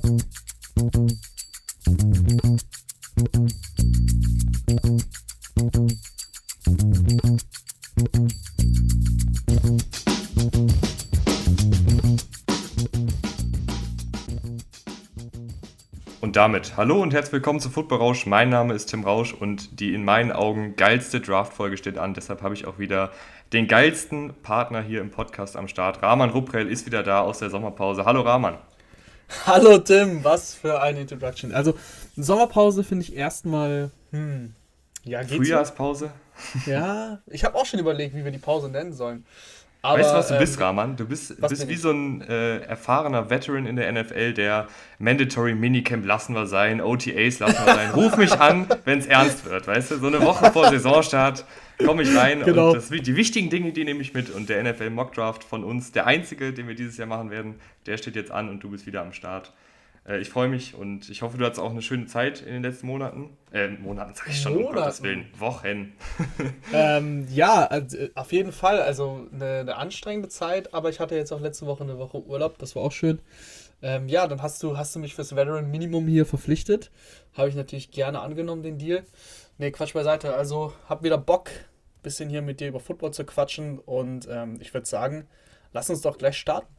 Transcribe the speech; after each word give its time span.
Und 0.00 0.06
damit 16.36 16.76
hallo 16.76 17.02
und 17.02 17.12
herzlich 17.12 17.32
willkommen 17.32 17.58
zu 17.58 17.68
Football 17.68 17.98
Rausch. 17.98 18.26
Mein 18.26 18.50
Name 18.50 18.74
ist 18.74 18.86
Tim 18.86 19.02
Rausch 19.02 19.32
und 19.32 19.80
die 19.80 19.94
in 19.94 20.04
meinen 20.04 20.30
Augen 20.30 20.76
geilste 20.76 21.20
Draft-Folge 21.20 21.76
steht 21.76 21.98
an. 21.98 22.14
Deshalb 22.14 22.42
habe 22.42 22.54
ich 22.54 22.66
auch 22.66 22.78
wieder 22.78 23.10
den 23.52 23.66
geilsten 23.66 24.32
Partner 24.44 24.80
hier 24.80 25.00
im 25.00 25.10
Podcast 25.10 25.56
am 25.56 25.66
Start. 25.66 26.02
Rahman 26.02 26.30
Ruprell 26.30 26.68
ist 26.68 26.86
wieder 26.86 27.02
da 27.02 27.22
aus 27.22 27.40
der 27.40 27.50
Sommerpause. 27.50 28.04
Hallo 28.04 28.20
Rahman. 28.20 28.58
Hallo 29.46 29.78
Tim, 29.78 30.24
was 30.24 30.54
für 30.54 30.80
eine 30.80 31.00
Introduction. 31.00 31.52
Also 31.52 31.74
Sommerpause 32.16 32.82
finde 32.82 33.04
ich 33.04 33.14
erstmal, 33.14 33.90
hm, 34.10 34.54
ja, 35.04 35.20
geht's 35.20 35.36
Frühjahrspause? 35.36 36.10
Ja, 36.66 37.18
ich 37.26 37.44
habe 37.44 37.56
auch 37.56 37.66
schon 37.66 37.80
überlegt, 37.80 38.14
wie 38.14 38.24
wir 38.24 38.30
die 38.30 38.38
Pause 38.38 38.68
nennen 38.70 38.92
sollen. 38.92 39.26
Aber, 39.82 39.98
weißt 39.98 40.10
du, 40.10 40.14
was 40.14 40.28
du 40.28 40.34
ähm, 40.34 40.40
bist, 40.40 40.60
Rahman? 40.60 40.96
Du 40.96 41.06
bist, 41.06 41.40
bist 41.40 41.68
wie 41.68 41.74
ich? 41.74 41.80
so 41.80 41.90
ein 41.90 42.22
äh, 42.22 42.58
erfahrener 42.60 43.30
Veteran 43.30 43.66
in 43.66 43.76
der 43.76 43.92
NFL, 43.92 44.32
der 44.32 44.66
Mandatory 44.98 45.54
Minicamp 45.54 46.04
lassen 46.04 46.34
wir 46.34 46.46
sein, 46.46 46.80
OTAs 46.80 47.38
lassen 47.38 47.64
wir 47.64 47.74
sein. 47.74 47.90
Ruf 47.90 48.16
mich 48.16 48.32
an, 48.32 48.66
wenn 48.84 48.98
es 48.98 49.06
ernst 49.06 49.44
wird, 49.44 49.66
weißt 49.66 49.92
du? 49.92 49.98
So 49.98 50.06
eine 50.06 50.20
Woche 50.22 50.50
vor 50.52 50.64
Saisonstart 50.70 51.44
komme 51.84 52.02
ich 52.02 52.16
rein 52.16 52.42
genau. 52.42 52.68
und 52.68 52.76
das, 52.76 52.90
die 52.90 53.16
wichtigen 53.16 53.50
Dinge, 53.50 53.72
die 53.72 53.84
nehme 53.84 54.00
ich 54.00 54.14
mit. 54.14 54.30
Und 54.30 54.48
der 54.48 54.62
NFL 54.62 54.90
Mock 54.90 55.12
Draft 55.14 55.44
von 55.44 55.64
uns, 55.64 55.92
der 55.92 56.06
einzige, 56.06 56.52
den 56.52 56.68
wir 56.68 56.74
dieses 56.74 56.96
Jahr 56.96 57.08
machen 57.08 57.30
werden, 57.30 57.56
der 57.86 57.96
steht 57.98 58.16
jetzt 58.16 58.30
an 58.30 58.48
und 58.48 58.60
du 58.60 58.70
bist 58.70 58.86
wieder 58.86 59.02
am 59.02 59.12
Start. 59.12 59.52
Äh, 60.08 60.20
ich 60.20 60.30
freue 60.30 60.48
mich 60.48 60.74
und 60.74 61.08
ich 61.08 61.22
hoffe, 61.22 61.38
du 61.38 61.44
hattest 61.44 61.60
auch 61.60 61.70
eine 61.70 61.82
schöne 61.82 62.06
Zeit 62.06 62.40
in 62.40 62.54
den 62.54 62.62
letzten 62.62 62.86
Monaten. 62.86 63.30
Äh, 63.52 63.68
Monaten 63.68 64.14
sage 64.14 64.30
ich 64.30 64.40
schon, 64.40 64.54
Monaten. 64.54 64.76
um 64.76 64.82
Gottes 64.82 65.02
Willen. 65.02 65.26
Wochen. 65.38 65.92
ähm, 66.72 67.26
ja, 67.30 67.66
also, 67.66 67.98
auf 68.14 68.32
jeden 68.32 68.52
Fall. 68.52 68.80
Also 68.80 69.28
eine, 69.32 69.60
eine, 69.60 69.76
anstrengende 69.76 70.28
Zeit, 70.28 70.74
aber 70.74 70.88
ich 70.88 71.00
hatte 71.00 71.14
jetzt 71.14 71.32
auch 71.32 71.40
letzte 71.40 71.66
Woche 71.66 71.84
eine 71.84 71.98
Woche 71.98 72.22
Urlaub, 72.24 72.58
das 72.58 72.74
war 72.74 72.82
auch 72.82 72.92
schön. 72.92 73.20
Ähm, 73.80 74.08
ja, 74.08 74.26
dann 74.26 74.42
hast 74.42 74.62
du, 74.62 74.76
hast 74.76 74.96
du 74.96 74.98
mich 74.98 75.14
fürs 75.14 75.36
Veteran 75.36 75.70
Minimum 75.70 76.08
hier 76.08 76.26
verpflichtet. 76.26 76.90
Habe 77.34 77.48
ich 77.48 77.54
natürlich 77.54 77.92
gerne 77.92 78.20
angenommen, 78.20 78.62
den 78.62 78.78
Deal. 78.78 79.04
Nee, 79.58 79.70
Quatsch 79.70 79.94
beiseite. 79.94 80.34
Also 80.34 80.72
hab 80.88 81.04
wieder 81.04 81.18
Bock, 81.18 81.50
bisschen 82.02 82.28
hier 82.28 82.42
mit 82.42 82.60
dir 82.60 82.68
über 82.68 82.80
Football 82.80 83.12
zu 83.12 83.24
quatschen 83.24 83.78
und 83.78 84.28
ähm, 84.30 84.58
ich 84.60 84.72
würde 84.74 84.86
sagen, 84.86 85.26
lass 85.72 85.90
uns 85.90 86.00
doch 86.00 86.18
gleich 86.18 86.36
starten. 86.36 86.78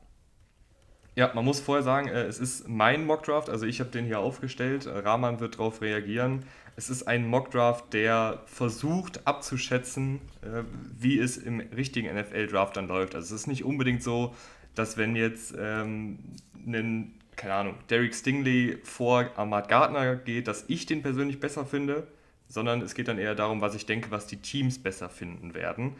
Ja, 1.15 1.31
man 1.33 1.43
muss 1.43 1.59
vorher 1.59 1.83
sagen, 1.83 2.07
äh, 2.07 2.23
es 2.23 2.39
ist 2.39 2.67
mein 2.69 3.05
Mockdraft, 3.05 3.49
also 3.49 3.65
ich 3.65 3.79
habe 3.81 3.89
den 3.89 4.05
hier 4.05 4.19
aufgestellt. 4.19 4.85
Äh, 4.85 4.99
Rahman 4.99 5.39
wird 5.39 5.55
darauf 5.55 5.81
reagieren. 5.81 6.45
Es 6.77 6.89
ist 6.89 7.09
ein 7.09 7.27
Mockdraft, 7.27 7.93
der 7.93 8.43
versucht 8.45 9.27
abzuschätzen, 9.27 10.21
äh, 10.41 10.63
wie 10.97 11.19
es 11.19 11.35
im 11.35 11.59
richtigen 11.59 12.07
NFL-Draft 12.15 12.77
dann 12.77 12.87
läuft. 12.87 13.15
Also 13.15 13.35
es 13.35 13.41
ist 13.41 13.47
nicht 13.47 13.65
unbedingt 13.65 14.01
so, 14.01 14.33
dass 14.75 14.95
wenn 14.95 15.17
jetzt 15.17 15.53
ähm, 15.59 16.19
ein, 16.65 17.15
keine 17.35 17.53
Ahnung, 17.53 17.75
Derek 17.89 18.15
Stingley 18.15 18.77
vor 18.83 19.29
Ahmad 19.35 19.67
Gardner 19.67 20.15
geht, 20.15 20.47
dass 20.47 20.65
ich 20.69 20.85
den 20.85 21.01
persönlich 21.01 21.41
besser 21.41 21.65
finde, 21.65 22.07
sondern 22.49 22.81
es 22.81 22.95
geht 22.95 23.07
dann 23.07 23.17
eher 23.17 23.35
darum, 23.35 23.61
was 23.61 23.75
ich 23.75 23.85
denke, 23.85 24.11
was 24.11 24.27
die 24.27 24.37
Teams 24.37 24.79
besser 24.79 25.09
finden 25.09 25.53
werden. 25.53 25.95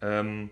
Ähm, 0.00 0.50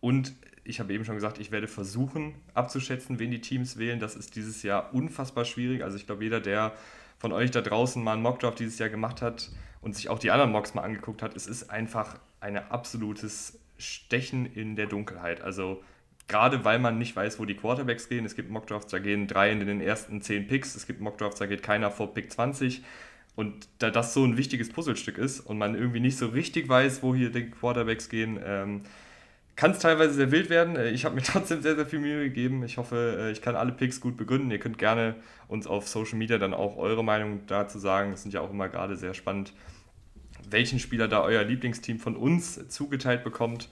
und 0.00 0.34
ich 0.62 0.78
habe 0.78 0.92
eben 0.92 1.04
schon 1.04 1.14
gesagt, 1.14 1.38
ich 1.38 1.50
werde 1.50 1.66
versuchen 1.66 2.34
abzuschätzen, 2.54 3.18
wen 3.18 3.30
die 3.30 3.40
Teams 3.40 3.78
wählen. 3.78 3.98
Das 3.98 4.14
ist 4.14 4.36
dieses 4.36 4.62
Jahr 4.62 4.94
unfassbar 4.94 5.44
schwierig. 5.44 5.82
Also 5.82 5.96
ich 5.96 6.06
glaube, 6.06 6.22
jeder, 6.22 6.40
der 6.40 6.74
von 7.18 7.32
euch 7.32 7.50
da 7.50 7.62
draußen 7.62 8.02
mal 8.04 8.12
einen 8.12 8.22
Mockdraft 8.22 8.60
dieses 8.60 8.78
Jahr 8.78 8.90
gemacht 8.90 9.22
hat 9.22 9.50
und 9.80 9.96
sich 9.96 10.10
auch 10.10 10.18
die 10.18 10.30
anderen 10.30 10.52
Mocks 10.52 10.74
mal 10.74 10.82
angeguckt 10.82 11.22
hat, 11.22 11.34
es 11.34 11.46
ist 11.46 11.70
einfach 11.70 12.18
ein 12.40 12.56
absolutes 12.56 13.58
Stechen 13.78 14.46
in 14.46 14.76
der 14.76 14.86
Dunkelheit. 14.86 15.40
Also 15.40 15.82
gerade 16.28 16.64
weil 16.64 16.78
man 16.78 16.98
nicht 16.98 17.16
weiß, 17.16 17.40
wo 17.40 17.46
die 17.46 17.56
Quarterbacks 17.56 18.08
gehen. 18.08 18.24
Es 18.24 18.36
gibt 18.36 18.50
Mockdrafts, 18.50 18.90
da 18.90 18.98
gehen 18.98 19.26
drei 19.26 19.50
in 19.50 19.60
den 19.60 19.80
ersten 19.80 20.20
zehn 20.20 20.46
Picks. 20.46 20.76
Es 20.76 20.86
gibt 20.86 21.00
Mockdrafts, 21.00 21.38
da 21.38 21.46
geht 21.46 21.62
keiner 21.62 21.90
vor 21.90 22.12
Pick 22.12 22.30
20. 22.30 22.82
Und 23.38 23.68
da 23.78 23.90
das 23.90 24.14
so 24.14 24.24
ein 24.24 24.36
wichtiges 24.36 24.68
Puzzlestück 24.68 25.16
ist 25.16 25.38
und 25.38 25.58
man 25.58 25.76
irgendwie 25.76 26.00
nicht 26.00 26.18
so 26.18 26.26
richtig 26.26 26.68
weiß, 26.68 27.04
wo 27.04 27.14
hier 27.14 27.30
die 27.30 27.48
Quarterbacks 27.48 28.08
gehen, 28.08 28.40
ähm, 28.44 28.80
kann 29.54 29.70
es 29.70 29.78
teilweise 29.78 30.14
sehr 30.14 30.32
wild 30.32 30.50
werden. 30.50 30.74
Äh, 30.74 30.90
ich 30.90 31.04
habe 31.04 31.14
mir 31.14 31.22
trotzdem 31.24 31.62
sehr, 31.62 31.76
sehr 31.76 31.86
viel 31.86 32.00
Mühe 32.00 32.24
gegeben. 32.24 32.64
Ich 32.64 32.78
hoffe, 32.78 33.16
äh, 33.16 33.30
ich 33.30 33.40
kann 33.40 33.54
alle 33.54 33.70
Picks 33.70 34.00
gut 34.00 34.16
begründen. 34.16 34.50
Ihr 34.50 34.58
könnt 34.58 34.76
gerne 34.76 35.14
uns 35.46 35.68
auf 35.68 35.86
Social 35.86 36.18
Media 36.18 36.38
dann 36.38 36.52
auch 36.52 36.78
eure 36.78 37.04
Meinung 37.04 37.42
dazu 37.46 37.78
sagen. 37.78 38.10
Das 38.10 38.22
sind 38.22 38.34
ja 38.34 38.40
auch 38.40 38.50
immer 38.50 38.68
gerade 38.68 38.96
sehr 38.96 39.14
spannend, 39.14 39.52
welchen 40.50 40.80
Spieler 40.80 41.06
da 41.06 41.22
euer 41.22 41.44
Lieblingsteam 41.44 42.00
von 42.00 42.16
uns 42.16 42.66
zugeteilt 42.66 43.22
bekommt. 43.22 43.68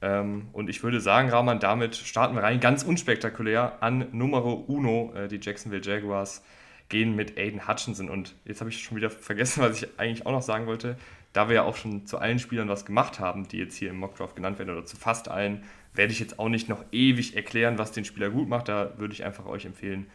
Ähm, 0.00 0.48
und 0.54 0.70
ich 0.70 0.82
würde 0.82 0.98
sagen, 0.98 1.28
Rahman, 1.28 1.60
damit 1.60 1.94
starten 1.94 2.36
wir 2.36 2.42
rein. 2.42 2.58
Ganz 2.58 2.84
unspektakulär 2.84 3.82
an 3.82 4.06
Numero 4.12 4.54
Uno, 4.66 5.12
äh, 5.14 5.28
die 5.28 5.40
Jacksonville 5.42 5.82
Jaguars 5.84 6.42
gehen 6.90 7.16
mit 7.16 7.38
Aiden 7.38 7.66
Hutchinson. 7.66 8.10
Und 8.10 8.34
jetzt 8.44 8.60
habe 8.60 8.68
ich 8.68 8.82
schon 8.82 8.98
wieder 8.98 9.08
vergessen, 9.08 9.62
was 9.64 9.82
ich 9.82 9.88
eigentlich 9.98 10.26
auch 10.26 10.32
noch 10.32 10.42
sagen 10.42 10.66
wollte 10.66 10.96
da 11.32 11.48
wir 11.48 11.56
ja 11.56 11.62
auch 11.62 11.76
schon 11.76 12.06
zu 12.06 12.18
allen 12.18 12.38
Spielern 12.38 12.68
was 12.68 12.84
gemacht 12.84 13.20
haben, 13.20 13.46
die 13.46 13.58
jetzt 13.58 13.76
hier 13.76 13.90
im 13.90 13.96
Mockdraft 13.96 14.36
genannt 14.36 14.58
werden, 14.58 14.70
oder 14.70 14.84
zu 14.84 14.96
fast 14.96 15.28
allen, 15.28 15.62
werde 15.94 16.12
ich 16.12 16.20
jetzt 16.20 16.38
auch 16.38 16.48
nicht 16.48 16.68
noch 16.68 16.84
ewig 16.92 17.36
erklären, 17.36 17.78
was 17.78 17.92
den 17.92 18.04
Spieler 18.04 18.30
gut 18.30 18.48
macht. 18.48 18.68
Da 18.68 18.92
würde 18.98 19.14
ich 19.14 19.24
einfach 19.24 19.46
euch 19.46 19.64
empfehlen, 19.64 20.06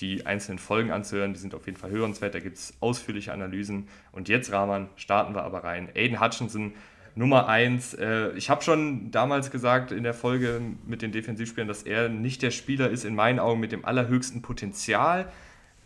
die 0.00 0.26
einzelnen 0.26 0.58
Folgen 0.58 0.90
anzuhören. 0.90 1.32
Die 1.32 1.40
sind 1.40 1.54
auf 1.54 1.66
jeden 1.66 1.78
Fall 1.78 1.90
hörenswert. 1.90 2.34
Da 2.34 2.40
gibt 2.40 2.56
es 2.56 2.74
ausführliche 2.80 3.32
Analysen. 3.32 3.88
Und 4.12 4.28
jetzt, 4.28 4.50
Rahman, 4.52 4.88
starten 4.96 5.34
wir 5.34 5.42
aber 5.42 5.62
rein. 5.62 5.88
Aiden 5.94 6.20
Hutchinson, 6.20 6.74
Nummer 7.14 7.48
1. 7.48 7.94
Äh, 7.94 8.30
ich 8.30 8.50
habe 8.50 8.62
schon 8.62 9.12
damals 9.12 9.52
gesagt 9.52 9.92
in 9.92 10.02
der 10.02 10.14
Folge 10.14 10.60
mit 10.86 11.02
den 11.02 11.12
Defensivspielern, 11.12 11.68
dass 11.68 11.84
er 11.84 12.08
nicht 12.08 12.42
der 12.42 12.50
Spieler 12.50 12.90
ist, 12.90 13.04
in 13.04 13.14
meinen 13.14 13.38
Augen, 13.38 13.60
mit 13.60 13.70
dem 13.70 13.84
allerhöchsten 13.84 14.42
Potenzial, 14.42 15.30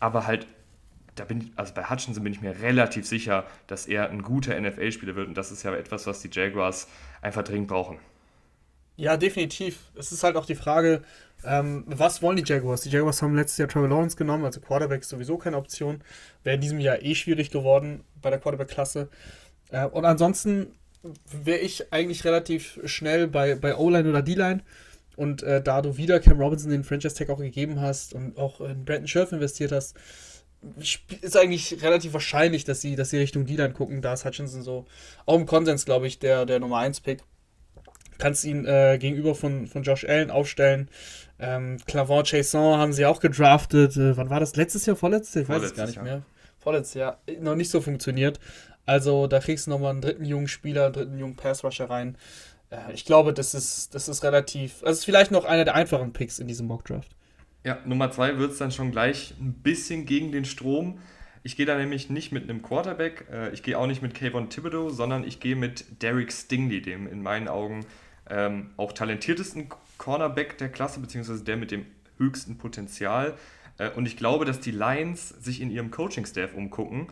aber 0.00 0.26
halt 0.26 0.46
da 1.18 1.24
bin 1.24 1.40
ich, 1.40 1.46
also 1.56 1.74
bei 1.74 1.84
Hutchinson 1.84 2.22
bin 2.22 2.32
ich 2.32 2.40
mir 2.40 2.60
relativ 2.60 3.06
sicher, 3.06 3.44
dass 3.66 3.86
er 3.86 4.10
ein 4.10 4.22
guter 4.22 4.58
NFL-Spieler 4.58 5.16
wird. 5.16 5.28
Und 5.28 5.36
das 5.36 5.50
ist 5.50 5.62
ja 5.62 5.74
etwas, 5.74 6.06
was 6.06 6.20
die 6.20 6.30
Jaguars 6.30 6.88
einfach 7.22 7.42
dringend 7.42 7.68
brauchen. 7.68 7.98
Ja, 8.96 9.16
definitiv. 9.16 9.90
Es 9.94 10.10
ist 10.10 10.24
halt 10.24 10.36
auch 10.36 10.46
die 10.46 10.56
Frage, 10.56 11.02
ähm, 11.44 11.84
was 11.86 12.20
wollen 12.20 12.36
die 12.36 12.44
Jaguars? 12.44 12.80
Die 12.82 12.90
Jaguars 12.90 13.22
haben 13.22 13.34
letztes 13.36 13.58
Jahr 13.58 13.68
Trevor 13.68 13.88
Lawrence 13.88 14.16
genommen, 14.16 14.44
also 14.44 14.60
Quarterback 14.60 15.02
ist 15.02 15.08
sowieso 15.08 15.38
keine 15.38 15.56
Option. 15.56 16.02
Wäre 16.42 16.56
in 16.56 16.60
diesem 16.60 16.80
Jahr 16.80 17.00
eh 17.02 17.14
schwierig 17.14 17.50
geworden 17.50 18.04
bei 18.20 18.30
der 18.30 18.40
Quarterback-Klasse. 18.40 19.08
Äh, 19.70 19.86
und 19.86 20.04
ansonsten 20.04 20.72
wäre 21.44 21.58
ich 21.58 21.92
eigentlich 21.92 22.24
relativ 22.24 22.80
schnell 22.84 23.28
bei, 23.28 23.54
bei 23.54 23.76
O-Line 23.76 24.08
oder 24.08 24.22
D-Line. 24.22 24.62
Und 25.18 25.42
äh, 25.42 25.60
da 25.60 25.82
du 25.82 25.96
wieder 25.96 26.20
Cam 26.20 26.38
Robinson 26.40 26.70
den 26.70 26.84
Franchise-Tag 26.84 27.28
auch 27.28 27.38
gegeben 27.38 27.80
hast 27.80 28.14
und 28.14 28.38
auch 28.38 28.60
in 28.60 28.84
Brandon 28.84 29.08
Scherf 29.08 29.32
investiert 29.32 29.72
hast, 29.72 29.96
ist 31.20 31.36
eigentlich 31.36 31.82
relativ 31.82 32.12
wahrscheinlich, 32.12 32.62
dass 32.62 32.80
sie, 32.80 32.94
dass 32.94 33.10
sie 33.10 33.18
Richtung 33.18 33.44
D-Line 33.44 33.72
gucken. 33.72 34.00
Da 34.00 34.12
ist 34.12 34.24
Hutchinson 34.24 34.62
so 34.62 34.86
auch 35.26 35.34
im 35.34 35.44
Konsens, 35.44 35.84
glaube 35.84 36.06
ich, 36.06 36.20
der, 36.20 36.46
der 36.46 36.60
Nummer 36.60 36.78
1-Pick. 36.78 37.24
Kannst 38.18 38.44
ihn 38.44 38.64
äh, 38.64 38.96
gegenüber 39.00 39.34
von, 39.34 39.66
von 39.66 39.82
Josh 39.82 40.04
Allen 40.04 40.30
aufstellen. 40.30 40.88
Ähm, 41.40 41.78
Clavon 41.88 42.22
Chason 42.22 42.78
haben 42.78 42.92
sie 42.92 43.04
auch 43.04 43.18
gedraftet. 43.18 43.96
Äh, 43.96 44.16
wann 44.16 44.30
war 44.30 44.38
das? 44.38 44.54
Letztes 44.54 44.86
Jahr, 44.86 44.94
vorletztes 44.94 45.34
Jahr? 45.34 45.42
Ich 45.42 45.48
weiß 45.48 45.62
es 45.64 45.74
gar 45.74 45.86
nicht 45.86 45.96
Jahr. 45.96 46.04
mehr. 46.04 46.22
Vorletztes 46.60 46.94
Jahr. 46.94 47.20
Noch 47.40 47.56
nicht 47.56 47.70
so 47.70 47.80
funktioniert. 47.80 48.38
Also 48.86 49.26
da 49.26 49.40
kriegst 49.40 49.66
du 49.66 49.70
nochmal 49.70 49.90
einen 49.90 50.00
dritten 50.00 50.24
jungen 50.24 50.48
Spieler, 50.48 50.86
einen 50.86 50.94
dritten 50.94 51.18
jungen 51.18 51.36
Pass-Rusher 51.36 51.90
rein. 51.90 52.16
Äh, 52.70 52.92
ich 52.92 53.04
glaube, 53.04 53.32
das 53.32 53.54
ist, 53.54 53.94
das 53.94 54.08
ist 54.08 54.22
relativ. 54.22 54.82
Also 54.82 54.98
ist 54.98 55.04
vielleicht 55.04 55.30
noch 55.30 55.44
einer 55.44 55.64
der 55.64 55.74
einfachen 55.74 56.12
Picks 56.12 56.38
in 56.38 56.48
diesem 56.48 56.66
Mock-Draft. 56.66 57.14
Ja, 57.64 57.78
Nummer 57.84 58.10
zwei 58.10 58.38
wird 58.38 58.52
es 58.52 58.58
dann 58.58 58.70
schon 58.70 58.92
gleich 58.92 59.34
ein 59.40 59.52
bisschen 59.54 60.06
gegen 60.06 60.32
den 60.32 60.44
Strom. 60.44 60.98
Ich 61.42 61.56
gehe 61.56 61.66
da 61.66 61.76
nämlich 61.76 62.10
nicht 62.10 62.32
mit 62.32 62.44
einem 62.44 62.62
Quarterback, 62.62 63.26
äh, 63.32 63.50
ich 63.50 63.62
gehe 63.62 63.78
auch 63.78 63.86
nicht 63.86 64.02
mit 64.02 64.14
Kayvon 64.14 64.50
Thibodeau, 64.50 64.90
sondern 64.90 65.24
ich 65.24 65.40
gehe 65.40 65.56
mit 65.56 66.02
Derek 66.02 66.32
Stingley, 66.32 66.82
dem 66.82 67.06
in 67.06 67.22
meinen 67.22 67.48
Augen 67.48 67.86
ähm, 68.30 68.70
auch 68.76 68.92
talentiertesten 68.92 69.68
Cornerback 69.96 70.58
der 70.58 70.68
Klasse, 70.68 71.00
beziehungsweise 71.00 71.44
der 71.44 71.56
mit 71.56 71.70
dem 71.70 71.86
höchsten 72.18 72.58
Potenzial. 72.58 73.34
Äh, 73.78 73.90
und 73.90 74.06
ich 74.06 74.16
glaube, 74.16 74.44
dass 74.44 74.60
die 74.60 74.70
Lions 74.70 75.28
sich 75.28 75.60
in 75.60 75.70
ihrem 75.70 75.90
Coaching-Staff 75.90 76.54
umgucken. 76.54 77.08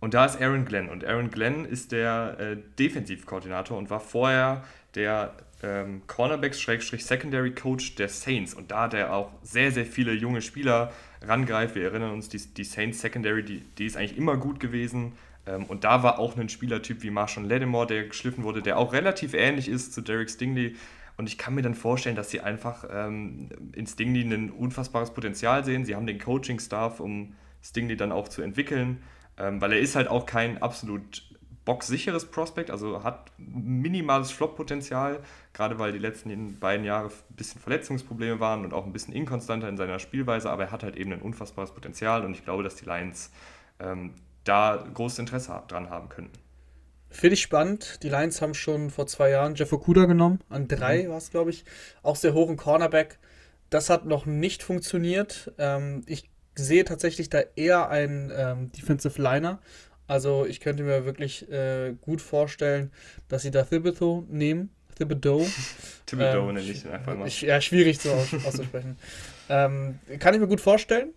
Und 0.00 0.14
da 0.14 0.26
ist 0.26 0.40
Aaron 0.40 0.64
Glenn. 0.64 0.88
Und 0.88 1.04
Aaron 1.04 1.30
Glenn 1.30 1.64
ist 1.64 1.92
der 1.92 2.36
äh, 2.38 2.56
Defensivkoordinator 2.78 3.78
und 3.78 3.90
war 3.90 4.00
vorher 4.00 4.64
der 4.94 5.32
ähm, 5.62 6.02
Cornerbacks-Secondary 6.06 7.52
Coach 7.52 7.94
der 7.96 8.08
Saints. 8.08 8.54
Und 8.54 8.70
da 8.70 8.82
hat 8.82 8.94
er 8.94 9.14
auch 9.14 9.30
sehr, 9.42 9.72
sehr 9.72 9.86
viele 9.86 10.12
junge 10.12 10.42
Spieler 10.42 10.92
rangreift. 11.22 11.74
Wir 11.74 11.84
erinnern 11.84 12.12
uns, 12.12 12.28
die, 12.28 12.38
die 12.38 12.64
Saints 12.64 13.00
Secondary, 13.00 13.42
die, 13.42 13.60
die 13.78 13.86
ist 13.86 13.96
eigentlich 13.96 14.16
immer 14.16 14.36
gut 14.36 14.60
gewesen. 14.60 15.12
Ähm, 15.46 15.64
und 15.64 15.84
da 15.84 16.02
war 16.02 16.18
auch 16.18 16.36
ein 16.36 16.48
Spielertyp 16.48 17.02
wie 17.02 17.10
Marshall 17.10 17.46
Lattimore, 17.46 17.86
der 17.86 18.04
geschliffen 18.04 18.44
wurde, 18.44 18.62
der 18.62 18.78
auch 18.78 18.92
relativ 18.92 19.34
ähnlich 19.34 19.68
ist 19.68 19.92
zu 19.92 20.00
Derek 20.00 20.30
Stingley. 20.30 20.76
Und 21.16 21.28
ich 21.28 21.38
kann 21.38 21.54
mir 21.54 21.62
dann 21.62 21.74
vorstellen, 21.74 22.16
dass 22.16 22.30
sie 22.30 22.40
einfach 22.40 22.84
ähm, 22.92 23.48
in 23.72 23.86
Stingley 23.86 24.22
ein 24.22 24.50
unfassbares 24.50 25.12
Potenzial 25.12 25.64
sehen. 25.64 25.84
Sie 25.84 25.94
haben 25.94 26.06
den 26.06 26.18
Coaching-Staff, 26.18 27.00
um 27.00 27.34
Stingley 27.62 27.96
dann 27.96 28.12
auch 28.12 28.28
zu 28.28 28.42
entwickeln, 28.42 29.02
ähm, 29.38 29.60
weil 29.60 29.72
er 29.72 29.78
ist 29.78 29.96
halt 29.96 30.08
auch 30.08 30.26
kein 30.26 30.60
absolut 30.60 31.22
boxsicheres 31.64 32.26
Prospect, 32.26 32.70
also 32.70 33.02
hat 33.02 33.30
minimales 33.38 34.30
Flop-Potenzial, 34.30 35.20
gerade 35.52 35.78
weil 35.78 35.92
die 35.92 35.98
letzten 35.98 36.58
beiden 36.58 36.84
Jahre 36.84 37.08
ein 37.08 37.36
bisschen 37.36 37.60
Verletzungsprobleme 37.60 38.40
waren 38.40 38.64
und 38.64 38.74
auch 38.74 38.84
ein 38.84 38.92
bisschen 38.92 39.14
inkonstanter 39.14 39.68
in 39.68 39.76
seiner 39.76 39.98
Spielweise, 39.98 40.50
aber 40.50 40.64
er 40.64 40.70
hat 40.72 40.82
halt 40.82 40.96
eben 40.96 41.12
ein 41.12 41.22
unfassbares 41.22 41.72
Potenzial 41.72 42.24
und 42.24 42.32
ich 42.32 42.44
glaube, 42.44 42.62
dass 42.62 42.76
die 42.76 42.84
Lions 42.84 43.30
ähm, 43.80 44.14
da 44.44 44.84
großes 44.92 45.18
Interesse 45.18 45.62
dran 45.68 45.90
haben 45.90 46.08
könnten. 46.08 46.38
Finde 47.14 47.34
ich 47.34 47.42
spannend. 47.42 48.02
Die 48.02 48.08
Lions 48.08 48.42
haben 48.42 48.54
schon 48.54 48.90
vor 48.90 49.06
zwei 49.06 49.30
Jahren 49.30 49.54
Jeff 49.54 49.72
Okuda 49.72 50.06
genommen. 50.06 50.40
An 50.48 50.66
drei 50.66 51.04
mhm. 51.04 51.10
war 51.10 51.18
es, 51.18 51.30
glaube 51.30 51.50
ich. 51.50 51.64
Auch 52.02 52.16
sehr 52.16 52.34
hoch 52.34 52.50
im 52.50 52.56
Cornerback. 52.56 53.18
Das 53.70 53.88
hat 53.88 54.04
noch 54.04 54.26
nicht 54.26 54.64
funktioniert. 54.64 55.52
Ähm, 55.58 56.02
ich 56.06 56.28
sehe 56.56 56.84
tatsächlich 56.84 57.30
da 57.30 57.40
eher 57.54 57.88
einen 57.88 58.32
ähm, 58.34 58.72
Defensive 58.72 59.22
Liner. 59.22 59.60
Also 60.06 60.44
ich 60.46 60.60
könnte 60.60 60.82
mir 60.82 61.04
wirklich 61.04 61.50
äh, 61.50 61.94
gut 62.00 62.20
vorstellen, 62.20 62.90
dass 63.28 63.42
sie 63.42 63.50
da 63.50 63.62
Thibodeau 63.62 64.26
nehmen. 64.28 64.70
Thibodeau. 64.96 65.46
Thibodeau 66.06 66.48
ähm, 66.48 66.54
nenne 66.54 66.70
ich 66.70 66.86
einfach 66.86 67.16
mal. 67.16 67.28
Ja, 67.28 67.60
schwierig 67.60 67.98
so 67.98 68.12
auszusprechen. 68.12 68.96
ähm, 69.48 69.98
kann 70.18 70.34
ich 70.34 70.40
mir 70.40 70.48
gut 70.48 70.60
vorstellen 70.60 71.14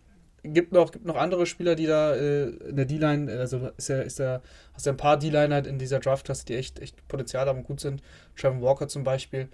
gibt 0.54 0.72
noch, 0.72 0.92
gibt 0.92 1.06
noch 1.06 1.16
andere 1.16 1.46
Spieler, 1.46 1.76
die 1.76 1.86
da 1.86 2.16
äh, 2.16 2.50
in 2.50 2.76
der 2.76 2.86
D-Line, 2.86 3.32
also 3.32 3.70
ist 3.78 3.90
ja, 3.90 4.02
ist 4.02 4.20
ja, 4.20 4.42
hast 4.74 4.86
ja 4.86 4.94
ein 4.94 4.98
paar 4.98 5.18
D-Liner 5.18 5.66
in 5.66 5.80
dieser 5.80 6.00
Draft-Klasse, 6.00 6.46
die 6.46 6.56
echt, 6.56 6.80
echt 6.80 7.08
Potenzial 7.08 7.48
haben 7.48 7.60
und 7.60 7.64
gut 7.66 7.80
sind. 7.80 8.02
Trevor 8.36 8.62
Walker 8.62 8.88
zum 8.88 9.04
Beispiel. 9.04 9.50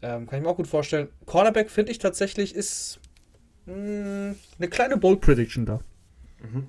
Ähm, 0.00 0.26
kann 0.26 0.38
ich 0.38 0.44
mir 0.44 0.50
auch 0.50 0.56
gut 0.56 0.68
vorstellen. 0.68 1.08
Cornerback 1.26 1.70
finde 1.70 1.92
ich 1.92 1.98
tatsächlich 1.98 2.54
ist 2.54 3.00
mh, 3.66 3.74
hm, 3.74 4.36
eine 4.58 4.68
kleine 4.68 4.96
Bold 4.96 5.20
Prediction 5.20 5.66
da. 5.66 5.80
Mhm. 6.40 6.68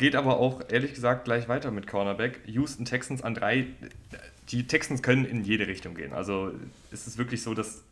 Geht 0.00 0.16
aber 0.16 0.38
auch 0.38 0.62
ehrlich 0.70 0.94
gesagt 0.94 1.26
gleich 1.26 1.46
weiter 1.50 1.70
mit 1.70 1.86
Cornerback. 1.86 2.40
Houston 2.46 2.86
Texans 2.86 3.20
an 3.22 3.34
drei. 3.34 3.66
Die 4.48 4.66
Texans 4.66 5.02
können 5.02 5.26
in 5.26 5.44
jede 5.44 5.66
Richtung 5.66 5.94
gehen. 5.94 6.14
Also 6.14 6.52
ist 6.90 7.06
es 7.06 7.18
wirklich 7.18 7.42
so, 7.42 7.52
dass 7.52 7.84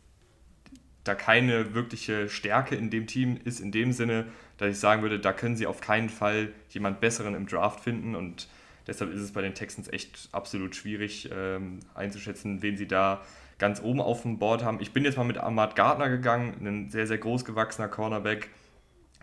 da 1.03 1.13
keine 1.13 1.75
wirkliche 1.75 2.27
Stärke 2.27 2.75
in 2.75 2.89
dem 2.89 3.05
Team 3.05 3.39
ist, 3.45 3.59
in 3.59 3.71
dem 3.71 3.91
Sinne, 3.93 4.25
dass 4.57 4.71
ich 4.71 4.79
sagen 4.79 5.03
würde, 5.03 5.19
da 5.19 5.33
können 5.33 5.55
sie 5.55 5.67
auf 5.67 5.81
keinen 5.81 6.09
Fall 6.09 6.51
jemand 6.71 6.99
Besseren 6.99 7.35
im 7.35 7.45
Draft 7.45 7.81
finden 7.81 8.15
und 8.15 8.47
deshalb 8.87 9.13
ist 9.13 9.21
es 9.21 9.31
bei 9.31 9.43
den 9.43 9.53
Texans 9.53 9.87
echt 9.87 10.29
absolut 10.31 10.75
schwierig 10.75 11.29
ähm, 11.31 11.81
einzuschätzen, 11.93 12.63
wen 12.63 12.75
sie 12.75 12.87
da 12.87 13.21
ganz 13.59 13.83
oben 13.83 14.01
auf 14.01 14.23
dem 14.23 14.39
Board 14.39 14.63
haben. 14.63 14.79
Ich 14.81 14.93
bin 14.93 15.05
jetzt 15.05 15.17
mal 15.17 15.25
mit 15.25 15.37
Ahmad 15.37 15.75
Gardner 15.75 16.09
gegangen, 16.09 16.55
ein 16.65 16.89
sehr, 16.89 17.05
sehr 17.05 17.19
groß 17.19 17.45
gewachsener 17.45 17.87
Cornerback, 17.87 18.49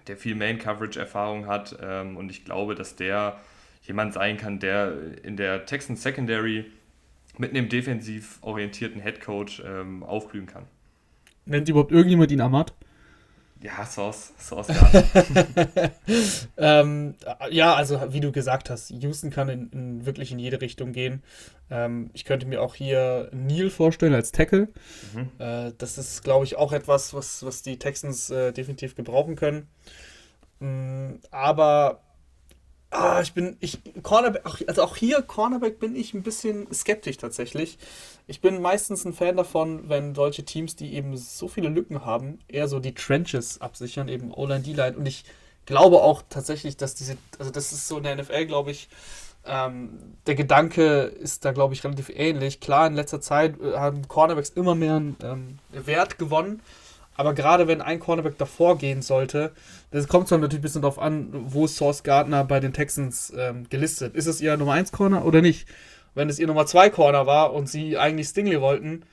der 0.09 0.17
viel 0.17 0.35
Main-Coverage-Erfahrung 0.35 1.47
hat 1.47 1.77
ähm, 1.83 2.17
und 2.17 2.31
ich 2.31 2.45
glaube, 2.45 2.75
dass 2.75 2.97
der 2.97 3.41
jemand 3.83 4.15
sein 4.15 4.37
kann, 4.37 4.59
der 4.59 4.95
in 5.23 5.37
der 5.37 5.67
Texans 5.67 6.03
Secondary 6.03 6.67
mit 7.39 7.51
einem 7.51 7.69
defensiv 7.69 8.39
orientierten 8.41 9.01
Headcoach 9.01 9.63
ähm, 9.65 10.03
aufblühen 10.03 10.47
kann. 10.47 10.65
Nennt 11.45 11.69
überhaupt 11.69 11.93
irgendjemand 11.93 12.33
ihn 12.33 12.41
Ahmad? 12.41 12.75
Ja, 13.63 13.87
Source, 13.87 14.33
Source 14.39 14.69
ähm, 16.59 17.15
ja, 17.51 17.75
also 17.75 18.13
wie 18.13 18.21
du 18.21 18.31
gesagt 18.31 18.69
hast, 18.69 18.91
Houston 18.91 19.31
kann 19.31 19.49
in, 19.49 19.71
in 19.71 20.07
wirklich 20.07 20.31
in 20.31 20.39
jede 20.39 20.61
Richtung 20.61 20.93
gehen. 20.93 21.23
Ähm, 21.71 22.11
ich 22.13 22.25
könnte 22.25 22.47
mir 22.47 22.61
auch 22.61 22.75
hier 22.75 23.31
Neil 23.33 23.71
vorstellen 23.71 24.15
als 24.15 24.31
Tackle. 24.31 24.69
Mhm. 25.15 25.31
Äh, 25.39 25.73
das 25.79 25.97
ist, 25.97 26.23
glaube 26.23 26.45
ich, 26.45 26.57
auch 26.57 26.73
etwas, 26.73 27.15
was, 27.15 27.45
was 27.45 27.63
die 27.63 27.79
Texans 27.79 28.29
äh, 28.31 28.53
definitiv 28.53 28.95
gebrauchen 28.95 29.37
können. 29.37 29.69
Ähm, 30.61 31.21
aber 31.31 32.03
ah, 32.91 33.21
ich 33.21 33.33
bin, 33.33 33.57
ich, 33.61 33.79
Cornerback, 34.03 34.43
also 34.67 34.83
auch 34.83 34.97
hier 34.97 35.23
Cornerback 35.23 35.79
bin 35.79 35.97
ich 35.97 36.15
ein 36.15 36.23
bisschen 36.23 36.73
skeptisch 36.73 37.17
tatsächlich. 37.19 37.79
Ich 38.27 38.41
bin 38.41 38.61
meistens 38.61 39.05
ein 39.05 39.13
Fan 39.13 39.37
davon, 39.37 39.89
wenn 39.89 40.15
solche 40.15 40.45
Teams, 40.45 40.77
die 40.77 40.95
eben 40.95 41.17
so 41.17 41.49
viele 41.49 41.69
Lücken 41.69 42.05
haben, 42.05 42.39
eher 42.49 42.69
so 42.69 42.81
die 42.81 42.95
Trenches 42.95 43.61
absichern, 43.61 44.09
eben 44.09 44.33
O-Line, 44.33 44.63
D-Line. 44.63 44.97
Und 44.97 45.07
ich 45.07 45.25
glaube 45.65 46.03
auch 46.03 46.23
tatsächlich, 46.29 46.77
dass 46.77 46.95
diese, 46.95 47.17
also 47.39 47.51
das 47.51 47.73
ist 47.73 47.89
so 47.89 47.99
in 47.99 48.05
der 48.05 48.17
NFL, 48.17 48.47
glaube 48.47 48.71
ich, 48.71 48.89
ähm, 49.45 49.91
der 50.27 50.35
Gedanke 50.35 51.03
ist 51.03 51.45
da, 51.45 51.53
glaube 51.53 51.75
ich, 51.75 51.85
relativ 51.85 52.09
ähnlich. 52.09 52.61
Klar, 52.61 52.89
in 52.89 52.95
letzter 52.95 53.21
Zeit 53.21 53.61
äh, 53.61 53.75
haben 53.75 54.09
Cornerbacks 54.09 54.51
immer 54.51 54.75
mehr 54.75 54.97
ähm, 54.97 55.59
Wert 55.71 56.19
gewonnen. 56.19 56.63
Aber 57.17 57.35
gerade 57.35 57.67
wenn 57.67 57.81
ein 57.81 57.99
Cornerback 58.01 58.39
davor 58.39 58.79
gehen 58.79 59.03
sollte, 59.03 59.53
das 59.91 60.09
kommt 60.09 60.31
dann 60.31 60.41
natürlich 60.41 60.61
ein 60.61 60.63
bisschen 60.63 60.83
darauf 60.83 60.99
an, 60.99 61.29
wo 61.33 61.65
ist 61.65 61.77
Source 61.77 62.03
Gardner 62.03 62.45
bei 62.45 62.61
den 62.61 62.73
Texans 62.73 63.33
ähm, 63.37 63.69
gelistet. 63.69 64.15
Ist 64.15 64.27
es 64.27 64.41
ihr 64.41 64.57
Nummer 64.57 64.73
1 64.73 64.93
Corner 64.93 65.25
oder 65.25 65.41
nicht? 65.41 65.67
wenn 66.17 66.31
es 66.31 66.41
ihr 66.41 66.49
Nummer 66.49 66.67
2 66.67 66.91
Corner 66.91 67.27
war 67.27 67.53
und 67.53 67.69
sie 67.69 67.97
eigentlich 67.99 68.29
Stingley 68.29 68.61
wollten, 68.61 69.05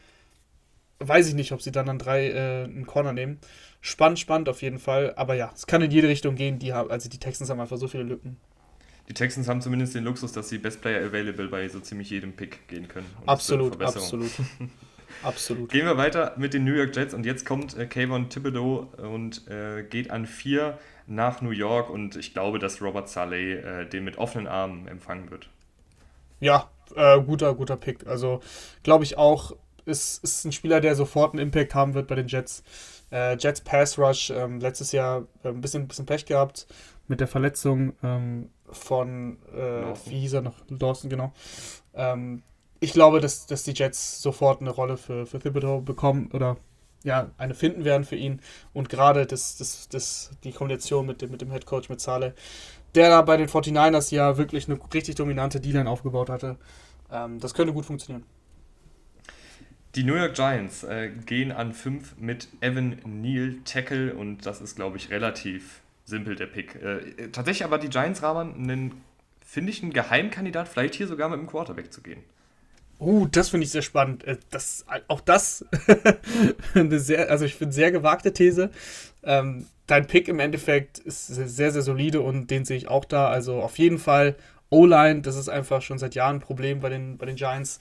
weiß 1.00 1.28
ich 1.28 1.36
nicht, 1.36 1.52
ob 1.52 1.62
sie 1.62 1.72
dann 1.72 1.90
an 1.90 2.00
drei 2.00 2.30
äh, 2.30 2.64
einen 2.64 2.88
Corner 2.88 3.12
nehmen. 3.12 3.40
Spannend, 3.82 4.20
spannend 4.20 4.48
auf 4.48 4.62
jeden 4.62 4.80
Fall. 4.80 5.14
Aber 5.18 5.36
ja, 5.36 5.52
es 5.54 5.68
kann 5.68 5.82
in 5.82 5.92
jede 5.92 6.08
Richtung 6.08 6.36
gehen. 6.36 6.60
Die 6.60 6.72
haben, 6.72 6.90
also 6.90 7.10
die 7.10 7.20
Texans 7.20 7.50
haben 7.50 7.60
einfach 7.60 7.78
so 7.78 7.90
viele 7.90 8.04
Lücken. 8.04 8.38
Die 9.10 9.14
Texans 9.14 9.50
haben 9.50 9.60
zumindest 9.60 9.94
den 9.96 10.06
Luxus, 10.06 10.32
dass 10.32 10.48
sie 10.48 10.58
Best 10.58 10.82
Player 10.82 11.06
Available 11.06 11.50
bei 11.50 11.68
so 11.68 11.82
ziemlich 11.82 12.10
jedem 12.10 12.32
Pick 12.32 12.70
gehen 12.70 12.88
können. 12.88 13.06
absolut, 13.26 13.82
absolut. 13.82 14.32
absolut. 15.24 15.70
Gehen 15.70 15.86
wir 15.86 15.98
weiter 15.98 16.34
mit 16.38 16.54
den 16.54 16.64
New 16.64 16.74
York 16.74 16.96
Jets 16.96 17.14
und 17.14 17.26
jetzt 17.26 17.46
kommt 17.46 17.78
äh, 17.78 17.86
Kayvon 17.86 18.30
Thibodeau 18.30 18.88
und 18.98 19.48
äh, 19.48 19.84
geht 19.84 20.12
an 20.12 20.26
vier 20.26 20.78
nach 21.08 21.42
New 21.42 21.52
York 21.52 21.90
und 21.90 22.16
ich 22.16 22.34
glaube, 22.34 22.60
dass 22.60 22.82
Robert 22.82 23.10
Saleh 23.10 23.56
äh, 23.56 23.86
den 23.86 24.04
mit 24.04 24.18
offenen 24.18 24.48
Armen 24.48 24.88
empfangen 24.88 25.32
wird. 25.32 25.50
Ja, 26.40 26.70
äh, 26.96 27.20
guter, 27.22 27.54
guter 27.56 27.78
Pick. 27.78 28.08
Also 28.08 28.42
glaube 28.84 29.04
ich 29.04 29.18
auch, 29.18 29.56
ist, 29.86 30.24
ist 30.24 30.46
ein 30.46 30.52
Spieler, 30.52 30.82
der 30.82 30.96
sofort 30.96 31.34
einen 31.34 31.42
Impact 31.42 31.76
haben 31.76 31.94
wird 31.94 32.08
bei 32.08 32.16
den 32.16 32.28
Jets. 32.28 32.64
Äh, 33.12 33.38
Jets 33.38 33.62
Pass 33.62 33.98
Rush, 33.98 34.30
ähm, 34.32 34.60
letztes 34.60 34.92
Jahr 34.92 35.28
äh, 35.44 35.50
ein 35.50 35.62
bisschen, 35.62 35.88
bisschen 35.88 36.06
Pech 36.06 36.26
gehabt 36.26 36.68
mit 37.08 37.20
der 37.20 37.28
Verletzung 37.28 37.94
ähm, 38.02 38.50
von, 38.72 39.38
äh, 39.54 39.94
wie 40.10 40.22
hieß 40.22 40.34
er 40.34 40.42
noch, 40.42 40.56
Dawson, 40.70 41.10
genau. 41.10 41.34
Ähm, 41.94 42.44
ich 42.84 42.92
glaube, 42.92 43.22
dass, 43.22 43.46
dass 43.46 43.64
die 43.64 43.72
Jets 43.72 44.22
sofort 44.22 44.60
eine 44.60 44.70
Rolle 44.70 44.98
für, 44.98 45.26
für 45.26 45.40
Thibodeau 45.40 45.80
bekommen 45.80 46.30
oder 46.34 46.58
ja, 47.04 47.32
eine 47.38 47.54
finden 47.54 47.86
werden 47.86 48.04
für 48.04 48.18
ihn. 48.18 48.42
Und 48.74 48.90
gerade 48.90 49.26
das, 49.26 49.58
das, 49.58 49.88
das, 49.88 50.32
die 50.44 50.52
Kombination 50.52 51.06
mit 51.06 51.22
dem, 51.22 51.32
mit 51.32 51.42
dem 51.42 51.52
Head 51.52 51.66
Coach, 51.66 51.88
mit 51.88 52.02
Saleh, 52.02 52.34
der 52.94 53.10
da 53.10 53.22
bei 53.22 53.38
den 53.38 53.48
49ers 53.48 54.14
ja 54.14 54.38
wirklich 54.38 54.70
eine 54.70 54.78
richtig 54.94 55.16
dominante 55.16 55.62
D-Line 55.62 55.90
aufgebaut 55.90 56.30
hatte. 56.30 56.58
Ähm, 57.10 57.40
das 57.40 57.54
könnte 57.54 57.72
gut 57.72 57.86
funktionieren. 57.86 58.26
Die 59.96 60.04
New 60.04 60.16
York 60.16 60.34
Giants 60.34 60.84
äh, 60.84 61.10
gehen 61.26 61.54
an 61.54 61.72
5 61.72 62.18
mit 62.18 62.50
Evan 62.60 62.98
Neal 63.06 63.56
Tackle 63.64 64.14
und 64.14 64.46
das 64.46 64.60
ist, 64.60 64.76
glaube 64.76 64.98
ich, 64.98 65.10
relativ 65.10 65.82
simpel 66.04 66.36
der 66.36 66.48
Pick. 66.48 66.76
Äh, 66.76 67.30
tatsächlich 67.32 67.64
aber 67.64 67.78
die 67.78 67.90
Giants 67.90 68.24
Rahman 68.24 68.56
einen, 68.56 69.02
finde 69.46 69.72
ich, 69.72 69.84
einen 69.84 69.94
Geheimkandidat, 69.94 70.68
vielleicht 70.68 70.96
hier 70.96 71.08
sogar 71.08 71.30
mit 71.30 71.40
dem 71.40 71.48
Quarterback 71.48 71.94
zu 71.94 72.02
gehen. 72.02 72.24
Oh, 73.04 73.28
das 73.30 73.50
finde 73.50 73.66
ich 73.66 73.72
sehr 73.72 73.82
spannend. 73.82 74.24
Äh, 74.24 74.38
das, 74.50 74.86
auch 75.08 75.22
das, 75.22 75.66
eine 76.74 77.00
sehr, 77.00 77.30
also 77.30 77.46
ich 77.46 77.56
finde 77.56 77.74
sehr 77.74 77.92
gewagte 77.92 78.34
These. 78.34 78.70
Ähm, 79.24 79.68
dein 79.88 80.08
Pick 80.08 80.28
im 80.28 80.40
Endeffekt 80.40 81.00
ist 81.00 81.28
sehr, 81.28 81.72
sehr 81.72 81.82
solide 81.82 82.22
und 82.22 82.50
den 82.50 82.66
sehe 82.66 82.78
ich 82.78 82.88
auch 82.88 83.06
da. 83.06 83.28
Also 83.28 83.62
auf 83.62 83.78
jeden 83.78 84.00
Fall 84.00 84.36
O-Line, 84.70 85.22
das 85.22 85.36
ist 85.36 85.50
einfach 85.50 85.82
schon 85.82 86.00
seit 86.00 86.16
Jahren 86.16 86.38
ein 86.38 86.42
Problem 86.42 86.80
bei 86.80 86.90
den, 86.90 87.18
bei 87.18 87.26
den 87.26 87.36
Giants. 87.36 87.80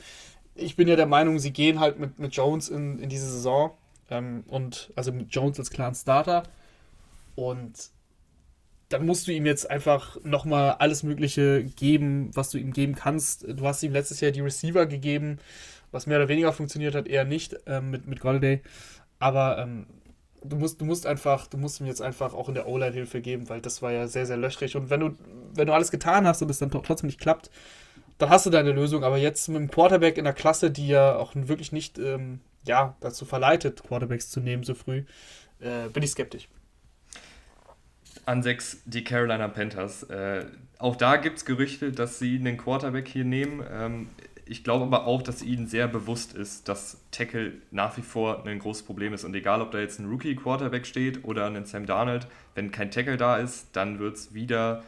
Ich 0.54 0.76
bin 0.76 0.88
ja 0.88 0.96
der 0.96 1.06
Meinung, 1.06 1.38
sie 1.38 1.52
gehen 1.52 1.80
halt 1.80 1.98
mit, 1.98 2.18
mit 2.18 2.34
Jones 2.34 2.68
in, 2.68 2.98
in 2.98 3.08
diese 3.08 3.30
Saison. 3.30 3.72
Ähm, 4.10 4.44
und 4.48 4.92
also 4.96 5.12
mit 5.12 5.34
Jones 5.34 5.58
als 5.58 5.70
klaren 5.70 5.94
Starter. 5.94 6.42
Und 7.34 7.90
dann 8.92 9.06
musst 9.06 9.26
du 9.26 9.32
ihm 9.32 9.46
jetzt 9.46 9.70
einfach 9.70 10.18
nochmal 10.22 10.72
alles 10.78 11.02
Mögliche 11.02 11.64
geben, 11.64 12.30
was 12.34 12.50
du 12.50 12.58
ihm 12.58 12.72
geben 12.72 12.94
kannst. 12.94 13.46
Du 13.48 13.66
hast 13.66 13.82
ihm 13.82 13.92
letztes 13.92 14.20
Jahr 14.20 14.32
die 14.32 14.40
Receiver 14.40 14.86
gegeben, 14.86 15.38
was 15.90 16.06
mehr 16.06 16.18
oder 16.18 16.28
weniger 16.28 16.52
funktioniert 16.52 16.94
hat, 16.94 17.08
eher 17.08 17.24
nicht 17.24 17.56
ähm, 17.66 17.90
mit, 17.90 18.06
mit 18.06 18.20
Golladay. 18.20 18.60
Aber 19.18 19.58
ähm, 19.58 19.86
du 20.44 20.56
musst, 20.56 20.80
du 20.80 20.84
musst 20.84 21.06
einfach, 21.06 21.46
du 21.46 21.56
musst 21.56 21.80
ihm 21.80 21.86
jetzt 21.86 22.02
einfach 22.02 22.34
auch 22.34 22.48
in 22.48 22.54
der 22.54 22.68
O-Line 22.68 22.92
Hilfe 22.92 23.20
geben, 23.20 23.48
weil 23.48 23.60
das 23.60 23.82
war 23.82 23.92
ja 23.92 24.06
sehr, 24.08 24.26
sehr 24.26 24.36
löchrig. 24.36 24.76
Und 24.76 24.90
wenn 24.90 25.00
du, 25.00 25.16
wenn 25.54 25.66
du 25.66 25.72
alles 25.72 25.90
getan 25.90 26.26
hast 26.26 26.42
und 26.42 26.50
es 26.50 26.58
dann 26.58 26.70
trotzdem 26.70 27.06
nicht 27.06 27.20
klappt, 27.20 27.50
dann 28.18 28.30
hast 28.30 28.46
du 28.46 28.50
deine 28.50 28.72
Lösung. 28.72 29.04
Aber 29.04 29.16
jetzt 29.16 29.48
mit 29.48 29.58
dem 29.58 29.70
Quarterback 29.70 30.18
in 30.18 30.24
der 30.24 30.34
Klasse, 30.34 30.70
die 30.70 30.88
ja 30.88 31.16
auch 31.16 31.32
wirklich 31.34 31.72
nicht 31.72 31.98
ähm, 31.98 32.40
ja, 32.64 32.96
dazu 33.00 33.24
verleitet, 33.24 33.82
Quarterbacks 33.84 34.30
zu 34.30 34.40
nehmen 34.40 34.64
so 34.64 34.74
früh, 34.74 35.04
äh, 35.60 35.88
bin 35.92 36.02
ich 36.02 36.10
skeptisch. 36.10 36.48
An 38.24 38.42
6 38.42 38.82
die 38.84 39.04
Carolina 39.04 39.48
Panthers. 39.48 40.04
Äh, 40.04 40.46
auch 40.78 40.96
da 40.96 41.16
gibt 41.16 41.38
es 41.38 41.44
Gerüchte, 41.44 41.92
dass 41.92 42.18
sie 42.18 42.36
einen 42.36 42.56
Quarterback 42.56 43.08
hier 43.08 43.24
nehmen. 43.24 43.64
Ähm, 43.70 44.08
ich 44.44 44.64
glaube 44.64 44.84
aber 44.84 45.06
auch, 45.06 45.22
dass 45.22 45.42
ihnen 45.42 45.66
sehr 45.66 45.88
bewusst 45.88 46.34
ist, 46.34 46.68
dass 46.68 47.00
Tackle 47.10 47.54
nach 47.70 47.96
wie 47.96 48.02
vor 48.02 48.44
ein 48.44 48.58
großes 48.58 48.84
Problem 48.84 49.14
ist. 49.14 49.24
Und 49.24 49.34
egal, 49.34 49.62
ob 49.62 49.70
da 49.70 49.78
jetzt 49.78 49.98
ein 49.98 50.08
Rookie-Quarterback 50.08 50.86
steht 50.86 51.24
oder 51.24 51.46
ein 51.46 51.64
Sam 51.64 51.86
Darnold, 51.86 52.26
wenn 52.54 52.70
kein 52.70 52.90
Tackle 52.90 53.16
da 53.16 53.36
ist, 53.36 53.68
dann 53.76 53.98
wird 53.98 54.16
es 54.16 54.34
wieder 54.34 54.82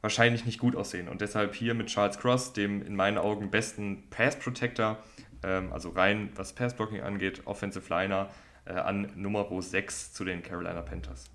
wahrscheinlich 0.00 0.46
nicht 0.46 0.58
gut 0.58 0.76
aussehen. 0.76 1.08
Und 1.08 1.20
deshalb 1.20 1.54
hier 1.54 1.74
mit 1.74 1.88
Charles 1.88 2.18
Cross, 2.18 2.52
dem 2.52 2.82
in 2.82 2.96
meinen 2.96 3.18
Augen 3.18 3.50
besten 3.50 4.04
Pass-Protector, 4.10 4.98
ähm, 5.42 5.72
also 5.72 5.90
rein 5.90 6.30
was 6.36 6.52
Pass-Blocking 6.52 7.00
angeht, 7.00 7.42
Offensive 7.44 7.88
Liner, 7.88 8.30
äh, 8.64 8.72
an 8.72 9.10
Nummer 9.16 9.46
6 9.60 10.12
zu 10.12 10.24
den 10.24 10.42
Carolina 10.42 10.82
Panthers 10.82 11.30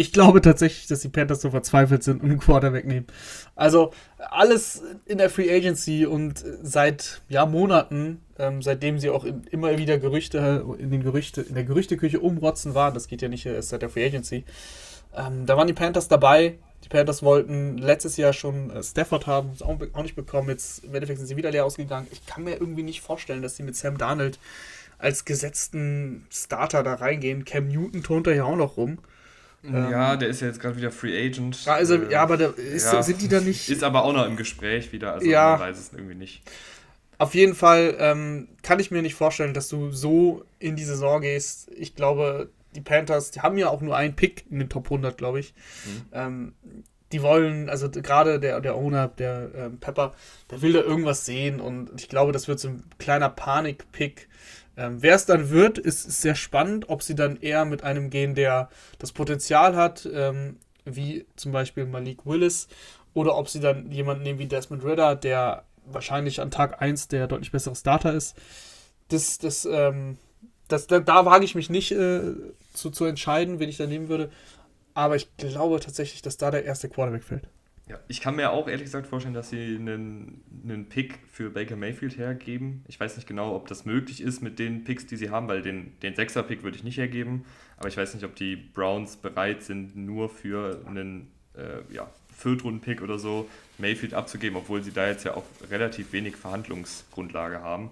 ich 0.00 0.14
glaube 0.14 0.40
tatsächlich, 0.40 0.86
dass 0.86 1.00
die 1.00 1.10
Panthers 1.10 1.42
so 1.42 1.50
verzweifelt 1.50 2.02
sind 2.02 2.22
und 2.22 2.30
einen 2.30 2.38
Quarterback 2.38 2.86
nehmen. 2.86 3.06
Also 3.54 3.92
alles 4.16 4.82
in 5.04 5.18
der 5.18 5.28
Free 5.28 5.54
Agency 5.54 6.06
und 6.06 6.42
seit 6.62 7.20
ja, 7.28 7.44
Monaten, 7.44 8.22
ähm, 8.38 8.62
seitdem 8.62 8.98
sie 8.98 9.10
auch 9.10 9.24
in, 9.24 9.44
immer 9.50 9.76
wieder 9.76 9.98
Gerüchte 9.98 10.64
in 10.78 10.90
den 10.90 11.02
Gerüchte, 11.02 11.42
in 11.42 11.54
der 11.54 11.64
Gerüchteküche 11.64 12.18
umrotzen 12.18 12.74
waren, 12.74 12.94
das 12.94 13.08
geht 13.08 13.20
ja 13.20 13.28
nicht 13.28 13.44
erst 13.44 13.68
seit 13.68 13.82
der 13.82 13.90
Free 13.90 14.06
Agency, 14.06 14.44
ähm, 15.14 15.44
da 15.44 15.58
waren 15.58 15.66
die 15.66 15.74
Panthers 15.74 16.08
dabei. 16.08 16.56
Die 16.82 16.88
Panthers 16.88 17.22
wollten 17.22 17.76
letztes 17.76 18.16
Jahr 18.16 18.32
schon 18.32 18.70
äh, 18.70 18.82
Stafford 18.82 19.26
haben, 19.26 19.50
auch, 19.60 19.76
auch 19.92 20.02
nicht 20.02 20.16
bekommen. 20.16 20.48
Jetzt 20.48 20.82
im 20.82 20.94
Endeffekt 20.94 21.18
sind 21.18 21.26
sie 21.26 21.36
wieder 21.36 21.50
leer 21.50 21.66
ausgegangen. 21.66 22.06
Ich 22.10 22.24
kann 22.24 22.44
mir 22.44 22.52
irgendwie 22.52 22.84
nicht 22.84 23.02
vorstellen, 23.02 23.42
dass 23.42 23.56
sie 23.56 23.64
mit 23.64 23.76
Sam 23.76 23.98
Darnold 23.98 24.38
als 24.96 25.26
gesetzten 25.26 26.26
Starter 26.30 26.82
da 26.82 26.94
reingehen. 26.94 27.44
Cam 27.44 27.68
Newton 27.68 28.02
turnt 28.02 28.26
da 28.26 28.30
ja 28.30 28.44
auch 28.44 28.56
noch 28.56 28.78
rum. 28.78 28.96
Ja, 29.62 30.14
ähm, 30.14 30.18
der 30.18 30.28
ist 30.28 30.40
ja 30.40 30.46
jetzt 30.46 30.60
gerade 30.60 30.76
wieder 30.76 30.90
Free 30.90 31.26
Agent. 31.26 31.64
Ja, 31.64 31.74
also, 31.74 31.96
ja 31.96 32.22
aber 32.22 32.36
da 32.36 32.46
ist, 32.48 32.92
ja, 32.92 33.02
sind 33.02 33.20
die 33.20 33.28
da 33.28 33.40
nicht. 33.40 33.68
Ist 33.68 33.84
aber 33.84 34.04
auch 34.04 34.12
noch 34.12 34.26
im 34.26 34.36
Gespräch 34.36 34.92
wieder, 34.92 35.14
also 35.14 35.26
ja, 35.26 35.50
man 35.50 35.60
weiß 35.60 35.78
es 35.78 35.92
irgendwie 35.92 36.14
nicht. 36.14 36.42
Auf 37.18 37.34
jeden 37.34 37.54
Fall 37.54 37.96
ähm, 37.98 38.48
kann 38.62 38.80
ich 38.80 38.90
mir 38.90 39.02
nicht 39.02 39.14
vorstellen, 39.14 39.52
dass 39.52 39.68
du 39.68 39.90
so 39.90 40.44
in 40.58 40.76
die 40.76 40.84
Saison 40.84 41.20
gehst. 41.20 41.70
Ich 41.76 41.94
glaube, 41.94 42.48
die 42.74 42.80
Panthers, 42.80 43.30
die 43.30 43.42
haben 43.42 43.58
ja 43.58 43.68
auch 43.68 43.82
nur 43.82 43.94
einen 43.94 44.16
Pick 44.16 44.44
in 44.50 44.58
den 44.58 44.70
Top 44.70 44.86
100, 44.86 45.18
glaube 45.18 45.40
ich. 45.40 45.52
Mhm. 45.84 46.02
Ähm, 46.12 46.54
die 47.12 47.22
wollen, 47.22 47.68
also 47.68 47.90
gerade 47.90 48.38
der, 48.38 48.60
der 48.60 48.76
Owner, 48.76 49.08
der 49.08 49.50
ähm, 49.54 49.78
Pepper, 49.78 50.14
der 50.50 50.62
will 50.62 50.72
da 50.72 50.80
irgendwas 50.80 51.26
sehen 51.26 51.60
und 51.60 51.90
ich 52.00 52.08
glaube, 52.08 52.32
das 52.32 52.46
wird 52.46 52.60
so 52.60 52.68
ein 52.68 52.84
kleiner 52.98 53.28
Panik-Pick 53.28 54.28
ähm, 54.76 55.02
Wer 55.02 55.14
es 55.14 55.26
dann 55.26 55.50
wird, 55.50 55.78
ist, 55.78 56.06
ist, 56.06 56.22
sehr 56.22 56.34
spannend, 56.34 56.88
ob 56.88 57.02
sie 57.02 57.14
dann 57.14 57.36
eher 57.40 57.64
mit 57.64 57.82
einem 57.82 58.10
gehen, 58.10 58.34
der 58.34 58.68
das 58.98 59.12
Potenzial 59.12 59.76
hat, 59.76 60.08
ähm, 60.12 60.56
wie 60.84 61.26
zum 61.36 61.52
Beispiel 61.52 61.86
Malik 61.86 62.24
Willis, 62.24 62.68
oder 63.12 63.36
ob 63.36 63.48
sie 63.48 63.60
dann 63.60 63.90
jemanden 63.90 64.22
nehmen 64.22 64.38
wie 64.38 64.46
Desmond 64.46 64.84
Ritter, 64.84 65.16
der 65.16 65.64
wahrscheinlich 65.84 66.40
an 66.40 66.50
Tag 66.50 66.80
1 66.80 67.08
der 67.08 67.26
deutlich 67.26 67.52
bessere 67.52 67.74
Starter 67.74 68.14
ist. 68.14 68.36
Das, 69.08 69.38
das, 69.38 69.64
ähm, 69.64 70.18
das, 70.68 70.86
da, 70.86 71.00
da 71.00 71.26
wage 71.26 71.44
ich 71.44 71.54
mich 71.54 71.68
nicht 71.68 71.90
äh, 71.92 72.32
zu, 72.72 72.90
zu 72.90 73.04
entscheiden, 73.04 73.58
wen 73.58 73.68
ich 73.68 73.76
da 73.76 73.86
nehmen 73.86 74.08
würde. 74.08 74.30
Aber 74.94 75.16
ich 75.16 75.36
glaube 75.36 75.80
tatsächlich, 75.80 76.22
dass 76.22 76.36
da 76.36 76.50
der 76.50 76.64
erste 76.64 76.88
Quarterback 76.88 77.24
fällt. 77.24 77.48
Ja, 77.90 77.98
ich 78.06 78.20
kann 78.20 78.36
mir 78.36 78.52
auch 78.52 78.68
ehrlich 78.68 78.84
gesagt 78.84 79.08
vorstellen, 79.08 79.34
dass 79.34 79.50
sie 79.50 79.74
einen, 79.74 80.44
einen 80.62 80.88
Pick 80.88 81.18
für 81.28 81.50
Baker 81.50 81.74
Mayfield 81.74 82.16
hergeben. 82.16 82.84
Ich 82.86 83.00
weiß 83.00 83.16
nicht 83.16 83.26
genau, 83.26 83.56
ob 83.56 83.66
das 83.66 83.84
möglich 83.84 84.20
ist 84.20 84.42
mit 84.42 84.60
den 84.60 84.84
Picks, 84.84 85.06
die 85.06 85.16
sie 85.16 85.30
haben, 85.30 85.48
weil 85.48 85.60
den, 85.60 85.98
den 85.98 86.14
Sechser-Pick 86.14 86.62
würde 86.62 86.76
ich 86.76 86.84
nicht 86.84 86.98
hergeben. 86.98 87.44
Aber 87.78 87.88
ich 87.88 87.96
weiß 87.96 88.14
nicht, 88.14 88.22
ob 88.22 88.36
die 88.36 88.54
Browns 88.54 89.16
bereit 89.16 89.64
sind, 89.64 89.96
nur 89.96 90.28
für 90.28 90.84
einen 90.86 91.32
äh, 91.56 91.92
ja, 91.92 92.08
Viertrunden-Pick 92.36 93.02
oder 93.02 93.18
so 93.18 93.50
Mayfield 93.78 94.14
abzugeben, 94.14 94.56
obwohl 94.56 94.84
sie 94.84 94.92
da 94.92 95.08
jetzt 95.08 95.24
ja 95.24 95.34
auch 95.34 95.44
relativ 95.68 96.12
wenig 96.12 96.36
Verhandlungsgrundlage 96.36 97.60
haben. 97.60 97.90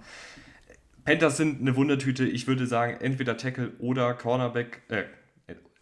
Panthers 1.04 1.38
sind 1.38 1.60
eine 1.60 1.74
Wundertüte. 1.74 2.24
Ich 2.24 2.46
würde 2.46 2.68
sagen, 2.68 2.98
entweder 3.00 3.36
Tackle 3.36 3.72
oder 3.80 4.14
Cornerback, 4.14 4.82
äh, 4.90 5.02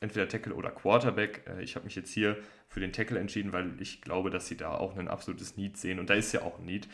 entweder 0.00 0.28
Tackle 0.28 0.54
oder 0.54 0.70
Quarterback. 0.70 1.44
Äh, 1.46 1.62
ich 1.62 1.76
habe 1.76 1.84
mich 1.84 1.94
jetzt 1.94 2.12
hier 2.12 2.36
für 2.68 2.80
den 2.80 2.92
Tackle 2.92 3.18
entschieden, 3.18 3.52
weil 3.52 3.80
ich 3.80 4.00
glaube, 4.02 4.30
dass 4.30 4.46
sie 4.46 4.56
da 4.56 4.72
auch 4.72 4.96
ein 4.96 5.08
absolutes 5.08 5.56
Need 5.56 5.76
sehen 5.76 5.98
und 5.98 6.10
da 6.10 6.14
ist 6.14 6.32
ja 6.32 6.42
auch 6.42 6.58
ein 6.58 6.64
Need. 6.64 6.88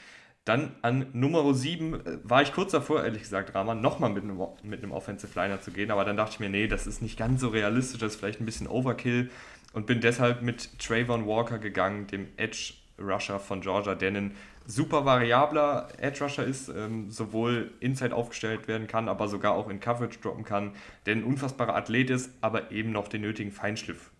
Dann 0.44 0.74
an 0.82 1.06
Nummer 1.12 1.54
7 1.54 1.94
äh, 1.94 2.18
war 2.24 2.42
ich 2.42 2.52
kurz 2.52 2.72
davor, 2.72 3.04
ehrlich 3.04 3.22
gesagt, 3.22 3.54
Rahman, 3.54 3.80
nochmal 3.80 4.10
mit 4.10 4.24
einem, 4.24 4.40
mit 4.64 4.82
einem 4.82 4.92
Offensive 4.92 5.38
Liner 5.38 5.60
zu 5.60 5.70
gehen, 5.70 5.90
aber 5.90 6.04
dann 6.04 6.16
dachte 6.16 6.32
ich 6.34 6.40
mir, 6.40 6.48
nee, 6.48 6.66
das 6.66 6.86
ist 6.86 7.00
nicht 7.00 7.18
ganz 7.18 7.40
so 7.40 7.48
realistisch, 7.48 8.00
das 8.00 8.14
ist 8.14 8.18
vielleicht 8.18 8.40
ein 8.40 8.46
bisschen 8.46 8.66
Overkill 8.66 9.30
und 9.72 9.86
bin 9.86 10.00
deshalb 10.00 10.42
mit 10.42 10.78
Trayvon 10.78 11.26
Walker 11.26 11.58
gegangen, 11.58 12.06
dem 12.08 12.28
Edge 12.36 12.74
Rusher 12.98 13.38
von 13.38 13.60
Georgia, 13.60 13.94
der 13.94 14.10
ein 14.10 14.36
super 14.66 15.04
variabler 15.04 15.88
Edge 15.98 16.22
Rusher 16.22 16.44
ist, 16.44 16.68
ähm, 16.68 17.10
sowohl 17.10 17.72
inside 17.80 18.14
aufgestellt 18.14 18.68
werden 18.68 18.86
kann, 18.86 19.08
aber 19.08 19.28
sogar 19.28 19.52
auch 19.52 19.68
in 19.68 19.80
Coverage 19.80 20.18
droppen 20.20 20.44
kann, 20.44 20.72
der 21.06 21.16
ein 21.16 21.24
unfassbarer 21.24 21.74
Athlet 21.74 22.10
ist, 22.10 22.30
aber 22.40 22.70
eben 22.70 22.92
noch 22.92 23.08
den 23.08 23.22
nötigen 23.22 23.52
Feinschliff 23.52 24.10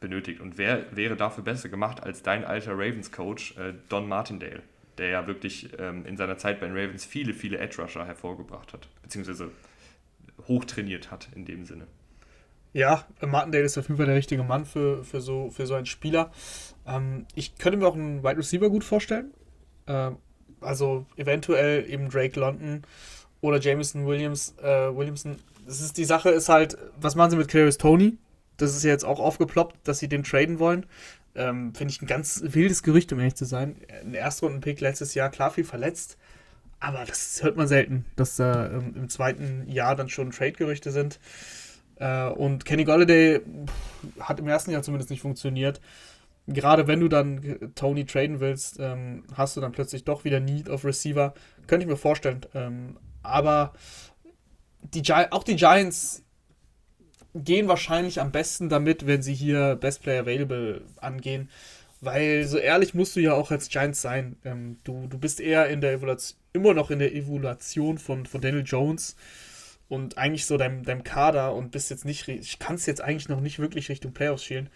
benötigt. 0.00 0.40
Und 0.40 0.58
wer 0.58 0.96
wäre 0.96 1.16
dafür 1.16 1.44
besser 1.44 1.68
gemacht 1.68 2.02
als 2.02 2.22
dein 2.22 2.44
alter 2.44 2.72
Ravens-Coach 2.72 3.56
äh, 3.56 3.74
Don 3.88 4.08
Martindale, 4.08 4.62
der 4.96 5.08
ja 5.08 5.26
wirklich 5.26 5.70
ähm, 5.78 6.06
in 6.06 6.16
seiner 6.16 6.38
Zeit 6.38 6.60
bei 6.60 6.66
den 6.66 6.76
Ravens 6.76 7.04
viele, 7.04 7.34
viele 7.34 7.58
Edge 7.58 7.82
Rusher 7.82 8.06
hervorgebracht 8.06 8.72
hat, 8.72 8.88
beziehungsweise 9.02 9.50
hochtrainiert 10.46 11.10
hat 11.10 11.28
in 11.34 11.44
dem 11.44 11.64
Sinne. 11.64 11.86
Ja, 12.72 13.04
Martindale 13.20 13.64
ist 13.64 13.78
auf 13.78 13.88
jeden 13.88 13.96
Fall 13.96 14.06
der 14.06 14.14
richtige 14.14 14.42
Mann 14.42 14.64
für, 14.64 15.02
für, 15.02 15.20
so, 15.20 15.50
für 15.50 15.66
so 15.66 15.74
einen 15.74 15.86
Spieler. 15.86 16.30
Ähm, 16.86 17.26
ich 17.34 17.56
könnte 17.56 17.78
mir 17.78 17.86
auch 17.86 17.94
einen 17.94 18.22
Wide 18.22 18.36
Receiver 18.36 18.68
gut 18.68 18.84
vorstellen. 18.84 19.32
Ähm, 19.88 20.16
also 20.60 21.06
eventuell 21.16 21.88
eben 21.88 22.08
Drake 22.08 22.38
London 22.38 22.82
oder 23.40 23.58
Jameson 23.58 24.06
Williams, 24.06 24.54
äh, 24.62 24.94
Williamson. 24.94 25.36
Das 25.66 25.80
ist, 25.80 25.96
die 25.96 26.04
Sache 26.04 26.30
ist 26.30 26.48
halt, 26.48 26.76
was 27.00 27.14
machen 27.14 27.30
sie 27.30 27.36
mit 27.36 27.48
Clarice 27.48 27.78
Tony? 27.78 28.18
Das 28.56 28.74
ist 28.74 28.82
ja 28.84 28.90
jetzt 28.90 29.04
auch 29.04 29.20
aufgeploppt, 29.20 29.76
dass 29.84 29.98
sie 29.98 30.08
den 30.08 30.24
traden 30.24 30.58
wollen. 30.58 30.86
Ähm, 31.34 31.74
Finde 31.74 31.92
ich 31.92 32.02
ein 32.02 32.06
ganz 32.06 32.42
wildes 32.42 32.82
Gerücht, 32.82 33.12
um 33.12 33.20
ehrlich 33.20 33.36
zu 33.36 33.44
sein. 33.44 33.76
Ein 34.02 34.14
Erstrunden-Pick 34.14 34.80
letztes 34.80 35.14
Jahr, 35.14 35.30
klar 35.30 35.50
viel 35.50 35.64
verletzt. 35.64 36.16
Aber 36.80 37.04
das 37.04 37.42
hört 37.42 37.56
man 37.56 37.68
selten, 37.68 38.04
dass 38.16 38.36
da 38.36 38.70
ähm, 38.70 38.94
im 38.96 39.08
zweiten 39.08 39.68
Jahr 39.68 39.94
dann 39.94 40.08
schon 40.08 40.30
Trade-Gerüchte 40.30 40.90
sind. 40.90 41.20
Äh, 41.96 42.28
und 42.28 42.64
Kenny 42.64 42.84
Golladay 42.84 43.40
hat 44.20 44.40
im 44.40 44.48
ersten 44.48 44.70
Jahr 44.70 44.82
zumindest 44.82 45.10
nicht 45.10 45.20
funktioniert. 45.20 45.80
Gerade 46.50 46.86
wenn 46.86 47.00
du 47.00 47.08
dann 47.08 47.72
Tony 47.74 48.06
traden 48.06 48.40
willst, 48.40 48.78
ähm, 48.80 49.24
hast 49.34 49.56
du 49.56 49.60
dann 49.60 49.72
plötzlich 49.72 50.04
doch 50.04 50.24
wieder 50.24 50.40
Need 50.40 50.70
of 50.70 50.84
Receiver. 50.84 51.34
Könnte 51.66 51.84
ich 51.84 51.90
mir 51.90 51.96
vorstellen. 51.96 52.40
Ähm, 52.54 52.98
aber 53.22 53.74
die 54.82 55.02
auch 55.30 55.44
die 55.44 55.56
Giants 55.56 56.24
gehen 57.34 57.68
wahrscheinlich 57.68 58.20
am 58.20 58.32
besten 58.32 58.68
damit, 58.68 59.06
wenn 59.06 59.22
sie 59.22 59.34
hier 59.34 59.76
Best 59.76 60.02
Player 60.02 60.22
Available 60.22 60.82
angehen. 60.96 61.50
Weil 62.00 62.44
so 62.46 62.58
ehrlich 62.58 62.94
musst 62.94 63.16
du 63.16 63.20
ja 63.20 63.34
auch 63.34 63.50
als 63.50 63.68
Giants 63.68 64.00
sein. 64.00 64.36
Ähm, 64.44 64.78
du, 64.84 65.06
du 65.08 65.18
bist 65.18 65.40
eher 65.40 65.68
in 65.68 65.80
der 65.80 65.92
Evaluation, 65.92 66.38
immer 66.52 66.72
noch 66.72 66.90
in 66.90 67.00
der 67.00 67.14
Evaluation 67.14 67.98
von, 67.98 68.24
von 68.24 68.40
Daniel 68.40 68.64
Jones 68.64 69.16
und 69.88 70.16
eigentlich 70.16 70.46
so 70.46 70.56
deinem, 70.56 70.84
deinem 70.84 71.02
Kader 71.02 71.54
und 71.54 71.72
bist 71.72 71.90
jetzt 71.90 72.04
nicht, 72.04 72.28
ich 72.28 72.58
kann 72.58 72.76
es 72.76 72.86
jetzt 72.86 73.00
eigentlich 73.00 73.28
noch 73.28 73.40
nicht 73.40 73.58
wirklich 73.58 73.88
Richtung 73.88 74.12
Playoffs 74.12 74.44
schielen. 74.44 74.70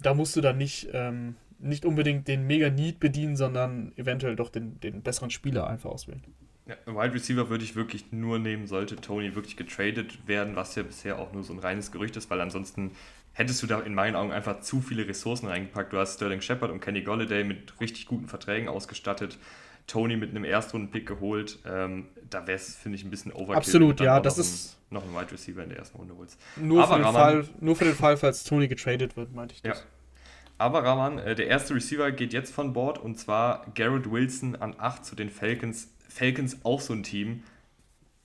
Da 0.00 0.14
musst 0.14 0.36
du 0.36 0.40
dann 0.40 0.58
nicht, 0.58 0.88
ähm, 0.92 1.36
nicht 1.58 1.84
unbedingt 1.84 2.28
den 2.28 2.46
Mega 2.46 2.70
Need 2.70 3.00
bedienen, 3.00 3.36
sondern 3.36 3.92
eventuell 3.96 4.36
doch 4.36 4.50
den, 4.50 4.80
den 4.80 5.02
besseren 5.02 5.30
Spieler 5.30 5.66
einfach 5.66 5.90
auswählen. 5.90 6.22
Ja, 6.66 6.76
Wide 6.86 7.14
Receiver 7.14 7.50
würde 7.50 7.64
ich 7.64 7.76
wirklich 7.76 8.10
nur 8.10 8.38
nehmen, 8.38 8.66
sollte 8.66 8.96
Tony 8.96 9.34
wirklich 9.34 9.56
getradet 9.56 10.26
werden, 10.26 10.56
was 10.56 10.74
ja 10.74 10.82
bisher 10.82 11.18
auch 11.18 11.32
nur 11.32 11.42
so 11.42 11.52
ein 11.52 11.58
reines 11.58 11.92
Gerücht 11.92 12.16
ist, 12.16 12.30
weil 12.30 12.40
ansonsten 12.40 12.92
hättest 13.34 13.62
du 13.62 13.66
da 13.66 13.80
in 13.80 13.94
meinen 13.94 14.16
Augen 14.16 14.32
einfach 14.32 14.60
zu 14.60 14.80
viele 14.80 15.06
Ressourcen 15.06 15.46
reingepackt. 15.46 15.92
Du 15.92 15.98
hast 15.98 16.14
Sterling 16.14 16.40
Shepard 16.40 16.70
und 16.70 16.80
Kenny 16.80 17.02
Golladay 17.02 17.44
mit 17.44 17.78
richtig 17.80 18.06
guten 18.06 18.28
Verträgen 18.28 18.68
ausgestattet. 18.68 19.38
Tony 19.86 20.16
mit 20.16 20.30
einem 20.30 20.44
Erstrunden-Pick 20.44 21.06
geholt. 21.06 21.58
Ähm, 21.66 22.08
da 22.30 22.46
wäre 22.46 22.56
es, 22.56 22.74
finde 22.74 22.96
ich, 22.96 23.04
ein 23.04 23.10
bisschen 23.10 23.32
overkill. 23.32 23.56
Absolut, 23.56 24.00
ja. 24.00 24.20
Das 24.20 24.38
ist 24.38 24.78
ein, 24.90 24.94
noch 24.94 25.04
ein 25.04 25.14
Wide 25.14 25.32
Receiver 25.32 25.62
in 25.62 25.68
der 25.68 25.78
ersten 25.78 25.98
Runde 25.98 26.16
holst. 26.16 26.40
Nur, 26.56 26.86
für 26.86 26.94
den, 26.94 27.04
Fall, 27.04 27.48
nur 27.60 27.76
für 27.76 27.84
den 27.84 27.94
Fall, 27.94 28.16
falls 28.16 28.44
Tony 28.44 28.68
getradet 28.68 29.16
wird, 29.16 29.34
meinte 29.34 29.54
ich 29.54 29.62
das. 29.62 29.78
Ja. 29.78 29.84
Aber 30.56 30.84
Rahman, 30.84 31.18
äh, 31.18 31.34
der 31.34 31.48
erste 31.48 31.74
Receiver 31.74 32.10
geht 32.12 32.32
jetzt 32.32 32.54
von 32.54 32.72
Bord 32.72 32.98
und 32.98 33.18
zwar 33.18 33.66
Garrett 33.74 34.10
Wilson 34.10 34.56
an 34.56 34.74
8 34.78 35.04
zu 35.04 35.16
den 35.16 35.28
Falcons. 35.28 35.88
Falcons 36.08 36.64
auch 36.64 36.80
so 36.80 36.92
ein 36.92 37.02
Team, 37.02 37.42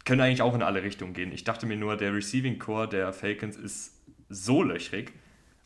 können 0.05 0.21
eigentlich 0.21 0.41
auch 0.41 0.55
in 0.55 0.61
alle 0.61 0.83
Richtungen 0.83 1.13
gehen. 1.13 1.31
Ich 1.31 1.43
dachte 1.43 1.65
mir 1.65 1.75
nur, 1.75 1.97
der 1.97 2.13
Receiving 2.13 2.59
Core 2.59 2.87
der 2.87 3.13
Falcons 3.13 3.57
ist 3.57 3.93
so 4.29 4.63
löchrig 4.63 5.11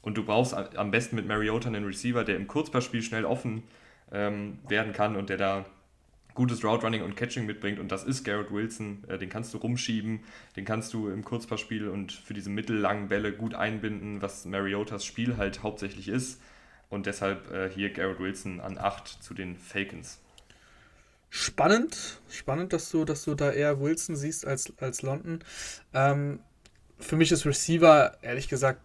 und 0.01 0.17
du 0.17 0.23
brauchst 0.23 0.53
am 0.53 0.91
besten 0.91 1.15
mit 1.15 1.27
Mariota 1.27 1.67
einen 1.67 1.85
Receiver, 1.85 2.23
der 2.23 2.35
im 2.38 2.47
Kurzpassspiel 2.47 3.01
schnell 3.01 3.25
offen 3.25 3.63
ähm, 4.12 4.59
werden 4.67 4.93
kann 4.93 5.15
und 5.15 5.29
der 5.29 5.38
da 5.38 5.65
gutes 6.33 6.63
Route 6.63 6.83
Running 6.83 7.03
und 7.03 7.15
Catching 7.15 7.45
mitbringt 7.45 7.79
und 7.79 7.91
das 7.91 8.03
ist 8.03 8.23
Garrett 8.23 8.51
Wilson. 8.51 9.03
Äh, 9.07 9.17
den 9.17 9.29
kannst 9.29 9.53
du 9.53 9.57
rumschieben, 9.57 10.21
den 10.55 10.65
kannst 10.65 10.93
du 10.93 11.09
im 11.09 11.23
Kurzpassspiel 11.23 11.87
und 11.87 12.11
für 12.11 12.33
diese 12.33 12.49
mittellangen 12.49 13.07
Bälle 13.09 13.33
gut 13.33 13.53
einbinden, 13.53 14.21
was 14.21 14.45
Mariotas 14.45 15.05
Spiel 15.05 15.37
halt 15.37 15.63
hauptsächlich 15.63 16.07
ist. 16.07 16.41
Und 16.89 17.05
deshalb 17.05 17.51
äh, 17.51 17.69
hier 17.69 17.91
Garrett 17.91 18.19
Wilson 18.19 18.59
an 18.59 18.77
8 18.77 19.07
zu 19.07 19.33
den 19.33 19.55
Falcons. 19.57 20.19
spannend. 21.29 22.21
Spannend, 22.29 22.73
dass 22.73 22.91
du, 22.91 23.05
dass 23.05 23.23
du 23.23 23.33
da 23.33 23.51
eher 23.51 23.79
Wilson 23.79 24.15
siehst 24.15 24.45
als, 24.45 24.71
als 24.79 25.01
London. 25.01 25.39
Ähm, 25.93 26.39
für 26.99 27.15
mich 27.15 27.31
ist 27.31 27.45
Receiver, 27.45 28.17
ehrlich 28.21 28.47
gesagt, 28.47 28.79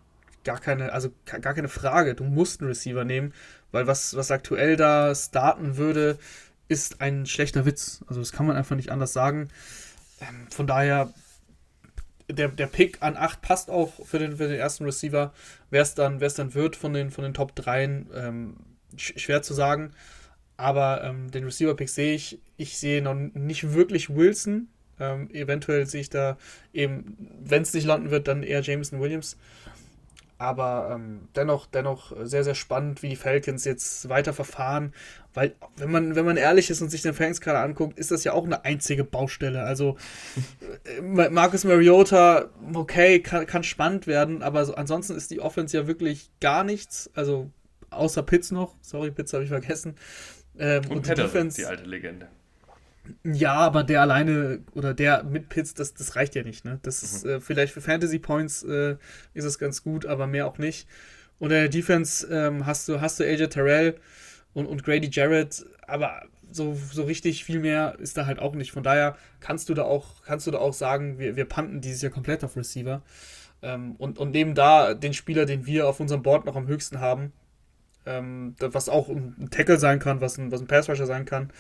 gar 0.45 0.59
keine, 0.59 0.93
also 0.93 1.11
gar 1.27 1.55
keine 1.55 1.69
Frage. 1.69 2.15
Du 2.15 2.25
musst 2.25 2.61
einen 2.61 2.69
Receiver 2.69 3.05
nehmen, 3.05 3.35
weil 3.71 3.87
was, 3.87 4.17
was 4.17 4.31
aktuell 4.31 4.77
da 4.77 5.15
starten 5.15 5.77
würde, 5.77 6.19
ist 6.69 7.01
ein 7.01 7.27
schlechter 7.27 7.67
Witz. 7.67 8.05
Also 8.07 8.21
das 8.21 8.33
kann 8.33 8.47
man 8.47 8.57
einfach 8.57 8.77
nicht 8.77 8.91
anders 8.91 9.13
sagen. 9.13 9.49
Ähm, 10.21 10.47
von 10.51 10.67
daher, 10.67 11.13
der, 12.31 12.49
der 12.49 12.67
Pick 12.67 13.03
an 13.03 13.17
8 13.17 13.41
passt 13.41 13.71
auch 13.71 13.93
für 14.07 14.19
den, 14.19 14.37
für 14.37 14.49
den 14.49 14.59
ersten 14.59 14.85
Receiver. 14.85 15.33
Wer 15.71 15.83
es 15.83 15.95
dann, 15.95 16.19
dann 16.19 16.55
wird 16.55 16.77
von 16.77 16.93
den, 16.93 17.11
von 17.11 17.25
den 17.25 17.35
Top 17.35 17.55
3, 17.57 17.85
ähm, 18.15 18.57
schwer 18.97 19.43
zu 19.43 19.55
sagen. 19.55 19.93
Aber 20.57 21.05
ähm, 21.05 21.31
den 21.31 21.45
Receiver-Pick 21.45 21.89
sehe 21.89 22.15
ich. 22.15 22.41
Ich 22.57 22.79
sehe 22.79 23.01
noch 23.01 23.15
nicht 23.15 23.73
wirklich 23.73 24.11
Wilson. 24.11 24.69
Ähm, 25.01 25.31
eventuell 25.31 25.87
sehe 25.87 26.01
ich 26.01 26.11
da 26.11 26.37
eben, 26.73 27.17
wenn 27.41 27.63
es 27.63 27.73
nicht 27.73 27.87
landen 27.87 28.11
wird, 28.11 28.27
dann 28.27 28.43
eher 28.43 28.61
Jameson 28.61 29.01
Williams. 29.01 29.37
Aber 30.39 30.91
ähm, 30.95 31.29
dennoch, 31.35 31.67
dennoch 31.67 32.13
sehr, 32.23 32.45
sehr 32.45 32.55
spannend, 32.55 33.03
wie 33.03 33.09
die 33.09 33.17
Falcons 33.17 33.65
jetzt 33.65 34.09
weiter 34.09 34.33
verfahren. 34.33 34.95
Weil, 35.35 35.55
wenn 35.77 35.91
man, 35.91 36.15
wenn 36.15 36.25
man 36.25 36.37
ehrlich 36.37 36.71
ist 36.71 36.81
und 36.81 36.91
sich 36.91 37.03
den 37.03 37.13
Falcons 37.13 37.41
gerade 37.41 37.59
anguckt, 37.59 37.99
ist 37.99 38.13
das 38.13 38.23
ja 38.23 38.33
auch 38.33 38.45
eine 38.45 38.65
einzige 38.65 39.03
Baustelle. 39.03 39.65
Also, 39.65 39.97
äh, 40.99 41.29
Marcus 41.31 41.65
Mariota, 41.65 42.51
okay, 42.73 43.21
kann, 43.21 43.47
kann 43.47 43.65
spannend 43.65 44.07
werden, 44.07 44.43
aber 44.43 44.65
so, 44.65 44.77
ansonsten 44.77 45.17
ist 45.17 45.33
die 45.33 45.41
Offense 45.41 45.77
ja 45.77 45.87
wirklich 45.89 46.31
gar 46.41 46.63
nichts. 46.63 47.11
Also, 47.15 47.51
außer 47.91 48.23
Pitts 48.23 48.53
noch. 48.53 48.77
Sorry, 48.81 49.11
Pitts 49.11 49.33
habe 49.33 49.43
ich 49.43 49.51
vergessen. 49.51 49.97
Ähm, 50.57 50.83
und, 50.85 50.99
und 50.99 51.09
die, 51.09 51.15
Defense, 51.15 51.57
die 51.57 51.67
alte 51.67 51.85
Legende. 51.85 52.29
Ja, 53.25 53.55
aber 53.55 53.85
der 53.85 54.01
alleine 54.01 54.61
oder 54.75 54.95
der 54.95 55.25
mit 55.25 55.49
Pits, 55.49 55.75
das, 55.75 55.95
das 55.95 56.17
reicht 56.17 56.35
ja 56.35 56.43
nicht. 56.43 56.65
Ne? 56.65 56.79
Das 56.83 57.03
ist, 57.03 57.25
mhm. 57.25 57.31
äh, 57.31 57.41
vielleicht 57.41 57.73
für 57.73 57.81
Fantasy 57.81 58.19
Points 58.19 58.63
äh, 58.63 58.97
ist 59.35 59.45
es 59.45 59.59
ganz 59.59 59.83
gut, 59.83 60.07
aber 60.07 60.27
mehr 60.27 60.47
auch 60.47 60.59
nicht. 60.59 60.89
Und 61.39 61.51
in 61.51 61.57
der 61.57 61.69
Defense 61.69 62.27
ähm, 62.31 62.67
hast 62.67 62.89
du, 62.89 63.01
hast 63.01 63.21
du 63.21 63.25
AJ 63.25 63.49
Terrell 63.49 63.97
und, 64.55 64.67
und 64.67 64.85
Grady 64.85 65.09
Jarrett, 65.11 65.65
aber 65.87 66.23
so, 66.51 66.77
so 66.93 67.05
richtig 67.05 67.45
viel 67.45 67.61
mehr 67.61 67.97
ist 67.99 68.17
da 68.17 68.27
halt 68.27 68.39
auch 68.39 68.55
nicht. 68.55 68.73
Von 68.73 68.83
daher 68.83 69.17
kannst 69.41 69.69
du 69.69 69.75
da 69.75 69.83
auch, 69.83 70.23
kannst 70.25 70.47
du 70.47 70.51
da 70.51 70.59
auch 70.59 70.73
sagen, 70.73 71.19
wir, 71.19 71.37
wir 71.37 71.45
panten 71.45 71.81
dieses 71.81 72.03
Jahr 72.03 72.13
komplett 72.13 72.43
auf 72.45 72.57
Receiver. 72.57 73.03
Ähm, 73.63 73.97
und, 73.97 74.19
und 74.19 74.31
nehmen 74.31 74.55
da 74.55 74.95
den 74.95 75.15
Spieler, 75.15 75.45
den 75.45 75.67
wir 75.67 75.89
auf 75.89 76.01
unserem 76.01 76.23
Board 76.23 76.47
noch 76.47 76.57
am 76.57 76.67
höchsten 76.67 77.01
haben, 77.01 77.33
ähm, 78.07 78.55
was 78.59 78.89
auch 78.89 79.09
ein 79.09 79.49
Tackle 79.51 79.79
sein 79.79 79.99
kann, 79.99 80.21
was 80.21 80.39
ein, 80.39 80.51
was 80.51 80.61
ein 80.61 80.67
Pass 80.67 80.89
Rusher 80.89 81.07
sein 81.07 81.25
kann. 81.25 81.51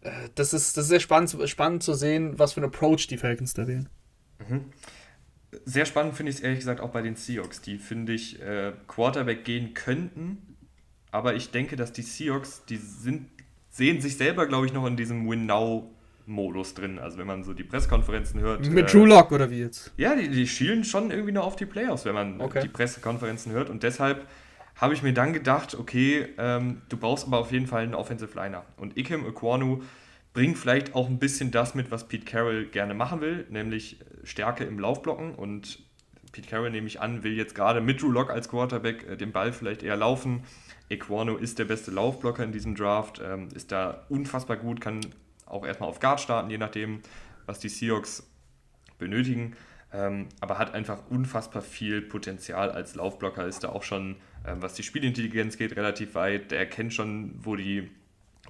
Äh, 0.00 0.10
das, 0.34 0.52
ist, 0.52 0.76
das 0.76 0.84
ist 0.84 0.90
sehr 0.90 1.00
spannend, 1.00 1.36
spannend 1.48 1.82
zu 1.82 1.94
sehen, 1.94 2.38
was 2.38 2.52
für 2.52 2.60
ein 2.60 2.64
Approach 2.64 3.06
die 3.06 3.16
Falcons 3.16 3.54
da 3.54 3.66
wählen. 3.66 3.88
Mhm. 4.48 4.66
Sehr 5.64 5.86
spannend 5.86 6.14
finde 6.14 6.30
ich 6.30 6.36
es 6.36 6.42
ehrlich 6.42 6.58
gesagt 6.58 6.80
auch 6.80 6.90
bei 6.90 7.02
den 7.02 7.16
Seahawks, 7.16 7.62
die, 7.62 7.78
finde 7.78 8.12
ich, 8.12 8.40
äh, 8.40 8.72
Quarterback 8.86 9.44
gehen 9.44 9.74
könnten. 9.74 10.56
Aber 11.10 11.34
ich 11.34 11.50
denke, 11.50 11.76
dass 11.76 11.92
die 11.92 12.02
Seahawks, 12.02 12.64
die 12.68 12.76
sind, 12.76 13.28
sehen 13.70 14.00
sich 14.00 14.18
selber, 14.18 14.46
glaube 14.46 14.66
ich, 14.66 14.74
noch 14.74 14.86
in 14.86 14.96
diesem 14.96 15.28
Win-Now-Modus 15.28 16.74
drin. 16.74 16.98
Also 16.98 17.16
wenn 17.16 17.26
man 17.26 17.44
so 17.44 17.54
die 17.54 17.64
Pressekonferenzen 17.64 18.40
hört. 18.40 18.68
Mit 18.68 18.88
äh, 18.88 18.92
Drew 18.92 19.06
Lock 19.06 19.32
oder 19.32 19.50
wie 19.50 19.60
jetzt? 19.60 19.92
Ja, 19.96 20.14
die, 20.14 20.28
die 20.28 20.46
schielen 20.46 20.84
schon 20.84 21.10
irgendwie 21.10 21.32
noch 21.32 21.46
auf 21.46 21.56
die 21.56 21.66
Playoffs, 21.66 22.04
wenn 22.04 22.14
man 22.14 22.40
okay. 22.42 22.60
die 22.62 22.68
Pressekonferenzen 22.68 23.52
hört. 23.52 23.70
Und 23.70 23.82
deshalb 23.82 24.26
habe 24.78 24.94
ich 24.94 25.02
mir 25.02 25.12
dann 25.12 25.32
gedacht, 25.32 25.74
okay, 25.74 26.28
ähm, 26.38 26.82
du 26.88 26.96
brauchst 26.96 27.26
aber 27.26 27.38
auf 27.38 27.52
jeden 27.52 27.66
Fall 27.66 27.82
einen 27.82 27.94
Offensive 27.94 28.34
Liner. 28.34 28.64
Und 28.76 28.96
Ikem 28.96 29.26
Ekwanu 29.26 29.82
bringt 30.32 30.56
vielleicht 30.56 30.94
auch 30.94 31.08
ein 31.08 31.18
bisschen 31.18 31.50
das 31.50 31.74
mit, 31.74 31.90
was 31.90 32.06
Pete 32.06 32.24
Carroll 32.24 32.66
gerne 32.66 32.94
machen 32.94 33.20
will, 33.20 33.44
nämlich 33.50 33.98
Stärke 34.22 34.64
im 34.64 34.78
Laufblocken. 34.78 35.34
Und 35.34 35.80
Pete 36.30 36.48
Carroll, 36.48 36.70
nehme 36.70 36.86
ich 36.86 37.00
an, 37.00 37.24
will 37.24 37.36
jetzt 37.36 37.56
gerade 37.56 37.80
mit 37.80 38.00
Drew 38.00 38.12
Lock 38.12 38.30
als 38.30 38.48
Quarterback 38.48 39.04
äh, 39.08 39.16
den 39.16 39.32
Ball 39.32 39.52
vielleicht 39.52 39.82
eher 39.82 39.96
laufen. 39.96 40.44
Equano 40.88 41.36
ist 41.36 41.58
der 41.58 41.64
beste 41.64 41.90
Laufblocker 41.90 42.44
in 42.44 42.52
diesem 42.52 42.76
Draft, 42.76 43.20
ähm, 43.24 43.48
ist 43.54 43.72
da 43.72 44.06
unfassbar 44.08 44.56
gut, 44.56 44.80
kann 44.80 45.00
auch 45.44 45.66
erstmal 45.66 45.88
auf 45.88 45.98
Guard 45.98 46.20
starten, 46.20 46.50
je 46.50 46.58
nachdem, 46.58 47.00
was 47.46 47.58
die 47.58 47.68
Seahawks 47.68 48.30
benötigen. 48.98 49.56
Ähm, 49.92 50.28
aber 50.40 50.58
hat 50.58 50.74
einfach 50.74 51.08
unfassbar 51.10 51.62
viel 51.62 52.02
Potenzial 52.02 52.70
als 52.70 52.94
Laufblocker, 52.94 53.46
ist 53.46 53.64
da 53.64 53.70
auch 53.70 53.82
schon 53.82 54.16
ähm, 54.48 54.62
was 54.62 54.74
die 54.74 54.82
Spielintelligenz 54.82 55.56
geht, 55.56 55.76
relativ 55.76 56.14
weit. 56.14 56.50
Der 56.50 56.58
erkennt 56.58 56.94
schon, 56.94 57.34
wo, 57.38 57.56
die, 57.56 57.90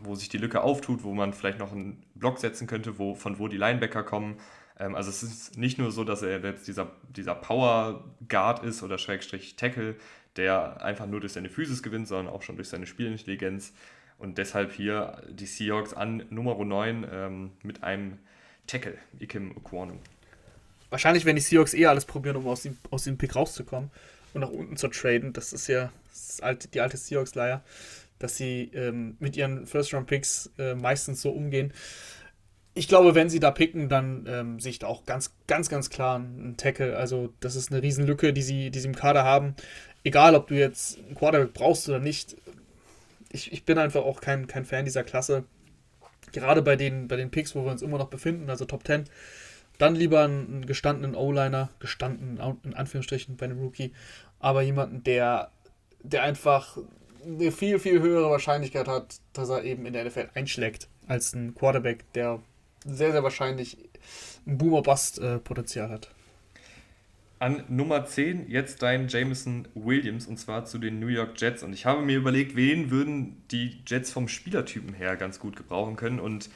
wo 0.01 0.15
sich 0.15 0.29
die 0.29 0.39
Lücke 0.39 0.63
auftut, 0.63 1.03
wo 1.03 1.15
man 1.15 1.33
vielleicht 1.33 1.59
noch 1.59 1.73
einen 1.73 2.03
Block 2.15 2.39
setzen 2.39 2.67
könnte, 2.67 2.99
wo, 2.99 3.15
von 3.15 3.39
wo 3.39 3.49
die 3.49 3.57
Linebacker 3.57 4.03
kommen. 4.03 4.37
Ähm, 4.79 4.95
also 4.95 5.11
es 5.11 5.23
ist 5.23 5.59
nicht 5.59 5.79
nur 5.79 5.91
so, 5.91 6.05
dass 6.05 6.23
er 6.23 6.41
jetzt 6.41 6.69
dieser, 6.69 6.93
dieser 7.09 7.35
Power 7.35 8.05
Guard 8.29 8.65
ist 8.65 8.83
oder 8.83 8.99
Schrägstrich 8.99 9.57
Tackle, 9.57 9.97
der 10.37 10.83
einfach 10.83 11.07
nur 11.07 11.21
durch 11.21 11.33
seine 11.33 11.49
Physis 11.49 11.83
gewinnt, 11.83 12.09
sondern 12.09 12.33
auch 12.33 12.43
schon 12.43 12.57
durch 12.57 12.69
seine 12.69 12.87
Spielintelligenz. 12.87 13.73
Und 14.19 14.39
deshalb 14.39 14.73
hier 14.73 15.23
die 15.31 15.47
Seahawks 15.47 15.95
an 15.95 16.25
Nummer 16.31 16.57
9 16.65 17.07
ähm, 17.11 17.51
mit 17.63 17.85
einem 17.85 18.19
Tackle, 18.67 18.99
Ikim 19.19 19.57
Okwonu. 19.57 19.99
Wahrscheinlich 20.91 21.25
werden 21.25 21.37
die 21.37 21.43
Seahawks 21.43 21.75
eh 21.75 21.87
alles 21.87 22.05
probieren, 22.05 22.37
um 22.37 22.47
aus 22.47 22.63
dem, 22.63 22.77
aus 22.91 23.05
dem 23.05 23.19
Pick 23.19 23.37
rauszukommen 23.37 23.91
und 24.33 24.41
nach 24.41 24.51
unten 24.51 24.77
zu 24.77 24.89
traden. 24.89 25.33
Das 25.33 25.53
ist 25.53 25.67
ja 25.67 25.93
das 26.11 26.41
alte, 26.41 26.69
die 26.69 26.81
alte 26.81 26.97
Seahawks-Leier, 26.97 27.63
dass 28.19 28.37
sie 28.37 28.71
ähm, 28.75 29.17
mit 29.19 29.37
ihren 29.37 29.67
First-Round-Picks 29.67 30.51
äh, 30.59 30.75
meistens 30.75 31.21
so 31.21 31.31
umgehen. 31.31 31.73
Ich 32.75 32.89
glaube, 32.89 33.15
wenn 33.15 33.29
sie 33.29 33.41
da 33.41 33.51
picken, 33.51 33.89
dann 33.89 34.27
ähm, 34.29 34.61
sehe 34.61 34.71
ich 34.71 34.79
da 34.79 34.87
auch 34.87 35.05
ganz, 35.05 35.35
ganz, 35.47 35.69
ganz 35.69 35.91
klar 35.91 36.17
einen 36.17 36.57
Tackle. 36.57 36.97
Also, 36.97 37.35
das 37.41 37.57
ist 37.57 37.73
eine 37.73 37.83
Riesenlücke, 37.83 38.33
die 38.33 38.43
sie, 38.43 38.71
die 38.71 38.79
sie 38.79 38.87
im 38.87 38.95
Kader 38.95 39.25
haben. 39.25 39.57
Egal, 40.05 40.35
ob 40.37 40.47
du 40.47 40.55
jetzt 40.55 40.99
einen 40.99 41.17
Quarterback 41.17 41.55
brauchst 41.55 41.89
oder 41.89 41.99
nicht. 41.99 42.37
Ich, 43.31 43.53
ich 43.53 43.65
bin 43.65 43.79
einfach 43.79 44.03
auch 44.05 44.21
kein, 44.21 44.47
kein 44.47 44.65
Fan 44.65 44.85
dieser 44.85 45.03
Klasse. 45.03 45.45
Gerade 46.33 46.63
bei 46.63 46.77
den, 46.77 47.09
bei 47.09 47.17
den 47.17 47.31
Picks, 47.31 47.55
wo 47.55 47.65
wir 47.65 47.73
uns 47.73 47.83
immer 47.83 47.99
noch 47.99 48.09
befinden, 48.09 48.49
also 48.49 48.65
Top 48.65 48.87
10 48.87 49.05
dann 49.79 49.95
lieber 49.95 50.25
einen 50.25 50.67
gestandenen 50.67 51.15
O-Liner, 51.15 51.71
gestanden 51.79 52.39
in 52.65 52.75
Anführungsstrichen 52.75 53.37
bei 53.37 53.47
einem 53.47 53.61
Rookie, 53.61 53.93
aber 54.41 54.63
jemanden, 54.63 55.03
der, 55.05 55.51
der 56.03 56.23
einfach 56.23 56.79
eine 57.25 57.53
viel, 57.53 57.79
viel 57.79 58.01
höhere 58.01 58.31
Wahrscheinlichkeit 58.31 58.89
hat, 58.89 59.17
dass 59.33 59.49
er 59.49 59.65
eben 59.65 59.87
in 59.87 59.93
der 59.93 60.05
NFL 60.05 60.29
einschlägt, 60.35 60.89
als 61.07 61.33
ein 61.35 61.55
Quarterback, 61.55 62.13
der 62.13 62.41
sehr, 62.85 63.13
sehr 63.13 63.23
wahrscheinlich 63.23 63.77
ein 64.47 64.59
Boomer-Bust-Potenzial 64.59 65.91
hat. 65.91 66.11
An 67.41 67.63
Nummer 67.69 68.05
10 68.05 68.51
jetzt 68.51 68.83
dein 68.83 69.07
Jameson 69.07 69.69
Williams 69.75 70.27
und 70.27 70.39
zwar 70.39 70.65
zu 70.65 70.79
den 70.79 70.99
New 70.99 71.07
York 71.07 71.41
Jets. 71.41 71.63
Und 71.63 71.73
ich 71.73 71.87
habe 71.87 72.03
mir 72.03 72.17
überlegt, 72.17 72.57
wen 72.57 72.91
würden 72.91 73.43
die 73.53 73.79
Jets 73.87 74.11
vom 74.11 74.27
Spielertypen 74.27 74.93
her 74.93 75.17
ganz 75.17 75.39
gut 75.39 75.55
gebrauchen 75.55 75.95
können. 75.95 76.19
Und 76.19 76.51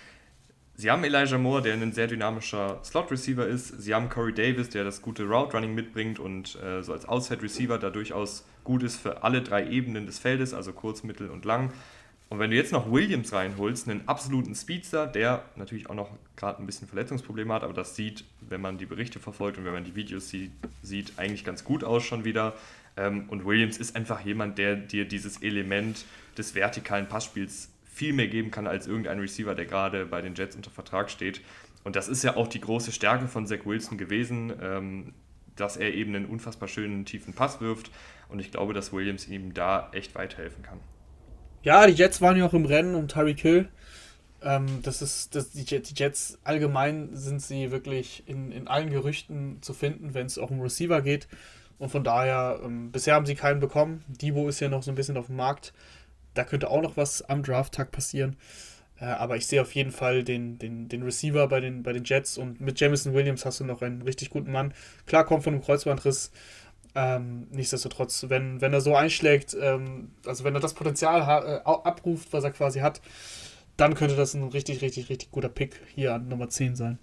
Sie 0.75 0.91
haben 0.91 1.05
Elijah 1.05 1.39
Moore, 1.39 1.63
der 1.63 1.75
ein 1.75 1.93
sehr 1.93 2.07
dynamischer 2.07 2.81
Slot-Receiver 2.83 3.47
ist. 3.47 3.83
Sie 3.83 3.95
haben 3.95 4.09
Corey 4.09 4.33
Davis, 4.33 4.71
der 4.71 4.85
das 4.85 5.03
gute 5.03 5.25
Route-Running 5.25 5.75
mitbringt 5.75 6.19
und 6.19 6.59
äh, 6.63 6.83
so 6.83 6.93
als 6.93 7.07
Outside-Receiver 7.07 7.79
da 7.79 7.91
durchaus 7.91 8.45
gut 8.65 8.83
ist 8.83 8.97
für 8.97 9.23
alle 9.23 9.43
drei 9.43 9.69
Ebenen 9.69 10.07
des 10.07 10.19
Feldes, 10.19 10.55
also 10.55 10.73
kurz, 10.73 11.03
mittel 11.03 11.29
und 11.29 11.45
lang. 11.45 11.73
Und 12.31 12.39
wenn 12.39 12.51
du 12.51 12.57
jetzt 12.57 12.73
noch 12.73 12.91
Williams 12.91 13.35
reinholst, 13.35 13.91
einen 13.91 14.09
absoluten 14.09 14.55
Speedster, 14.55 15.07
der 15.07 15.45
natürlich 15.55 15.91
auch 15.91 15.95
noch 15.95 16.09
gerade 16.35 16.63
ein 16.63 16.67
bisschen 16.67 16.89
Verletzungsprobleme 16.89 17.53
hat, 17.53 17.63
aber 17.63 17.75
das 17.75 17.95
sieht, 17.95 18.25
wenn 18.41 18.63
man 18.63 18.79
die 18.79 18.87
Berichte 18.87 19.19
verfolgt 19.19 19.59
und 19.59 19.67
wenn 19.67 19.75
man 19.75 19.85
die 19.85 19.95
Videos 19.95 20.31
sieht, 20.31 20.51
sieht 20.83 21.13
eigentlich 21.19 21.45
ganz 21.45 21.63
gut 21.63 21.85
aus 21.85 22.05
schon 22.05 22.25
wieder. 22.25 22.55
Ähm, 22.97 23.29
und 23.29 23.45
Williams 23.45 23.77
ist 23.77 23.97
einfach 23.97 24.25
jemand, 24.25 24.57
der 24.57 24.77
dir 24.77 25.05
dieses 25.05 25.43
Element 25.43 26.07
des 26.39 26.55
vertikalen 26.55 27.07
Passspiels 27.07 27.69
viel 27.92 28.12
mehr 28.12 28.28
geben 28.28 28.50
kann 28.50 28.66
als 28.66 28.87
irgendein 28.87 29.18
Receiver, 29.18 29.55
der 29.55 29.66
gerade 29.66 30.07
bei 30.07 30.22
den 30.22 30.35
Jets 30.35 30.57
unter 30.57 30.70
Vertrag 30.70 31.11
steht. 31.11 31.42
Und 31.85 31.96
das 31.96 32.09
ist 32.09 32.22
ja 32.22 32.37
auch 32.37 32.48
die 32.48 32.61
große 32.61 32.92
Stärke 32.92 33.28
von 33.28 33.46
Zach 33.46 33.64
Wilson 33.64 33.98
gewesen, 33.98 34.52
ähm, 34.61 35.12
dass 35.57 35.76
er 35.76 35.92
eben 35.92 36.14
einen 36.14 36.26
unfassbar 36.26 36.68
schönen 36.68 37.05
tiefen 37.05 37.35
Pass 37.35 37.61
wirft. 37.61 37.90
Und 38.28 38.38
ich 38.38 38.50
glaube, 38.50 38.72
dass 38.72 38.92
Williams 38.92 39.28
ihm 39.28 39.52
da 39.52 39.90
echt 39.92 40.14
weiterhelfen 40.14 40.62
kann. 40.62 40.81
Ja, 41.62 41.87
die 41.87 41.92
Jets 41.92 42.20
waren 42.20 42.37
ja 42.37 42.46
auch 42.46 42.55
im 42.55 42.64
Rennen 42.64 42.94
um 42.94 43.09
Tyreek 43.09 43.40
Hill. 43.40 43.68
Ähm, 44.42 44.81
das 44.83 45.02
ist, 45.02 45.35
das, 45.35 45.50
die, 45.50 45.64
die, 45.64 45.94
Jets 45.94 46.38
allgemein 46.44 47.11
sind 47.12 47.42
sie 47.42 47.70
wirklich 47.70 48.24
in, 48.26 48.50
in 48.52 48.68
allen 48.68 48.90
Gerüchten 48.90 49.59
zu 49.61 49.74
finden, 49.74 50.14
wenn 50.14 50.26
es 50.26 50.38
auch 50.38 50.50
um 50.50 50.61
Receiver 50.61 51.02
geht. 51.02 51.28
Und 51.78 51.90
von 51.90 52.05
daher, 52.05 52.61
ähm, 52.64 52.90
bisher 52.90 53.14
haben 53.14 53.26
sie 53.26 53.35
keinen 53.35 53.61
bekommen. 53.61 54.02
Debo 54.09 54.48
ist 54.48 54.61
ja 54.61 54.68
noch 54.68 54.83
so 54.83 54.90
ein 54.90 54.94
bisschen 54.94 55.16
auf 55.16 55.26
dem 55.26 55.37
Markt 55.37 55.74
da 56.35 56.45
könnte 56.45 56.71
auch 56.71 56.83
noch 56.83 56.97
was 56.97 57.23
am 57.23 57.42
Draft-Tag 57.42 57.90
passieren. 57.90 58.37
Äh, 59.01 59.07
aber 59.07 59.37
ich 59.37 59.47
sehe 59.47 59.61
auf 59.61 59.75
jeden 59.75 59.90
Fall 59.90 60.23
den, 60.23 60.59
den, 60.59 60.88
den 60.88 61.03
Receiver 61.03 61.49
bei 61.49 61.61
den, 61.61 61.83
bei 61.83 61.92
den 61.92 62.05
Jets 62.05 62.38
und 62.38 62.61
mit 62.61 62.79
Jamison 62.79 63.14
Williams 63.14 63.45
hast 63.45 63.61
du 63.61 63.64
noch 63.64 63.83
einen 63.83 64.03
richtig 64.03 64.31
guten 64.31 64.53
Mann. 64.53 64.73
Klar, 65.07 65.25
kommt 65.25 65.45
von 65.45 65.55
einem 65.55 65.62
Kreuzbandriss. 65.62 66.31
Ähm, 66.95 67.49
nichtsdestotrotz, 67.51 68.27
wenn, 68.29 68.61
wenn 68.61 68.73
er 68.73 68.81
so 68.83 68.95
einschlägt, 68.95 69.57
ähm, 69.59 70.11
also 70.27 70.45
wenn 70.45 70.55
er 70.55 70.61
das 70.61 70.75
Potenzial 70.75 71.23
äh, 71.23 71.62
abruft, 71.64 72.33
was 72.33 72.45
er 72.45 72.51
quasi 72.51 72.81
hat, 72.81 73.01
dann 73.77 73.95
könnte 73.95 74.14
das 74.14 74.35
ein 74.35 74.45
richtig, 74.45 74.83
richtig, 74.83 75.09
richtig 75.09 75.31
guter 75.31 75.49
Pick 75.49 75.81
hier 75.95 76.14
an 76.14 76.29
Nummer 76.29 76.49
10 76.49 76.77
sein. 76.77 76.99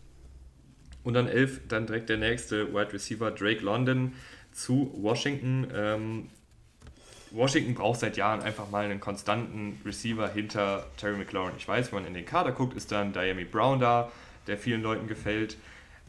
Und 1.04 1.16
dann 1.16 1.28
11, 1.28 1.62
dann 1.68 1.88
direkt 1.88 2.10
der 2.10 2.18
nächste 2.18 2.74
Wide 2.74 2.94
Receiver, 2.94 3.32
Drake 3.32 3.62
London 3.62 4.14
zu 4.52 4.94
Washington. 4.96 5.68
Ähm, 5.74 6.30
Washington 7.32 7.76
braucht 7.76 8.00
seit 8.00 8.18
Jahren 8.18 8.42
einfach 8.42 8.70
mal 8.70 8.86
einen 8.86 9.00
konstanten 9.00 9.80
Receiver 9.86 10.28
hinter 10.30 10.88
Terry 10.98 11.18
McLaurin. 11.18 11.54
Ich 11.58 11.68
weiß, 11.68 11.92
wenn 11.92 12.00
man 12.00 12.08
in 12.08 12.14
den 12.14 12.26
Kader 12.26 12.52
guckt, 12.52 12.76
ist 12.76 12.92
dann 12.92 13.14
Diami 13.14 13.46
Brown 13.46 13.80
da, 13.80 14.12
der 14.48 14.58
vielen 14.58 14.82
Leuten 14.82 15.08
gefällt. 15.08 15.58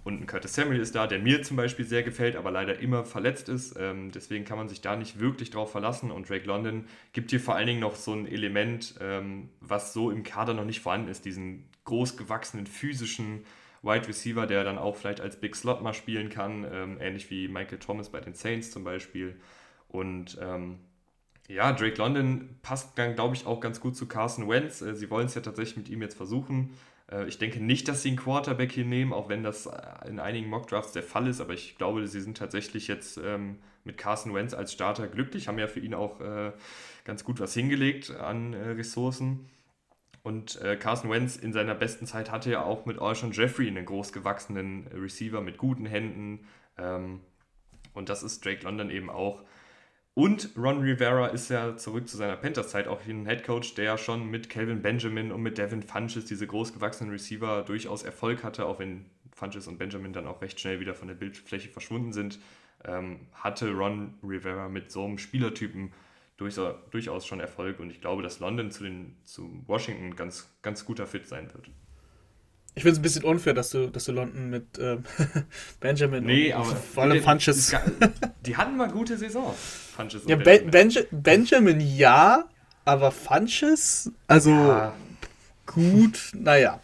Und 0.03 0.23
ein 0.23 0.27
Curtis 0.27 0.55
Samuel 0.55 0.81
ist 0.81 0.95
da, 0.95 1.07
der 1.07 1.19
mir 1.19 1.43
zum 1.43 1.59
Beispiel 1.59 1.85
sehr 1.85 2.03
gefällt, 2.03 2.37
aber 2.37 2.51
leider 2.51 2.79
immer 2.79 3.05
verletzt 3.05 3.51
ist. 3.51 3.77
Ähm, 3.79 4.11
deswegen 4.13 4.47
kann 4.47 4.57
man 4.57 4.69
sich 4.69 4.81
da 4.81 4.97
nicht 4.97 5.21
wirklich 5.21 5.51
drauf 5.51 5.73
verlassen. 5.73 6.11
Und 6.11 6.29
Drake 6.29 6.47
London 6.47 6.87
gibt 7.13 7.31
hier 7.31 7.41
vor 7.41 7.55
allen 7.55 7.67
Dingen 7.67 7.81
noch 7.81 7.97
so 7.97 8.15
ein 8.15 8.27
Element, 8.27 8.95
ähm, 9.01 9.51
was 9.61 9.93
so 9.93 10.11
im 10.11 10.23
Kader 10.23 10.55
noch 10.55 10.65
nicht 10.65 10.81
vorhanden 10.81 11.09
ist, 11.09 11.27
diesen 11.27 11.69
großgewachsenen 11.85 12.67
physischen 12.67 13.45
Wide 13.83 14.09
Receiver, 14.09 14.47
der 14.47 14.65
dann 14.65 14.79
auch 14.79 14.97
vielleicht 14.97 15.21
als 15.21 15.39
Big 15.39 15.55
Slot 15.55 15.83
mal 15.83 15.95
spielen 15.95 16.31
kann, 16.31 16.67
ähm, 16.71 16.99
ähnlich 17.01 17.31
wie 17.31 17.49
Michael 17.49 17.79
Thomas 17.79 18.11
bei 18.11 18.21
den 18.21 18.35
Saints 18.35 18.71
zum 18.71 18.85
Beispiel. 18.85 19.39
Und 19.89 20.39
ähm, 20.41 20.79
ja, 21.51 21.73
Drake 21.73 21.97
London 21.97 22.57
passt 22.63 22.97
dann, 22.97 23.15
glaube 23.15 23.35
ich, 23.35 23.47
auch 23.47 23.61
ganz 23.61 23.81
gut 23.81 23.97
zu 23.97 24.07
Carson 24.07 24.49
Wentz. 24.49 24.83
Äh, 24.83 24.95
sie 24.95 25.11
wollen 25.11 25.27
es 25.27 25.35
ja 25.35 25.41
tatsächlich 25.41 25.77
mit 25.77 25.89
ihm 25.89 26.03
jetzt 26.03 26.17
versuchen. 26.17 26.71
Äh, 27.11 27.27
ich 27.27 27.39
denke 27.39 27.61
nicht, 27.61 27.89
dass 27.89 28.03
sie 28.03 28.09
einen 28.11 28.19
Quarterback 28.19 28.73
hier 28.73 28.85
nehmen, 28.85 29.13
auch 29.13 29.29
wenn 29.29 29.43
das 29.43 29.69
in 30.07 30.21
einigen 30.21 30.49
Mockdrafts 30.49 30.93
der 30.93 31.03
Fall 31.03 31.27
ist, 31.27 31.41
aber 31.41 31.55
ich 31.55 31.77
glaube, 31.77 32.07
sie 32.07 32.21
sind 32.21 32.37
tatsächlich 32.37 32.89
jetzt 32.89 33.19
ähm, 33.19 33.59
mit 33.85 33.99
Carson 33.99 34.35
Wentz 34.35 34.55
als 34.55 34.73
Starter 34.73 35.09
glücklich, 35.09 35.49
haben 35.49 35.59
ja 35.59 35.67
für 35.67 35.81
ihn 35.81 35.95
auch 35.95 36.21
äh, 36.21 36.53
ganz 37.05 37.25
gut 37.25 37.41
was 37.41 37.55
hingelegt 37.55 38.11
an 38.11 38.53
äh, 38.53 38.71
Ressourcen. 38.71 39.49
Und 40.23 40.61
äh, 40.61 40.77
Carson 40.77 41.11
Wentz 41.11 41.37
in 41.37 41.53
seiner 41.53 41.75
besten 41.75 42.07
Zeit 42.07 42.31
hatte 42.31 42.51
ja 42.51 42.63
auch 42.63 42.85
mit 42.85 42.99
Alshon 42.99 43.33
Jeffrey 43.33 43.69
einen 43.69 43.87
großgewachsenen 43.87 44.87
Receiver 44.89 45.41
mit 45.41 45.57
guten 45.57 45.87
Händen. 45.87 46.47
Ähm, 46.77 47.21
und 47.95 48.09
das 48.11 48.23
ist 48.23 48.45
Drake 48.45 48.63
London 48.65 48.91
eben 48.91 49.09
auch. 49.09 49.43
Und 50.15 50.51
Ron 50.57 50.81
Rivera 50.81 51.29
ist 51.29 51.51
ja 51.51 51.77
zurück 51.77 52.09
zu 52.09 52.17
seiner 52.17 52.37
Panthers-Zeit 52.37 52.89
auch 52.89 53.07
ein 53.07 53.27
Headcoach, 53.27 53.75
der 53.77 53.97
schon 53.97 54.29
mit 54.29 54.51
Calvin 54.51 54.83
Benjamin 54.83 55.31
und 55.31 55.41
mit 55.41 55.57
Devin 55.57 55.83
Funches 55.83 56.25
diese 56.25 56.47
großgewachsenen 56.47 57.13
Receiver 57.13 57.63
durchaus 57.63 58.03
Erfolg 58.03 58.43
hatte, 58.43 58.67
auch 58.67 58.81
wenn 58.81 59.07
Funches 59.33 59.69
und 59.69 59.79
Benjamin 59.79 60.13
dann 60.13 60.27
auch 60.27 60.43
recht 60.43 60.61
schnell 60.61 60.81
wieder 60.81 60.95
von 60.95 61.09
der 61.09 61.15
Bildfläche 61.15 61.69
verschwunden 61.69 62.13
sind, 62.13 62.41
ähm, 62.85 63.29
hatte 63.33 63.73
Ron 63.73 64.15
Rivera 64.23 64.69
mit 64.69 64.91
so 64.91 65.05
einem 65.05 65.19
Spielertypen 65.19 65.93
durchaus 66.37 67.27
schon 67.27 67.41
Erfolg 67.41 67.81
und 67.81 67.91
ich 67.91 68.01
glaube, 68.01 68.23
dass 68.23 68.41
London 68.41 68.71
zu, 68.71 68.85
den, 68.85 69.17
zu 69.25 69.63
Washington 69.67 70.17
ganz, 70.17 70.51
ganz 70.63 70.85
guter 70.87 71.07
Fit 71.07 71.27
sein 71.27 71.53
wird. 71.53 71.71
Ich 72.75 72.83
finde 72.83 72.93
es 72.93 72.99
ein 72.99 73.03
bisschen 73.03 73.25
unfair, 73.25 73.53
dass 73.53 73.71
du, 73.71 73.89
dass 73.89 74.05
du 74.05 74.13
London 74.13 74.49
mit 74.49 74.79
ähm, 74.79 75.05
Benjamin 75.81 76.25
nee, 76.25 76.55
und 76.55 76.61
aber 76.61 76.77
vor 76.77 77.03
allem 77.03 77.23
Funches. 77.23 77.75
Die 78.47 78.57
hatten 78.57 78.77
mal 78.77 78.89
gute 78.89 79.19
Saison. 79.19 79.55
Funches 79.55 80.23
ja, 80.27 80.37
Benjamin. 80.37 80.71
Ben 80.71 81.07
Benjamin 81.11 81.81
ja, 81.81 82.45
aber 82.85 83.11
Funches, 83.11 84.11
also 84.29 84.51
ja. 84.51 84.95
gut, 85.67 86.33
naja. 86.35 86.81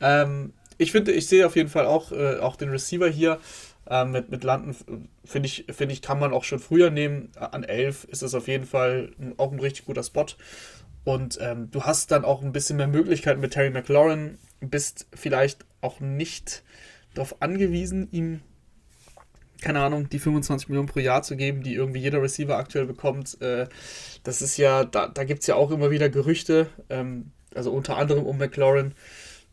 Ähm, 0.00 0.52
ich 0.76 0.92
finde, 0.92 1.12
ich 1.12 1.26
sehe 1.26 1.46
auf 1.46 1.56
jeden 1.56 1.68
Fall 1.68 1.86
auch, 1.86 2.12
äh, 2.12 2.38
auch 2.38 2.56
den 2.56 2.70
Receiver 2.70 3.08
hier 3.08 3.38
äh, 3.88 4.04
mit, 4.04 4.30
mit 4.30 4.44
London, 4.44 4.76
finde 5.24 5.46
ich, 5.46 5.66
finde 5.70 5.92
ich, 5.92 6.02
kann 6.02 6.18
man 6.18 6.32
auch 6.32 6.44
schon 6.44 6.58
früher 6.58 6.90
nehmen. 6.90 7.30
An 7.36 7.64
11 7.64 8.04
ist 8.04 8.22
das 8.22 8.34
auf 8.34 8.48
jeden 8.48 8.66
Fall 8.66 9.12
auch 9.36 9.52
ein 9.52 9.60
richtig 9.60 9.86
guter 9.86 10.02
Spot. 10.02 10.26
Und 11.04 11.38
ähm, 11.40 11.70
du 11.70 11.84
hast 11.84 12.10
dann 12.10 12.24
auch 12.24 12.42
ein 12.42 12.52
bisschen 12.52 12.76
mehr 12.76 12.86
Möglichkeiten 12.86 13.40
mit 13.40 13.52
Terry 13.52 13.70
McLaurin 13.70 14.38
bist 14.60 15.06
vielleicht 15.14 15.64
auch 15.80 16.00
nicht 16.00 16.62
darauf 17.14 17.40
angewiesen, 17.42 18.08
ihm, 18.12 18.40
keine 19.60 19.80
Ahnung, 19.80 20.08
die 20.08 20.18
25 20.18 20.68
Millionen 20.68 20.88
pro 20.88 21.00
Jahr 21.00 21.22
zu 21.22 21.36
geben, 21.36 21.62
die 21.62 21.74
irgendwie 21.74 22.00
jeder 22.00 22.22
Receiver 22.22 22.56
aktuell 22.56 22.86
bekommt. 22.86 23.40
Äh, 23.40 23.66
das 24.22 24.42
ist 24.42 24.56
ja, 24.56 24.84
da, 24.84 25.08
da 25.08 25.24
gibt 25.24 25.40
es 25.40 25.46
ja 25.46 25.54
auch 25.54 25.70
immer 25.70 25.90
wieder 25.90 26.08
Gerüchte, 26.08 26.68
ähm, 26.90 27.32
also 27.54 27.72
unter 27.72 27.96
anderem 27.96 28.24
um 28.24 28.38
McLaurin, 28.38 28.94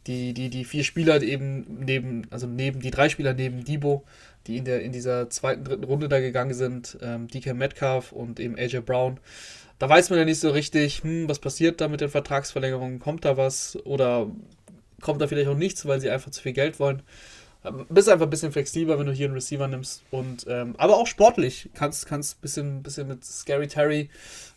die, 0.08 0.34
die, 0.34 0.50
die 0.50 0.66
vier 0.66 0.84
Spieler 0.84 1.22
eben 1.24 1.80
neben, 1.86 2.28
also 2.30 2.46
neben, 2.46 2.80
die 2.80 2.92
drei 2.92 3.10
Spieler 3.10 3.34
neben 3.34 3.64
Debo, 3.64 4.06
die 4.46 4.58
in, 4.58 4.66
der, 4.66 4.82
in 4.82 4.92
dieser 4.92 5.30
zweiten, 5.30 5.64
dritten 5.64 5.84
Runde 5.84 6.08
da 6.08 6.20
gegangen 6.20 6.54
sind, 6.54 6.98
ähm, 7.02 7.28
DK 7.28 7.56
Metcalf 7.56 8.12
und 8.12 8.40
eben 8.40 8.56
AJ 8.56 8.82
Brown. 8.82 9.20
Da 9.80 9.90
weiß 9.90 10.10
man 10.10 10.20
ja 10.20 10.26
nicht 10.26 10.40
so 10.40 10.52
richtig, 10.52 11.04
hm, 11.04 11.28
was 11.28 11.40
passiert 11.40 11.82
da 11.82 11.88
mit 11.88 12.02
den 12.02 12.10
Vertragsverlängerungen, 12.10 13.00
kommt 13.00 13.26
da 13.26 13.38
was 13.38 13.78
oder 13.86 14.30
kommt 15.06 15.22
da 15.22 15.28
vielleicht 15.28 15.48
auch 15.48 15.56
nichts, 15.56 15.86
weil 15.86 16.02
sie 16.02 16.10
einfach 16.10 16.32
zu 16.32 16.42
viel 16.42 16.54
Geld 16.54 16.80
wollen. 16.80 17.04
Ähm, 17.64 17.86
bist 17.90 18.10
einfach 18.10 18.26
ein 18.26 18.32
bisschen 18.32 18.52
flexibler, 18.52 18.98
wenn 18.98 19.06
du 19.06 19.12
hier 19.14 19.28
einen 19.28 19.36
Receiver 19.36 19.68
nimmst. 19.68 20.02
Und, 20.10 20.48
ähm, 20.50 20.74
aber 20.80 20.98
auch 20.98 21.06
sportlich. 21.06 21.70
Kannst, 21.76 22.08
kannst 22.08 22.38
ein 22.38 22.42
bisschen, 22.42 22.82
bisschen 22.82 23.08
mit 23.08 23.24
Scary 23.24 23.68
Terry, 23.68 24.10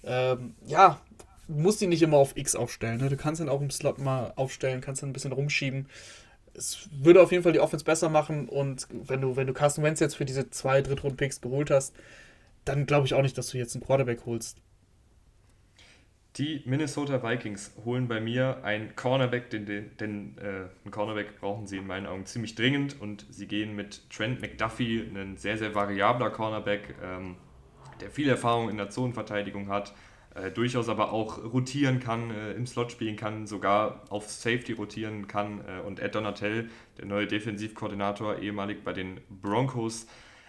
ähm, 0.05 0.55
ja, 0.67 1.03
musst 1.49 1.83
ihn 1.83 1.91
nicht 1.91 2.01
immer 2.01 2.17
auf 2.17 2.35
X 2.35 2.57
aufstellen. 2.57 2.99
Ne? 2.99 3.11
Du 3.11 3.19
kannst 3.19 3.43
ihn 3.43 3.51
auch 3.51 3.61
im 3.61 3.71
Slot 3.71 3.99
mal 3.99 4.33
aufstellen, 4.37 4.81
kannst 4.81 5.03
ihn 5.03 5.11
ein 5.11 5.13
bisschen 5.13 5.33
rumschieben. 5.33 5.87
Es 6.55 6.89
würde 6.91 7.23
auf 7.23 7.31
jeden 7.31 7.43
Fall 7.43 7.53
die 7.53 7.61
Offense 7.61 7.85
besser 7.85 8.09
machen. 8.09 8.49
Und 8.49 8.89
wenn 8.91 9.21
du, 9.21 9.37
wenn 9.37 9.47
du 9.47 9.53
Carsten 9.53 9.83
Wentz 9.83 10.01
jetzt 10.01 10.17
für 10.17 10.25
diese 10.25 10.49
zwei 10.49 10.81
Drittrunden-Picks 10.81 11.43
geholt 11.43 11.71
hast, 11.71 11.95
dann 12.65 12.87
glaube 12.87 13.07
ich 13.07 13.13
auch 13.13 13.23
nicht, 13.23 13.37
dass 13.37 13.51
du 13.51 13.59
jetzt 13.59 13.75
einen 13.75 13.85
Quarterback 13.85 14.21
holst. 14.25 14.57
Die 16.37 16.63
Minnesota 16.67 17.23
Vikings 17.23 17.73
holen 17.85 18.07
bei 18.07 18.21
mir 18.21 18.63
einen 18.63 18.95
Cornerback, 18.95 19.51
denn, 19.51 19.67
den, 19.67 19.97
den 19.97 20.39
äh, 20.39 20.69
einen 20.85 20.91
Cornerback 20.91 21.41
brauchen 21.41 21.67
sie 21.67 21.79
in 21.79 21.87
meinen 21.87 22.07
Augen 22.07 22.27
ziemlich 22.27 22.55
dringend 22.55 23.01
und 23.01 23.27
sie 23.31 23.49
gehen 23.49 23.75
mit 23.75 24.09
Trent 24.11 24.41
McDuffie, 24.41 25.01
ein 25.01 25.37
sehr, 25.37 25.59
sehr 25.59 25.75
variabler 25.75 26.31
Cornerback, 26.31 26.95
ähm, 27.03 27.37
der 28.01 28.11
viel 28.11 28.29
Erfahrung 28.29 28.69
in 28.69 28.77
der 28.77 28.91
Zonenverteidigung 28.91 29.69
hat, 29.69 29.95
äh, 30.35 30.53
durchaus 30.53 30.89
aber 30.89 31.13
auch 31.13 31.43
rotieren 31.43 31.99
kann, 31.99 32.31
äh, 32.31 32.53
im 32.53 32.67
Slot 32.67 32.93
spielen 32.93 33.17
kann, 33.17 33.47
sogar 33.49 34.05
auf 34.11 34.31
Safety 34.31 34.75
rotieren 34.75 35.27
kann 35.27 35.65
äh, 35.67 35.81
und 35.85 35.99
Ed 35.99 36.15
Donatel, 36.15 36.71
der 36.99 37.07
neue 37.07 37.27
Defensivkoordinator, 37.27 38.39
ehemalig 38.39 38.85
bei 38.85 38.93
den 38.93 39.21
Broncos, 39.29 40.07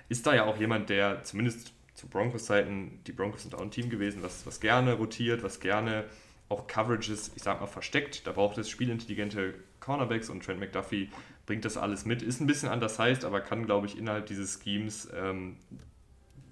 ist 0.10 0.28
da 0.28 0.36
ja 0.36 0.46
auch 0.46 0.58
jemand, 0.58 0.90
der 0.90 1.24
zumindest 1.24 1.74
zu 2.00 2.08
Broncos-Zeiten, 2.08 3.02
die 3.06 3.12
Broncos 3.12 3.42
sind 3.42 3.54
auch 3.54 3.62
ein 3.62 3.72
Team 3.72 3.90
gewesen, 3.90 4.24
was, 4.24 4.46
was 4.46 4.62
gerne 4.62 4.94
rotiert, 4.94 5.44
was 5.44 5.60
gerne 5.60 6.06
auch 6.48 6.66
Coverages, 6.66 7.32
ich 7.36 7.44
sag 7.44 7.60
mal, 7.60 7.68
versteckt. 7.68 8.26
Da 8.26 8.32
braucht 8.32 8.58
es 8.58 8.70
spielintelligente 8.70 9.54
Cornerbacks 9.82 10.30
und 10.30 10.44
Trent 10.44 10.60
McDuffie 10.60 11.10
bringt 11.46 11.66
das 11.66 11.76
alles 11.76 12.06
mit. 12.06 12.22
Ist 12.22 12.40
ein 12.40 12.48
bisschen 12.48 12.70
anders 12.70 12.98
heißt, 13.00 13.26
aber 13.26 13.42
kann, 13.42 13.66
glaube 13.66 13.86
ich, 13.86 13.98
innerhalb 13.98 14.28
dieses 14.28 14.60
Schemes 14.64 15.10
ähm, 15.14 15.58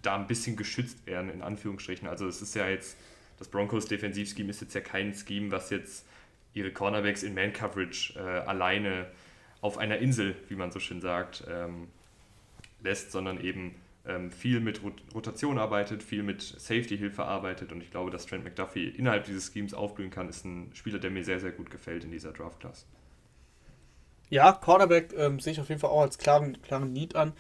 da 0.02 0.16
ein 0.16 0.28
bisschen 0.28 0.58
geschützt 0.58 1.06
werden, 1.08 1.30
in 1.30 1.42
Anführungsstrichen. 1.42 2.08
Also 2.08 2.28
es 2.28 2.42
ist 2.42 2.54
ja 2.54 2.68
jetzt, 2.68 2.98
das 3.40 3.48
Broncos 3.48 3.86
Defensivscheme 3.86 4.50
ist 4.50 4.62
jetzt 4.62 4.76
ja 4.76 4.82
kein 4.82 5.14
Scheme, 5.14 5.50
was 5.50 5.70
jetzt 5.70 6.06
ihre 6.54 6.72
Cornerbacks 6.72 7.24
in 7.24 7.34
Man-Coverage 7.34 8.20
äh, 8.20 8.20
alleine 8.20 9.08
auf 9.62 9.78
einer 9.78 9.98
Insel, 9.98 10.36
wie 10.50 10.56
man 10.56 10.72
so 10.72 10.80
schön 10.80 11.00
sagt, 11.00 11.46
ähm, 11.50 11.88
lässt, 12.82 13.12
sondern 13.12 13.42
eben 13.42 13.76
viel 14.32 14.60
mit 14.60 14.82
Rotation 15.13 15.58
arbeitet, 15.58 16.04
viel 16.04 16.24
mit 16.24 16.41
Safety-Hilfe 16.41 17.24
arbeitet 17.24 17.72
und 17.72 17.82
ich 17.82 17.91
glaube, 17.91 18.12
dass 18.12 18.26
Trent 18.26 18.43
McDuffie 18.43 18.88
innerhalb 18.88 19.26
dieses 19.26 19.52
Schemes 19.52 19.74
aufblühen 19.74 20.10
kann, 20.10 20.30
ist 20.30 20.46
ein 20.46 20.72
Spieler, 20.74 21.00
der 21.00 21.12
mir 21.12 21.24
sehr, 21.24 21.39
sehr 21.39 21.52
gut 21.52 21.70
gefällt 21.70 22.04
in 22.04 22.12
dieser 22.12 22.32
Draft-Class. 22.32 22.86
Ja, 24.30 24.52
Cornerback 24.52 25.13
ähm, 25.17 25.39
sehe 25.39 25.54
ich 25.54 25.60
auf 25.60 25.70
jeden 25.70 25.80
Fall 25.80 25.89
auch 25.89 26.02
als 26.02 26.17
klaren, 26.17 26.62
klaren 26.62 26.91
Need 26.91 27.15
an. 27.15 27.34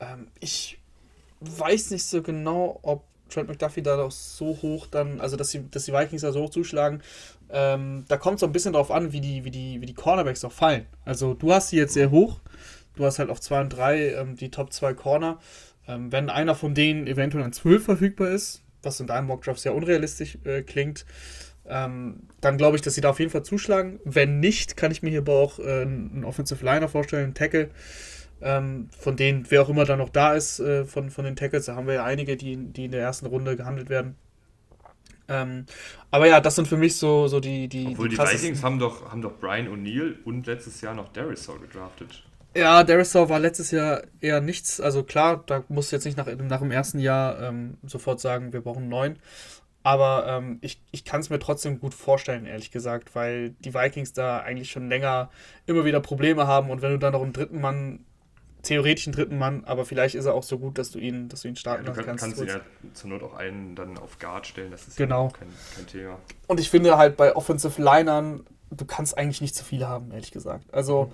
Ähm, 0.00 0.28
ich 0.40 0.78
weiß 1.40 1.90
nicht 1.90 2.04
so 2.04 2.22
genau, 2.22 2.78
ob 2.82 3.04
Trent 3.28 3.48
McDuffie 3.48 3.82
da 3.82 3.96
doch 3.96 4.10
so 4.10 4.58
hoch 4.62 4.86
dann, 4.86 5.20
also 5.20 5.36
dass, 5.36 5.50
sie, 5.50 5.68
dass 5.70 5.84
die 5.84 5.92
Vikings 5.92 6.22
da 6.22 6.32
so 6.32 6.42
hoch 6.42 6.50
zuschlagen. 6.50 7.02
Ähm, 7.48 8.04
da 8.08 8.16
kommt 8.16 8.36
es 8.36 8.40
so 8.40 8.46
ein 8.46 8.52
bisschen 8.52 8.72
darauf 8.72 8.90
an, 8.90 9.12
wie 9.12 9.20
die, 9.20 9.44
wie, 9.44 9.50
die, 9.50 9.80
wie 9.80 9.86
die 9.86 9.94
Cornerbacks 9.94 10.44
auch 10.44 10.52
fallen. 10.52 10.86
Also 11.04 11.34
du 11.34 11.52
hast 11.52 11.68
sie 11.68 11.76
jetzt 11.76 11.94
sehr 11.94 12.10
hoch. 12.10 12.40
Du 12.94 13.04
hast 13.04 13.18
halt 13.18 13.30
auf 13.30 13.40
2 13.40 13.60
und 13.60 13.68
3 13.70 14.14
ähm, 14.14 14.36
die 14.36 14.50
Top 14.50 14.72
2 14.72 14.94
Corner. 14.94 15.38
Ähm, 15.88 16.12
wenn 16.12 16.30
einer 16.30 16.54
von 16.54 16.74
denen 16.74 17.06
eventuell 17.06 17.44
an 17.44 17.52
12 17.52 17.84
verfügbar 17.84 18.30
ist, 18.30 18.62
was 18.82 19.00
in 19.00 19.06
deinem 19.06 19.26
Mockdraft 19.26 19.60
sehr 19.60 19.74
unrealistisch 19.74 20.38
äh, 20.44 20.62
klingt, 20.62 21.06
ähm, 21.68 22.28
dann 22.40 22.58
glaube 22.58 22.76
ich, 22.76 22.82
dass 22.82 22.94
sie 22.94 23.00
da 23.00 23.10
auf 23.10 23.18
jeden 23.18 23.30
Fall 23.30 23.42
zuschlagen. 23.42 24.00
Wenn 24.04 24.40
nicht, 24.40 24.76
kann 24.76 24.92
ich 24.92 25.02
mir 25.02 25.10
hier 25.10 25.20
aber 25.20 25.34
auch 25.34 25.58
äh, 25.58 25.82
einen 25.82 26.24
Offensive 26.24 26.64
Liner 26.64 26.88
vorstellen, 26.88 27.24
einen 27.24 27.34
Tackle. 27.34 27.70
Ähm, 28.40 28.88
von 28.96 29.16
denen, 29.16 29.50
wer 29.50 29.62
auch 29.62 29.68
immer 29.70 29.86
da 29.86 29.96
noch 29.96 30.10
da 30.10 30.34
ist, 30.34 30.60
äh, 30.60 30.84
von, 30.84 31.10
von 31.10 31.24
den 31.24 31.36
Tackles, 31.36 31.66
da 31.66 31.74
haben 31.74 31.86
wir 31.86 31.94
ja 31.94 32.04
einige, 32.04 32.36
die, 32.36 32.56
die 32.56 32.84
in 32.84 32.90
der 32.90 33.00
ersten 33.00 33.26
Runde 33.26 33.56
gehandelt 33.56 33.88
werden. 33.88 34.14
Ähm, 35.28 35.64
aber 36.10 36.28
ja, 36.28 36.40
das 36.40 36.54
sind 36.54 36.68
für 36.68 36.76
mich 36.76 36.96
so, 36.96 37.28
so 37.28 37.40
die, 37.40 37.66
die. 37.68 37.88
Obwohl 37.88 38.08
die, 38.08 38.16
die 38.16 38.22
Vikings 38.22 38.62
haben 38.62 38.78
doch, 38.78 39.10
haben 39.10 39.22
doch 39.22 39.38
Brian 39.40 39.68
O'Neill 39.68 40.22
und 40.24 40.46
letztes 40.46 40.80
Jahr 40.82 40.94
noch 40.94 41.08
Darius 41.12 41.48
gedraftet. 41.60 42.25
Ja, 42.56 42.82
Darisaw 42.84 43.28
war 43.28 43.38
letztes 43.38 43.70
Jahr 43.70 44.02
eher 44.20 44.40
nichts. 44.40 44.80
Also 44.80 45.02
klar, 45.02 45.42
da 45.46 45.64
musst 45.68 45.92
du 45.92 45.96
jetzt 45.96 46.04
nicht 46.04 46.16
nach, 46.16 46.26
nach 46.26 46.60
dem 46.60 46.70
ersten 46.70 46.98
Jahr 46.98 47.40
ähm, 47.42 47.76
sofort 47.84 48.20
sagen, 48.20 48.52
wir 48.52 48.60
brauchen 48.62 48.82
einen 48.82 48.88
neuen. 48.88 49.18
Aber 49.82 50.26
ähm, 50.26 50.58
ich, 50.62 50.82
ich 50.90 51.04
kann 51.04 51.20
es 51.20 51.30
mir 51.30 51.38
trotzdem 51.38 51.78
gut 51.78 51.94
vorstellen, 51.94 52.44
ehrlich 52.44 52.72
gesagt, 52.72 53.14
weil 53.14 53.50
die 53.50 53.72
Vikings 53.72 54.12
da 54.12 54.40
eigentlich 54.40 54.70
schon 54.72 54.88
länger 54.88 55.30
immer 55.66 55.84
wieder 55.84 56.00
Probleme 56.00 56.48
haben 56.48 56.70
und 56.70 56.82
wenn 56.82 56.90
du 56.90 56.98
dann 56.98 57.12
noch 57.12 57.22
einen 57.22 57.32
dritten 57.32 57.60
Mann, 57.60 58.04
theoretisch 58.64 59.06
einen 59.06 59.14
dritten 59.14 59.38
Mann, 59.38 59.62
aber 59.64 59.84
vielleicht 59.84 60.16
ist 60.16 60.24
er 60.24 60.34
auch 60.34 60.42
so 60.42 60.58
gut, 60.58 60.76
dass 60.76 60.90
du 60.90 60.98
ihn, 60.98 61.28
dass 61.28 61.42
du 61.42 61.48
ihn 61.48 61.54
starten 61.54 61.86
Ja, 61.86 61.92
du 61.92 62.02
kannst. 62.02 62.24
kannst 62.24 62.40
ihn 62.40 62.48
ja 62.48 62.60
zur 62.94 63.10
Not 63.10 63.22
auch 63.22 63.34
einen 63.34 63.76
dann 63.76 63.96
auf 63.96 64.18
Guard 64.18 64.48
stellen, 64.48 64.72
das 64.72 64.88
ist 64.88 64.96
Genau. 64.96 65.26
ja 65.28 65.38
kein, 65.38 65.48
kein 65.76 65.86
Thema. 65.86 66.18
Und 66.48 66.58
ich 66.58 66.68
finde 66.68 66.98
halt 66.98 67.16
bei 67.16 67.36
Offensive 67.36 67.80
Linern, 67.80 68.44
du 68.72 68.84
kannst 68.86 69.16
eigentlich 69.16 69.40
nicht 69.40 69.54
zu 69.54 69.64
viele 69.64 69.86
haben, 69.88 70.10
ehrlich 70.10 70.32
gesagt. 70.32 70.64
Also, 70.74 71.12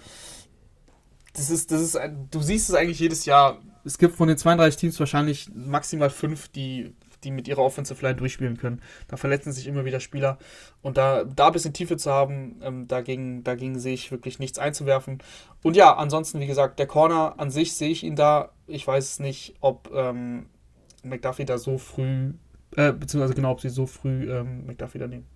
das 1.35 1.51
ist, 1.51 1.71
das 1.73 1.81
ist, 1.81 1.97
ein, 1.97 2.29
du 2.31 2.41
siehst 2.41 2.69
es 2.69 2.75
eigentlich 2.75 2.99
jedes 2.99 3.25
Jahr. 3.25 3.59
Es 3.85 3.99
gibt 3.99 4.17
von 4.17 4.29
den 4.29 4.37
32 4.37 4.79
Teams 4.79 5.01
wahrscheinlich 5.01 5.51
maximal 5.55 6.11
fünf, 6.11 6.49
die, 6.49 6.95
die 7.25 7.31
mit 7.31 7.49
ihrer 7.49 7.63
Offensive 7.63 8.05
Line 8.05 8.17
durchspielen 8.17 8.59
können. 8.59 8.83
Da 9.09 9.17
verletzen 9.17 9.53
sich 9.53 9.67
immer 9.67 9.85
wieder 9.85 10.01
Spieler. 10.01 10.39
Und 10.83 10.97
da, 10.99 11.25
da 11.25 11.47
ein 11.47 11.53
bisschen 11.53 11.73
Tiefe 11.73 11.97
zu 11.97 12.13
haben, 12.13 12.61
ähm, 12.63 12.87
dagegen, 12.87 13.45
dagegen 13.45 13.79
sehe 13.79 13.95
ich 13.95 14.11
wirklich 14.13 14.39
nichts 14.39 14.59
einzuwerfen. 14.59 15.19
Und 15.63 15.77
ja, 15.77 15.95
ansonsten, 15.95 16.41
wie 16.41 16.47
gesagt, 16.47 16.79
der 16.79 16.87
Corner 16.87 17.35
an 17.39 17.51
sich 17.51 17.75
sehe 17.75 17.91
ich 17.91 18.05
ihn 18.05 18.17
da. 18.17 18.51
Ich 18.67 18.87
weiß 18.87 19.21
nicht, 19.21 19.55
ob 19.61 19.91
ähm, 19.95 20.47
McDuffie 21.03 21.45
da 21.45 21.59
so 21.59 21.79
früh, 21.79 22.35
äh, 22.77 22.93
beziehungsweise 22.93 23.35
genau, 23.35 23.53
ob 23.53 23.61
sie 23.61 23.71
so 23.71 23.87
früh 23.87 24.31
ähm, 24.31 24.67
McDuffie 24.67 24.99
da 24.99 25.07
nehmen. 25.07 25.27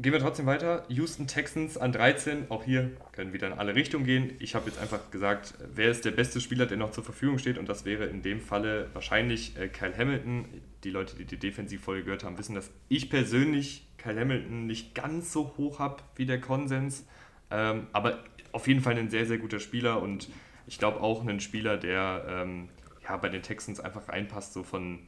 Gehen 0.00 0.12
wir 0.12 0.20
trotzdem 0.20 0.46
weiter. 0.46 0.84
Houston 0.88 1.26
Texans 1.26 1.76
an 1.76 1.90
13. 1.90 2.52
Auch 2.52 2.62
hier 2.62 2.92
können 3.10 3.32
wieder 3.32 3.48
in 3.48 3.54
alle 3.54 3.74
Richtungen 3.74 4.04
gehen. 4.04 4.30
Ich 4.38 4.54
habe 4.54 4.70
jetzt 4.70 4.78
einfach 4.78 5.10
gesagt, 5.10 5.54
wer 5.74 5.90
ist 5.90 6.04
der 6.04 6.12
beste 6.12 6.40
Spieler, 6.40 6.66
der 6.66 6.76
noch 6.76 6.92
zur 6.92 7.02
Verfügung 7.02 7.38
steht? 7.38 7.58
Und 7.58 7.68
das 7.68 7.84
wäre 7.84 8.06
in 8.06 8.22
dem 8.22 8.40
Falle 8.40 8.90
wahrscheinlich 8.92 9.58
äh, 9.58 9.66
Kyle 9.66 9.96
Hamilton. 9.98 10.46
Die 10.84 10.90
Leute, 10.90 11.16
die 11.16 11.24
die 11.24 11.36
Defensivfolge 11.36 12.04
gehört 12.04 12.22
haben, 12.22 12.38
wissen, 12.38 12.54
dass 12.54 12.70
ich 12.88 13.10
persönlich 13.10 13.88
Kyle 13.96 14.20
Hamilton 14.20 14.68
nicht 14.68 14.94
ganz 14.94 15.32
so 15.32 15.56
hoch 15.56 15.80
habe 15.80 16.04
wie 16.14 16.26
der 16.26 16.40
Konsens. 16.40 17.04
Ähm, 17.50 17.88
aber 17.92 18.22
auf 18.52 18.68
jeden 18.68 18.82
Fall 18.82 18.96
ein 18.96 19.10
sehr, 19.10 19.26
sehr 19.26 19.38
guter 19.38 19.58
Spieler 19.58 20.00
und 20.00 20.28
ich 20.68 20.78
glaube 20.78 21.00
auch 21.00 21.26
ein 21.26 21.40
Spieler, 21.40 21.76
der 21.76 22.24
ähm, 22.28 22.68
ja, 23.02 23.16
bei 23.16 23.30
den 23.30 23.42
Texans 23.42 23.80
einfach 23.80 24.08
reinpasst, 24.08 24.52
so 24.52 24.62
von, 24.62 25.00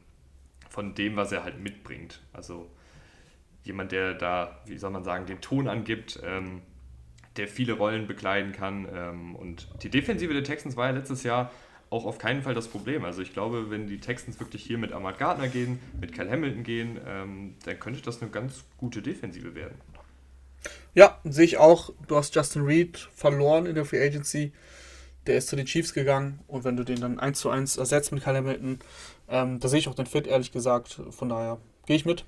von 0.69 0.95
dem, 0.95 1.15
was 1.15 1.31
er 1.31 1.45
halt 1.45 1.61
mitbringt. 1.61 2.21
Also 2.33 2.69
jemand, 3.63 3.91
der 3.91 4.13
da, 4.13 4.59
wie 4.65 4.77
soll 4.77 4.91
man 4.91 5.03
sagen, 5.03 5.25
den 5.25 5.41
Ton 5.41 5.67
angibt, 5.67 6.19
ähm, 6.23 6.61
der 7.37 7.47
viele 7.47 7.73
Rollen 7.73 8.07
bekleiden 8.07 8.51
kann. 8.51 8.87
Ähm, 8.93 9.35
und 9.35 9.67
die 9.83 9.89
Defensive 9.89 10.33
der 10.33 10.43
Texans 10.43 10.75
war 10.75 10.87
ja 10.87 10.91
letztes 10.91 11.23
Jahr 11.23 11.51
auch 11.89 12.05
auf 12.05 12.17
keinen 12.17 12.41
Fall 12.41 12.53
das 12.53 12.67
Problem. 12.67 13.03
Also 13.03 13.21
ich 13.21 13.33
glaube, 13.33 13.69
wenn 13.69 13.87
die 13.87 13.99
Texans 13.99 14.39
wirklich 14.39 14.63
hier 14.63 14.77
mit 14.77 14.93
Ahmad 14.93 15.19
Gardner 15.19 15.49
gehen, 15.49 15.79
mit 15.99 16.13
Cal 16.13 16.29
Hamilton 16.29 16.63
gehen, 16.63 16.99
ähm, 17.05 17.55
dann 17.65 17.79
könnte 17.79 18.01
das 18.01 18.21
eine 18.21 18.31
ganz 18.31 18.63
gute 18.77 19.01
Defensive 19.01 19.55
werden. 19.55 19.75
Ja, 20.93 21.19
sehe 21.23 21.45
ich 21.45 21.57
auch. 21.57 21.91
Du 22.07 22.15
hast 22.15 22.33
Justin 22.35 22.63
Reed 22.63 23.09
verloren 23.13 23.65
in 23.65 23.75
der 23.75 23.85
Free 23.85 24.03
Agency. 24.05 24.53
Der 25.27 25.37
ist 25.37 25.49
zu 25.49 25.55
den 25.55 25.65
Chiefs 25.65 25.93
gegangen 25.93 26.39
und 26.47 26.63
wenn 26.63 26.77
du 26.77 26.83
den 26.83 26.99
dann 26.99 27.19
1 27.19 27.39
zu 27.39 27.49
1 27.49 27.77
ersetzt 27.77 28.11
mit 28.11 28.23
Kyle 28.23 28.37
Hamilton, 28.37 28.79
ähm, 29.29 29.59
da 29.59 29.67
sehe 29.67 29.79
ich 29.79 29.87
auch 29.87 29.95
den 29.95 30.07
Fit, 30.07 30.27
ehrlich 30.27 30.51
gesagt. 30.51 30.99
Von 31.11 31.29
daher 31.29 31.59
gehe 31.85 31.95
ich 31.95 32.05
mit. 32.05 32.25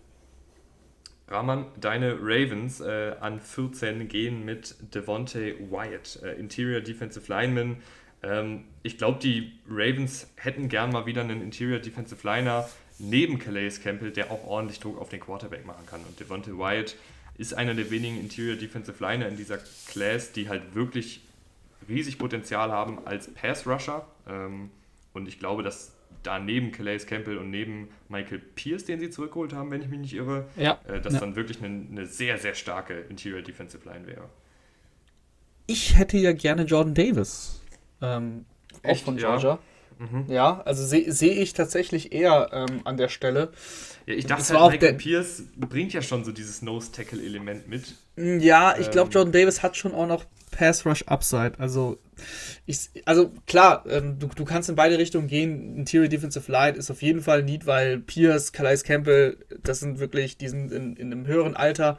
Rahman, 1.27 1.65
deine 1.79 2.17
Ravens 2.21 2.81
äh, 2.81 3.15
an 3.19 3.39
14 3.39 4.07
gehen 4.07 4.43
mit 4.45 4.75
Devontae 4.93 5.55
Wyatt, 5.71 6.19
äh, 6.23 6.33
Interior 6.33 6.81
Defensive 6.81 7.31
Lineman. 7.31 7.77
Ähm, 8.21 8.65
ich 8.83 8.97
glaube, 8.97 9.19
die 9.19 9.53
Ravens 9.69 10.31
hätten 10.35 10.69
gern 10.69 10.91
mal 10.91 11.05
wieder 11.05 11.21
einen 11.21 11.41
Interior 11.41 11.79
Defensive 11.79 12.25
Liner 12.27 12.67
neben 12.99 13.39
Calais 13.39 13.79
Campbell, 13.81 14.11
der 14.11 14.31
auch 14.31 14.45
ordentlich 14.45 14.79
Druck 14.79 14.99
auf 14.99 15.09
den 15.09 15.19
Quarterback 15.19 15.65
machen 15.65 15.85
kann. 15.85 16.01
Und 16.01 16.19
Devontae 16.19 16.57
Wyatt 16.57 16.95
ist 17.37 17.53
einer 17.53 17.73
der 17.73 17.89
wenigen 17.89 18.19
Interior 18.19 18.55
Defensive 18.55 19.03
Liner 19.03 19.27
in 19.27 19.37
dieser 19.37 19.59
Class, 19.87 20.33
die 20.33 20.49
halt 20.49 20.75
wirklich 20.75 21.21
riesig 21.87 22.17
Potenzial 22.17 22.71
haben 22.71 23.05
als 23.05 23.33
Pass 23.33 23.65
Rusher. 23.65 24.05
Ähm, 24.27 24.71
und 25.13 25.27
ich 25.27 25.39
glaube, 25.39 25.63
dass 25.63 25.93
da 26.23 26.39
neben 26.39 26.71
Calais 26.71 26.99
Campbell 27.05 27.37
und 27.37 27.49
neben 27.51 27.89
Michael 28.09 28.39
Pierce, 28.39 28.85
den 28.85 28.99
sie 28.99 29.09
zurückgeholt 29.09 29.53
haben, 29.53 29.69
wenn 29.71 29.81
ich 29.81 29.87
mich 29.89 29.99
nicht 29.99 30.13
irre, 30.13 30.45
Ja. 30.55 30.79
äh, 30.87 30.99
das 31.01 31.13
Ja. 31.13 31.19
dann 31.19 31.35
wirklich 31.35 31.61
eine, 31.63 31.85
eine 31.91 32.05
sehr, 32.07 32.37
sehr 32.37 32.55
starke 32.55 32.93
Interior 33.09 33.41
Defensive 33.41 33.87
Line 33.87 34.07
wäre. 34.07 34.29
Ich 35.67 35.97
hätte 35.97 36.17
ja 36.17 36.33
gerne 36.33 36.63
Jordan 36.63 36.93
Davis. 36.93 37.61
Ähm, 38.01 38.45
auch 38.83 38.89
Echt? 38.89 39.05
von 39.05 39.17
Ja. 39.17 39.29
Georgia. 39.29 39.59
Mhm. 39.99 40.25
Ja, 40.27 40.61
also 40.65 40.83
sehe 40.85 41.11
seh 41.11 41.29
ich 41.29 41.53
tatsächlich 41.53 42.11
eher 42.11 42.49
ähm, 42.51 42.81
an 42.83 42.97
der 42.97 43.07
Stelle. 43.09 43.51
Ja, 44.05 44.15
ich 44.15 44.25
dachte, 44.25 44.49
halt, 44.49 44.59
auch 44.59 44.71
Michael 44.71 44.91
der- 44.93 44.97
Pierce 44.97 45.43
bringt 45.55 45.93
ja 45.93 46.01
schon 46.01 46.25
so 46.25 46.31
dieses 46.31 46.61
Nose-Tackle-Element 46.61 47.67
mit. 47.69 47.95
Ja, 48.17 48.75
ich 48.77 48.89
glaube, 48.91 49.07
Ähm. 49.09 49.13
Jordan 49.13 49.31
Davis 49.33 49.61
hat 49.63 49.77
schon 49.77 49.93
auch 49.93 50.07
noch 50.07 50.25
Pass 50.53 50.85
Rush 50.85 51.03
Upside. 51.03 51.53
Also, 51.57 51.97
ich, 52.65 52.89
also 53.05 53.31
klar, 53.47 53.83
ähm, 53.89 54.19
du, 54.19 54.27
du 54.27 54.45
kannst 54.45 54.69
in 54.69 54.75
beide 54.75 54.97
Richtungen 54.97 55.27
gehen. 55.27 55.75
Interior 55.75 56.07
Defensive 56.07 56.51
Line 56.51 56.77
ist 56.77 56.91
auf 56.91 57.01
jeden 57.01 57.21
Fall 57.21 57.39
ein 57.39 57.45
Need, 57.45 57.65
weil 57.65 57.99
Pierce, 57.99 58.53
Calais 58.53 58.83
Campbell, 58.83 59.37
das 59.63 59.79
sind 59.79 59.99
wirklich, 59.99 60.37
die 60.37 60.47
sind 60.47 60.71
in, 60.71 60.95
in 60.95 61.11
einem 61.11 61.27
höheren 61.27 61.55
Alter. 61.55 61.97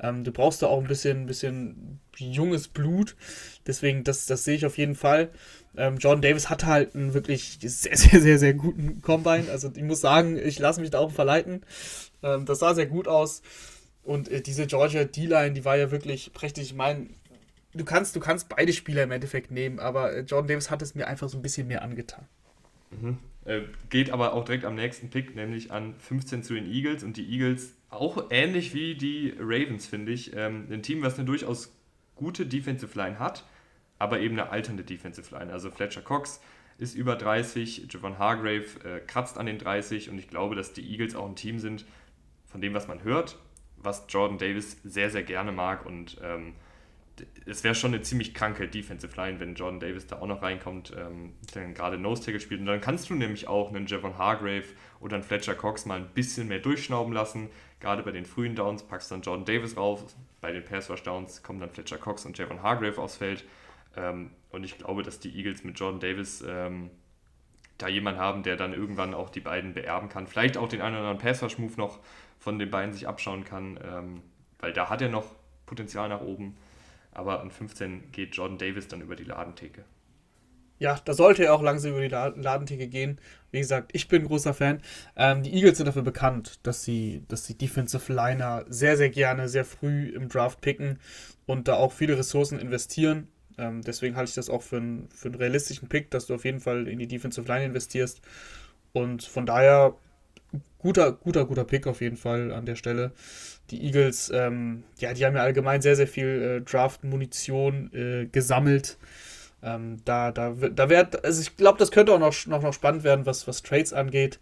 Ähm, 0.00 0.24
du 0.24 0.32
brauchst 0.32 0.62
da 0.62 0.66
auch 0.66 0.80
ein 0.80 0.88
bisschen, 0.88 1.26
bisschen 1.26 2.00
junges 2.16 2.68
Blut. 2.68 3.16
Deswegen, 3.66 4.04
das, 4.04 4.26
das 4.26 4.44
sehe 4.44 4.56
ich 4.56 4.66
auf 4.66 4.78
jeden 4.78 4.94
Fall. 4.94 5.30
Ähm, 5.76 5.98
Jordan 5.98 6.22
Davis 6.22 6.50
hat 6.50 6.66
halt 6.66 6.94
einen 6.94 7.14
wirklich 7.14 7.58
sehr, 7.60 7.96
sehr, 7.96 8.20
sehr, 8.20 8.38
sehr 8.38 8.54
guten 8.54 9.00
Combine. 9.02 9.50
Also 9.50 9.70
ich 9.74 9.82
muss 9.82 10.00
sagen, 10.00 10.36
ich 10.36 10.58
lasse 10.58 10.80
mich 10.80 10.90
da 10.90 10.98
auch 10.98 11.12
verleiten. 11.12 11.64
Ähm, 12.22 12.44
das 12.44 12.58
sah 12.58 12.74
sehr 12.74 12.86
gut 12.86 13.08
aus. 13.08 13.42
Und 14.04 14.28
äh, 14.28 14.42
diese 14.42 14.66
Georgia 14.66 15.04
D-Line, 15.04 15.52
die 15.52 15.64
war 15.64 15.76
ja 15.76 15.90
wirklich 15.90 16.32
prächtig. 16.32 16.64
Ich 16.64 16.74
meine, 16.74 17.08
du 17.74 17.84
kannst, 17.84 18.16
du 18.16 18.20
kannst 18.20 18.48
beide 18.48 18.72
Spieler 18.72 19.02
im 19.02 19.10
Endeffekt 19.10 19.50
nehmen, 19.50 19.78
aber 19.78 20.12
äh, 20.12 20.20
Jordan 20.20 20.48
Davis 20.48 20.70
hat 20.70 20.82
es 20.82 20.94
mir 20.94 21.06
einfach 21.06 21.28
so 21.28 21.38
ein 21.38 21.42
bisschen 21.42 21.66
mehr 21.66 21.82
angetan. 21.82 22.26
Äh, 23.44 23.62
geht 23.90 24.10
aber 24.10 24.32
auch 24.32 24.44
direkt 24.44 24.64
am 24.64 24.74
nächsten 24.74 25.10
Pick, 25.10 25.34
nämlich 25.34 25.70
an 25.70 25.94
15 25.98 26.42
zu 26.42 26.54
den 26.54 26.66
Eagles. 26.70 27.02
Und 27.02 27.16
die 27.16 27.28
Eagles, 27.28 27.74
auch 27.90 28.30
ähnlich 28.30 28.74
wie 28.74 28.94
die 28.94 29.34
Ravens, 29.38 29.86
finde 29.86 30.12
ich, 30.12 30.34
ähm, 30.34 30.66
ein 30.70 30.82
Team, 30.82 31.02
was 31.02 31.16
eine 31.16 31.24
durchaus 31.24 31.72
gute 32.14 32.46
Defensive 32.46 32.96
Line 32.98 33.18
hat, 33.18 33.44
aber 33.98 34.20
eben 34.20 34.38
eine 34.38 34.50
alternde 34.50 34.84
Defensive 34.84 35.34
Line. 35.36 35.52
Also 35.52 35.70
Fletcher 35.70 36.02
Cox 36.02 36.40
ist 36.78 36.94
über 36.94 37.16
30, 37.16 37.88
Javon 37.92 38.18
Hargrave 38.18 38.66
äh, 38.84 39.00
kratzt 39.00 39.38
an 39.38 39.46
den 39.46 39.58
30 39.58 40.10
und 40.10 40.18
ich 40.18 40.28
glaube, 40.28 40.54
dass 40.54 40.72
die 40.72 40.88
Eagles 40.90 41.14
auch 41.14 41.28
ein 41.28 41.36
Team 41.36 41.58
sind, 41.58 41.84
von 42.46 42.60
dem, 42.60 42.74
was 42.74 42.88
man 42.88 43.02
hört, 43.02 43.38
was 43.76 44.06
Jordan 44.08 44.38
Davis 44.38 44.78
sehr, 44.84 45.10
sehr 45.10 45.22
gerne 45.22 45.52
mag 45.52 45.86
und 45.86 46.18
ähm, 46.22 46.54
es 47.46 47.62
wäre 47.62 47.74
schon 47.74 47.94
eine 47.94 48.02
ziemlich 48.02 48.34
kranke 48.34 48.66
Defensive 48.66 49.16
Line, 49.16 49.38
wenn 49.38 49.54
Jordan 49.54 49.80
Davis 49.80 50.06
da 50.06 50.20
auch 50.20 50.26
noch 50.26 50.42
reinkommt, 50.42 50.92
ähm, 50.96 51.34
dann 51.52 51.74
gerade 51.74 51.98
Nose 51.98 52.22
Tackle 52.22 52.40
spielt. 52.40 52.60
Und 52.60 52.66
dann 52.66 52.80
kannst 52.80 53.10
du 53.10 53.14
nämlich 53.14 53.46
auch 53.46 53.68
einen 53.68 53.86
Javon 53.86 54.18
Hargrave 54.18 54.64
oder 55.00 55.16
einen 55.16 55.22
Fletcher 55.22 55.54
Cox 55.54 55.86
mal 55.86 55.98
ein 55.98 56.08
bisschen 56.08 56.48
mehr 56.48 56.58
durchschnauben 56.58 57.12
lassen. 57.12 57.50
Gerade 57.80 58.02
bei 58.02 58.12
den 58.12 58.24
frühen 58.24 58.56
Downs 58.56 58.82
packst 58.82 59.10
dann 59.10 59.22
Jordan 59.22 59.44
Davis 59.44 59.76
rauf. 59.76 60.04
Bei 60.40 60.52
den 60.52 60.64
Pass 60.64 60.90
Rush 60.90 61.02
Downs 61.02 61.42
kommen 61.42 61.60
dann 61.60 61.70
Fletcher 61.70 61.98
Cox 61.98 62.24
und 62.26 62.36
Javon 62.36 62.62
Hargrave 62.62 63.00
aufs 63.00 63.16
Feld. 63.16 63.44
Ähm, 63.96 64.30
und 64.50 64.64
ich 64.64 64.78
glaube, 64.78 65.02
dass 65.02 65.20
die 65.20 65.36
Eagles 65.36 65.64
mit 65.64 65.78
Jordan 65.78 66.00
Davis 66.00 66.42
ähm, 66.46 66.90
da 67.78 67.88
jemanden 67.88 68.20
haben, 68.20 68.42
der 68.42 68.56
dann 68.56 68.72
irgendwann 68.72 69.14
auch 69.14 69.30
die 69.30 69.40
beiden 69.40 69.74
beerben 69.74 70.08
kann. 70.08 70.26
Vielleicht 70.26 70.56
auch 70.56 70.68
den 70.68 70.80
einen 70.80 70.96
oder 70.96 71.08
anderen 71.08 71.26
Pass 71.26 71.42
Rush 71.42 71.58
Move 71.58 71.74
noch 71.76 72.00
von 72.38 72.58
den 72.58 72.70
beiden 72.70 72.92
sich 72.92 73.06
abschauen 73.06 73.44
kann, 73.44 73.78
ähm, 73.84 74.22
weil 74.58 74.72
da 74.72 74.88
hat 74.88 75.02
er 75.02 75.08
noch 75.08 75.26
Potenzial 75.66 76.08
nach 76.08 76.20
oben. 76.20 76.56
Aber 77.14 77.40
an 77.40 77.50
15 77.50 78.12
geht 78.12 78.36
Jordan 78.36 78.58
Davis 78.58 78.88
dann 78.88 79.00
über 79.00 79.16
die 79.16 79.24
Ladentheke. 79.24 79.84
Ja, 80.78 80.98
da 81.04 81.14
sollte 81.14 81.44
er 81.44 81.54
auch 81.54 81.62
langsam 81.62 81.92
über 81.92 82.00
die 82.00 82.08
La- 82.08 82.34
Ladentheke 82.36 82.88
gehen. 82.88 83.20
Wie 83.52 83.60
gesagt, 83.60 83.90
ich 83.94 84.08
bin 84.08 84.22
ein 84.22 84.26
großer 84.28 84.54
Fan. 84.54 84.82
Ähm, 85.16 85.42
die 85.42 85.54
Eagles 85.54 85.78
sind 85.78 85.86
dafür 85.86 86.02
bekannt, 86.02 86.58
dass 86.64 86.82
sie, 86.84 87.22
dass 87.28 87.46
sie 87.46 87.56
Defensive 87.56 88.12
Liner 88.12 88.64
sehr, 88.68 88.96
sehr 88.96 89.08
gerne, 89.10 89.48
sehr 89.48 89.64
früh 89.64 90.08
im 90.08 90.28
Draft 90.28 90.60
picken 90.60 90.98
und 91.46 91.68
da 91.68 91.74
auch 91.76 91.92
viele 91.92 92.18
Ressourcen 92.18 92.58
investieren. 92.58 93.28
Ähm, 93.56 93.82
deswegen 93.82 94.16
halte 94.16 94.30
ich 94.30 94.34
das 94.34 94.50
auch 94.50 94.62
für, 94.62 94.78
einen- 94.78 95.08
für 95.10 95.28
einen 95.28 95.36
realistischen 95.36 95.88
Pick, 95.88 96.10
dass 96.10 96.26
du 96.26 96.34
auf 96.34 96.44
jeden 96.44 96.60
Fall 96.60 96.88
in 96.88 96.98
die 96.98 97.06
Defensive 97.08 97.46
Line 97.46 97.66
investierst. 97.66 98.20
Und 98.92 99.24
von 99.24 99.46
daher 99.46 99.96
guter, 100.84 101.12
guter, 101.12 101.46
guter 101.46 101.64
Pick 101.64 101.86
auf 101.86 102.02
jeden 102.02 102.18
Fall 102.18 102.52
an 102.52 102.66
der 102.66 102.76
Stelle. 102.76 103.12
Die 103.70 103.82
Eagles, 103.86 104.30
ähm, 104.34 104.84
ja, 104.98 105.14
die 105.14 105.24
haben 105.24 105.34
ja 105.34 105.42
allgemein 105.42 105.80
sehr, 105.80 105.96
sehr 105.96 106.06
viel 106.06 106.26
äh, 106.26 106.60
Draft-Munition 106.60 107.90
äh, 107.94 108.26
gesammelt. 108.26 108.98
Ähm, 109.62 110.02
da, 110.04 110.30
da, 110.30 110.50
da 110.50 110.90
wird, 110.90 111.24
also 111.24 111.40
ich 111.40 111.56
glaube, 111.56 111.78
das 111.78 111.90
könnte 111.90 112.12
auch 112.12 112.18
noch, 112.18 112.34
noch, 112.46 112.62
noch 112.62 112.74
spannend 112.74 113.02
werden, 113.02 113.24
was, 113.24 113.48
was 113.48 113.62
Trades 113.62 113.94
angeht. 113.94 114.38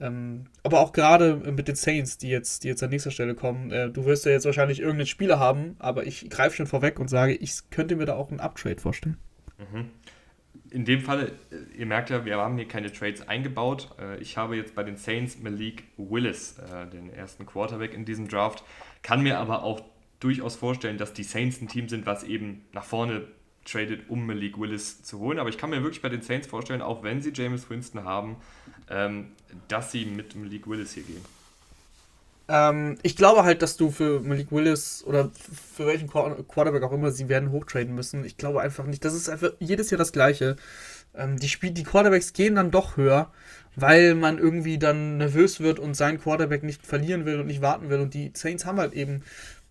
Ähm, 0.00 0.46
aber 0.62 0.80
auch 0.80 0.94
gerade 0.94 1.36
mit 1.36 1.68
den 1.68 1.76
Saints, 1.76 2.16
die 2.16 2.30
jetzt, 2.30 2.64
die 2.64 2.68
jetzt 2.68 2.82
an 2.82 2.88
nächster 2.88 3.10
Stelle 3.10 3.34
kommen. 3.34 3.70
Äh, 3.70 3.90
du 3.90 4.06
wirst 4.06 4.24
ja 4.24 4.32
jetzt 4.32 4.46
wahrscheinlich 4.46 4.80
irgendeinen 4.80 5.06
Spieler 5.06 5.38
haben, 5.38 5.76
aber 5.78 6.06
ich 6.06 6.30
greife 6.30 6.56
schon 6.56 6.66
vorweg 6.66 6.98
und 7.00 7.08
sage, 7.08 7.34
ich 7.34 7.68
könnte 7.68 7.96
mir 7.96 8.06
da 8.06 8.14
auch 8.14 8.30
einen 8.30 8.40
Uptrade 8.40 8.80
vorstellen. 8.80 9.18
In 10.72 10.84
dem 10.84 11.00
Fall, 11.00 11.32
äh, 11.50 11.78
ihr 11.78 11.86
merkt 11.86 12.10
ja, 12.10 12.24
wir 12.24 12.38
haben 12.38 12.56
hier 12.56 12.66
keine 12.66 12.92
Trades 12.92 13.28
eingebaut. 13.28 13.90
Äh, 14.00 14.18
ich 14.20 14.36
habe 14.36 14.56
jetzt 14.56 14.74
bei 14.74 14.82
den 14.82 14.96
Saints 14.96 15.38
Malik 15.38 15.84
Willis, 15.96 16.58
äh, 16.58 16.86
den 16.86 17.12
ersten 17.12 17.46
Quarterback 17.46 17.94
in 17.94 18.04
diesem 18.04 18.28
Draft, 18.28 18.64
kann 19.02 19.22
mir 19.22 19.38
aber 19.38 19.62
auch 19.62 19.82
durchaus 20.20 20.56
vorstellen, 20.56 20.98
dass 20.98 21.12
die 21.12 21.24
Saints 21.24 21.60
ein 21.60 21.68
Team 21.68 21.88
sind, 21.88 22.06
was 22.06 22.24
eben 22.24 22.64
nach 22.72 22.84
vorne 22.84 23.26
tradet, 23.64 24.08
um 24.08 24.26
Malik 24.26 24.58
Willis 24.58 25.02
zu 25.02 25.18
holen. 25.18 25.38
Aber 25.38 25.48
ich 25.48 25.58
kann 25.58 25.70
mir 25.70 25.82
wirklich 25.82 26.02
bei 26.02 26.08
den 26.08 26.22
Saints 26.22 26.46
vorstellen, 26.46 26.82
auch 26.82 27.02
wenn 27.02 27.20
sie 27.20 27.32
James 27.34 27.68
Winston 27.68 28.04
haben, 28.04 28.36
ähm, 28.88 29.32
dass 29.68 29.92
sie 29.92 30.06
mit 30.06 30.34
Malik 30.34 30.66
Willis 30.66 30.94
hier 30.94 31.04
gehen. 31.04 31.24
Ähm, 32.48 32.98
ich 33.02 33.16
glaube 33.16 33.44
halt, 33.44 33.62
dass 33.62 33.76
du 33.76 33.90
für 33.90 34.20
Malik 34.20 34.50
Willis 34.50 35.04
oder 35.06 35.30
für 35.76 35.86
welchen 35.86 36.08
Quarterback 36.08 36.82
auch 36.82 36.92
immer, 36.92 37.10
sie 37.10 37.28
werden 37.28 37.50
hochtraden 37.50 37.94
müssen. 37.94 38.24
Ich 38.24 38.36
glaube 38.36 38.60
einfach 38.60 38.86
nicht. 38.86 39.04
Das 39.04 39.14
ist 39.14 39.28
einfach 39.28 39.52
jedes 39.58 39.90
Jahr 39.90 39.98
das 39.98 40.12
Gleiche. 40.12 40.56
Ähm, 41.14 41.38
die, 41.38 41.48
Spiel 41.48 41.70
die 41.70 41.84
Quarterbacks 41.84 42.32
gehen 42.32 42.54
dann 42.54 42.70
doch 42.70 42.96
höher, 42.96 43.32
weil 43.76 44.14
man 44.14 44.38
irgendwie 44.38 44.78
dann 44.78 45.18
nervös 45.18 45.60
wird 45.60 45.78
und 45.78 45.94
seinen 45.94 46.20
Quarterback 46.20 46.62
nicht 46.62 46.86
verlieren 46.86 47.26
will 47.26 47.40
und 47.40 47.46
nicht 47.46 47.62
warten 47.62 47.90
will. 47.90 48.00
Und 48.00 48.14
die 48.14 48.32
Saints 48.34 48.64
haben 48.64 48.78
halt 48.78 48.94
eben 48.94 49.22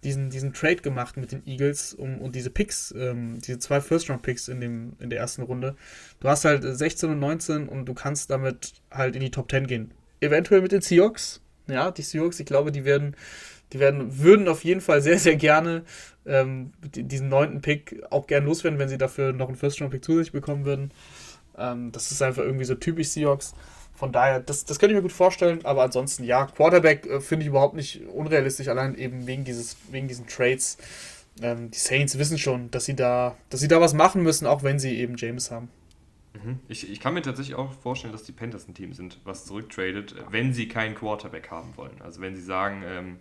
diesen, 0.03 0.29
diesen 0.29 0.53
Trade 0.53 0.77
gemacht 0.77 1.17
mit 1.17 1.31
den 1.31 1.45
Eagles 1.45 1.93
um, 1.93 2.19
und 2.19 2.35
diese 2.35 2.49
Picks, 2.49 2.93
ähm, 2.97 3.39
diese 3.41 3.59
zwei 3.59 3.81
First-Round-Picks 3.81 4.47
in, 4.47 4.93
in 4.99 5.09
der 5.09 5.19
ersten 5.19 5.43
Runde. 5.43 5.75
Du 6.19 6.27
hast 6.27 6.45
halt 6.45 6.63
16 6.63 7.09
und 7.09 7.19
19 7.19 7.67
und 7.67 7.85
du 7.85 7.93
kannst 7.93 8.29
damit 8.31 8.73
halt 8.89 9.15
in 9.15 9.21
die 9.21 9.31
Top 9.31 9.51
10 9.51 9.67
gehen. 9.67 9.91
Eventuell 10.19 10.61
mit 10.61 10.71
den 10.71 10.81
Seahawks. 10.81 11.41
Ja, 11.71 11.91
die 11.91 12.01
Seahawks, 12.01 12.39
ich 12.39 12.45
glaube, 12.45 12.71
die 12.71 12.85
werden, 12.85 13.15
die 13.73 13.79
werden, 13.79 14.19
würden 14.19 14.47
auf 14.47 14.63
jeden 14.63 14.81
Fall 14.81 15.01
sehr, 15.01 15.19
sehr 15.19 15.35
gerne 15.35 15.83
ähm, 16.25 16.71
diesen 16.81 17.29
neunten 17.29 17.61
Pick 17.61 18.03
auch 18.09 18.27
gern 18.27 18.45
loswerden, 18.45 18.79
wenn 18.79 18.89
sie 18.89 18.97
dafür 18.97 19.33
noch 19.33 19.47
einen 19.47 19.57
First-Round-Pick 19.57 20.03
zusätzlich 20.03 20.33
bekommen 20.33 20.65
würden. 20.65 20.91
Ähm, 21.57 21.91
das 21.91 22.11
ist 22.11 22.21
einfach 22.21 22.43
irgendwie 22.43 22.65
so 22.65 22.75
typisch 22.75 23.09
Seahawks. 23.09 23.53
Von 23.93 24.11
daher, 24.11 24.39
das, 24.39 24.65
das 24.65 24.79
könnte 24.79 24.93
ich 24.93 24.97
mir 24.97 25.03
gut 25.03 25.11
vorstellen, 25.11 25.59
aber 25.63 25.83
ansonsten 25.83 26.23
ja, 26.23 26.47
Quarterback 26.47 27.05
äh, 27.05 27.19
finde 27.19 27.43
ich 27.43 27.49
überhaupt 27.49 27.75
nicht 27.75 28.01
unrealistisch, 28.07 28.67
allein 28.67 28.95
eben 28.95 29.27
wegen, 29.27 29.43
dieses, 29.43 29.77
wegen 29.91 30.07
diesen 30.07 30.27
Trades. 30.27 30.77
Ähm, 31.41 31.71
die 31.71 31.77
Saints 31.77 32.17
wissen 32.17 32.37
schon, 32.37 32.71
dass 32.71 32.85
sie, 32.85 32.95
da, 32.95 33.37
dass 33.49 33.59
sie 33.59 33.67
da 33.67 33.79
was 33.79 33.93
machen 33.93 34.23
müssen, 34.23 34.47
auch 34.47 34.63
wenn 34.63 34.79
sie 34.79 34.97
eben 34.97 35.15
James 35.17 35.51
haben. 35.51 35.69
Mhm. 36.33 36.59
Ich, 36.67 36.89
ich 36.89 36.99
kann 36.99 37.13
mir 37.13 37.21
tatsächlich 37.21 37.55
auch 37.55 37.73
vorstellen, 37.73 38.13
dass 38.13 38.23
die 38.23 38.31
Panthers 38.31 38.67
ein 38.67 38.73
Team 38.73 38.93
sind, 38.93 39.19
was 39.23 39.45
zurücktradet, 39.45 40.15
wenn 40.29 40.53
sie 40.53 40.67
keinen 40.67 40.95
Quarterback 40.95 41.51
haben 41.51 41.75
wollen. 41.75 42.01
Also 42.01 42.21
wenn 42.21 42.35
sie 42.35 42.41
sagen, 42.41 42.83
ähm, 42.85 43.19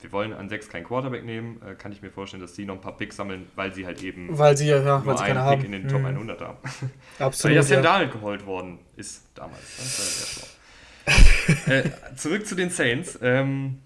wir 0.00 0.12
wollen 0.12 0.32
an 0.32 0.48
6 0.48 0.68
keinen 0.68 0.84
Quarterback 0.84 1.24
nehmen, 1.24 1.60
äh, 1.62 1.74
kann 1.74 1.92
ich 1.92 2.02
mir 2.02 2.10
vorstellen, 2.10 2.40
dass 2.40 2.54
sie 2.54 2.64
noch 2.64 2.74
ein 2.74 2.80
paar 2.80 2.96
Picks 2.96 3.16
sammeln, 3.16 3.48
weil 3.56 3.72
sie 3.72 3.86
halt 3.86 4.02
eben 4.02 4.36
weil 4.36 4.56
sie, 4.56 4.68
ja, 4.68 4.78
ja, 4.78 5.04
weil 5.04 5.16
sie 5.18 5.24
einen 5.24 5.34
Pick 5.34 5.42
haben. 5.42 5.64
in 5.64 5.72
den 5.72 5.88
Top 5.88 6.00
mhm. 6.00 6.06
100 6.06 6.40
haben. 6.40 6.58
Absolut. 7.18 7.44
weil 7.44 7.56
ja 7.56 7.62
Sam 7.62 7.82
Darnold 7.82 8.12
geholt 8.12 8.46
worden 8.46 8.78
ist 8.96 9.24
damals. 9.34 9.76
Das 9.76 9.98
war 9.98 10.06
sehr 10.06 10.26
schlau. 10.26 10.48
äh, 11.66 12.14
zurück 12.16 12.46
zu 12.46 12.54
den 12.54 12.70
Saints. 12.70 13.18
Ähm, 13.22 13.78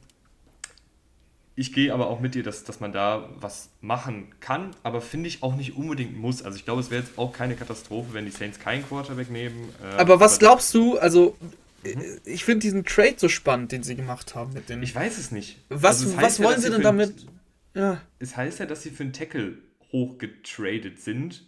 ich 1.54 1.72
gehe 1.72 1.92
aber 1.92 2.08
auch 2.08 2.20
mit 2.20 2.34
dir, 2.34 2.42
dass, 2.42 2.64
dass 2.64 2.80
man 2.80 2.92
da 2.92 3.28
was 3.40 3.68
machen 3.80 4.28
kann, 4.40 4.70
aber 4.82 5.00
finde 5.00 5.28
ich 5.28 5.42
auch 5.42 5.54
nicht 5.54 5.76
unbedingt 5.76 6.16
muss. 6.16 6.42
Also 6.42 6.56
ich 6.56 6.64
glaube, 6.64 6.80
es 6.80 6.90
wäre 6.90 7.02
jetzt 7.02 7.18
auch 7.18 7.32
keine 7.32 7.56
Katastrophe, 7.56 8.14
wenn 8.14 8.24
die 8.24 8.30
Saints 8.30 8.58
keinen 8.58 8.86
Quarterback 8.86 9.30
nehmen. 9.30 9.68
Äh, 9.82 10.00
aber 10.00 10.20
was 10.20 10.34
aber 10.34 10.38
glaubst 10.40 10.72
du, 10.74 10.98
also 10.98 11.36
Mhm. 11.84 12.20
Ich 12.24 12.44
finde 12.44 12.60
diesen 12.60 12.84
Trade 12.84 13.14
so 13.16 13.28
spannend, 13.28 13.72
den 13.72 13.82
sie 13.82 13.96
gemacht 13.96 14.34
haben 14.34 14.52
mit 14.52 14.68
den. 14.68 14.82
Ich 14.82 14.94
weiß 14.94 15.18
es 15.18 15.30
nicht. 15.30 15.58
Was, 15.68 16.02
also 16.02 16.16
was 16.16 16.40
wollen 16.40 16.54
ja, 16.54 16.60
sie 16.60 16.70
denn 16.70 16.82
damit? 16.82 17.26
Ja. 17.74 18.00
Es 18.18 18.36
heißt 18.36 18.60
ja, 18.60 18.66
dass 18.66 18.82
sie 18.82 18.90
für 18.90 19.02
einen 19.02 19.12
Tackle 19.12 19.58
hochgetradet 19.90 21.00
sind. 21.00 21.46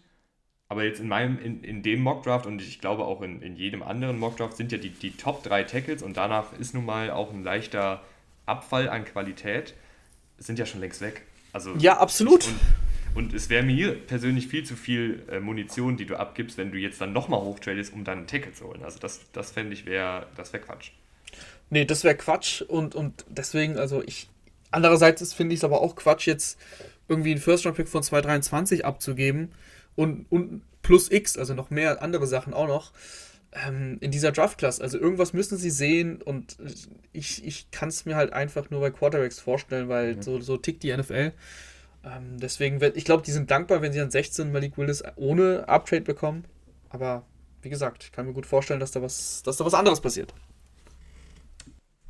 Aber 0.68 0.82
jetzt 0.82 0.98
in 0.98 1.08
meinem, 1.08 1.38
in, 1.38 1.62
in 1.62 1.82
dem 1.82 2.00
Mockdraft 2.00 2.46
und 2.46 2.60
ich 2.60 2.80
glaube 2.80 3.04
auch 3.04 3.20
in, 3.20 3.42
in 3.42 3.54
jedem 3.54 3.82
anderen 3.82 4.18
Mockdraft 4.18 4.56
sind 4.56 4.72
ja 4.72 4.78
die, 4.78 4.90
die 4.90 5.12
Top 5.12 5.42
3 5.42 5.64
Tackles 5.64 6.02
und 6.02 6.16
danach 6.16 6.58
ist 6.58 6.74
nun 6.74 6.86
mal 6.86 7.10
auch 7.10 7.32
ein 7.32 7.44
leichter 7.44 8.02
Abfall 8.46 8.88
an 8.88 9.04
Qualität, 9.04 9.74
sind 10.38 10.58
ja 10.58 10.66
schon 10.66 10.80
längst 10.80 11.00
weg. 11.00 11.22
Also 11.52 11.74
ja, 11.78 11.98
absolut. 11.98 12.46
Und, 13.14 13.26
und 13.26 13.34
es 13.34 13.48
wäre 13.48 13.62
mir 13.62 13.94
persönlich 13.94 14.48
viel 14.48 14.64
zu 14.64 14.74
viel 14.76 15.22
äh, 15.30 15.40
Munition, 15.40 15.96
die 15.96 16.04
du 16.04 16.18
abgibst, 16.18 16.58
wenn 16.58 16.72
du 16.72 16.78
jetzt 16.78 17.00
dann 17.00 17.12
nochmal 17.12 17.40
hochtradest, 17.40 17.92
um 17.92 18.04
dann 18.04 18.18
ein 18.20 18.26
Ticket 18.26 18.56
zu 18.56 18.66
holen. 18.66 18.82
Also 18.82 18.98
das, 18.98 19.20
das 19.32 19.52
fände 19.52 19.72
ich 19.72 19.86
wäre, 19.86 20.26
das 20.36 20.52
wäre 20.52 20.62
Quatsch. 20.62 20.90
Nee, 21.70 21.84
das 21.84 22.04
wäre 22.04 22.16
Quatsch 22.16 22.62
und, 22.62 22.94
und 22.94 23.24
deswegen, 23.28 23.78
also 23.78 24.02
ich, 24.04 24.28
andererseits 24.70 25.32
finde 25.32 25.54
ich 25.54 25.60
es 25.60 25.64
aber 25.64 25.80
auch 25.80 25.96
Quatsch, 25.96 26.26
jetzt 26.26 26.58
irgendwie 27.08 27.32
einen 27.32 27.40
First-Round-Pick 27.40 27.88
von 27.88 28.02
2,23 28.02 28.82
abzugeben 28.82 29.52
und, 29.94 30.26
und 30.30 30.62
plus 30.82 31.10
X, 31.10 31.36
also 31.38 31.54
noch 31.54 31.70
mehr 31.70 32.02
andere 32.02 32.26
Sachen 32.26 32.54
auch 32.54 32.68
noch, 32.68 32.92
ähm, 33.54 33.98
in 34.00 34.10
dieser 34.10 34.32
Draft-Class. 34.32 34.80
Also 34.80 34.98
irgendwas 34.98 35.32
müssen 35.32 35.58
sie 35.58 35.70
sehen 35.70 36.20
und 36.22 36.56
ich, 37.12 37.44
ich 37.44 37.70
kann 37.70 37.88
es 37.88 38.04
mir 38.04 38.16
halt 38.16 38.32
einfach 38.32 38.70
nur 38.70 38.80
bei 38.80 38.90
Quarterbacks 38.90 39.40
vorstellen, 39.40 39.88
weil 39.88 40.16
mhm. 40.16 40.22
so, 40.22 40.40
so 40.40 40.56
tickt 40.56 40.82
die 40.82 40.96
NFL. 40.96 41.32
Ähm, 42.04 42.38
deswegen, 42.38 42.80
ich 42.94 43.04
glaube, 43.04 43.22
die 43.22 43.30
sind 43.30 43.50
dankbar, 43.50 43.80
wenn 43.82 43.92
sie 43.92 43.98
dann 43.98 44.10
16 44.10 44.52
Malik 44.52 44.76
Willis 44.76 45.02
ohne 45.16 45.68
Uptrade 45.68 46.02
bekommen. 46.02 46.44
Aber 46.90 47.24
wie 47.62 47.70
gesagt, 47.70 48.04
ich 48.04 48.12
kann 48.12 48.26
mir 48.26 48.32
gut 48.32 48.46
vorstellen, 48.46 48.80
dass 48.80 48.90
da 48.90 49.02
was, 49.02 49.42
dass 49.42 49.56
da 49.56 49.64
was 49.64 49.74
anderes 49.74 50.00
passiert. 50.00 50.34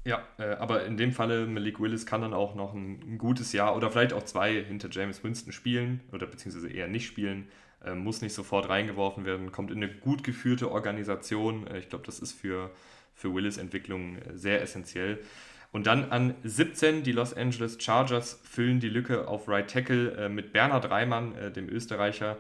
Ja, 0.05 0.23
äh, 0.39 0.57
aber 0.57 0.85
in 0.85 0.99
dem 0.99 1.13
Falle, 1.13 1.47
Malik 1.47 1.81
Willis 1.81 2.05
kann 2.05 2.21
dann 2.21 2.35
auch 2.35 2.55
noch 2.55 2.75
ein, 2.75 3.01
ein, 3.01 3.19
gutes 3.19 3.53
Jahr 3.55 3.75
oder 3.75 3.91
vielleicht 3.91 4.13
auch 4.13 4.25
zwei 4.25 4.63
hinter 4.63 4.89
James 4.91 5.25
Winston 5.25 5.53
spielen 5.53 6.01
oder 6.13 6.27
beziehungsweise 6.27 6.69
eher 6.69 6.89
nicht 6.89 7.07
spielen. 7.07 7.49
Äh, 7.85 7.94
muss 7.94 8.23
nicht 8.23 8.35
sofort 8.35 8.68
reingeworfen 8.68 9.25
werden, 9.25 9.53
kommt 9.53 9.70
in 9.70 9.83
eine 9.83 9.92
gut 9.92 10.25
geführte 10.25 10.70
Organisation. 10.70 11.66
Äh, 11.66 11.79
ich 11.79 11.88
glaube, 11.88 12.05
das 12.07 12.18
ist 12.18 12.33
für, 12.33 12.70
für 13.14 13.35
Willis 13.35 13.59
Entwicklung 13.59 14.16
äh, 14.16 14.37
sehr 14.37 14.62
essentiell. 14.62 15.20
Und 15.73 15.87
dann 15.87 16.11
an 16.12 16.35
17 16.44 17.03
die 17.03 17.12
Los 17.12 17.35
Angeles 17.35 17.79
Chargers 17.81 18.40
füllen 18.44 18.79
die 18.81 18.88
Lücke 18.88 19.27
auf 19.27 19.49
Right 19.49 19.68
Tackle 19.68 20.12
äh, 20.12 20.29
mit 20.29 20.53
Bernhard 20.53 20.90
Reimann, 20.90 21.53
dem 21.55 21.68
Österreicher, 21.68 22.38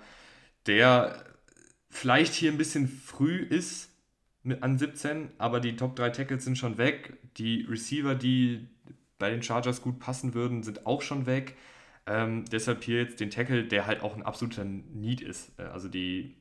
der 0.66 1.24
vielleicht 1.90 2.34
hier 2.34 2.52
ein 2.52 2.58
bisschen 2.58 2.88
früh 2.88 3.38
ist 3.38 3.90
an 4.60 4.78
17, 4.78 5.30
aber 5.38 5.60
die 5.60 5.76
Top 5.76 5.96
3 5.96 6.10
Tackles 6.10 6.44
sind 6.44 6.58
schon 6.58 6.76
weg. 6.78 7.14
Die 7.38 7.62
Receiver, 7.62 8.14
die 8.14 8.68
bei 9.18 9.30
den 9.30 9.42
Chargers 9.42 9.80
gut 9.80 9.98
passen 9.98 10.34
würden, 10.34 10.62
sind 10.62 10.86
auch 10.86 11.02
schon 11.02 11.26
weg. 11.26 11.56
Ähm, 12.06 12.44
deshalb 12.46 12.84
hier 12.84 12.98
jetzt 12.98 13.20
den 13.20 13.30
Tackle, 13.30 13.64
der 13.64 13.86
halt 13.86 14.02
auch 14.02 14.14
ein 14.14 14.22
absoluter 14.22 14.64
Need 14.64 15.20
ist. 15.20 15.58
Äh, 15.58 15.64
also 15.64 15.88
die 15.88 16.36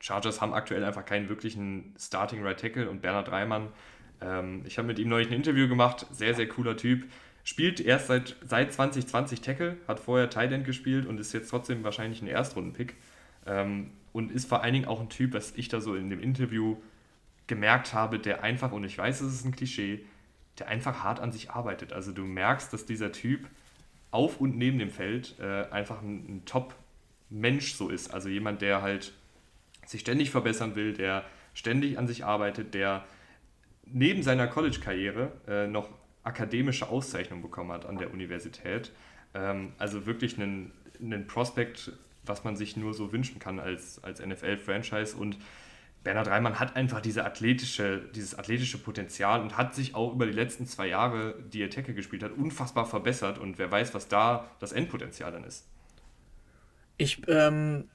Chargers 0.00 0.40
haben 0.40 0.52
aktuell 0.52 0.84
einfach 0.84 1.04
keinen 1.04 1.28
wirklichen 1.28 1.94
Starting 1.98 2.42
Right 2.42 2.58
Tackle 2.58 2.88
und 2.88 3.02
Bernhard 3.02 3.30
Reimann 3.30 3.68
ähm, 4.22 4.62
ich 4.66 4.78
habe 4.78 4.88
mit 4.88 4.98
ihm 4.98 5.08
neulich 5.08 5.28
ein 5.28 5.34
Interview 5.34 5.68
gemacht, 5.68 6.06
sehr, 6.10 6.34
sehr 6.34 6.48
cooler 6.48 6.76
Typ. 6.76 7.04
Spielt 7.44 7.80
erst 7.80 8.06
seit, 8.06 8.36
seit 8.44 8.72
2020 8.72 9.40
Tackle, 9.40 9.76
hat 9.88 9.98
vorher 9.98 10.30
Tight 10.30 10.52
End 10.52 10.64
gespielt 10.64 11.06
und 11.06 11.18
ist 11.18 11.32
jetzt 11.32 11.50
trotzdem 11.50 11.82
wahrscheinlich 11.82 12.22
ein 12.22 12.28
Erstrundenpick. 12.28 12.96
Ähm, 13.46 13.90
und 14.12 14.30
ist 14.30 14.48
vor 14.48 14.62
allen 14.62 14.74
Dingen 14.74 14.86
auch 14.86 15.00
ein 15.00 15.08
Typ, 15.08 15.34
was 15.34 15.52
ich 15.56 15.68
da 15.68 15.80
so 15.80 15.94
in 15.94 16.10
dem 16.10 16.20
Interview 16.20 16.76
gemerkt 17.46 17.94
habe, 17.94 18.18
der 18.18 18.42
einfach, 18.42 18.70
und 18.70 18.84
ich 18.84 18.96
weiß, 18.96 19.22
es 19.22 19.32
ist 19.32 19.44
ein 19.44 19.52
Klischee, 19.52 20.04
der 20.58 20.68
einfach 20.68 21.02
hart 21.02 21.18
an 21.18 21.32
sich 21.32 21.50
arbeitet. 21.50 21.92
Also 21.92 22.12
du 22.12 22.22
merkst, 22.24 22.72
dass 22.72 22.84
dieser 22.84 23.10
Typ 23.10 23.48
auf 24.12 24.40
und 24.40 24.56
neben 24.56 24.78
dem 24.78 24.90
Feld 24.90 25.34
äh, 25.40 25.64
einfach 25.70 26.00
ein, 26.02 26.36
ein 26.36 26.42
Top-Mensch 26.44 27.74
so 27.74 27.88
ist. 27.88 28.14
Also 28.14 28.28
jemand, 28.28 28.62
der 28.62 28.82
halt 28.82 29.12
sich 29.86 30.02
ständig 30.02 30.30
verbessern 30.30 30.76
will, 30.76 30.92
der 30.92 31.24
ständig 31.54 31.98
an 31.98 32.06
sich 32.06 32.24
arbeitet, 32.24 32.74
der 32.74 33.04
neben 33.84 34.22
seiner 34.22 34.46
College-Karriere 34.46 35.32
äh, 35.48 35.66
noch 35.66 35.88
akademische 36.22 36.88
Auszeichnungen 36.88 37.42
bekommen 37.42 37.72
hat 37.72 37.86
an 37.86 37.98
der 37.98 38.12
Universität. 38.12 38.92
Ähm, 39.34 39.72
also 39.78 40.06
wirklich 40.06 40.38
ein, 40.38 40.72
ein 41.00 41.26
Prospekt, 41.26 41.92
was 42.24 42.44
man 42.44 42.56
sich 42.56 42.76
nur 42.76 42.94
so 42.94 43.12
wünschen 43.12 43.38
kann 43.38 43.58
als, 43.58 44.02
als 44.04 44.24
NFL-Franchise. 44.24 45.16
Und 45.16 45.38
Bernhard 46.04 46.28
Reimann 46.28 46.58
hat 46.58 46.74
einfach 46.74 47.00
diese 47.00 47.24
athletische, 47.24 48.02
dieses 48.14 48.36
athletische 48.36 48.78
Potenzial 48.78 49.40
und 49.40 49.56
hat 49.56 49.74
sich 49.74 49.94
auch 49.94 50.12
über 50.12 50.26
die 50.26 50.32
letzten 50.32 50.66
zwei 50.66 50.88
Jahre, 50.88 51.34
die 51.52 51.62
er 51.62 51.70
Tackle 51.70 51.94
gespielt 51.94 52.22
hat, 52.22 52.32
unfassbar 52.32 52.86
verbessert. 52.86 53.38
Und 53.38 53.58
wer 53.58 53.70
weiß, 53.70 53.94
was 53.94 54.08
da 54.08 54.50
das 54.58 54.72
Endpotenzial 54.72 55.30
dann 55.30 55.44
ist. 55.44 55.64
Ich, 56.96 57.22
ähm, 57.28 57.88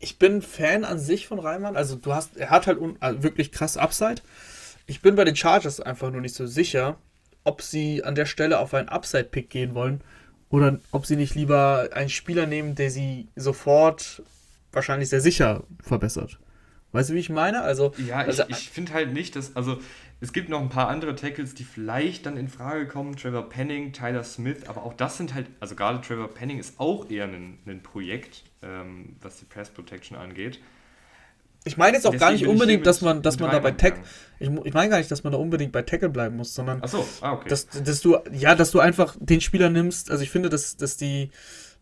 ich 0.00 0.18
bin 0.18 0.42
Fan 0.42 0.84
an 0.84 0.98
sich 0.98 1.28
von 1.28 1.38
Reimann. 1.38 1.76
Also 1.76 1.94
du 1.96 2.12
hast, 2.12 2.36
er 2.36 2.50
hat 2.50 2.66
halt 2.66 2.78
un, 2.78 2.96
also 3.00 3.22
wirklich 3.22 3.52
krass 3.52 3.76
Upside. 3.76 4.22
Ich 4.86 5.00
bin 5.00 5.14
bei 5.14 5.24
den 5.24 5.36
Chargers 5.36 5.80
einfach 5.80 6.10
nur 6.10 6.20
nicht 6.20 6.34
so 6.34 6.46
sicher, 6.46 6.98
ob 7.44 7.62
sie 7.62 8.02
an 8.02 8.16
der 8.16 8.26
Stelle 8.26 8.58
auf 8.58 8.74
einen 8.74 8.88
Upside-Pick 8.88 9.48
gehen 9.48 9.74
wollen 9.74 10.00
oder 10.48 10.78
ob 10.90 11.06
sie 11.06 11.16
nicht 11.16 11.36
lieber 11.36 11.88
einen 11.92 12.08
Spieler 12.08 12.46
nehmen, 12.46 12.74
der 12.74 12.90
sie 12.90 13.28
sofort 13.36 14.22
wahrscheinlich 14.72 15.08
sehr 15.08 15.20
sicher 15.20 15.62
verbessert. 15.82 16.38
Weißt 16.96 17.10
du, 17.10 17.14
wie 17.14 17.18
ich 17.18 17.30
meine? 17.30 17.60
Also, 17.60 17.92
ja, 17.98 18.16
also, 18.16 18.44
ich, 18.48 18.56
ich 18.56 18.70
finde 18.70 18.94
halt 18.94 19.12
nicht, 19.12 19.36
dass, 19.36 19.54
also 19.54 19.78
es 20.20 20.32
gibt 20.32 20.48
noch 20.48 20.62
ein 20.62 20.70
paar 20.70 20.88
andere 20.88 21.14
Tackles, 21.14 21.54
die 21.54 21.64
vielleicht 21.64 22.24
dann 22.24 22.38
in 22.38 22.48
Frage 22.48 22.88
kommen. 22.88 23.16
Trevor 23.16 23.50
Penning, 23.50 23.92
Tyler 23.92 24.24
Smith, 24.24 24.66
aber 24.66 24.84
auch 24.84 24.94
das 24.94 25.18
sind 25.18 25.34
halt, 25.34 25.46
also 25.60 25.74
gerade 25.74 26.00
Trevor 26.00 26.28
Penning 26.28 26.58
ist 26.58 26.80
auch 26.80 27.10
eher 27.10 27.24
ein, 27.24 27.58
ein 27.66 27.82
Projekt, 27.82 28.44
ähm, 28.62 29.16
was 29.20 29.36
die 29.36 29.44
Press 29.44 29.68
Protection 29.68 30.16
angeht. 30.16 30.58
Ich 31.64 31.76
meine 31.76 31.96
jetzt 31.96 32.06
auch 32.06 32.16
gar 32.16 32.30
nicht 32.30 32.46
unbedingt, 32.46 32.86
dass 32.86 33.02
man, 33.02 33.20
dass 33.22 33.40
man 33.40 33.50
da 33.50 33.58
bei 33.58 33.72
Tackle, 33.72 34.02
ich, 34.38 34.48
ich 34.48 34.72
meine 34.72 34.88
gar 34.88 34.98
nicht, 34.98 35.10
dass 35.10 35.24
man 35.24 35.32
da 35.32 35.38
unbedingt 35.38 35.72
bei 35.72 35.82
Tackle 35.82 36.08
bleiben 36.08 36.36
muss, 36.36 36.54
sondern, 36.54 36.78
Ach 36.82 36.88
so. 36.88 37.06
ah, 37.20 37.32
okay. 37.32 37.48
dass, 37.48 37.66
dass 37.66 38.00
du, 38.00 38.16
ja, 38.32 38.54
dass 38.54 38.70
du 38.70 38.80
einfach 38.80 39.16
den 39.18 39.40
Spieler 39.42 39.68
nimmst. 39.68 40.10
Also 40.10 40.22
ich 40.22 40.30
finde, 40.30 40.48
dass, 40.48 40.76
dass 40.76 40.96
die, 40.96 41.30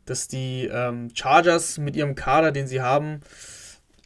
dass 0.07 0.27
die 0.27 0.71
ähm, 0.73 1.11
Chargers 1.15 1.79
mit 1.79 1.95
ihrem 1.95 2.15
Kader, 2.15 2.51
den 2.51 2.67
sie 2.67 2.81
haben, 2.81 3.21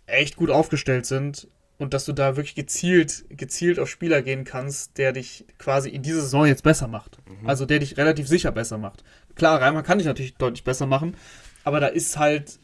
echt 0.09 0.37
gut 0.37 0.51
aufgestellt 0.51 1.07
sind 1.07 1.49
und 1.79 1.95
dass 1.95 2.05
du 2.05 2.13
da 2.13 2.37
wirklich 2.37 2.55
gezielt, 2.55 3.25
gezielt 3.31 3.79
auf 3.79 3.89
Spieler 3.89 4.23
gehen 4.23 4.45
kannst, 4.45 4.99
der 4.99 5.13
dich 5.13 5.45
quasi 5.59 5.91
in 5.91 6.03
dieser 6.03 6.23
Saison 6.23 6.47
jetzt 6.47 6.65
besser 6.65 6.89
macht. 6.89 7.19
Mhm. 7.29 7.49
Also 7.49 7.67
der 7.67 7.79
dich 7.79 7.97
relativ 7.97 8.27
sicher 8.27 8.51
besser 8.51 8.79
macht. 8.79 9.05
Klar, 9.37 9.61
Reimer 9.61 9.83
kann 9.83 9.99
dich 9.99 10.07
natürlich 10.07 10.35
deutlich 10.35 10.65
besser 10.65 10.87
machen, 10.87 11.17
aber 11.65 11.79
da 11.79 11.87
ist 11.87 12.19
halt, 12.19 12.59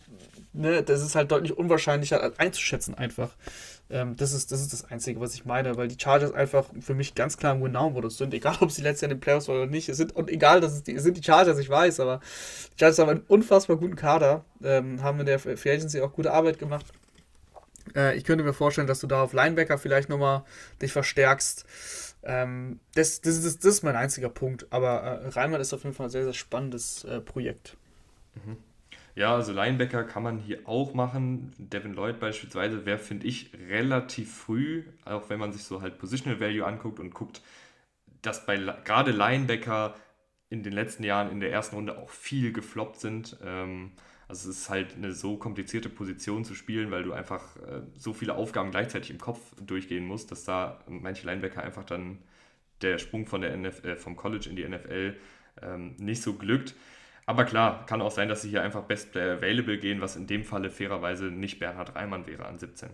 ne, 0.53 0.83
das 0.83 1.03
ist 1.03 1.15
halt 1.15 1.31
deutlich 1.31 1.57
unwahrscheinlicher 1.57 2.33
einzuschätzen 2.39 2.95
einfach. 2.95 3.37
Ähm, 3.91 4.17
das, 4.17 4.33
ist, 4.33 4.51
das 4.51 4.63
ist 4.63 4.73
das 4.73 4.91
Einzige, 4.91 5.21
was 5.21 5.35
ich 5.35 5.45
meine, 5.45 5.77
weil 5.77 5.89
die 5.89 6.01
Chargers 6.01 6.33
einfach 6.33 6.65
für 6.81 6.95
mich 6.95 7.15
ganz 7.15 7.37
klar 7.37 7.55
im 7.55 7.63
Win-Now-Modus 7.63 8.17
sind, 8.17 8.33
egal 8.33 8.57
ob 8.61 8.73
sie 8.73 8.83
letztes 8.83 9.03
Jahr 9.03 9.11
in 9.13 9.19
den 9.19 9.21
Playoffs 9.21 9.47
waren 9.47 9.59
oder 9.59 9.71
nicht. 9.71 9.89
Es 9.89 9.99
sind, 9.99 10.17
und 10.17 10.31
egal, 10.31 10.61
dass 10.61 10.73
es 10.73 10.83
die, 10.83 10.95
es 10.95 11.03
sind 11.03 11.17
die 11.19 11.23
Chargers, 11.23 11.59
ich 11.59 11.69
weiß, 11.69 12.01
aber 12.01 12.21
die 12.73 12.81
Chargers 12.81 12.99
haben 12.99 13.11
einen 13.11 13.25
unfassbar 13.29 13.77
guten 13.77 13.95
Kader, 13.95 14.45
ähm, 14.63 15.03
haben 15.03 15.21
in 15.21 15.27
der 15.27 15.39
Free 15.39 15.71
Agency 15.71 16.01
auch 16.01 16.13
gute 16.13 16.33
Arbeit 16.33 16.59
gemacht. 16.59 16.87
Äh, 17.95 18.17
ich 18.17 18.25
könnte 18.25 18.45
mir 18.45 18.53
vorstellen, 18.53 18.87
dass 18.87 19.01
du 19.01 19.07
da 19.07 19.23
auf 19.23 19.33
Linebacker 19.33 19.79
vielleicht 19.79 20.09
nochmal 20.09 20.45
dich 20.81 20.93
verstärkst. 20.93 21.67
Ähm, 22.23 22.81
das, 22.95 23.21
das, 23.21 23.43
das, 23.43 23.59
das, 23.59 23.75
ist 23.77 23.83
mein 23.83 23.97
einziger 23.97 24.29
Punkt. 24.29 24.67
Aber 24.71 25.03
äh, 25.03 25.29
Reimann 25.29 25.61
ist 25.61 25.73
auf 25.73 25.85
jeden 25.85 25.95
Fall 25.95 26.07
ein 26.07 26.11
sehr, 26.11 26.25
sehr 26.25 26.33
spannendes 26.33 27.05
äh, 27.05 27.21
Projekt. 27.21 27.77
Mhm. 28.35 28.57
Ja, 29.17 29.37
also 29.37 29.53
Linebacker 29.53 30.03
kann 30.05 30.25
man 30.25 30.39
hier 30.39 30.61
auch 30.65 30.93
machen. 30.93 31.53
Devin 31.59 31.95
Lloyd 31.95 32.19
beispielsweise 32.19 32.85
wäre, 32.85 32.99
finde 32.99 33.29
ich, 33.29 33.53
relativ 33.69 34.35
früh, 34.35 34.83
auch 35.05 35.31
wenn 35.31 35.39
man 35.39 35.53
sich 35.53 35.63
so 35.63 35.83
halt 35.83 35.99
Positional 35.99 36.41
Value 36.41 36.67
anguckt 36.67 36.99
und 36.99 37.15
guckt, 37.15 37.41
dass 38.23 38.45
bei 38.45 38.57
gerade 38.57 39.13
Linebacker 39.13 39.95
in 40.51 40.65
den 40.65 40.73
letzten 40.73 41.05
Jahren 41.05 41.31
in 41.31 41.39
der 41.39 41.53
ersten 41.53 41.77
Runde 41.77 41.97
auch 41.97 42.11
viel 42.11 42.53
gefloppt 42.53 42.99
sind. 42.99 43.37
Ähm, 43.45 43.93
also 44.35 44.51
es 44.51 44.59
ist 44.59 44.69
halt 44.69 44.97
eine 44.97 45.13
so 45.13 45.37
komplizierte 45.37 45.89
Position 45.89 46.45
zu 46.45 46.57
spielen, 46.57 46.91
weil 46.91 47.05
du 47.05 47.13
einfach 47.13 47.57
äh, 47.59 47.83
so 47.97 48.13
viele 48.13 48.35
Aufgaben 48.35 48.73
gleichzeitig 48.73 49.11
im 49.11 49.19
Kopf 49.19 49.39
durchgehen 49.65 50.05
musst, 50.05 50.33
dass 50.33 50.45
da 50.45 50.81
manche 50.89 51.25
Linebacker 51.25 51.63
einfach 51.63 51.85
dann 51.85 52.19
der 52.83 52.99
Sprung 52.99 53.27
von 53.27 53.43
der 53.43 53.57
NFL, 53.57 53.89
äh, 53.89 53.97
vom 53.97 54.17
College 54.17 54.51
in 54.51 54.57
die 54.57 54.69
NFL 54.69 55.15
ähm, 55.63 55.95
nicht 55.99 56.21
so 56.21 56.35
glückt. 56.35 56.75
Aber 57.27 57.45
klar, 57.45 57.87
kann 57.87 58.03
auch 58.03 58.11
sein, 58.11 58.29
dass 58.29 58.43
sie 58.43 58.51
hier 58.51 58.63
einfach 58.63 58.83
Best 58.83 59.13
Player 59.13 59.37
Available 59.37 59.79
gehen, 59.79 60.01
was 60.01 60.17
in 60.17 60.27
dem 60.27 60.43
Falle 60.43 60.69
fairerweise 60.69 61.27
nicht 61.27 61.61
Bernhard 61.61 61.95
Reimann 61.95 62.27
wäre 62.27 62.47
an 62.47 62.59
17. 62.59 62.91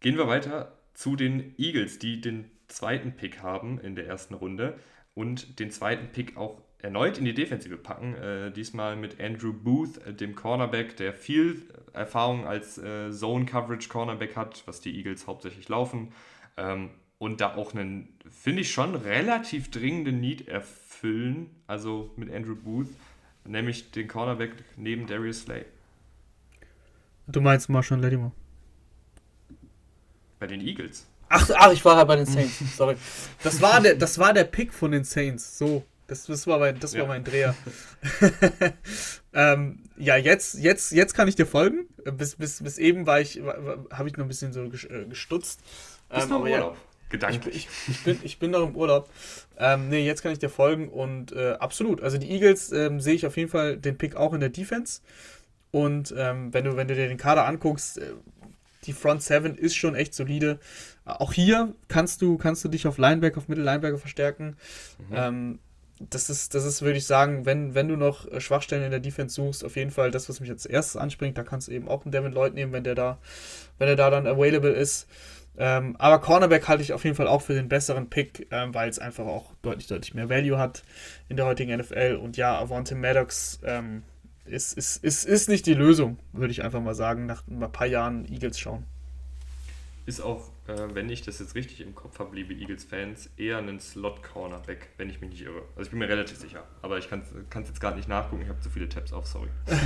Gehen 0.00 0.16
wir 0.16 0.26
weiter 0.26 0.76
zu 0.94 1.14
den 1.14 1.54
Eagles, 1.58 2.00
die 2.00 2.20
den 2.20 2.50
zweiten 2.66 3.12
Pick 3.12 3.40
haben 3.40 3.78
in 3.78 3.94
der 3.94 4.08
ersten 4.08 4.34
Runde 4.34 4.80
und 5.14 5.60
den 5.60 5.70
zweiten 5.70 6.10
Pick 6.10 6.36
auch 6.36 6.60
erneut 6.82 7.16
in 7.16 7.24
die 7.24 7.32
Defensive 7.32 7.76
packen. 7.76 8.14
Äh, 8.14 8.52
diesmal 8.52 8.96
mit 8.96 9.20
Andrew 9.20 9.52
Booth, 9.52 10.04
äh, 10.04 10.12
dem 10.12 10.34
Cornerback, 10.34 10.96
der 10.96 11.14
viel 11.14 11.62
Erfahrung 11.92 12.46
als 12.46 12.76
äh, 12.78 13.10
Zone-Coverage-Cornerback 13.10 14.36
hat, 14.36 14.62
was 14.66 14.80
die 14.80 14.96
Eagles 14.96 15.26
hauptsächlich 15.26 15.68
laufen. 15.68 16.12
Ähm, 16.56 16.90
und 17.18 17.40
da 17.40 17.54
auch 17.54 17.72
einen, 17.72 18.08
finde 18.30 18.62
ich 18.62 18.72
schon, 18.72 18.96
relativ 18.96 19.70
dringenden 19.70 20.20
Need 20.20 20.48
erfüllen. 20.48 21.50
Also 21.68 22.12
mit 22.16 22.32
Andrew 22.32 22.56
Booth, 22.56 22.88
nämlich 23.44 23.92
den 23.92 24.08
Cornerback 24.08 24.52
neben 24.76 25.06
Darius 25.06 25.42
Slay. 25.42 25.64
Du 27.28 27.40
meinst 27.40 27.68
Marshall 27.68 28.00
Lattimore? 28.00 28.32
Bei 30.40 30.48
den 30.48 30.60
Eagles. 30.60 31.06
Ach, 31.28 31.48
ach, 31.54 31.72
ich 31.72 31.84
war 31.84 31.96
ja 31.96 32.04
bei 32.04 32.16
den 32.16 32.26
Saints. 32.26 32.76
Sorry. 32.76 32.96
Das 33.44 33.62
war 33.62 33.80
der, 33.80 33.94
das 33.94 34.18
war 34.18 34.32
der 34.32 34.44
Pick 34.44 34.74
von 34.74 34.90
den 34.90 35.04
Saints. 35.04 35.56
So. 35.56 35.84
Das, 36.06 36.26
das, 36.26 36.46
war, 36.46 36.58
mein, 36.58 36.78
das 36.78 36.94
ja. 36.94 37.00
war 37.00 37.08
mein 37.08 37.24
Dreher. 37.24 37.54
ähm, 39.32 39.78
ja, 39.96 40.16
jetzt, 40.16 40.54
jetzt, 40.54 40.92
jetzt 40.92 41.14
kann 41.14 41.28
ich 41.28 41.36
dir 41.36 41.46
folgen. 41.46 41.86
Bis, 42.04 42.36
bis, 42.36 42.62
bis 42.62 42.78
eben 42.78 43.06
war 43.06 43.20
ich, 43.20 43.40
habe 43.40 44.08
ich 44.08 44.16
noch 44.16 44.24
ein 44.24 44.28
bisschen 44.28 44.52
so 44.52 44.64
äh, 44.64 45.06
gestutzt. 45.06 45.60
Bist 46.10 46.24
ähm, 46.24 46.28
noch 46.28 46.44
im 46.44 46.52
Urlaub? 46.52 46.74
Ja, 46.74 46.80
Gedanklich. 47.12 47.54
Ich, 47.54 47.66
ich, 47.66 47.88
ich, 47.88 48.04
bin, 48.04 48.18
ich 48.22 48.38
bin 48.38 48.50
noch 48.50 48.66
im 48.66 48.74
Urlaub. 48.74 49.08
Ähm, 49.58 49.90
nee, 49.90 50.04
jetzt 50.04 50.22
kann 50.22 50.32
ich 50.32 50.38
dir 50.38 50.48
folgen 50.48 50.88
und 50.88 51.32
äh, 51.32 51.52
absolut. 51.52 52.02
Also 52.02 52.18
die 52.18 52.30
Eagles 52.30 52.72
ähm, 52.72 53.00
sehe 53.00 53.14
ich 53.14 53.26
auf 53.26 53.36
jeden 53.36 53.50
Fall 53.50 53.76
den 53.76 53.98
Pick 53.98 54.16
auch 54.16 54.32
in 54.32 54.40
der 54.40 54.48
Defense. 54.48 55.02
Und 55.70 56.14
ähm, 56.16 56.52
wenn, 56.52 56.64
du, 56.64 56.76
wenn 56.76 56.88
du 56.88 56.94
dir 56.94 57.08
den 57.08 57.18
Kader 57.18 57.46
anguckst, 57.46 57.98
äh, 57.98 58.14
die 58.84 58.92
Front 58.92 59.22
7 59.22 59.56
ist 59.56 59.76
schon 59.76 59.94
echt 59.94 60.14
solide. 60.14 60.58
Auch 61.04 61.32
hier 61.32 61.74
kannst 61.88 62.22
du, 62.22 62.38
kannst 62.38 62.64
du 62.64 62.68
dich 62.68 62.86
auf 62.86 62.98
Linebacker, 62.98 63.38
auf 63.38 63.48
Mittellinebacker 63.48 63.98
verstärken. 63.98 64.56
Mhm. 65.08 65.14
Ähm, 65.14 65.58
das 66.10 66.30
ist, 66.30 66.54
das 66.54 66.64
ist, 66.64 66.82
würde 66.82 66.98
ich 66.98 67.06
sagen, 67.06 67.46
wenn, 67.46 67.74
wenn 67.74 67.88
du 67.88 67.96
noch 67.96 68.30
äh, 68.30 68.40
Schwachstellen 68.40 68.84
in 68.84 68.90
der 68.90 69.00
Defense 69.00 69.34
suchst, 69.34 69.64
auf 69.64 69.76
jeden 69.76 69.90
Fall 69.90 70.10
das, 70.10 70.28
was 70.28 70.40
mich 70.40 70.50
als 70.50 70.66
erstes 70.66 70.96
anspringt. 70.96 71.38
Da 71.38 71.42
kannst 71.42 71.68
du 71.68 71.72
eben 71.72 71.88
auch 71.88 72.04
einen 72.04 72.12
Devin 72.12 72.32
Lloyd 72.32 72.54
nehmen, 72.54 72.72
wenn 72.72 72.84
der 72.84 72.94
da, 72.94 73.18
wenn 73.78 73.88
er 73.88 73.96
da 73.96 74.10
dann 74.10 74.26
available 74.26 74.70
ist. 74.70 75.08
Ähm, 75.56 75.96
aber 75.98 76.18
Cornerback 76.20 76.66
halte 76.66 76.82
ich 76.82 76.92
auf 76.92 77.04
jeden 77.04 77.16
Fall 77.16 77.28
auch 77.28 77.42
für 77.42 77.54
den 77.54 77.68
besseren 77.68 78.08
Pick, 78.08 78.48
ähm, 78.50 78.72
weil 78.74 78.88
es 78.88 78.98
einfach 78.98 79.26
auch 79.26 79.52
deutlich, 79.60 79.86
deutlich 79.86 80.14
mehr 80.14 80.30
Value 80.30 80.58
hat 80.58 80.82
in 81.28 81.36
der 81.36 81.46
heutigen 81.46 81.76
NFL. 81.76 82.18
Und 82.22 82.36
ja, 82.36 82.58
Avante 82.58 82.94
Maddox 82.94 83.60
ähm, 83.64 84.02
ist, 84.46 84.76
ist, 84.76 85.04
ist, 85.04 85.24
ist 85.24 85.48
nicht 85.48 85.66
die 85.66 85.74
Lösung, 85.74 86.18
würde 86.32 86.52
ich 86.52 86.64
einfach 86.64 86.80
mal 86.80 86.94
sagen, 86.94 87.26
nach 87.26 87.44
ein 87.46 87.60
paar 87.70 87.86
Jahren 87.86 88.24
Eagles 88.24 88.58
schauen. 88.58 88.84
Ist 90.04 90.20
auch 90.20 90.50
äh, 90.68 90.94
wenn 90.94 91.10
ich 91.10 91.22
das 91.22 91.40
jetzt 91.40 91.56
richtig 91.56 91.80
im 91.80 91.94
Kopf 91.94 92.20
habe, 92.20 92.36
liebe 92.36 92.54
Eagles-Fans, 92.54 93.30
eher 93.36 93.58
einen 93.58 93.80
Slot-Cornerback, 93.80 94.90
wenn 94.96 95.10
ich 95.10 95.20
mich 95.20 95.30
nicht 95.30 95.42
irre. 95.42 95.62
Also 95.74 95.82
ich 95.82 95.90
bin 95.90 95.98
mir 95.98 96.08
relativ 96.08 96.38
sicher, 96.38 96.64
aber 96.82 96.98
ich 96.98 97.10
kann 97.10 97.22
es 97.22 97.68
jetzt 97.68 97.80
gerade 97.80 97.96
nicht 97.96 98.08
nachgucken, 98.08 98.42
ich 98.42 98.48
habe 98.48 98.60
zu 98.60 98.70
viele 98.70 98.88
Tabs 98.88 99.12
auf, 99.12 99.26
sorry. 99.26 99.48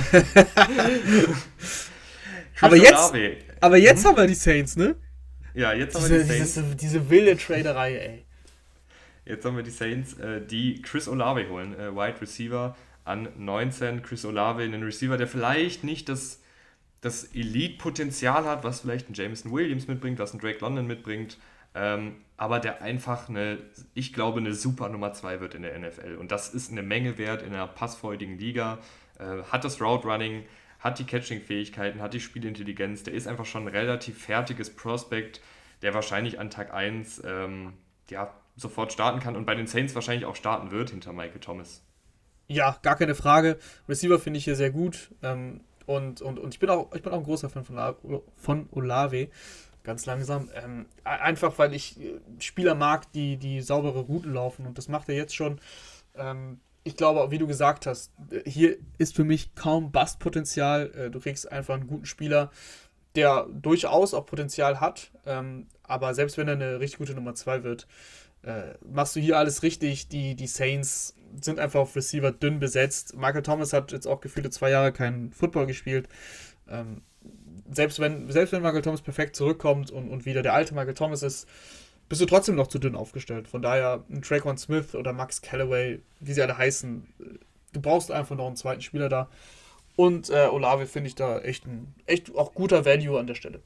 aber 2.61 2.75
jetzt, 2.75 3.13
aber 3.59 3.77
jetzt 3.77 4.03
hm? 4.03 4.09
haben 4.09 4.17
wir 4.17 4.27
die 4.27 4.35
Saints, 4.35 4.75
ne? 4.75 4.95
Ja, 5.55 5.73
jetzt 5.73 5.95
diese, 5.95 6.05
haben 6.05 6.11
wir 6.11 6.19
die 6.19 6.25
Saints. 6.25 6.53
Diese, 6.53 6.75
diese 6.75 7.09
wilde 7.09 7.35
Traderei, 7.37 7.95
ey. 7.97 8.25
Jetzt 9.25 9.43
haben 9.45 9.55
wir 9.55 9.63
die 9.63 9.71
Saints, 9.71 10.13
äh, 10.19 10.45
die 10.45 10.83
Chris 10.83 11.07
Olave 11.07 11.49
holen, 11.49 11.73
äh, 11.73 11.95
Wide 11.95 12.21
Receiver 12.21 12.77
an 13.03 13.29
19. 13.35 14.03
Chris 14.03 14.23
Olave, 14.25 14.61
einen 14.61 14.83
Receiver, 14.83 15.17
der 15.17 15.27
vielleicht 15.27 15.83
nicht 15.83 16.07
das 16.07 16.39
das 17.07 17.23
Elite-Potenzial 17.33 18.45
hat, 18.45 18.63
was 18.63 18.81
vielleicht 18.81 19.09
ein 19.09 19.13
Jameson 19.13 19.51
Williams 19.51 19.87
mitbringt, 19.87 20.19
was 20.19 20.33
ein 20.33 20.39
Drake 20.39 20.59
London 20.59 20.85
mitbringt, 20.85 21.37
ähm, 21.73 22.17
aber 22.35 22.59
der 22.59 22.81
einfach 22.81 23.29
eine, 23.29 23.59
ich 23.93 24.13
glaube, 24.13 24.39
eine 24.39 24.53
super 24.53 24.89
Nummer 24.89 25.13
2 25.13 25.39
wird 25.39 25.55
in 25.55 25.61
der 25.61 25.77
NFL. 25.77 26.15
Und 26.15 26.31
das 26.31 26.53
ist 26.53 26.71
eine 26.71 26.83
Menge 26.83 27.17
wert 27.17 27.41
in 27.41 27.53
einer 27.53 27.67
passfreudigen 27.67 28.37
Liga, 28.37 28.79
äh, 29.19 29.43
hat 29.51 29.63
das 29.63 29.81
Route 29.81 30.07
Running, 30.07 30.43
hat 30.79 30.99
die 30.99 31.05
Catching-Fähigkeiten, 31.05 32.01
hat 32.01 32.13
die 32.13 32.19
Spielintelligenz, 32.19 33.03
der 33.03 33.13
ist 33.13 33.27
einfach 33.27 33.45
schon 33.45 33.63
ein 33.63 33.69
relativ 33.69 34.23
fertiges 34.23 34.75
Prospect, 34.75 35.41
der 35.81 35.93
wahrscheinlich 35.93 36.39
an 36.39 36.49
Tag 36.49 36.73
1 36.73 37.23
ähm, 37.25 37.73
ja, 38.09 38.33
sofort 38.55 38.91
starten 38.91 39.19
kann 39.19 39.35
und 39.35 39.45
bei 39.45 39.55
den 39.55 39.67
Saints 39.67 39.95
wahrscheinlich 39.95 40.25
auch 40.25 40.35
starten 40.35 40.71
wird 40.71 40.89
hinter 40.89 41.13
Michael 41.13 41.39
Thomas. 41.39 41.83
Ja, 42.47 42.77
gar 42.81 42.95
keine 42.95 43.15
Frage. 43.15 43.59
Receiver 43.87 44.19
finde 44.19 44.39
ich 44.39 44.45
hier 44.45 44.55
sehr 44.55 44.71
gut. 44.71 45.09
Ähm, 45.21 45.61
und, 45.87 46.21
und, 46.21 46.37
und 46.37 46.53
ich, 46.53 46.59
bin 46.59 46.69
auch, 46.69 46.93
ich 46.93 47.01
bin 47.01 47.13
auch 47.13 47.17
ein 47.17 47.23
großer 47.23 47.49
Fan 47.49 47.63
von, 47.63 48.21
von 48.35 48.67
Olave. 48.71 49.29
Ganz 49.83 50.05
langsam. 50.05 50.49
Ähm, 50.53 50.85
einfach 51.05 51.57
weil 51.57 51.73
ich 51.73 51.97
äh, 52.01 52.19
Spieler 52.39 52.75
mag, 52.75 53.09
die, 53.13 53.37
die 53.37 53.61
saubere 53.61 54.01
Routen 54.01 54.33
laufen. 54.33 54.67
Und 54.67 54.77
das 54.77 54.89
macht 54.89 55.07
er 55.07 55.15
jetzt 55.15 55.33
schon. 55.33 55.61
Ähm, 56.15 56.59
ich 56.83 56.97
glaube, 56.97 57.31
wie 57.31 57.37
du 57.37 57.47
gesagt 57.47 57.85
hast, 57.85 58.11
äh, 58.31 58.47
hier 58.47 58.75
ist 58.97 59.15
für 59.15 59.23
mich 59.23 59.55
kaum 59.55 59.93
Bastpotenzial. 59.93 60.91
Äh, 60.91 61.09
du 61.09 61.21
kriegst 61.21 61.49
einfach 61.49 61.75
einen 61.75 61.87
guten 61.87 62.05
Spieler, 62.05 62.51
der 63.15 63.47
durchaus 63.49 64.13
auch 64.13 64.25
Potenzial 64.25 64.81
hat. 64.81 65.11
Ähm, 65.25 65.67
aber 65.83 66.13
selbst 66.13 66.37
wenn 66.37 66.49
er 66.49 66.55
eine 66.55 66.81
richtig 66.81 66.99
gute 66.99 67.15
Nummer 67.15 67.33
2 67.33 67.63
wird, 67.63 67.87
machst 68.81 69.15
du 69.15 69.19
hier 69.19 69.37
alles 69.37 69.61
richtig. 69.63 70.07
Die, 70.07 70.35
die 70.35 70.47
Saints 70.47 71.16
sind 71.41 71.59
einfach 71.59 71.79
auf 71.79 71.95
Receiver 71.95 72.31
dünn 72.31 72.59
besetzt. 72.59 73.15
Michael 73.15 73.43
Thomas 73.43 73.73
hat 73.73 73.91
jetzt 73.91 74.07
auch 74.07 74.21
gefühlte 74.21 74.49
zwei 74.49 74.69
Jahre 74.69 74.91
keinen 74.91 75.31
Football 75.31 75.67
gespielt. 75.67 76.07
Ähm, 76.69 77.01
selbst, 77.71 77.99
wenn, 77.99 78.29
selbst 78.31 78.51
wenn 78.51 78.61
Michael 78.61 78.81
Thomas 78.81 79.01
perfekt 79.01 79.35
zurückkommt 79.35 79.91
und, 79.91 80.09
und 80.09 80.25
wieder 80.25 80.41
der 80.41 80.53
alte 80.53 80.73
Michael 80.73 80.93
Thomas 80.93 81.23
ist, 81.23 81.47
bist 82.09 82.21
du 82.21 82.25
trotzdem 82.25 82.55
noch 82.55 82.67
zu 82.67 82.79
dünn 82.79 82.95
aufgestellt. 82.95 83.47
Von 83.47 83.61
daher 83.61 84.03
ein 84.09 84.21
Traquan 84.21 84.57
Smith 84.57 84.95
oder 84.95 85.13
Max 85.13 85.41
Callaway, 85.41 85.99
wie 86.19 86.33
sie 86.33 86.41
alle 86.41 86.57
heißen, 86.57 87.05
du 87.73 87.81
brauchst 87.81 88.11
einfach 88.11 88.35
noch 88.35 88.47
einen 88.47 88.55
zweiten 88.55 88.81
Spieler 88.81 89.09
da. 89.09 89.29
Und 89.95 90.29
äh, 90.29 90.47
Olave 90.47 90.85
finde 90.85 91.07
ich 91.07 91.15
da 91.15 91.39
echt 91.39 91.65
ein 91.65 91.93
echt 92.05 92.33
auch 92.35 92.53
guter 92.53 92.85
Value 92.85 93.19
an 93.19 93.27
der 93.27 93.35
Stelle. 93.35 93.61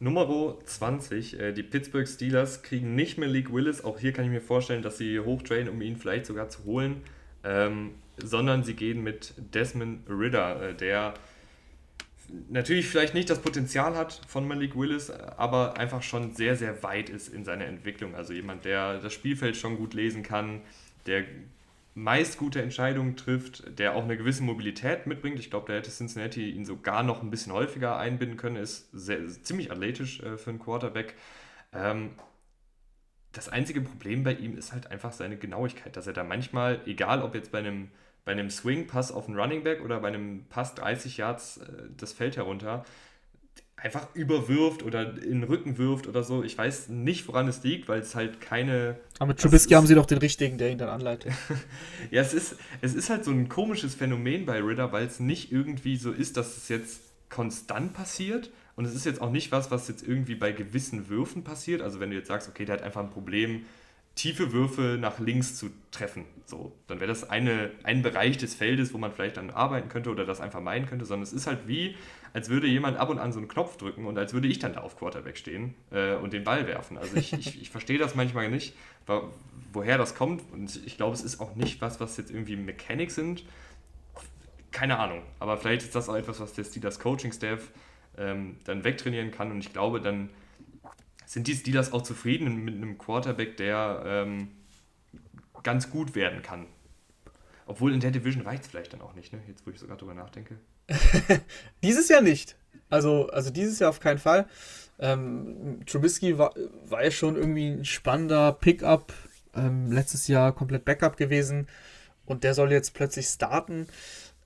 Nummer 0.00 0.58
20, 0.64 1.40
äh, 1.40 1.52
die 1.52 1.62
Pittsburgh 1.62 2.06
Steelers 2.06 2.62
kriegen 2.62 2.94
nicht 2.94 3.16
mehr 3.18 3.28
League 3.28 3.52
Willis. 3.52 3.84
Auch 3.84 3.98
hier 3.98 4.12
kann 4.12 4.24
ich 4.24 4.30
mir 4.30 4.40
vorstellen, 4.40 4.82
dass 4.82 4.98
sie 4.98 5.20
hochtrainen, 5.20 5.68
um 5.68 5.80
ihn 5.80 5.96
vielleicht 5.96 6.26
sogar 6.26 6.48
zu 6.48 6.64
holen. 6.64 7.02
Ähm, 7.44 7.94
sondern 8.16 8.62
sie 8.64 8.74
gehen 8.74 9.02
mit 9.02 9.34
Desmond 9.36 10.08
Ritter, 10.08 10.70
äh, 10.70 10.74
der 10.74 11.14
natürlich 12.48 12.86
vielleicht 12.86 13.14
nicht 13.14 13.28
das 13.30 13.40
Potenzial 13.40 13.96
hat 13.96 14.20
von 14.26 14.46
Malik 14.48 14.76
Willis, 14.76 15.10
aber 15.10 15.76
einfach 15.76 16.02
schon 16.02 16.34
sehr, 16.34 16.56
sehr 16.56 16.82
weit 16.82 17.10
ist 17.10 17.28
in 17.28 17.44
seiner 17.44 17.66
Entwicklung. 17.66 18.14
Also 18.14 18.32
jemand, 18.32 18.64
der 18.64 18.98
das 18.98 19.12
Spielfeld 19.12 19.56
schon 19.56 19.76
gut 19.76 19.94
lesen 19.94 20.22
kann, 20.22 20.60
der 21.06 21.24
meist 21.94 22.38
gute 22.38 22.60
Entscheidungen 22.60 23.16
trifft, 23.16 23.78
der 23.78 23.94
auch 23.94 24.02
eine 24.02 24.16
gewisse 24.16 24.42
Mobilität 24.42 25.06
mitbringt. 25.06 25.38
Ich 25.38 25.50
glaube, 25.50 25.68
da 25.68 25.78
hätte 25.78 25.90
Cincinnati 25.90 26.50
ihn 26.50 26.64
sogar 26.64 27.02
noch 27.04 27.22
ein 27.22 27.30
bisschen 27.30 27.52
häufiger 27.52 27.96
einbinden 27.96 28.36
können. 28.36 28.56
Ist 28.56 28.88
sehr, 28.92 29.26
ziemlich 29.28 29.70
athletisch 29.70 30.20
äh, 30.20 30.36
für 30.36 30.50
einen 30.50 30.58
Quarterback. 30.58 31.14
Ähm, 31.72 32.10
das 33.32 33.48
einzige 33.48 33.80
Problem 33.80 34.24
bei 34.24 34.34
ihm 34.34 34.56
ist 34.56 34.72
halt 34.72 34.90
einfach 34.90 35.12
seine 35.12 35.36
Genauigkeit, 35.36 35.96
dass 35.96 36.06
er 36.06 36.12
da 36.12 36.24
manchmal, 36.24 36.80
egal 36.86 37.22
ob 37.22 37.34
jetzt 37.34 37.52
bei 37.52 37.58
einem, 37.58 37.90
bei 38.24 38.32
einem 38.32 38.50
Swing-Pass 38.50 39.12
auf 39.12 39.28
einen 39.28 39.38
Running 39.38 39.64
Back 39.64 39.82
oder 39.82 40.00
bei 40.00 40.08
einem 40.08 40.46
Pass 40.48 40.74
30 40.74 41.16
Yards 41.16 41.58
äh, 41.58 41.64
das 41.96 42.12
Feld 42.12 42.36
herunter, 42.36 42.84
einfach 43.84 44.08
überwirft 44.14 44.82
oder 44.82 45.10
in 45.22 45.40
den 45.40 45.44
Rücken 45.44 45.76
wirft 45.76 46.06
oder 46.06 46.22
so. 46.22 46.42
Ich 46.42 46.56
weiß 46.56 46.88
nicht, 46.88 47.28
woran 47.28 47.46
es 47.48 47.62
liegt, 47.62 47.86
weil 47.86 48.00
es 48.00 48.14
halt 48.14 48.40
keine. 48.40 48.96
Aber 49.18 49.28
mit 49.28 49.38
Trubisky 49.38 49.74
haben 49.74 49.86
sie 49.86 49.94
doch 49.94 50.06
den 50.06 50.18
richtigen, 50.18 50.56
der 50.56 50.70
ihn 50.70 50.78
dann 50.78 50.88
anleitet. 50.88 51.34
ja, 52.10 52.22
es 52.22 52.32
ist, 52.32 52.56
es 52.80 52.94
ist 52.94 53.10
halt 53.10 53.24
so 53.24 53.30
ein 53.30 53.50
komisches 53.50 53.94
Phänomen 53.94 54.46
bei 54.46 54.60
Ritter, 54.62 54.90
weil 54.92 55.06
es 55.06 55.20
nicht 55.20 55.52
irgendwie 55.52 55.98
so 55.98 56.12
ist, 56.12 56.38
dass 56.38 56.56
es 56.56 56.70
jetzt 56.70 57.02
konstant 57.28 57.92
passiert. 57.92 58.50
Und 58.74 58.86
es 58.86 58.94
ist 58.94 59.04
jetzt 59.04 59.20
auch 59.20 59.30
nicht 59.30 59.52
was, 59.52 59.70
was 59.70 59.86
jetzt 59.86 60.02
irgendwie 60.02 60.34
bei 60.34 60.50
gewissen 60.50 61.10
Würfen 61.10 61.44
passiert. 61.44 61.82
Also 61.82 62.00
wenn 62.00 62.08
du 62.08 62.16
jetzt 62.16 62.28
sagst, 62.28 62.48
okay, 62.48 62.64
der 62.64 62.76
hat 62.76 62.82
einfach 62.82 63.02
ein 63.02 63.10
Problem, 63.10 63.66
tiefe 64.14 64.52
Würfe 64.52 64.96
nach 65.00 65.18
links 65.18 65.56
zu 65.56 65.70
treffen. 65.90 66.24
So, 66.46 66.72
dann 66.86 67.00
wäre 67.00 67.08
das 67.08 67.28
eine, 67.28 67.70
ein 67.82 68.02
Bereich 68.02 68.36
des 68.36 68.54
Feldes, 68.54 68.92
wo 68.92 68.98
man 68.98 69.12
vielleicht 69.12 69.36
dann 69.38 69.50
arbeiten 69.50 69.88
könnte 69.88 70.10
oder 70.10 70.24
das 70.24 70.40
einfach 70.40 70.60
meinen 70.60 70.86
könnte, 70.86 71.04
sondern 71.04 71.22
es 71.22 71.32
ist 71.32 71.46
halt 71.46 71.66
wie, 71.66 71.96
als 72.32 72.48
würde 72.48 72.66
jemand 72.66 72.98
ab 72.98 73.08
und 73.08 73.18
an 73.18 73.32
so 73.32 73.38
einen 73.38 73.48
Knopf 73.48 73.76
drücken 73.76 74.06
und 74.06 74.18
als 74.18 74.34
würde 74.34 74.46
ich 74.46 74.58
dann 74.58 74.74
da 74.74 74.80
auf 74.80 74.96
Quarterback 74.96 75.36
stehen 75.36 75.74
äh, 75.90 76.14
und 76.14 76.32
den 76.32 76.44
Ball 76.44 76.66
werfen. 76.66 76.98
Also 76.98 77.16
ich, 77.16 77.32
ich, 77.32 77.60
ich 77.62 77.70
verstehe 77.70 77.98
das 77.98 78.14
manchmal 78.14 78.50
nicht, 78.50 78.74
woher 79.72 79.98
das 79.98 80.14
kommt 80.14 80.42
und 80.52 80.80
ich 80.84 80.96
glaube, 80.96 81.14
es 81.14 81.22
ist 81.22 81.40
auch 81.40 81.56
nicht 81.56 81.80
was, 81.80 81.98
was 81.98 82.16
jetzt 82.16 82.30
irgendwie 82.30 82.56
Mechanics 82.56 83.14
sind. 83.14 83.44
Keine 84.70 84.98
Ahnung, 84.98 85.22
aber 85.38 85.56
vielleicht 85.56 85.82
ist 85.82 85.94
das 85.94 86.08
auch 86.08 86.16
etwas, 86.16 86.40
was 86.40 86.52
der 86.52 86.64
Steelers 86.64 86.98
Coaching-Staff 86.98 87.70
ähm, 88.18 88.56
dann 88.64 88.84
wegtrainieren 88.84 89.30
kann 89.30 89.50
und 89.50 89.60
ich 89.60 89.72
glaube, 89.72 90.00
dann 90.00 90.30
sind 91.26 91.46
die 91.46 91.54
Steelers 91.54 91.92
auch 91.92 92.02
zufrieden 92.02 92.64
mit 92.64 92.74
einem 92.74 92.98
Quarterback, 92.98 93.56
der 93.56 94.02
ähm, 94.06 94.48
ganz 95.62 95.90
gut 95.90 96.14
werden 96.14 96.42
kann. 96.42 96.66
Obwohl 97.66 97.94
in 97.94 98.00
der 98.00 98.10
Division 98.10 98.42
reicht 98.42 98.64
es 98.64 98.68
vielleicht 98.68 98.92
dann 98.92 99.00
auch 99.00 99.14
nicht, 99.14 99.32
ne? 99.32 99.40
jetzt 99.48 99.66
wo 99.66 99.70
ich 99.70 99.78
sogar 99.78 99.96
drüber 99.96 100.14
nachdenke. 100.14 100.58
dieses 101.82 102.08
Jahr 102.08 102.20
nicht. 102.20 102.56
Also, 102.90 103.28
also 103.30 103.50
dieses 103.50 103.78
Jahr 103.78 103.90
auf 103.90 104.00
keinen 104.00 104.18
Fall. 104.18 104.46
Ähm, 104.98 105.80
Trubisky 105.86 106.38
war, 106.38 106.54
war 106.84 107.02
ja 107.02 107.10
schon 107.10 107.36
irgendwie 107.36 107.68
ein 107.68 107.84
spannender 107.84 108.52
Pickup. 108.52 109.12
Ähm, 109.54 109.90
letztes 109.90 110.28
Jahr 110.28 110.52
komplett 110.52 110.84
Backup 110.84 111.16
gewesen. 111.16 111.68
Und 112.26 112.44
der 112.44 112.54
soll 112.54 112.70
jetzt 112.70 112.94
plötzlich 112.94 113.26
starten. 113.26 113.86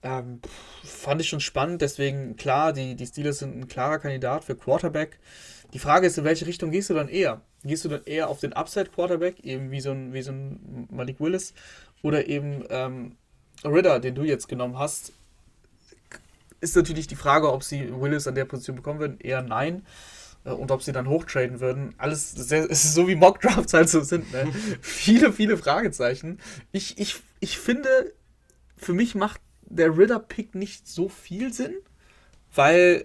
Ähm, 0.03 0.41
fand 0.85 1.21
ich 1.21 1.29
schon 1.29 1.41
spannend. 1.41 1.83
Deswegen, 1.83 2.37
klar, 2.37 2.73
die, 2.73 2.95
die 2.95 3.07
Steelers 3.07 3.41
sind 3.41 3.59
ein 3.59 3.69
klarer 3.69 3.99
Kandidat 3.99 4.45
für 4.45 4.55
Quarterback. 4.55 5.19
Die 5.75 5.79
Frage 5.79 6.07
ist, 6.07 6.17
in 6.17 6.25
welche 6.25 6.47
Richtung 6.47 6.71
gehst 6.71 6.91
du 6.91 6.95
dann 6.95 7.09
eher? 7.09 7.43
Gehst 7.63 7.85
du 7.85 7.89
dann 7.89 8.05
eher 8.05 8.29
auf 8.29 8.41
den 8.41 8.53
Upside-Quarterback, 8.53 9.41
eben 9.45 9.71
wie 9.71 9.81
so, 9.81 9.91
ein, 9.91 10.13
wie 10.13 10.23
so 10.23 10.33
ein 10.33 10.89
Malik 10.91 11.21
Willis, 11.21 11.53
oder 12.03 12.27
eben 12.27 12.65
ähm, 12.71 13.17
Ritter, 13.65 14.01
den 14.01 14.15
du 14.15 14.23
jetzt 14.23 14.49
genommen 14.49 14.79
hast? 14.79 15.13
Ist 16.61 16.77
natürlich 16.77 17.07
die 17.07 17.17
Frage, 17.17 17.53
ob 17.53 17.63
sie 17.63 17.93
Willis 18.01 18.27
an 18.27 18.35
der 18.35 18.47
Position 18.47 18.77
bekommen 18.77 19.01
würden. 19.01 19.21
Eher 19.21 19.43
nein. 19.43 19.85
Äh, 20.45 20.51
und 20.51 20.71
ob 20.71 20.83
sie 20.83 20.93
dann 20.93 21.09
hochtraden 21.09 21.61
würden. 21.61 21.95
Alles, 21.99 22.33
sehr, 22.33 22.65
es 22.71 22.85
ist 22.85 22.95
so 22.95 23.09
wie 23.09 23.15
Mock-Drafts 23.15 23.75
halt 23.75 23.89
so 23.89 24.01
sind. 24.01 24.33
Ne? 24.33 24.51
viele, 24.81 25.33
viele 25.33 25.57
Fragezeichen. 25.57 26.39
Ich, 26.73 26.99
ich, 26.99 27.21
ich 27.41 27.59
finde, 27.59 28.13
für 28.77 28.95
mich 28.95 29.15
macht 29.15 29.41
der 29.63 29.97
Ritter-Pick 29.97 30.55
nicht 30.55 30.89
so 30.89 31.09
viel 31.09 31.53
Sinn, 31.53 31.75
weil 32.55 33.05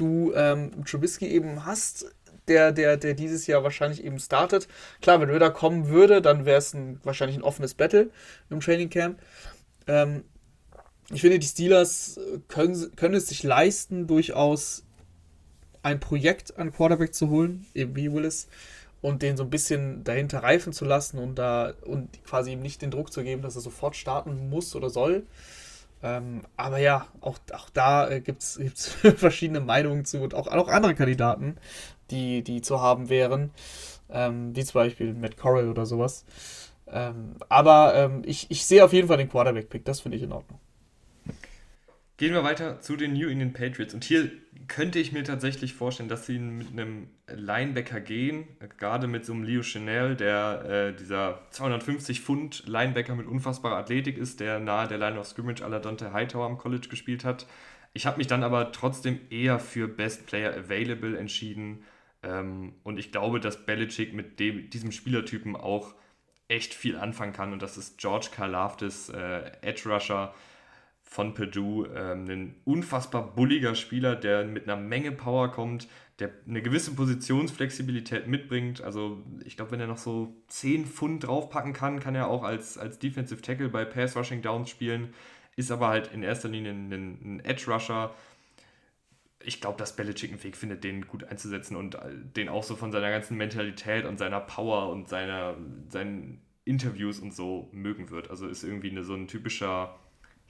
du 0.00 0.32
ähm, 0.34 0.84
Trubisky 0.84 1.26
eben 1.26 1.64
hast, 1.64 2.06
der, 2.48 2.72
der, 2.72 2.96
der 2.96 3.14
dieses 3.14 3.46
Jahr 3.46 3.62
wahrscheinlich 3.62 4.04
eben 4.04 4.18
startet. 4.18 4.66
Klar, 5.00 5.20
wenn 5.20 5.30
Ritter 5.30 5.50
kommen 5.50 5.88
würde, 5.88 6.20
dann 6.20 6.44
wäre 6.44 6.58
es 6.58 6.74
ein, 6.74 7.00
wahrscheinlich 7.04 7.38
ein 7.38 7.44
offenes 7.44 7.74
Battle 7.74 8.10
im 8.50 8.60
Training 8.60 8.90
Camp. 8.90 9.20
Ähm, 9.86 10.24
ich 11.12 11.20
finde, 11.20 11.38
die 11.38 11.46
Steelers 11.46 12.18
können, 12.48 12.94
können 12.96 13.14
es 13.14 13.28
sich 13.28 13.42
leisten, 13.42 14.06
durchaus 14.06 14.84
ein 15.82 16.00
Projekt 16.00 16.56
an 16.58 16.72
Quarterback 16.72 17.14
zu 17.14 17.30
holen, 17.30 17.66
eben 17.74 17.96
wie 17.96 18.12
Willis, 18.12 18.48
und 19.00 19.22
den 19.22 19.36
so 19.36 19.44
ein 19.44 19.50
bisschen 19.50 20.04
dahinter 20.04 20.42
reifen 20.42 20.72
zu 20.72 20.84
lassen 20.84 21.18
und 21.18 21.36
da 21.36 21.72
und 21.82 22.22
quasi 22.24 22.52
ihm 22.52 22.60
nicht 22.60 22.82
den 22.82 22.90
Druck 22.90 23.12
zu 23.12 23.22
geben, 23.22 23.42
dass 23.42 23.56
er 23.56 23.62
sofort 23.62 23.96
starten 23.96 24.50
muss 24.50 24.74
oder 24.76 24.90
soll. 24.90 25.24
Ähm, 26.02 26.42
aber 26.56 26.78
ja, 26.78 27.06
auch, 27.20 27.38
auch 27.52 27.68
da 27.70 28.08
äh, 28.08 28.20
gibt 28.20 28.42
es 28.42 28.58
verschiedene 29.16 29.60
Meinungen 29.60 30.04
zu 30.04 30.20
und 30.20 30.34
auch, 30.34 30.46
auch 30.46 30.68
andere 30.68 30.94
Kandidaten, 30.94 31.56
die, 32.10 32.42
die 32.42 32.62
zu 32.62 32.80
haben 32.80 33.08
wären, 33.10 33.50
ähm, 34.10 34.54
wie 34.56 34.64
zum 34.64 34.74
Beispiel 34.80 35.14
Matt 35.14 35.36
Corral 35.36 35.68
oder 35.68 35.86
sowas. 35.86 36.24
Ähm, 36.88 37.36
aber 37.48 37.94
ähm, 37.94 38.22
ich, 38.24 38.50
ich 38.50 38.64
sehe 38.66 38.84
auf 38.84 38.92
jeden 38.92 39.08
Fall 39.08 39.18
den 39.18 39.28
Quarterback-Pick, 39.28 39.84
das 39.84 40.00
finde 40.00 40.16
ich 40.16 40.22
in 40.22 40.32
Ordnung. 40.32 40.58
Gehen 42.20 42.34
wir 42.34 42.44
weiter 42.44 42.82
zu 42.82 42.96
den 42.96 43.14
New 43.14 43.30
England 43.30 43.54
Patriots. 43.54 43.94
Und 43.94 44.04
hier 44.04 44.30
könnte 44.68 44.98
ich 44.98 45.10
mir 45.10 45.24
tatsächlich 45.24 45.72
vorstellen, 45.72 46.10
dass 46.10 46.26
sie 46.26 46.38
mit 46.38 46.70
einem 46.70 47.08
Linebacker 47.26 47.98
gehen, 47.98 48.46
gerade 48.76 49.06
mit 49.06 49.24
so 49.24 49.32
einem 49.32 49.42
Leo 49.42 49.62
Chanel, 49.62 50.16
der 50.16 50.64
äh, 50.68 50.94
dieser 50.94 51.40
250 51.48 52.20
Pfund 52.20 52.64
Linebacker 52.66 53.14
mit 53.14 53.26
unfassbarer 53.26 53.78
Athletik 53.78 54.18
ist, 54.18 54.40
der 54.40 54.60
nahe 54.60 54.86
der 54.86 54.98
Line 54.98 55.18
of 55.18 55.28
Scrimmage 55.28 55.62
aller 55.62 55.80
Dante 55.80 56.12
Hightower 56.12 56.44
am 56.44 56.58
College 56.58 56.88
gespielt 56.90 57.24
hat. 57.24 57.46
Ich 57.94 58.04
habe 58.04 58.18
mich 58.18 58.26
dann 58.26 58.44
aber 58.44 58.70
trotzdem 58.70 59.18
eher 59.30 59.58
für 59.58 59.88
Best 59.88 60.26
Player 60.26 60.52
Available 60.54 61.16
entschieden. 61.16 61.84
Ähm, 62.22 62.74
und 62.82 62.98
ich 62.98 63.12
glaube, 63.12 63.40
dass 63.40 63.64
Belichick 63.64 64.12
mit 64.12 64.38
dem, 64.40 64.68
diesem 64.68 64.92
Spielertypen 64.92 65.56
auch 65.56 65.94
echt 66.48 66.74
viel 66.74 66.98
anfangen 66.98 67.32
kann. 67.32 67.54
Und 67.54 67.62
das 67.62 67.78
ist 67.78 67.96
George 67.96 68.28
Karlaftis, 68.30 69.08
äh, 69.08 69.52
Edge 69.62 69.88
Rusher 69.88 70.34
von 71.10 71.34
Purdue. 71.34 71.88
Ähm, 71.94 72.24
ein 72.28 72.54
unfassbar 72.64 73.34
bulliger 73.34 73.74
Spieler, 73.74 74.14
der 74.14 74.44
mit 74.44 74.68
einer 74.68 74.80
Menge 74.80 75.10
Power 75.10 75.50
kommt, 75.50 75.88
der 76.20 76.30
eine 76.46 76.62
gewisse 76.62 76.94
Positionsflexibilität 76.94 78.28
mitbringt. 78.28 78.80
Also 78.80 79.20
ich 79.44 79.56
glaube, 79.56 79.72
wenn 79.72 79.80
er 79.80 79.88
noch 79.88 79.98
so 79.98 80.36
10 80.48 80.86
Pfund 80.86 81.26
draufpacken 81.26 81.72
kann, 81.72 81.98
kann 81.98 82.14
er 82.14 82.28
auch 82.28 82.44
als, 82.44 82.78
als 82.78 83.00
Defensive 83.00 83.42
Tackle 83.42 83.68
bei 83.68 83.84
Pass 83.84 84.16
Rushing 84.16 84.40
Downs 84.40 84.70
spielen. 84.70 85.12
Ist 85.56 85.72
aber 85.72 85.88
halt 85.88 86.12
in 86.12 86.22
erster 86.22 86.48
Linie 86.48 86.70
ein, 86.70 86.92
ein 86.92 87.40
Edge 87.44 87.64
Rusher. 87.66 88.14
Ich 89.42 89.60
glaube, 89.60 89.78
dass 89.78 89.96
Belichick 89.96 90.30
einen 90.30 90.44
Weg 90.44 90.56
findet, 90.56 90.84
den 90.84 91.08
gut 91.08 91.24
einzusetzen 91.24 91.74
und 91.74 91.96
äh, 91.96 92.12
den 92.36 92.48
auch 92.48 92.62
so 92.62 92.76
von 92.76 92.92
seiner 92.92 93.10
ganzen 93.10 93.36
Mentalität 93.36 94.04
und 94.04 94.18
seiner 94.18 94.40
Power 94.40 94.90
und 94.90 95.08
seiner, 95.08 95.56
seinen 95.88 96.40
Interviews 96.64 97.18
und 97.18 97.34
so 97.34 97.68
mögen 97.72 98.10
wird. 98.10 98.30
Also 98.30 98.46
ist 98.46 98.62
irgendwie 98.62 98.90
eine, 98.90 99.02
so 99.02 99.14
ein 99.14 99.26
typischer 99.26 99.98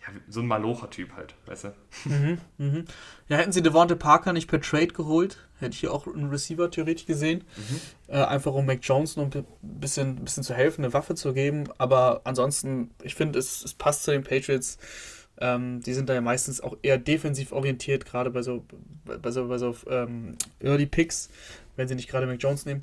ja, 0.03 0.15
so 0.29 0.41
ein 0.41 0.47
Malocher-Typ 0.47 1.15
halt, 1.15 1.35
weißt 1.47 1.65
du? 1.65 1.75
Mhm, 2.07 2.39
mhm. 2.59 2.85
Ja, 3.29 3.37
hätten 3.37 3.53
sie 3.53 3.63
Devonte 3.63 3.97
Parker 3.97 4.33
nicht 4.33 4.49
per 4.49 4.61
Trade 4.61 4.89
geholt, 4.89 5.47
hätte 5.59 5.75
ich 5.75 5.81
hier 5.81 5.93
auch 5.93 6.07
einen 6.07 6.31
Receiver 6.31 6.71
theoretisch 6.71 7.07
gesehen. 7.07 7.45
Mhm. 7.57 7.81
Äh, 8.15 8.25
einfach 8.25 8.55
um 8.55 8.65
Mac 8.65 8.79
Jones 8.83 9.17
noch 9.17 9.25
ein 9.35 9.45
bisschen, 9.61 10.17
ein 10.17 10.25
bisschen 10.25 10.43
zu 10.43 10.55
helfen, 10.55 10.85
eine 10.85 10.95
Waffe 10.95 11.15
zu 11.15 11.35
geben. 11.35 11.65
Aber 11.77 12.23
ansonsten, 12.25 12.91
ich 13.03 13.15
finde, 13.15 13.39
es, 13.39 13.63
es 13.63 13.75
passt 13.75 14.05
zu 14.05 14.11
den 14.11 14.25
Patriots. 14.25 14.79
Ähm, 15.39 15.81
die 15.81 15.95
sind 15.95 16.09
da 16.09 16.15
ja 16.15 16.21
meistens 16.21 16.61
auch 16.61 16.77
eher 16.83 16.99
defensiv 16.99 17.53
orientiert, 17.53 18.05
gerade 18.05 18.31
bei 18.31 18.43
so, 18.43 18.65
bei 19.05 19.31
so, 19.31 19.49
bei 19.49 19.59
so 19.59 19.75
ähm, 19.89 20.37
Early 20.61 20.87
Picks, 20.87 21.31
wenn 21.77 21.89
sie 21.89 21.95
nicht 21.95 22.09
gerade 22.09 22.27
Mac 22.27 22.43
Jones 22.43 22.67
nehmen. 22.67 22.83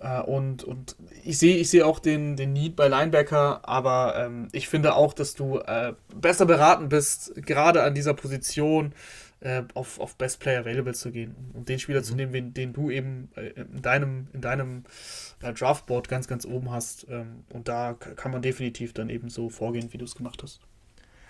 Äh, 0.00 0.20
und, 0.20 0.64
und 0.64 0.96
ich 1.24 1.38
sehe 1.38 1.56
ich 1.56 1.70
seh 1.70 1.82
auch 1.82 1.98
den, 1.98 2.36
den 2.36 2.52
Need 2.52 2.76
bei 2.76 2.88
Linebacker, 2.88 3.68
aber 3.68 4.14
ähm, 4.16 4.48
ich 4.52 4.68
finde 4.68 4.94
auch, 4.94 5.12
dass 5.12 5.34
du 5.34 5.58
äh, 5.58 5.94
besser 6.14 6.46
beraten 6.46 6.88
bist, 6.88 7.34
gerade 7.46 7.82
an 7.82 7.94
dieser 7.94 8.14
Position 8.14 8.94
äh, 9.40 9.62
auf, 9.74 10.00
auf 10.00 10.16
Best 10.16 10.40
Player 10.40 10.60
Available 10.60 10.94
zu 10.94 11.10
gehen 11.10 11.34
und 11.54 11.68
den 11.68 11.78
Spieler 11.78 12.00
mhm. 12.00 12.04
zu 12.04 12.14
nehmen, 12.14 12.32
den, 12.32 12.54
den 12.54 12.72
du 12.72 12.90
eben 12.90 13.28
äh, 13.36 13.48
in 13.50 13.82
deinem, 13.82 14.28
in 14.32 14.40
deinem 14.40 14.84
äh, 15.42 15.52
Draftboard 15.52 16.08
ganz, 16.08 16.28
ganz 16.28 16.44
oben 16.46 16.70
hast. 16.70 17.06
Ähm, 17.10 17.44
und 17.52 17.68
da 17.68 17.94
kann 17.94 18.32
man 18.32 18.42
definitiv 18.42 18.92
dann 18.92 19.10
eben 19.10 19.28
so 19.28 19.48
vorgehen, 19.50 19.92
wie 19.92 19.98
du 19.98 20.04
es 20.04 20.14
gemacht 20.14 20.42
hast. 20.42 20.60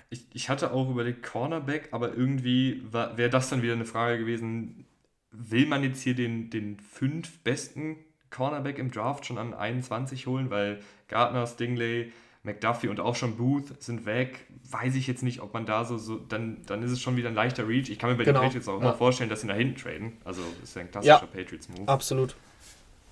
Ich, 0.08 0.26
ich 0.32 0.48
hatte 0.48 0.72
auch 0.72 0.88
überlegt 0.88 1.24
Cornerback, 1.24 1.88
aber 1.90 2.14
irgendwie 2.14 2.82
wäre 2.92 3.28
das 3.28 3.50
dann 3.50 3.62
wieder 3.62 3.72
eine 3.72 3.84
Frage 3.84 4.18
gewesen, 4.18 4.86
will 5.32 5.66
man 5.66 5.82
jetzt 5.82 6.00
hier 6.00 6.14
den, 6.14 6.48
den 6.48 6.78
fünf 6.78 7.40
besten 7.40 7.96
Cornerback 8.30 8.78
im 8.78 8.90
Draft 8.90 9.26
schon 9.26 9.38
an 9.38 9.54
21 9.54 10.26
holen, 10.26 10.50
weil 10.50 10.80
Gardner, 11.08 11.46
Stingley, 11.46 12.12
McDuffie 12.42 12.88
und 12.88 13.00
auch 13.00 13.16
schon 13.16 13.36
Booth 13.36 13.82
sind 13.82 14.06
weg. 14.06 14.46
Weiß 14.70 14.94
ich 14.94 15.06
jetzt 15.06 15.22
nicht, 15.22 15.40
ob 15.40 15.52
man 15.52 15.66
da 15.66 15.84
so, 15.84 15.98
so 15.98 16.16
dann, 16.16 16.62
dann 16.66 16.82
ist 16.82 16.92
es 16.92 17.02
schon 17.02 17.16
wieder 17.16 17.28
ein 17.28 17.34
leichter 17.34 17.68
Reach. 17.68 17.90
Ich 17.90 17.98
kann 17.98 18.10
mir 18.10 18.16
bei 18.16 18.24
genau. 18.24 18.40
den 18.40 18.46
Patriots 18.46 18.68
auch 18.68 18.80
ja. 18.80 18.88
immer 18.88 18.94
vorstellen, 18.94 19.28
dass 19.28 19.40
sie 19.42 19.48
nach 19.48 19.56
hinten 19.56 19.76
traden. 19.76 20.16
Also 20.24 20.42
das 20.60 20.70
ist 20.70 20.76
ja 20.76 20.82
ein 20.82 20.90
klassischer 20.90 21.20
ja, 21.20 21.26
Patriots-Move. 21.26 21.88
Absolut. 21.88 22.36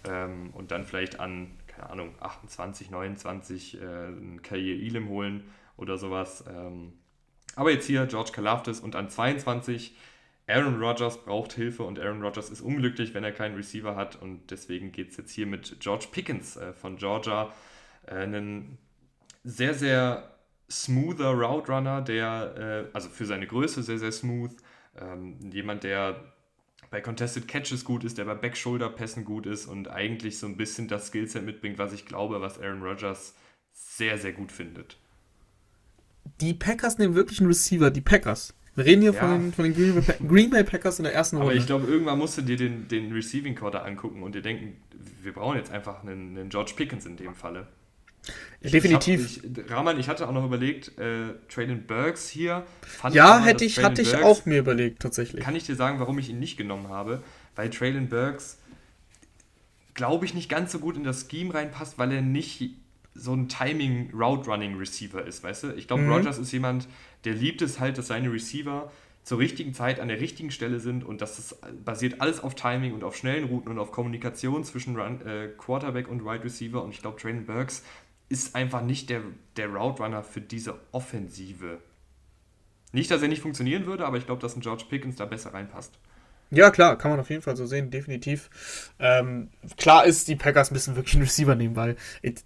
Ähm, 0.05 0.51
und 0.53 0.71
dann 0.71 0.85
vielleicht 0.85 1.21
an, 1.21 1.51
keine 1.67 1.91
Ahnung, 1.91 2.15
28, 2.21 2.91
29 2.91 3.81
äh, 3.81 3.85
einen 3.85 4.41
Kair 4.43 4.59
Elam 4.59 5.09
holen 5.09 5.45
oder 5.77 5.99
sowas. 5.99 6.45
Ähm, 6.49 6.93
aber 7.57 7.71
jetzt 7.71 7.87
hier 7.87 8.07
George 8.07 8.31
Kalafdis 8.33 8.81
und 8.81 8.97
an 8.97 9.09
22 9.09 9.95
Aaron 10.47 10.81
Rodgers 10.83 11.25
braucht 11.25 11.55
Hilfe 11.55 11.85
und 11.85 11.99
Aaron 11.99 12.23
Rodgers 12.23 12.51
ist 12.51 12.61
unglücklich, 12.61 13.15
wenn 13.15 13.25
er 13.25 13.33
keinen 13.33 13.57
Receiver 13.57 13.97
hat 13.97 14.21
und 14.21 14.51
deswegen 14.51 14.93
geht 14.93 15.11
es 15.11 15.17
jetzt 15.17 15.33
hier 15.33 15.47
mit 15.47 15.81
George 15.81 16.07
Pickens 16.11 16.57
äh, 16.57 16.73
von 16.73 16.97
Georgia. 16.97 17.53
Äh, 18.07 18.17
einen 18.17 18.79
sehr, 19.43 19.75
sehr 19.75 20.35
smoother 20.71 21.31
Route 21.31 21.73
Runner, 21.73 22.03
der, 22.03 22.89
äh, 22.91 22.95
also 22.95 23.09
für 23.09 23.27
seine 23.27 23.47
Größe 23.47 23.83
sehr, 23.83 23.99
sehr 23.99 24.13
smooth. 24.13 24.55
Ähm, 25.01 25.39
jemand, 25.51 25.85
der 25.85 26.33
bei 26.91 27.01
Contested 27.01 27.49
Catches 27.49 27.85
gut 27.85 28.05
ist, 28.05 28.19
der 28.19 28.25
bei 28.25 28.35
Back-Shoulder-Pässen 28.35 29.25
gut 29.25 29.47
ist 29.47 29.67
und 29.67 29.89
eigentlich 29.89 30.39
so 30.39 30.47
ein 30.47 30.57
bisschen 30.57 30.89
das 30.89 31.09
Skillset 31.09 31.45
mitbringt, 31.45 31.79
was 31.79 31.93
ich 31.93 32.07
glaube, 32.07 32.41
was 32.41 32.61
Aaron 32.61 32.83
Rodgers 32.83 33.35
sehr, 33.73 34.19
sehr 34.19 34.33
gut 34.33 34.53
findet. 34.53 34.99
Die 36.41 36.55
Packers 36.55 36.99
nehmen 36.99 37.15
wirklich 37.15 37.41
einen 37.41 37.49
Receiver, 37.49 37.91
die 37.91 38.01
Packers. 38.01 38.55
Wir 38.75 38.85
reden 38.85 39.03
hier 39.03 39.13
ja. 39.13 39.21
von 39.21 39.31
den, 39.31 39.53
von 39.53 39.65
den 39.65 39.75
Green, 39.75 39.95
Bay, 39.95 40.17
Green, 40.27 40.51
Bay, 40.51 40.65
Packers 40.65 40.99
in 40.99 41.05
der 41.05 41.15
ersten 41.15 41.37
Runde. 41.37 41.53
Aber 41.53 41.59
ich 41.59 41.67
glaube, 41.67 41.87
irgendwann 41.87 42.19
musst 42.19 42.37
du 42.39 42.43
dir 42.43 42.57
den, 42.57 42.89
den 42.89 43.13
Receiving 43.13 43.55
Quarter 43.55 43.85
angucken 43.85 44.23
und 44.23 44.35
dir 44.35 44.43
denken, 44.43 44.77
wir 45.23 45.33
brauchen 45.33 45.57
jetzt 45.57 45.71
einfach 45.71 46.03
einen, 46.03 46.37
einen 46.37 46.49
George 46.49 46.73
Pickens 46.77 47.07
in 47.07 47.17
dem 47.17 47.35
Falle. 47.35 47.69
Ich, 48.61 48.73
Definitiv. 48.73 49.27
Ich 49.27 49.43
hab, 49.45 49.65
ich, 49.65 49.71
Rahman, 49.71 50.01
ich 50.01 50.09
hatte 50.09 50.27
auch 50.27 50.33
noch 50.33 50.45
überlegt, 50.45 50.99
äh, 50.99 51.35
Traylon 51.49 51.87
Burks 51.87 52.29
hier. 52.29 52.65
ja, 53.11 53.41
hätte 53.41 53.65
ich, 53.65 53.83
hatte 53.83 54.03
ich 54.03 54.17
auch 54.17 54.47
mir 54.47 54.59
überlegt, 54.59 55.01
tatsächlich. 55.03 55.45
Kann 55.45 55.55
ich 55.55 55.65
dir 55.65 55.77
sagen, 55.77 56.01
warum 56.01 56.19
ich 56.19 56.31
ihn 56.31 56.39
nicht 56.39 56.57
genommen 56.57 56.89
habe? 56.89 57.23
Weil 57.55 57.71
Traylon 57.71 58.09
Burks, 58.09 58.59
glaube 59.93 60.25
ich, 60.25 60.35
nicht 60.35 60.49
ganz 60.49 60.73
so 60.73 60.79
gut 60.79 60.97
in 60.97 61.05
das 61.05 61.29
Scheme 61.31 61.53
reinpasst, 61.53 61.99
weil 61.99 62.11
er 62.13 62.23
nicht 62.23 62.75
so 63.15 63.33
ein 63.33 63.49
Timing-Route-Running-Receiver 63.49 65.25
ist, 65.25 65.43
weißt 65.43 65.65
du? 65.65 65.75
Ich 65.75 65.87
glaube, 65.87 66.03
mhm. 66.03 66.13
Rogers 66.13 66.39
ist 66.39 66.53
jemand, 66.53 66.89
der 67.25 67.35
liebt 67.35 67.63
es 67.63 67.81
halt, 67.81 67.97
dass 67.99 68.09
seine 68.09 68.33
Receiver 68.33 68.91
zur 69.23 69.39
richtigen 69.39 69.73
Zeit 69.73 70.01
an 70.01 70.09
der 70.09 70.21
richtigen 70.21 70.51
Stelle 70.51 70.81
sind 70.81 71.03
und 71.03 71.23
das 71.23 71.39
ist, 71.39 71.57
basiert 71.85 72.21
alles 72.21 72.41
auf 72.41 72.55
Timing 72.55 72.93
und 72.93 73.05
auf 73.05 73.17
schnellen 73.17 73.45
Routen 73.45 73.71
und 73.71 73.79
auf 73.79 73.91
Kommunikation 73.91 74.65
zwischen 74.65 74.97
Run, 74.97 75.23
äh, 75.23 75.49
Quarterback 75.57 76.09
und 76.09 76.25
Wide 76.25 76.45
Receiver 76.45 76.83
und 76.83 76.91
ich 76.91 77.01
glaube, 77.01 77.19
Traylon 77.19 77.47
Burks 77.47 77.85
ist 78.29 78.55
einfach 78.55 78.83
nicht 78.83 79.09
der, 79.11 79.23
der 79.57 79.69
Route 79.69 80.03
Runner 80.03 80.23
für 80.23 80.41
diese 80.41 80.79
Offensive. 80.93 81.79
Nicht, 82.93 83.11
dass 83.11 83.23
er 83.23 83.29
nicht 83.29 83.43
funktionieren 83.43 83.87
würde, 83.87 84.07
aber 84.07 84.19
ich 84.19 84.27
glaube, 84.27 84.43
dass 84.43 84.57
ein 84.57 84.61
George 84.61 84.85
Pickens 84.89 85.17
da 85.17 85.25
besser 85.25 85.55
reinpasst. 85.55 85.99
Ja, 86.51 86.71
klar, 86.71 86.97
kann 86.97 87.11
man 87.11 87.21
auf 87.21 87.31
jeden 87.31 87.43
Fall 87.43 87.57
so 87.57 87.67
sehen, 87.67 87.91
definitiv. 87.91 88.49
Ähm, 88.99 89.49
klar 89.77 90.05
ist, 90.05 90.29
die 90.29 90.37
Packers 90.37 90.71
müssen 90.71 90.97
wirklich 90.97 91.15
einen 91.15 91.25
Receiver 91.25 91.55
nehmen, 91.55 91.77
weil 91.77 91.97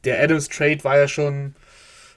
der 0.04 0.22
Adams 0.22 0.48
Trade 0.48 0.82
war 0.84 0.98
ja 0.98 1.08
schon, 1.08 1.54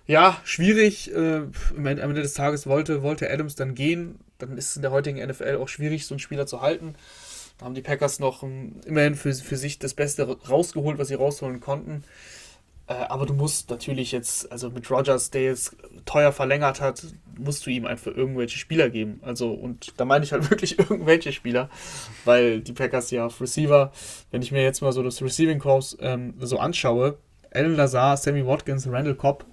ja, 0.08 0.38
schwierig. 0.44 1.14
Äh, 1.14 1.42
am 1.76 1.86
Ende 1.86 2.22
des 2.22 2.34
Tages 2.34 2.68
wollte, 2.68 3.02
wollte 3.04 3.32
Adams 3.32 3.56
dann 3.56 3.76
gehen. 3.76 4.20
Dann 4.38 4.58
ist 4.58 4.72
es 4.72 4.76
in 4.76 4.82
der 4.82 4.92
heutigen 4.92 5.26
NFL 5.26 5.58
auch 5.58 5.68
schwierig, 5.68 6.06
so 6.06 6.16
einen 6.16 6.20
Spieler 6.20 6.48
zu 6.48 6.62
halten. 6.62 6.96
Da 7.58 7.66
haben 7.66 7.76
die 7.76 7.82
Packers 7.82 8.20
noch 8.20 8.42
um, 8.42 8.52
ähm, 8.52 8.82
immerhin 8.86 9.16
für, 9.16 9.34
für 9.34 9.58
sich 9.58 9.78
das 9.78 9.94
Beste 9.94 10.28
rausgeholt, 10.50 10.98
was 10.98 11.10
sie 11.10 11.14
rausholen 11.14 11.60
konnten. 11.60 12.04
Äh, 12.88 12.94
aber 12.94 13.26
du 13.26 13.34
musst 13.34 13.70
natürlich 13.70 14.12
jetzt, 14.12 14.52
also 14.52 14.70
mit 14.70 14.90
Rogers, 14.90 15.30
der 15.30 15.44
jetzt 15.44 15.76
teuer 16.06 16.32
verlängert 16.32 16.82
hat, 16.82 17.06
musst 17.44 17.66
du 17.66 17.70
ihm 17.70 17.86
einfach 17.86 18.16
irgendwelche 18.16 18.58
Spieler 18.58 18.90
geben. 18.90 19.20
Also, 19.24 19.52
und 19.52 19.94
da 19.98 20.06
meine 20.06 20.24
ich 20.24 20.32
halt 20.32 20.50
wirklich 20.50 20.80
irgendwelche 20.80 21.32
Spieler, 21.32 21.70
weil 22.26 22.62
die 22.62 22.74
Packers 22.74 23.12
ja 23.12 23.26
auf 23.26 23.42
Receiver, 23.42 23.92
wenn 24.32 24.42
ich 24.42 24.52
mir 24.52 24.64
jetzt 24.64 24.82
mal 24.82 24.92
so 24.92 25.04
das 25.04 25.22
Receiving 25.22 25.60
Corps 25.60 25.98
ähm, 26.00 26.34
so 26.40 26.60
anschaue, 26.60 27.18
Alan 27.54 27.76
Lazar, 27.76 28.18
Sammy 28.18 28.46
Watkins, 28.46 28.88
Randall 28.88 29.16
Cobb, 29.16 29.46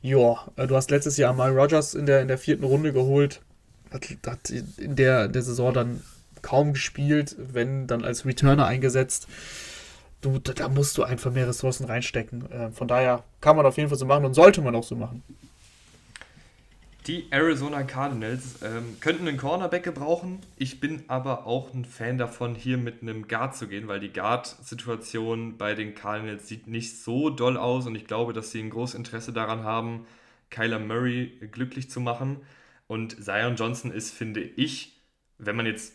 ja, 0.00 0.36
äh, 0.56 0.66
du 0.66 0.76
hast 0.76 0.90
letztes 0.90 1.16
Jahr 1.16 1.32
mal 1.32 1.56
Rogers 1.56 1.94
in 1.94 2.06
der, 2.06 2.22
in 2.22 2.28
der 2.28 2.38
vierten 2.38 2.64
Runde 2.64 2.92
geholt, 2.92 3.42
hat, 3.92 4.06
hat 4.26 4.50
in 4.50 4.96
der, 4.96 5.28
der 5.28 5.42
Saison 5.42 5.72
dann 5.72 6.02
kaum 6.42 6.72
gespielt, 6.72 7.36
wenn 7.38 7.86
dann 7.86 8.04
als 8.04 8.24
Returner 8.24 8.66
eingesetzt 8.66 9.28
du, 10.20 10.38
da 10.38 10.68
musst 10.68 10.98
du 10.98 11.04
einfach 11.04 11.32
mehr 11.32 11.48
Ressourcen 11.48 11.84
reinstecken. 11.84 12.50
Äh, 12.50 12.70
von 12.70 12.88
daher 12.88 13.24
kann 13.40 13.56
man 13.56 13.66
auf 13.66 13.76
jeden 13.76 13.88
Fall 13.88 13.98
so 13.98 14.06
machen 14.06 14.24
und 14.24 14.34
sollte 14.34 14.60
man 14.60 14.74
auch 14.74 14.84
so 14.84 14.96
machen. 14.96 15.22
Die 17.08 17.24
Arizona 17.30 17.84
Cardinals 17.84 18.60
ähm, 18.62 18.98
könnten 19.00 19.26
einen 19.26 19.38
Cornerback 19.38 19.82
gebrauchen. 19.82 20.40
Ich 20.56 20.78
bin 20.78 21.04
aber 21.08 21.46
auch 21.46 21.72
ein 21.72 21.86
Fan 21.86 22.18
davon, 22.18 22.54
hier 22.54 22.76
mit 22.76 23.00
einem 23.00 23.26
Guard 23.26 23.56
zu 23.56 23.66
gehen, 23.66 23.88
weil 23.88 23.98
die 23.98 24.12
Guard-Situation 24.12 25.56
bei 25.56 25.74
den 25.74 25.94
Cardinals 25.94 26.48
sieht 26.48 26.66
nicht 26.66 26.98
so 26.98 27.30
doll 27.30 27.56
aus 27.56 27.86
und 27.86 27.94
ich 27.94 28.06
glaube, 28.06 28.34
dass 28.34 28.50
sie 28.50 28.60
ein 28.60 28.68
großes 28.68 28.94
Interesse 28.94 29.32
daran 29.32 29.64
haben, 29.64 30.06
Kyler 30.50 30.80
Murray 30.80 31.32
glücklich 31.50 31.88
zu 31.88 32.02
machen. 32.02 32.42
Und 32.88 33.24
Zion 33.24 33.56
Johnson 33.56 33.90
ist, 33.90 34.12
finde 34.12 34.42
ich, 34.42 35.00
wenn 35.38 35.56
man 35.56 35.64
jetzt 35.64 35.94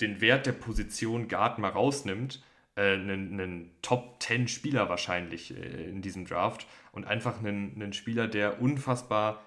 den 0.00 0.20
Wert 0.20 0.46
der 0.46 0.52
Position 0.52 1.28
Guard 1.28 1.60
mal 1.60 1.70
rausnimmt, 1.70 2.42
äh, 2.74 2.94
einen, 2.94 3.40
einen 3.40 3.70
Top-10-Spieler 3.82 4.88
wahrscheinlich 4.88 5.56
äh, 5.56 5.84
in 5.88 6.02
diesem 6.02 6.26
Draft 6.26 6.66
und 6.90 7.06
einfach 7.06 7.38
einen, 7.38 7.74
einen 7.76 7.92
Spieler, 7.92 8.26
der 8.26 8.60
unfassbar, 8.60 9.44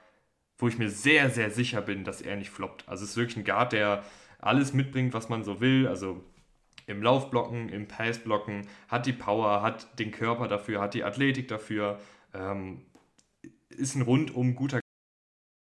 wo 0.62 0.68
ich 0.68 0.78
mir 0.78 0.90
sehr, 0.90 1.30
sehr 1.30 1.52
sicher 1.52 1.82
bin, 1.82 2.04
dass 2.04 2.22
er 2.22 2.36
nicht 2.36 2.52
floppt. 2.52 2.88
Also 2.88 3.04
es 3.04 3.12
ist 3.12 3.18
wirklich 3.18 3.38
ein 3.38 3.44
Guard, 3.44 3.74
der 3.74 4.04
alles 4.40 4.74
mitbringt, 4.74 5.14
was 5.14 5.30
man 5.30 5.44
so 5.44 5.60
will. 5.60 5.88
Also 5.88 6.24
im 6.88 7.02
Laufblocken, 7.02 7.70
im 7.70 7.88
Passblocken, 7.88 8.68
hat 8.88 9.06
die 9.06 9.14
Power, 9.14 9.62
hat 9.62 10.00
den 10.00 10.12
Körper 10.12 10.48
dafür, 10.48 10.82
hat 10.82 10.94
die 10.94 11.04
Athletik 11.04 11.48
dafür, 11.48 12.00
ähm, 12.34 12.82
ist 13.70 13.96
ein 13.96 14.02
rundum 14.02 14.56
guter 14.56 14.80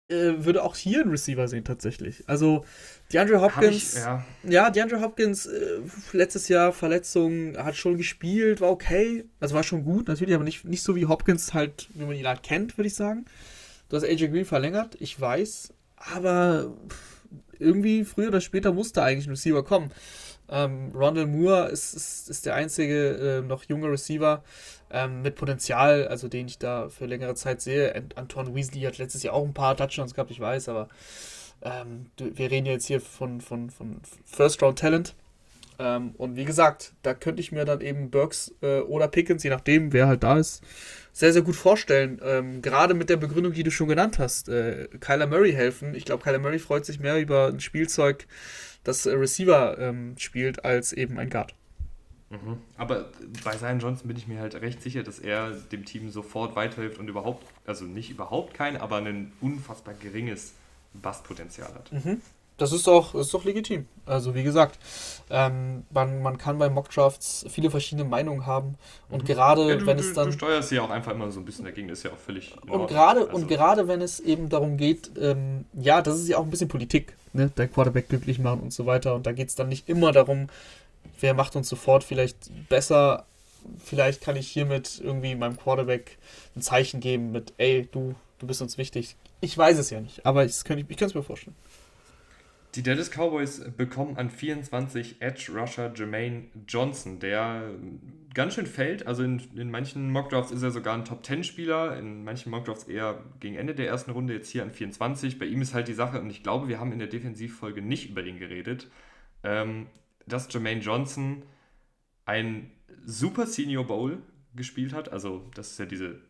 äh, 0.08 0.44
würde 0.44 0.64
auch 0.64 0.74
hier 0.74 1.02
einen 1.02 1.10
Receiver 1.10 1.46
sehen 1.46 1.64
tatsächlich. 1.64 2.24
Also 2.26 2.64
DeAndre 3.12 3.40
Hopkins, 3.40 3.94
ich, 3.94 4.00
ja. 4.00 4.24
ja, 4.42 4.70
DeAndre 4.70 5.00
Hopkins 5.00 5.46
äh, 5.46 5.80
letztes 6.12 6.48
Jahr 6.48 6.72
Verletzung 6.72 7.56
hat 7.56 7.76
schon 7.76 7.96
gespielt, 7.96 8.60
war 8.60 8.70
okay, 8.70 9.24
also 9.38 9.54
war 9.54 9.62
schon 9.62 9.84
gut, 9.84 10.08
natürlich, 10.08 10.34
aber 10.34 10.44
nicht, 10.44 10.64
nicht 10.64 10.82
so 10.82 10.96
wie 10.96 11.06
Hopkins 11.06 11.54
halt, 11.54 11.88
wie 11.94 12.04
man 12.04 12.16
ihn 12.16 12.26
halt 12.26 12.42
kennt, 12.42 12.76
würde 12.76 12.88
ich 12.88 12.94
sagen. 12.94 13.24
Du 13.90 13.96
hast 13.96 14.04
AJ 14.04 14.28
Green 14.28 14.44
verlängert, 14.44 14.96
ich 15.00 15.20
weiß, 15.20 15.74
aber 15.96 16.72
irgendwie 17.58 18.04
früher 18.04 18.28
oder 18.28 18.40
später 18.40 18.72
musste 18.72 19.02
eigentlich 19.02 19.26
ein 19.26 19.30
Receiver 19.30 19.64
kommen. 19.64 19.90
Ähm, 20.48 20.92
Rondell 20.94 21.26
Moore 21.26 21.68
ist, 21.68 21.94
ist, 21.94 22.30
ist 22.30 22.46
der 22.46 22.54
einzige 22.54 23.40
äh, 23.40 23.40
noch 23.42 23.64
junge 23.64 23.90
Receiver 23.90 24.44
ähm, 24.90 25.22
mit 25.22 25.34
Potenzial, 25.34 26.06
also 26.06 26.28
den 26.28 26.46
ich 26.46 26.58
da 26.58 26.88
für 26.88 27.06
längere 27.06 27.34
Zeit 27.34 27.60
sehe. 27.60 27.94
Ant 27.94 28.16
Anton 28.16 28.54
Weasley 28.54 28.82
hat 28.82 28.98
letztes 28.98 29.24
Jahr 29.24 29.34
auch 29.34 29.44
ein 29.44 29.54
paar 29.54 29.76
Touchdowns 29.76 30.14
gehabt, 30.14 30.30
ich 30.30 30.40
weiß, 30.40 30.68
aber 30.68 30.88
ähm, 31.62 32.06
wir 32.16 32.50
reden 32.50 32.66
jetzt 32.66 32.86
hier 32.86 33.00
von, 33.00 33.40
von, 33.40 33.70
von 33.70 34.00
First-Round-Talent. 34.24 35.14
Ähm, 35.80 36.14
und 36.18 36.36
wie 36.36 36.44
gesagt, 36.44 36.92
da 37.02 37.14
könnte 37.14 37.40
ich 37.40 37.52
mir 37.52 37.64
dann 37.64 37.80
eben 37.80 38.10
Burks 38.10 38.54
äh, 38.60 38.80
oder 38.80 39.08
Pickens, 39.08 39.42
je 39.42 39.50
nachdem, 39.50 39.94
wer 39.94 40.06
halt 40.08 40.22
da 40.22 40.36
ist, 40.36 40.62
sehr, 41.12 41.32
sehr 41.32 41.40
gut 41.40 41.56
vorstellen. 41.56 42.20
Ähm, 42.22 42.60
gerade 42.60 42.92
mit 42.92 43.08
der 43.08 43.16
Begründung, 43.16 43.54
die 43.54 43.62
du 43.62 43.70
schon 43.70 43.88
genannt 43.88 44.18
hast. 44.18 44.50
Äh, 44.50 44.88
Kyler 45.00 45.26
Murray 45.26 45.52
helfen. 45.52 45.94
Ich 45.94 46.04
glaube, 46.04 46.22
Kyler 46.22 46.38
Murray 46.38 46.58
freut 46.58 46.84
sich 46.84 47.00
mehr 47.00 47.18
über 47.18 47.46
ein 47.46 47.60
Spielzeug, 47.60 48.26
das 48.84 49.06
äh, 49.06 49.12
Receiver 49.12 49.78
ähm, 49.78 50.16
spielt, 50.18 50.66
als 50.66 50.92
eben 50.92 51.18
ein 51.18 51.30
Guard. 51.30 51.54
Mhm. 52.28 52.58
Aber 52.76 53.08
bei 53.42 53.56
Zion 53.56 53.80
Johnson 53.80 54.06
bin 54.06 54.18
ich 54.18 54.28
mir 54.28 54.38
halt 54.38 54.54
recht 54.56 54.82
sicher, 54.82 55.02
dass 55.02 55.18
er 55.18 55.50
dem 55.50 55.86
Team 55.86 56.10
sofort 56.10 56.56
weiterhilft 56.56 56.98
und 56.98 57.08
überhaupt, 57.08 57.46
also 57.64 57.86
nicht 57.86 58.10
überhaupt 58.10 58.52
kein, 58.52 58.76
aber 58.76 58.98
ein 58.98 59.32
unfassbar 59.40 59.94
geringes 59.94 60.52
Bastpotenzial 60.92 61.72
hat. 61.74 61.90
Mhm. 61.90 62.20
Das 62.60 62.72
ist 62.72 62.86
doch, 62.86 63.14
ist 63.14 63.32
doch 63.32 63.44
legitim. 63.44 63.86
Also 64.04 64.34
wie 64.34 64.42
gesagt, 64.42 64.78
ähm, 65.30 65.84
man, 65.90 66.20
man 66.20 66.36
kann 66.36 66.58
bei 66.58 66.68
Mockdrafts 66.68 67.46
viele 67.48 67.70
verschiedene 67.70 68.06
Meinungen 68.06 68.44
haben 68.44 68.74
und 69.08 69.22
mhm. 69.22 69.26
gerade 69.26 69.66
ja, 69.66 69.76
du, 69.76 69.86
wenn 69.86 69.98
es 69.98 70.12
dann... 70.12 70.26
Du 70.26 70.32
steuerst 70.32 70.70
ja 70.70 70.82
auch 70.82 70.90
einfach 70.90 71.12
immer 71.12 71.30
so 71.30 71.40
ein 71.40 71.46
bisschen 71.46 71.64
dagegen, 71.64 71.88
das 71.88 72.00
ist 72.00 72.04
ja 72.04 72.10
auch 72.10 72.18
völlig... 72.18 72.54
Und 72.68 72.86
gerade, 72.86 73.20
also. 73.20 73.32
und 73.32 73.48
gerade 73.48 73.88
wenn 73.88 74.02
es 74.02 74.20
eben 74.20 74.50
darum 74.50 74.76
geht, 74.76 75.10
ähm, 75.18 75.64
ja, 75.72 76.02
das 76.02 76.18
ist 76.18 76.28
ja 76.28 76.36
auch 76.36 76.42
ein 76.42 76.50
bisschen 76.50 76.68
Politik, 76.68 77.14
ne? 77.32 77.50
der 77.56 77.66
Quarterback 77.66 78.10
glücklich 78.10 78.38
machen 78.38 78.60
und 78.60 78.74
so 78.74 78.84
weiter 78.84 79.14
und 79.14 79.26
da 79.26 79.32
geht 79.32 79.48
es 79.48 79.54
dann 79.54 79.70
nicht 79.70 79.88
immer 79.88 80.12
darum, 80.12 80.48
wer 81.18 81.32
macht 81.32 81.56
uns 81.56 81.66
sofort 81.66 82.04
vielleicht 82.04 82.36
besser. 82.68 83.24
Vielleicht 83.82 84.20
kann 84.20 84.36
ich 84.36 84.48
hiermit 84.48 85.00
irgendwie 85.02 85.34
meinem 85.34 85.56
Quarterback 85.56 86.18
ein 86.56 86.60
Zeichen 86.60 87.00
geben 87.00 87.32
mit, 87.32 87.54
ey, 87.56 87.88
du, 87.90 88.14
du 88.38 88.46
bist 88.46 88.60
uns 88.60 88.76
wichtig. 88.76 89.16
Ich 89.40 89.56
weiß 89.56 89.78
es 89.78 89.88
ja 89.88 90.00
nicht, 90.00 90.26
aber 90.26 90.44
ich 90.44 90.62
kann 90.62 90.78
es 90.78 91.14
mir 91.14 91.22
vorstellen. 91.22 91.56
Die 92.76 92.84
Dallas 92.84 93.10
Cowboys 93.10 93.62
bekommen 93.76 94.16
an 94.16 94.30
24 94.30 95.20
Edge 95.20 95.50
Rusher 95.52 95.92
Jermaine 95.94 96.44
Johnson, 96.68 97.18
der 97.18 97.74
ganz 98.32 98.54
schön 98.54 98.66
fällt. 98.66 99.08
Also 99.08 99.24
in, 99.24 99.42
in 99.56 99.72
manchen 99.72 100.10
Mockdrafts 100.12 100.52
ist 100.52 100.62
er 100.62 100.70
sogar 100.70 100.94
ein 100.94 101.04
Top 101.04 101.26
10 101.26 101.42
Spieler, 101.42 101.96
in 101.98 102.22
manchen 102.22 102.50
Mockdrafts 102.50 102.84
eher 102.84 103.24
gegen 103.40 103.56
Ende 103.56 103.74
der 103.74 103.88
ersten 103.88 104.12
Runde, 104.12 104.34
jetzt 104.34 104.50
hier 104.50 104.62
an 104.62 104.70
24. 104.70 105.38
Bei 105.38 105.46
ihm 105.46 105.62
ist 105.62 105.74
halt 105.74 105.88
die 105.88 105.94
Sache, 105.94 106.20
und 106.20 106.30
ich 106.30 106.44
glaube, 106.44 106.68
wir 106.68 106.78
haben 106.78 106.92
in 106.92 107.00
der 107.00 107.08
Defensivfolge 107.08 107.82
nicht 107.82 108.10
über 108.10 108.22
ihn 108.22 108.38
geredet, 108.38 108.88
ähm, 109.42 109.86
dass 110.26 110.52
Jermaine 110.52 110.80
Johnson 110.80 111.42
ein 112.24 112.70
Super 113.04 113.46
Senior 113.46 113.84
Bowl 113.84 114.18
gespielt 114.54 114.92
hat. 114.92 115.12
Also, 115.12 115.50
das 115.54 115.72
ist 115.72 115.78
ja 115.78 115.86
diese, 115.86 116.20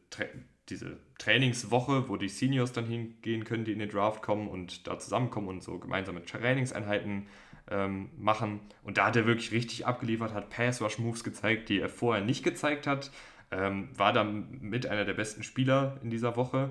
diese 0.70 0.98
Trainingswoche, 1.18 2.08
wo 2.08 2.16
die 2.16 2.28
Seniors 2.28 2.72
dann 2.72 2.86
hingehen 2.86 3.44
können, 3.44 3.64
die 3.64 3.72
in 3.72 3.78
den 3.78 3.90
Draft 3.90 4.22
kommen 4.22 4.48
und 4.48 4.86
da 4.86 4.98
zusammenkommen 4.98 5.48
und 5.48 5.62
so 5.62 5.78
gemeinsame 5.78 6.24
Trainingseinheiten 6.24 7.26
ähm, 7.70 8.10
machen. 8.16 8.60
Und 8.82 8.98
da 8.98 9.06
hat 9.06 9.16
er 9.16 9.26
wirklich 9.26 9.52
richtig 9.52 9.86
abgeliefert, 9.86 10.32
hat 10.32 10.50
Pass-Rush-Moves 10.50 11.24
gezeigt, 11.24 11.68
die 11.68 11.80
er 11.80 11.88
vorher 11.88 12.24
nicht 12.24 12.42
gezeigt 12.42 12.86
hat. 12.86 13.10
Ähm, 13.50 13.88
war 13.96 14.12
dann 14.12 14.60
mit 14.60 14.86
einer 14.86 15.04
der 15.04 15.14
besten 15.14 15.42
Spieler 15.42 15.98
in 16.02 16.10
dieser 16.10 16.36
Woche. 16.36 16.70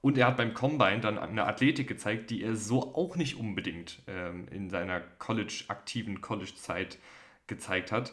Und 0.00 0.16
er 0.16 0.28
hat 0.28 0.36
beim 0.36 0.54
Combine 0.54 1.00
dann 1.00 1.18
eine 1.18 1.44
Athletik 1.44 1.88
gezeigt, 1.88 2.30
die 2.30 2.42
er 2.42 2.54
so 2.54 2.94
auch 2.94 3.16
nicht 3.16 3.36
unbedingt 3.36 4.00
ähm, 4.06 4.46
in 4.50 4.70
seiner 4.70 5.00
College, 5.00 5.64
aktiven 5.68 6.20
College-Zeit 6.20 6.98
gezeigt 7.46 7.90
hat. 7.90 8.12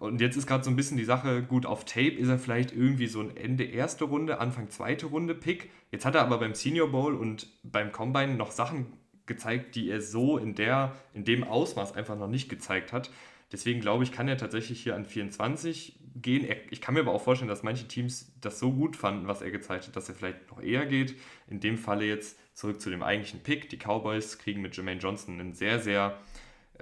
Und 0.00 0.20
jetzt 0.20 0.36
ist 0.36 0.46
gerade 0.46 0.64
so 0.64 0.70
ein 0.70 0.76
bisschen 0.76 0.96
die 0.96 1.04
Sache, 1.04 1.42
gut, 1.42 1.66
auf 1.66 1.84
Tape 1.84 2.10
ist 2.10 2.28
er 2.28 2.38
vielleicht 2.38 2.72
irgendwie 2.72 3.06
so 3.06 3.20
ein 3.20 3.36
Ende 3.36 3.64
erste 3.64 4.04
Runde, 4.04 4.40
Anfang 4.40 4.68
zweite 4.70 5.06
Runde 5.06 5.34
Pick. 5.34 5.70
Jetzt 5.92 6.04
hat 6.04 6.14
er 6.14 6.22
aber 6.22 6.38
beim 6.38 6.54
Senior 6.54 6.90
Bowl 6.90 7.14
und 7.14 7.48
beim 7.62 7.92
Combine 7.92 8.34
noch 8.34 8.50
Sachen 8.50 8.86
gezeigt, 9.26 9.76
die 9.76 9.88
er 9.88 10.00
so 10.00 10.36
in, 10.36 10.54
der, 10.54 10.94
in 11.14 11.24
dem 11.24 11.44
Ausmaß 11.44 11.94
einfach 11.94 12.18
noch 12.18 12.28
nicht 12.28 12.48
gezeigt 12.48 12.92
hat. 12.92 13.10
Deswegen 13.52 13.80
glaube 13.80 14.04
ich, 14.04 14.10
kann 14.10 14.26
er 14.26 14.36
tatsächlich 14.36 14.82
hier 14.82 14.96
an 14.96 15.04
24 15.04 16.00
gehen. 16.16 16.46
Ich 16.70 16.80
kann 16.80 16.94
mir 16.94 17.00
aber 17.00 17.12
auch 17.12 17.22
vorstellen, 17.22 17.48
dass 17.48 17.62
manche 17.62 17.86
Teams 17.86 18.32
das 18.40 18.58
so 18.58 18.72
gut 18.72 18.96
fanden, 18.96 19.28
was 19.28 19.42
er 19.42 19.50
gezeigt 19.50 19.86
hat, 19.86 19.96
dass 19.96 20.08
er 20.08 20.14
vielleicht 20.14 20.50
noch 20.50 20.60
eher 20.60 20.86
geht. 20.86 21.14
In 21.48 21.60
dem 21.60 21.78
Falle 21.78 22.04
jetzt 22.04 22.38
zurück 22.54 22.80
zu 22.80 22.90
dem 22.90 23.02
eigentlichen 23.02 23.40
Pick. 23.40 23.68
Die 23.70 23.78
Cowboys 23.78 24.38
kriegen 24.38 24.60
mit 24.60 24.76
Jermaine 24.76 25.00
Johnson 25.00 25.38
einen 25.38 25.54
sehr, 25.54 25.78
sehr 25.78 26.18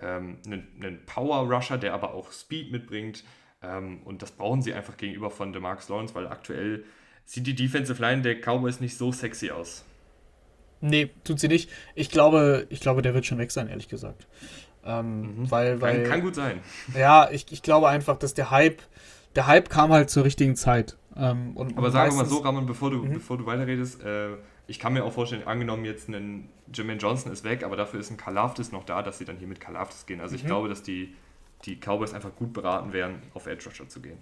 ähm, 0.01 0.38
einen, 0.47 0.68
einen 0.80 1.07
Power-Rusher, 1.07 1.78
der 1.78 1.95
aber 1.95 2.14
auch 2.14 2.32
Speed 2.32 2.72
mitbringt. 2.72 3.24
Ähm, 3.62 4.03
und 4.05 4.22
das 4.22 4.32
brauchen 4.32 4.62
sie 4.62 4.74
einfach 4.74 4.97
gegenüber 4.97 5.30
von 5.30 5.53
DeMarcus 5.53 5.88
Lawrence, 5.88 6.14
weil 6.14 6.26
aktuell 6.26 6.84
sieht 7.24 7.47
die 7.47 7.55
Defensive 7.55 8.01
Line 8.01 8.22
der 8.22 8.40
Cowboys 8.40 8.80
nicht 8.80 8.97
so 8.97 9.12
sexy 9.12 9.51
aus. 9.51 9.84
Nee, 10.80 11.11
tut 11.22 11.38
sie 11.38 11.49
nicht. 11.49 11.70
Ich 11.95 12.11
glaube, 12.11 12.66
ich 12.68 12.80
glaube, 12.80 13.03
der 13.03 13.14
wird 13.14 13.24
schon 13.24 13.38
weg 13.38 13.53
sein, 13.53 13.68
ehrlich 13.68 13.88
gesagt. 13.88 14.26
Ähm, 14.84 15.43
mhm. 15.43 15.51
weil, 15.51 15.80
weil, 15.80 16.03
kann, 16.03 16.11
kann, 16.11 16.20
gut 16.22 16.34
sein. 16.34 16.61
Ja, 16.97 17.30
ich, 17.30 17.47
ich 17.53 17.62
glaube 17.62 17.88
einfach, 17.88 18.16
dass 18.16 18.34
der 18.34 18.51
Hype, 18.51 18.82
der 19.36 19.47
Hype 19.47 19.68
kam 19.68 19.93
halt 19.93 20.11
zur 20.11 20.24
richtigen 20.24 20.57
Zeit. 20.57 20.97
Ähm, 21.16 21.57
und, 21.57 21.78
Aber 21.78 21.93
sagen 21.93 22.12
wir 22.12 22.24
mal 22.24 22.28
so, 22.28 22.38
Ramon, 22.38 22.66
bevor 22.66 22.90
du, 22.90 22.99
mhm. 22.99 23.14
bevor 23.14 23.38
du 23.38 23.47
weiterredest, 23.47 24.03
äh, 24.03 24.30
ich 24.67 24.79
kann 24.79 24.93
mir 24.93 25.05
auch 25.05 25.13
vorstellen, 25.13 25.47
angenommen 25.47 25.85
jetzt 25.85 26.09
ein 26.09 26.49
Jermaine 26.73 27.01
Johnson 27.01 27.33
ist 27.33 27.45
weg, 27.45 27.65
aber 27.65 27.77
dafür 27.77 28.01
ist 28.01 28.11
ein 28.11 28.17
Kalaftis 28.17 28.73
noch 28.73 28.85
da, 28.85 29.03
dass 29.03 29.19
sie 29.19 29.25
dann 29.25 29.37
hier 29.37 29.49
mit 29.49 29.61
Kalaftis 29.61 30.07
gehen. 30.07 30.21
Also 30.21 30.35
ich 30.35 30.45
mhm. 30.45 30.49
glaube, 30.49 30.69
dass 30.69 30.83
die, 30.83 31.15
die 31.65 31.77
Cowboys 31.77 32.15
einfach 32.15 32.35
gut 32.37 32.53
beraten 32.53 32.93
wären, 32.93 33.23
auf 33.35 33.47
Edge 33.47 33.65
Rusher 33.67 33.89
zu 33.89 34.01
gehen. 34.01 34.19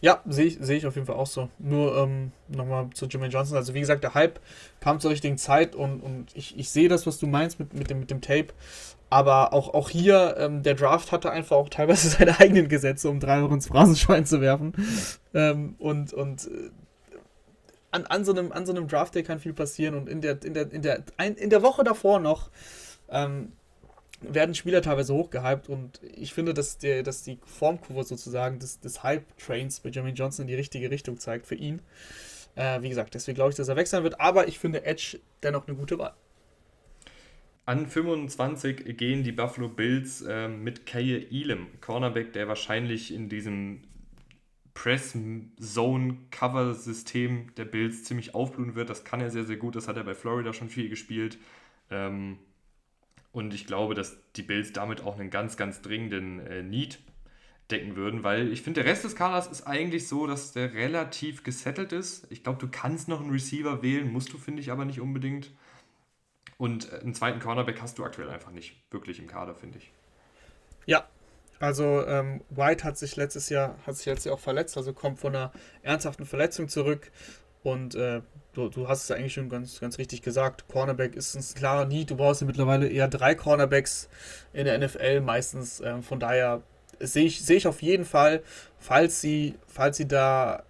Ja, 0.00 0.22
sehe 0.26 0.46
ich, 0.46 0.58
seh 0.60 0.76
ich 0.76 0.86
auf 0.86 0.94
jeden 0.94 1.06
Fall 1.06 1.16
auch 1.16 1.26
so. 1.26 1.48
Nur 1.58 1.96
ähm, 1.96 2.30
nochmal 2.46 2.88
zu 2.94 3.06
Jermaine 3.06 3.32
Johnson. 3.32 3.56
Also 3.56 3.74
wie 3.74 3.80
gesagt, 3.80 4.04
der 4.04 4.14
Hype 4.14 4.38
kam 4.80 5.00
zur 5.00 5.10
richtigen 5.10 5.38
Zeit 5.38 5.74
und, 5.74 6.00
und 6.00 6.28
ich, 6.34 6.56
ich 6.56 6.70
sehe 6.70 6.88
das, 6.88 7.06
was 7.06 7.18
du 7.18 7.26
meinst 7.26 7.58
mit, 7.58 7.74
mit, 7.74 7.90
dem, 7.90 8.00
mit 8.00 8.10
dem 8.10 8.20
Tape. 8.20 8.48
Aber 9.10 9.52
auch, 9.52 9.74
auch 9.74 9.88
hier, 9.88 10.36
ähm, 10.38 10.62
der 10.62 10.74
Draft 10.74 11.10
hatte 11.10 11.30
einfach 11.30 11.56
auch 11.56 11.68
teilweise 11.68 12.08
seine 12.16 12.38
eigenen 12.38 12.68
Gesetze, 12.68 13.10
um 13.10 13.18
drei 13.18 13.38
Euro 13.38 13.54
ins 13.54 13.66
Phrasenschwein 13.66 14.24
zu 14.24 14.40
werfen. 14.40 14.72
ähm, 15.34 15.74
und 15.78 16.12
und 16.12 16.46
äh, 16.46 16.70
an, 17.90 18.04
an, 18.06 18.24
so 18.24 18.32
einem, 18.32 18.52
an 18.52 18.66
so 18.66 18.72
einem 18.72 18.88
Draft 18.88 19.14
Day 19.14 19.22
kann 19.22 19.38
viel 19.38 19.52
passieren 19.52 19.94
und 19.94 20.08
in 20.08 20.20
der, 20.20 20.42
in 20.42 20.54
der, 20.54 20.72
in 20.72 20.82
der, 20.82 21.04
ein, 21.16 21.34
in 21.36 21.50
der 21.50 21.62
Woche 21.62 21.84
davor 21.84 22.20
noch 22.20 22.50
ähm, 23.08 23.52
werden 24.20 24.54
Spieler 24.54 24.82
teilweise 24.82 25.14
hochgehypt 25.14 25.68
und 25.68 26.00
ich 26.02 26.34
finde, 26.34 26.54
dass, 26.54 26.78
der, 26.78 27.02
dass 27.02 27.22
die 27.22 27.38
Formkurve 27.44 28.04
sozusagen 28.04 28.58
des, 28.58 28.80
des 28.80 29.02
Hype-Trains 29.02 29.80
bei 29.80 29.90
Jeremy 29.90 30.12
Johnson 30.12 30.44
in 30.44 30.48
die 30.48 30.54
richtige 30.54 30.90
Richtung 30.90 31.18
zeigt 31.18 31.46
für 31.46 31.54
ihn. 31.54 31.80
Äh, 32.56 32.82
wie 32.82 32.88
gesagt, 32.88 33.14
deswegen 33.14 33.36
glaube 33.36 33.50
ich, 33.50 33.56
dass 33.56 33.68
er 33.68 33.76
wechseln 33.76 34.02
wird, 34.02 34.20
aber 34.20 34.48
ich 34.48 34.58
finde 34.58 34.84
Edge 34.84 35.20
dennoch 35.42 35.68
eine 35.68 35.76
gute 35.76 35.98
Wahl. 35.98 36.14
An 37.64 37.86
25 37.86 38.96
gehen 38.96 39.22
die 39.22 39.32
Buffalo 39.32 39.68
Bills 39.68 40.22
äh, 40.22 40.48
mit 40.48 40.86
Kaye 40.86 41.26
Elam, 41.30 41.68
Cornerback, 41.80 42.32
der 42.32 42.48
wahrscheinlich 42.48 43.12
in 43.12 43.28
diesem 43.28 43.82
Press-Zone-Cover-System 44.78 47.52
der 47.56 47.64
Bills 47.64 48.04
ziemlich 48.04 48.36
aufblühen 48.36 48.76
wird. 48.76 48.88
Das 48.88 49.02
kann 49.02 49.20
er 49.20 49.28
sehr, 49.28 49.42
sehr 49.42 49.56
gut. 49.56 49.74
Das 49.74 49.88
hat 49.88 49.96
er 49.96 50.04
bei 50.04 50.14
Florida 50.14 50.52
schon 50.52 50.68
viel 50.68 50.88
gespielt. 50.88 51.36
Ähm, 51.90 52.38
und 53.32 53.52
ich 53.54 53.66
glaube, 53.66 53.96
dass 53.96 54.18
die 54.36 54.42
Bills 54.42 54.72
damit 54.72 55.00
auch 55.00 55.18
einen 55.18 55.30
ganz, 55.30 55.56
ganz 55.56 55.82
dringenden 55.82 56.38
äh, 56.46 56.62
Need 56.62 57.00
decken 57.72 57.96
würden, 57.96 58.22
weil 58.22 58.52
ich 58.52 58.62
finde, 58.62 58.82
der 58.82 58.90
Rest 58.90 59.02
des 59.02 59.16
Kaders 59.16 59.48
ist 59.48 59.66
eigentlich 59.66 60.06
so, 60.06 60.28
dass 60.28 60.52
der 60.52 60.72
relativ 60.72 61.42
gesettelt 61.42 61.92
ist. 61.92 62.28
Ich 62.30 62.44
glaube, 62.44 62.60
du 62.60 62.68
kannst 62.70 63.08
noch 63.08 63.20
einen 63.20 63.30
Receiver 63.30 63.82
wählen, 63.82 64.12
musst 64.12 64.32
du, 64.32 64.38
finde 64.38 64.62
ich, 64.62 64.70
aber 64.70 64.84
nicht 64.84 65.00
unbedingt. 65.00 65.50
Und 66.56 66.92
äh, 66.92 67.00
einen 67.00 67.14
zweiten 67.14 67.40
Cornerback 67.40 67.82
hast 67.82 67.98
du 67.98 68.04
aktuell 68.04 68.30
einfach 68.30 68.52
nicht 68.52 68.76
wirklich 68.92 69.18
im 69.18 69.26
Kader, 69.26 69.56
finde 69.56 69.78
ich. 69.78 69.90
Ja, 70.86 71.04
also 71.60 72.06
ähm, 72.06 72.42
White 72.50 72.84
hat 72.84 72.98
sich 72.98 73.16
letztes 73.16 73.48
Jahr, 73.48 73.76
hat 73.86 73.96
sich 73.96 74.06
letztes 74.06 74.26
Jahr 74.26 74.34
auch 74.34 74.40
verletzt, 74.40 74.76
also 74.76 74.92
kommt 74.92 75.18
von 75.18 75.34
einer 75.34 75.52
ernsthaften 75.82 76.26
Verletzung 76.26 76.68
zurück. 76.68 77.10
Und 77.62 77.94
äh, 77.96 78.22
du, 78.52 78.68
du 78.68 78.88
hast 78.88 79.04
es 79.04 79.10
eigentlich 79.10 79.34
schon 79.34 79.48
ganz, 79.48 79.80
ganz 79.80 79.98
richtig 79.98 80.22
gesagt. 80.22 80.68
Cornerback 80.68 81.16
ist 81.16 81.34
ein 81.34 81.54
klarer 81.54 81.84
Need. 81.84 82.10
Du 82.10 82.16
brauchst 82.16 82.40
ja 82.40 82.46
mittlerweile 82.46 82.88
eher 82.88 83.08
drei 83.08 83.34
Cornerbacks 83.34 84.08
in 84.52 84.64
der 84.64 84.78
NFL 84.78 85.20
meistens. 85.20 85.80
Ähm, 85.80 86.02
von 86.02 86.20
daher 86.20 86.62
sehe 87.00 87.24
ich, 87.24 87.44
seh 87.44 87.56
ich 87.56 87.66
auf 87.66 87.82
jeden 87.82 88.04
Fall, 88.04 88.42
falls 88.78 89.20
sie, 89.20 89.54
falls 89.66 89.96
sie 89.96 90.06
da 90.06 90.62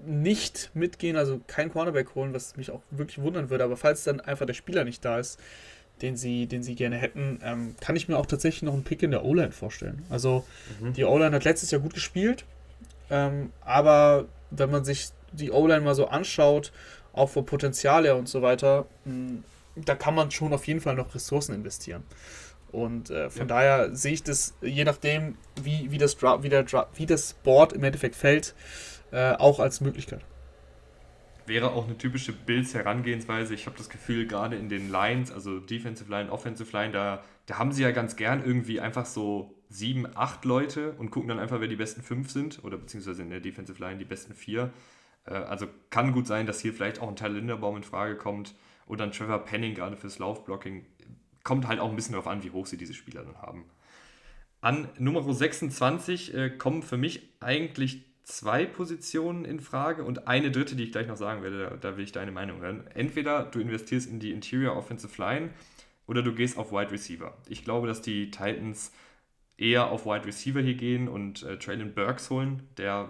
nicht 0.00 0.70
mitgehen, 0.74 1.16
also 1.16 1.40
kein 1.46 1.72
Cornerback 1.72 2.14
holen, 2.14 2.32
was 2.32 2.56
mich 2.56 2.70
auch 2.70 2.82
wirklich 2.90 3.20
wundern 3.20 3.50
würde, 3.50 3.64
aber 3.64 3.76
falls 3.76 4.04
dann 4.04 4.20
einfach 4.20 4.46
der 4.46 4.54
Spieler 4.54 4.84
nicht 4.84 5.04
da 5.04 5.18
ist, 5.18 5.40
den 6.02 6.16
sie, 6.16 6.46
den 6.46 6.62
sie 6.62 6.74
gerne 6.74 6.96
hätten, 6.96 7.40
ähm, 7.42 7.74
kann 7.80 7.96
ich 7.96 8.08
mir 8.08 8.16
auch 8.18 8.26
tatsächlich 8.26 8.62
noch 8.62 8.74
einen 8.74 8.84
Pick 8.84 9.02
in 9.02 9.10
der 9.10 9.24
O-Line 9.24 9.52
vorstellen. 9.52 10.04
Also 10.10 10.44
mhm. 10.80 10.92
die 10.94 11.04
O-Line 11.04 11.34
hat 11.34 11.44
letztes 11.44 11.70
Jahr 11.70 11.80
gut 11.80 11.94
gespielt, 11.94 12.44
ähm, 13.10 13.52
aber 13.60 14.26
wenn 14.50 14.70
man 14.70 14.84
sich 14.84 15.08
die 15.32 15.50
O-Line 15.50 15.80
mal 15.80 15.94
so 15.94 16.06
anschaut, 16.08 16.72
auch 17.12 17.28
vom 17.28 17.44
Potenzial 17.44 18.04
her 18.04 18.16
und 18.16 18.28
so 18.28 18.42
weiter, 18.42 18.86
mh, 19.04 19.42
da 19.76 19.94
kann 19.94 20.14
man 20.14 20.30
schon 20.30 20.52
auf 20.52 20.66
jeden 20.66 20.80
Fall 20.80 20.94
noch 20.94 21.14
Ressourcen 21.14 21.54
investieren. 21.54 22.02
Und 22.70 23.10
äh, 23.10 23.30
von 23.30 23.42
ja. 23.42 23.46
daher 23.46 23.96
sehe 23.96 24.12
ich 24.12 24.22
das, 24.22 24.54
je 24.60 24.84
nachdem, 24.84 25.36
wie, 25.62 25.90
wie, 25.90 25.98
das, 25.98 26.16
Dra 26.16 26.42
wie, 26.42 26.48
der 26.48 26.64
Dra 26.64 26.88
wie 26.94 27.06
das 27.06 27.32
Board 27.32 27.72
im 27.72 27.82
Endeffekt 27.82 28.14
fällt, 28.14 28.54
äh, 29.10 29.32
auch 29.32 29.58
als 29.58 29.80
Möglichkeit 29.80 30.20
wäre 31.48 31.72
auch 31.72 31.86
eine 31.86 31.98
typische 31.98 32.32
Bills-Herangehensweise. 32.32 33.54
Ich 33.54 33.66
habe 33.66 33.76
das 33.76 33.88
Gefühl, 33.88 34.26
gerade 34.26 34.56
in 34.56 34.68
den 34.68 34.90
Lines, 34.90 35.32
also 35.32 35.58
Defensive 35.58 36.10
Line, 36.10 36.30
Offensive 36.30 36.70
Line, 36.76 36.92
da, 36.92 37.24
da 37.46 37.58
haben 37.58 37.72
sie 37.72 37.82
ja 37.82 37.90
ganz 37.90 38.16
gern 38.16 38.44
irgendwie 38.44 38.80
einfach 38.80 39.06
so 39.06 39.54
sieben, 39.68 40.06
acht 40.14 40.44
Leute 40.44 40.92
und 40.92 41.10
gucken 41.10 41.28
dann 41.28 41.38
einfach, 41.38 41.60
wer 41.60 41.68
die 41.68 41.76
besten 41.76 42.02
fünf 42.02 42.30
sind 42.30 42.62
oder 42.64 42.76
beziehungsweise 42.76 43.22
in 43.22 43.30
der 43.30 43.40
Defensive 43.40 43.82
Line 43.82 43.98
die 43.98 44.04
besten 44.04 44.34
vier. 44.34 44.72
Äh, 45.24 45.34
also 45.34 45.66
kann 45.90 46.12
gut 46.12 46.26
sein, 46.26 46.46
dass 46.46 46.60
hier 46.60 46.72
vielleicht 46.72 47.00
auch 47.00 47.08
ein 47.08 47.16
Teil 47.16 47.32
Linderbaum 47.32 47.76
in 47.76 47.82
Frage 47.82 48.16
kommt 48.16 48.54
oder 48.86 49.04
ein 49.04 49.12
Trevor 49.12 49.44
Penning 49.44 49.74
gerade 49.74 49.96
fürs 49.96 50.18
Laufblocking. 50.18 50.86
Kommt 51.44 51.68
halt 51.68 51.80
auch 51.80 51.90
ein 51.90 51.96
bisschen 51.96 52.12
darauf 52.12 52.26
an, 52.26 52.42
wie 52.42 52.50
hoch 52.50 52.66
sie 52.66 52.76
diese 52.76 52.94
Spieler 52.94 53.24
dann 53.24 53.38
haben. 53.40 53.64
An 54.60 54.88
Nummer 54.98 55.32
26 55.32 56.34
äh, 56.34 56.50
kommen 56.50 56.82
für 56.82 56.96
mich 56.96 57.28
eigentlich 57.40 58.07
zwei 58.28 58.66
Positionen 58.66 59.46
in 59.46 59.58
Frage 59.58 60.04
und 60.04 60.28
eine 60.28 60.50
dritte, 60.50 60.76
die 60.76 60.84
ich 60.84 60.92
gleich 60.92 61.08
noch 61.08 61.16
sagen 61.16 61.42
werde, 61.42 61.70
da, 61.70 61.76
da 61.76 61.96
will 61.96 62.04
ich 62.04 62.12
deine 62.12 62.30
Meinung 62.30 62.60
hören. 62.60 62.86
Entweder 62.94 63.44
du 63.44 63.58
investierst 63.58 64.08
in 64.08 64.20
die 64.20 64.32
Interior 64.32 64.76
Offensive 64.76 65.20
Line 65.20 65.50
oder 66.06 66.22
du 66.22 66.34
gehst 66.34 66.58
auf 66.58 66.70
Wide 66.70 66.90
Receiver. 66.90 67.34
Ich 67.48 67.64
glaube, 67.64 67.86
dass 67.86 68.02
die 68.02 68.30
Titans 68.30 68.92
eher 69.56 69.90
auf 69.90 70.04
Wide 70.04 70.26
Receiver 70.26 70.60
hier 70.60 70.74
gehen 70.74 71.08
und 71.08 71.42
äh, 71.42 71.58
Traylon 71.58 71.94
Burks 71.94 72.28
holen, 72.28 72.62
der 72.76 73.08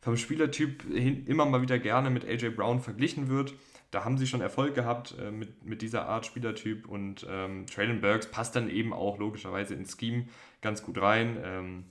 vom 0.00 0.16
Spielertyp 0.16 0.84
hin, 0.84 1.26
immer 1.26 1.44
mal 1.44 1.60
wieder 1.60 1.80
gerne 1.80 2.10
mit 2.10 2.24
AJ 2.24 2.50
Brown 2.50 2.80
verglichen 2.80 3.28
wird. 3.28 3.54
Da 3.90 4.04
haben 4.04 4.16
sie 4.16 4.28
schon 4.28 4.40
Erfolg 4.40 4.76
gehabt 4.76 5.16
äh, 5.20 5.32
mit, 5.32 5.64
mit 5.64 5.82
dieser 5.82 6.06
Art 6.06 6.24
Spielertyp 6.24 6.88
und 6.88 7.26
ähm, 7.28 7.66
Traylon 7.66 8.00
Burks 8.00 8.30
passt 8.30 8.54
dann 8.54 8.70
eben 8.70 8.92
auch 8.92 9.18
logischerweise 9.18 9.74
ins 9.74 9.98
Scheme 9.98 10.26
ganz 10.60 10.84
gut 10.84 11.00
rein. 11.00 11.36
Ähm, 11.42 11.84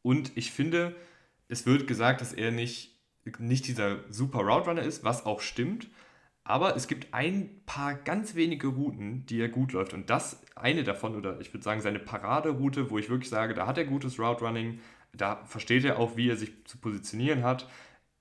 und 0.00 0.32
ich 0.34 0.50
finde, 0.50 0.96
es 1.48 1.66
wird 1.66 1.86
gesagt, 1.86 2.20
dass 2.20 2.32
er 2.32 2.50
nicht, 2.50 2.96
nicht 3.38 3.66
dieser 3.66 3.98
super 4.10 4.40
Route 4.40 4.68
Runner 4.68 4.82
ist, 4.82 5.04
was 5.04 5.26
auch 5.26 5.40
stimmt. 5.40 5.88
Aber 6.44 6.76
es 6.76 6.88
gibt 6.88 7.12
ein 7.12 7.60
paar 7.66 7.94
ganz 7.94 8.34
wenige 8.34 8.68
Routen, 8.68 9.26
die 9.26 9.38
er 9.38 9.48
gut 9.48 9.72
läuft. 9.72 9.92
Und 9.92 10.08
das 10.08 10.40
eine 10.54 10.82
davon, 10.82 11.14
oder 11.14 11.40
ich 11.40 11.52
würde 11.52 11.64
sagen, 11.64 11.82
seine 11.82 11.98
Paraderoute, 11.98 12.90
wo 12.90 12.98
ich 12.98 13.10
wirklich 13.10 13.28
sage, 13.28 13.52
da 13.52 13.66
hat 13.66 13.76
er 13.76 13.84
gutes 13.84 14.18
Route 14.18 14.44
Running, 14.44 14.80
da 15.12 15.44
versteht 15.44 15.84
er 15.84 15.98
auch, 15.98 16.16
wie 16.16 16.30
er 16.30 16.36
sich 16.36 16.52
zu 16.64 16.78
positionieren 16.78 17.42
hat, 17.42 17.68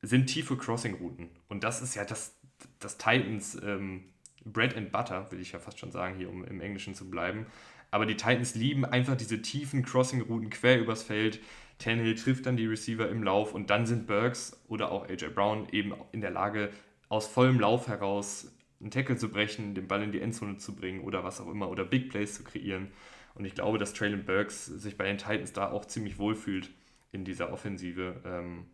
sind 0.02 0.28
tiefe 0.28 0.58
Crossing-Routen. 0.58 1.30
Und 1.48 1.64
das 1.64 1.82
ist 1.82 1.96
ja 1.96 2.04
das, 2.04 2.38
das 2.80 2.98
Titans 2.98 3.58
ähm, 3.64 4.04
Bread 4.44 4.76
and 4.76 4.92
Butter, 4.92 5.32
will 5.32 5.40
ich 5.40 5.54
ja 5.54 5.60
fast 5.60 5.80
schon 5.80 5.92
sagen, 5.92 6.16
hier, 6.18 6.30
um 6.30 6.44
im 6.44 6.62
Englischen 6.62 6.96
zu 6.96 7.10
bleiben. 7.10 7.46
Aber 7.92 8.06
die 8.06 8.18
Titans 8.18 8.56
lieben 8.56 8.86
einfach 8.86 9.16
diese 9.16 9.42
tiefen 9.42 9.84
Crossing-Routen 9.84 10.50
quer 10.50 10.80
übers 10.80 11.04
Feld. 11.04 11.40
Tannehill 11.80 12.16
trifft 12.16 12.46
dann 12.46 12.58
die 12.58 12.66
Receiver 12.66 13.08
im 13.10 13.24
Lauf 13.24 13.54
und 13.54 13.70
dann 13.70 13.86
sind 13.86 14.08
Burks 14.08 14.60
oder 14.68 14.92
auch 14.92 15.08
AJ 15.08 15.30
Brown 15.36 15.68
eben 15.72 15.94
in 16.12 16.22
der 16.22 16.32
Lage, 16.32 16.70
aus 17.10 17.28
vollem 17.28 17.60
Lauf 17.60 17.88
heraus 17.88 18.52
einen 18.80 18.92
Tackle 18.92 19.18
zu 19.18 19.30
brechen, 19.30 19.74
den 19.74 19.88
Ball 19.88 20.04
in 20.04 20.12
die 20.12 20.22
Endzone 20.22 20.58
zu 20.58 20.76
bringen 20.76 21.02
oder 21.02 21.24
was 21.24 21.42
auch 21.42 21.50
immer 21.50 21.70
oder 21.70 21.84
Big 21.84 22.10
Plays 22.10 22.36
zu 22.36 22.44
kreieren. 22.44 22.92
Und 23.36 23.46
ich 23.46 23.56
glaube, 23.56 23.78
dass 23.78 23.94
Traylon 23.94 24.26
Burks 24.26 24.66
sich 24.66 24.98
bei 24.98 25.06
den 25.06 25.18
Titans 25.18 25.54
da 25.54 25.72
auch 25.72 25.86
ziemlich 25.86 26.18
wohl 26.18 26.36
fühlt 26.36 26.72
in 27.12 27.24
dieser 27.24 27.54
Offensive. 27.54 28.22
Ähm, 28.26 28.66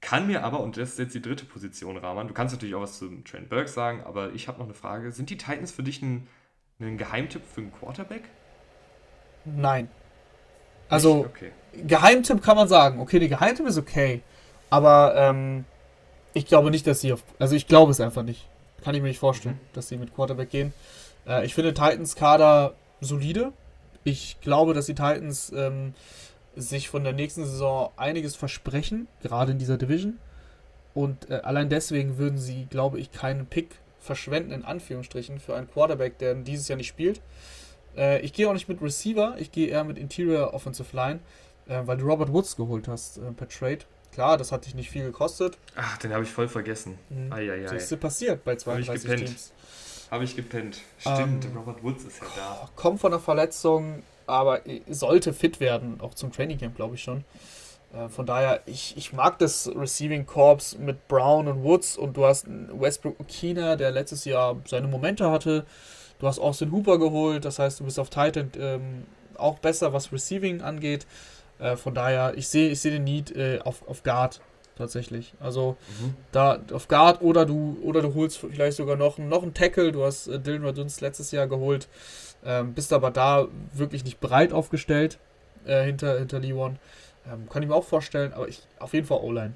kann 0.00 0.26
mir 0.26 0.44
aber, 0.44 0.60
und 0.60 0.76
das 0.76 0.90
ist 0.90 0.98
jetzt 0.98 1.14
die 1.14 1.22
dritte 1.22 1.46
Position, 1.46 1.96
Rahman, 1.96 2.28
du 2.28 2.34
kannst 2.34 2.54
natürlich 2.54 2.74
auch 2.74 2.82
was 2.82 2.98
zu 2.98 3.08
Traylon 3.22 3.48
Burks 3.48 3.72
sagen, 3.72 4.02
aber 4.02 4.32
ich 4.34 4.48
habe 4.48 4.58
noch 4.58 4.66
eine 4.66 4.74
Frage. 4.74 5.10
Sind 5.12 5.30
die 5.30 5.38
Titans 5.38 5.72
für 5.72 5.82
dich 5.82 6.02
ein, 6.02 6.26
ein 6.80 6.98
Geheimtipp 6.98 7.42
für 7.46 7.62
einen 7.62 7.72
Quarterback? 7.72 8.24
Nein. 9.46 9.88
Also, 10.88 11.26
okay. 11.28 11.50
Geheimtipp 11.86 12.42
kann 12.42 12.56
man 12.56 12.68
sagen. 12.68 13.00
Okay, 13.00 13.18
der 13.18 13.28
Geheimtipp 13.28 13.66
ist 13.66 13.78
okay. 13.78 14.22
Aber 14.70 15.14
ähm, 15.16 15.64
ich 16.32 16.46
glaube 16.46 16.70
nicht, 16.70 16.86
dass 16.86 17.00
sie 17.00 17.12
auf. 17.12 17.22
Also, 17.38 17.54
ich 17.54 17.66
glaube 17.66 17.90
es 17.92 18.00
einfach 18.00 18.22
nicht. 18.22 18.48
Kann 18.82 18.94
ich 18.94 19.02
mir 19.02 19.08
nicht 19.08 19.18
vorstellen, 19.18 19.56
mhm. 19.56 19.74
dass 19.74 19.88
sie 19.88 19.96
mit 19.96 20.14
Quarterback 20.14 20.50
gehen. 20.50 20.72
Äh, 21.26 21.46
ich 21.46 21.54
finde 21.54 21.74
Titans 21.74 22.16
Kader 22.16 22.74
solide. 23.00 23.52
Ich 24.04 24.40
glaube, 24.40 24.74
dass 24.74 24.86
die 24.86 24.94
Titans 24.94 25.52
ähm, 25.56 25.94
sich 26.56 26.88
von 26.88 27.04
der 27.04 27.12
nächsten 27.12 27.44
Saison 27.44 27.90
einiges 27.96 28.36
versprechen, 28.36 29.08
gerade 29.22 29.52
in 29.52 29.58
dieser 29.58 29.78
Division. 29.78 30.18
Und 30.94 31.30
äh, 31.30 31.40
allein 31.42 31.68
deswegen 31.68 32.18
würden 32.18 32.38
sie, 32.38 32.66
glaube 32.66 33.00
ich, 33.00 33.10
keinen 33.10 33.46
Pick 33.46 33.76
verschwenden, 33.98 34.52
in 34.52 34.64
Anführungsstrichen, 34.64 35.40
für 35.40 35.56
einen 35.56 35.70
Quarterback, 35.70 36.18
der 36.18 36.34
dieses 36.34 36.68
Jahr 36.68 36.76
nicht 36.76 36.88
spielt. 36.88 37.20
Äh, 37.96 38.20
ich 38.20 38.32
gehe 38.32 38.48
auch 38.48 38.52
nicht 38.52 38.68
mit 38.68 38.80
Receiver, 38.82 39.36
ich 39.38 39.52
gehe 39.52 39.68
eher 39.68 39.84
mit 39.84 39.98
Interior 39.98 40.54
Offensive 40.54 40.94
Line, 40.94 41.20
äh, 41.66 41.80
weil 41.84 41.96
du 41.96 42.06
Robert 42.06 42.32
Woods 42.32 42.56
geholt 42.56 42.88
hast 42.88 43.18
äh, 43.18 43.32
per 43.32 43.48
Trade. 43.48 43.80
Klar, 44.12 44.38
das 44.38 44.52
hat 44.52 44.66
dich 44.66 44.74
nicht 44.74 44.90
viel 44.90 45.04
gekostet. 45.04 45.58
Ach, 45.74 45.98
den 45.98 46.12
habe 46.12 46.22
ich 46.22 46.30
voll 46.30 46.46
vergessen. 46.46 46.98
Mhm. 47.08 47.32
So 47.66 47.74
ist 47.74 47.90
dir 47.90 47.96
passiert 47.96 48.44
bei 48.44 48.54
32 48.54 49.10
hab 49.10 49.16
Teams. 49.16 49.52
Habe 50.10 50.24
ich 50.24 50.36
gepennt. 50.36 50.80
Stimmt, 50.98 51.44
ähm, 51.44 51.56
Robert 51.56 51.82
Woods 51.82 52.04
ist 52.04 52.20
ja 52.20 52.26
da. 52.36 52.70
Kommt 52.76 53.00
von 53.00 53.12
einer 53.12 53.20
Verletzung, 53.20 54.04
aber 54.26 54.60
sollte 54.88 55.32
fit 55.32 55.58
werden, 55.58 56.00
auch 56.00 56.14
zum 56.14 56.30
Training 56.30 56.58
Camp, 56.58 56.76
glaube 56.76 56.94
ich 56.94 57.02
schon. 57.02 57.24
Äh, 57.92 58.08
von 58.08 58.26
daher, 58.26 58.60
ich, 58.66 58.96
ich 58.96 59.12
mag 59.12 59.38
das 59.38 59.70
Receiving 59.74 60.26
Corps 60.26 60.76
mit 60.78 61.08
Brown 61.08 61.48
und 61.48 61.62
Woods 61.64 61.96
und 61.96 62.16
du 62.16 62.24
hast 62.24 62.46
Westbrook 62.48 63.18
Okina, 63.20 63.76
der 63.76 63.90
letztes 63.90 64.24
Jahr 64.24 64.56
seine 64.66 64.88
Momente 64.88 65.30
hatte. 65.30 65.66
Du 66.18 66.26
hast 66.26 66.38
Austin 66.38 66.72
Hooper 66.72 66.98
geholt, 66.98 67.44
das 67.44 67.58
heißt, 67.58 67.80
du 67.80 67.84
bist 67.84 67.98
auf 67.98 68.10
Titan 68.10 68.50
ähm, 68.58 69.04
auch 69.36 69.58
besser, 69.58 69.92
was 69.92 70.12
Receiving 70.12 70.62
angeht. 70.62 71.06
Äh, 71.58 71.76
von 71.76 71.94
daher, 71.94 72.34
ich 72.36 72.48
sehe 72.48 72.70
ich 72.70 72.80
seh 72.80 72.90
den 72.90 73.04
Need 73.04 73.34
äh, 73.36 73.60
auf, 73.64 73.86
auf 73.88 74.02
Guard 74.02 74.40
tatsächlich. 74.76 75.34
Also 75.40 75.76
mhm. 76.00 76.14
da 76.32 76.60
auf 76.72 76.88
Guard 76.88 77.22
oder 77.22 77.46
du 77.46 77.78
oder 77.82 78.02
du 78.02 78.14
holst 78.14 78.38
vielleicht 78.38 78.76
sogar 78.76 78.96
noch, 78.96 79.18
noch 79.18 79.42
einen 79.42 79.54
Tackle. 79.54 79.92
Du 79.92 80.04
hast 80.04 80.26
äh, 80.28 80.38
Dylan 80.38 80.64
Raduns 80.64 81.00
letztes 81.00 81.30
Jahr 81.30 81.46
geholt, 81.46 81.88
ähm, 82.44 82.74
bist 82.74 82.92
aber 82.92 83.10
da 83.10 83.48
wirklich 83.72 84.04
nicht 84.04 84.20
breit 84.20 84.52
aufgestellt 84.52 85.18
äh, 85.64 85.84
hinter, 85.84 86.18
hinter 86.18 86.40
Leon. 86.40 86.78
Ähm, 87.30 87.48
kann 87.48 87.62
ich 87.62 87.68
mir 87.68 87.74
auch 87.74 87.84
vorstellen, 87.84 88.32
aber 88.32 88.48
ich 88.48 88.62
auf 88.78 88.92
jeden 88.92 89.06
Fall 89.06 89.18
O-Line. 89.18 89.54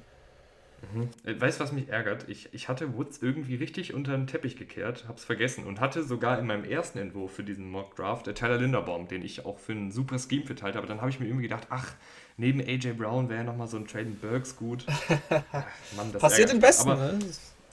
Mhm. 0.93 1.09
Äh, 1.23 1.39
weißt 1.39 1.59
du, 1.59 1.63
was 1.63 1.71
mich 1.71 1.89
ärgert? 1.89 2.27
Ich, 2.27 2.49
ich 2.53 2.69
hatte 2.69 2.95
Woods 2.95 3.19
irgendwie 3.21 3.55
richtig 3.55 3.93
unter 3.93 4.11
den 4.11 4.27
Teppich 4.27 4.57
gekehrt, 4.57 5.05
hab's 5.07 5.25
vergessen 5.25 5.65
und 5.65 5.79
hatte 5.79 6.03
sogar 6.03 6.39
in 6.39 6.47
meinem 6.47 6.63
ersten 6.63 6.99
Entwurf 6.99 7.33
für 7.33 7.43
diesen 7.43 7.69
Mock 7.69 7.95
Draft 7.95 8.27
der 8.27 8.35
Tyler 8.35 8.57
Linderbaum, 8.57 9.07
den 9.07 9.23
ich 9.23 9.45
auch 9.45 9.59
für 9.59 9.73
ein 9.73 9.91
super 9.91 10.17
Scheme 10.19 10.43
halte. 10.61 10.77
Aber 10.77 10.87
dann 10.87 11.01
habe 11.01 11.09
ich 11.09 11.19
mir 11.19 11.25
irgendwie 11.25 11.43
gedacht, 11.43 11.67
ach, 11.69 11.93
neben 12.37 12.61
AJ 12.61 12.93
Brown 12.93 13.29
wäre 13.29 13.43
nochmal 13.43 13.67
so 13.67 13.77
ein 13.77 13.87
Traden 13.87 14.15
Burks 14.19 14.55
gut. 14.55 14.85
Mann, 15.95 16.11
Passiert 16.13 16.51
den 16.51 16.59
Besten, 16.59 16.89
aber, 16.89 17.13
ne? 17.13 17.19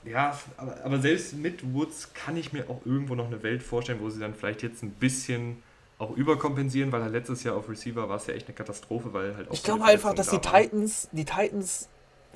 Ja, 0.04 0.38
aber, 0.56 0.84
aber 0.84 1.00
selbst 1.00 1.34
mit 1.34 1.74
Woods 1.74 2.12
kann 2.14 2.36
ich 2.36 2.52
mir 2.52 2.68
auch 2.70 2.84
irgendwo 2.84 3.14
noch 3.14 3.26
eine 3.26 3.42
Welt 3.42 3.62
vorstellen, 3.62 4.00
wo 4.00 4.10
sie 4.10 4.20
dann 4.20 4.34
vielleicht 4.34 4.62
jetzt 4.62 4.82
ein 4.82 4.90
bisschen 4.90 5.62
auch 5.98 6.14
überkompensieren, 6.16 6.92
weil 6.92 7.00
er 7.00 7.08
letztes 7.08 7.42
Jahr 7.42 7.56
auf 7.56 7.68
Receiver 7.68 8.08
war 8.08 8.16
es 8.16 8.26
ja 8.26 8.34
echt 8.34 8.46
eine 8.46 8.54
Katastrophe, 8.54 9.12
weil 9.12 9.34
halt 9.34 9.48
auch 9.48 9.54
Ich 9.54 9.62
glaube 9.62 9.84
einfach, 9.84 10.14
dass 10.14 10.28
die 10.28 10.38
Titans, 10.38 11.08
die 11.12 11.24
Titans 11.24 11.88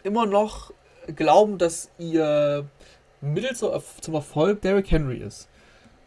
immer 0.05 0.27
noch 0.27 0.73
glauben, 1.15 1.59
dass 1.59 1.91
ihr 1.99 2.67
Mittel 3.21 3.55
zum 3.57 4.15
Erfolg 4.15 4.63
Derrick 4.63 4.91
Henry 4.91 5.19
ist. 5.19 5.49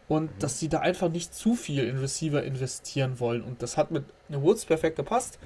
Und 0.08 0.36
mhm. 0.36 0.40
dass 0.40 0.60
sie 0.60 0.70
da 0.70 0.80
einfach 0.80 1.10
nicht 1.10 1.34
zu 1.34 1.56
viel 1.56 1.88
in 1.88 1.98
Receiver 1.98 2.44
investieren 2.44 3.20
wollen. 3.20 3.42
Und 3.42 3.62
das 3.62 3.78
hat 3.78 3.92
mit 3.92 4.04
Woods 4.30 4.66
perfekt 4.66 4.98
gepasst. 4.98 5.40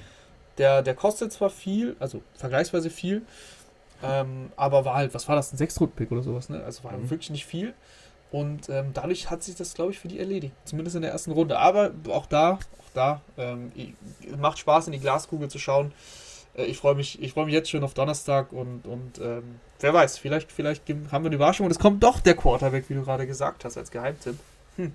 Der, 0.58 0.82
der 0.82 0.95
kostet 0.95 1.32
zwar 1.32 1.50
viel, 1.50 1.95
also 2.00 2.22
vergleichsweise 2.34 2.89
viel, 2.89 3.22
ähm, 4.04 4.52
aber 4.56 4.86
war 4.86 4.95
halt, 4.95 5.14
was 5.14 5.28
war 5.28 5.36
das, 5.36 5.54
ein 5.54 5.58
Sechstrunden-Pick 5.58 6.12
oder 6.12 6.24
sowas, 6.24 6.50
ne? 6.50 6.64
Also 6.64 6.84
war 6.84 6.93
mhm. 6.93 7.10
wirklich 7.10 7.30
nicht 7.30 7.45
viel. 7.45 7.74
Und 8.32 8.70
ähm, 8.70 8.91
dadurch 8.93 9.30
hat 9.30 9.43
sich 9.43 9.56
das, 9.56 9.74
glaube 9.74 9.91
ich, 9.91 10.00
für 10.00 10.08
die 10.08 10.20
erledigt. 10.20 10.54
Zumindest 10.66 10.95
in 10.95 11.02
der 11.02 11.12
ersten 11.12 11.32
Runde. 11.32 11.58
Aber 11.60 11.91
auch 12.10 12.26
da, 12.26 12.54
auch 12.54 12.60
da, 12.93 13.22
ähm, 13.38 13.72
macht 14.38 14.60
Spaß 14.60 14.88
in 14.88 14.93
die 14.93 15.00
Glaskugel 15.00 15.50
zu 15.50 15.60
schauen. 15.60 15.93
Äh, 16.58 16.66
ich 16.66 16.78
freue 16.78 16.95
mich, 16.95 17.22
ich 17.22 17.36
mich 17.36 17.53
jetzt 17.53 17.70
schon 17.70 17.84
auf 17.84 17.93
Donnerstag 17.93 18.51
und, 18.51 18.86
und 18.86 19.20
ähm, 19.20 19.60
wer 19.80 19.93
weiß, 19.93 20.18
vielleicht, 20.18 20.51
vielleicht 20.51 20.89
haben 20.89 21.24
wir 21.24 21.28
eine 21.28 21.36
Überraschung 21.36 21.66
und 21.66 21.72
es 21.72 21.80
kommt 21.80 22.03
doch 22.03 22.20
der 22.20 22.36
Quarterback, 22.36 22.89
wie 22.89 22.95
du 22.95 23.03
gerade 23.03 23.28
gesagt 23.28 23.64
hast, 23.64 23.78
als 23.78 23.91
Geheimtipp. 23.91 24.36
Hm. 24.76 24.93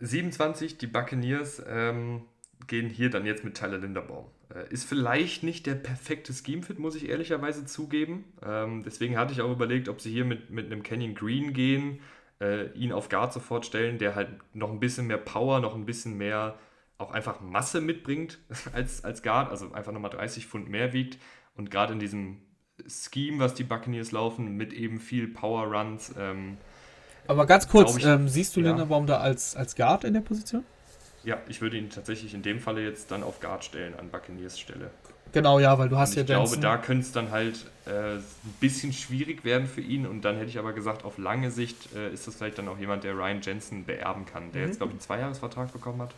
27, 0.00 0.78
die 0.78 0.86
Buccaneers 0.86 1.62
ähm, 1.68 2.22
gehen 2.66 2.88
hier 2.88 3.10
dann 3.10 3.26
jetzt 3.26 3.44
mit 3.44 3.56
Tyler 3.56 3.78
Linderbaum. 3.78 4.26
Äh, 4.54 4.72
ist 4.72 4.84
vielleicht 4.84 5.42
nicht 5.42 5.66
der 5.66 5.74
perfekte 5.74 6.32
Scheme-Fit, 6.32 6.78
muss 6.78 6.94
ich 6.94 7.08
ehrlicherweise 7.08 7.66
zugeben. 7.66 8.24
Ähm, 8.42 8.82
deswegen 8.82 9.18
hatte 9.18 9.32
ich 9.32 9.42
auch 9.42 9.52
überlegt, 9.52 9.88
ob 9.88 10.00
sie 10.00 10.10
hier 10.10 10.24
mit, 10.24 10.50
mit 10.50 10.66
einem 10.66 10.82
Canyon 10.82 11.14
Green 11.14 11.52
gehen, 11.52 12.00
äh, 12.40 12.72
ihn 12.72 12.92
auf 12.92 13.10
Guard 13.10 13.32
sofort 13.32 13.66
stellen, 13.66 13.98
der 13.98 14.14
halt 14.14 14.30
noch 14.54 14.70
ein 14.70 14.80
bisschen 14.80 15.06
mehr 15.06 15.18
Power, 15.18 15.60
noch 15.60 15.74
ein 15.74 15.84
bisschen 15.84 16.16
mehr 16.16 16.58
auch 17.00 17.12
einfach 17.12 17.40
Masse 17.40 17.80
mitbringt 17.80 18.38
als, 18.72 19.04
als 19.04 19.22
Guard, 19.22 19.50
also 19.50 19.72
einfach 19.72 19.92
nochmal 19.92 20.10
30 20.10 20.46
Pfund 20.46 20.68
mehr 20.68 20.92
wiegt 20.92 21.18
und 21.54 21.70
gerade 21.70 21.92
in 21.92 21.98
diesem 21.98 22.38
Scheme, 22.86 23.38
was 23.38 23.54
die 23.54 23.64
Buccaneers 23.64 24.12
laufen, 24.12 24.56
mit 24.56 24.72
eben 24.72 25.00
viel 25.00 25.28
Power 25.28 25.64
Runs. 25.64 26.14
Ähm, 26.18 26.56
Aber 27.26 27.46
ganz 27.46 27.68
kurz, 27.68 27.96
ich, 27.96 28.06
ähm, 28.06 28.28
siehst 28.28 28.56
du 28.56 28.60
ja. 28.60 28.68
Linderbaum 28.68 29.06
da 29.06 29.18
als, 29.18 29.56
als 29.56 29.76
Guard 29.76 30.04
in 30.04 30.14
der 30.14 30.20
Position? 30.20 30.64
Ja, 31.22 31.36
ich 31.48 31.60
würde 31.60 31.76
ihn 31.76 31.90
tatsächlich 31.90 32.32
in 32.32 32.42
dem 32.42 32.60
Falle 32.60 32.82
jetzt 32.82 33.10
dann 33.10 33.22
auf 33.22 33.40
Guard 33.40 33.64
stellen, 33.64 33.94
an 33.98 34.08
Buccaneers 34.08 34.58
Stelle. 34.58 34.90
Genau, 35.32 35.58
ja, 35.60 35.78
weil 35.78 35.88
du 35.88 35.96
hast 35.96 36.14
ja 36.16 36.22
Ich 36.22 36.28
Jensen. 36.28 36.60
glaube, 36.60 36.78
da 36.78 36.82
könnte 36.82 37.02
es 37.02 37.12
dann 37.12 37.30
halt 37.30 37.66
äh, 37.86 38.16
ein 38.16 38.24
bisschen 38.58 38.92
schwierig 38.92 39.44
werden 39.44 39.66
für 39.66 39.80
ihn 39.80 40.06
und 40.06 40.24
dann 40.24 40.36
hätte 40.36 40.48
ich 40.48 40.58
aber 40.58 40.72
gesagt, 40.72 41.04
auf 41.04 41.18
lange 41.18 41.50
Sicht 41.50 41.94
äh, 41.94 42.12
ist 42.12 42.26
das 42.26 42.36
vielleicht 42.36 42.58
dann 42.58 42.68
auch 42.68 42.78
jemand, 42.78 43.04
der 43.04 43.14
Ryan 43.14 43.40
Jensen 43.40 43.84
beerben 43.84 44.26
kann, 44.26 44.50
der 44.52 44.62
mhm. 44.62 44.68
jetzt, 44.68 44.78
glaube 44.78 44.90
ich, 44.90 44.94
einen 44.94 45.00
Zweijahresvertrag 45.00 45.72
bekommen 45.72 46.02
hat. 46.02 46.14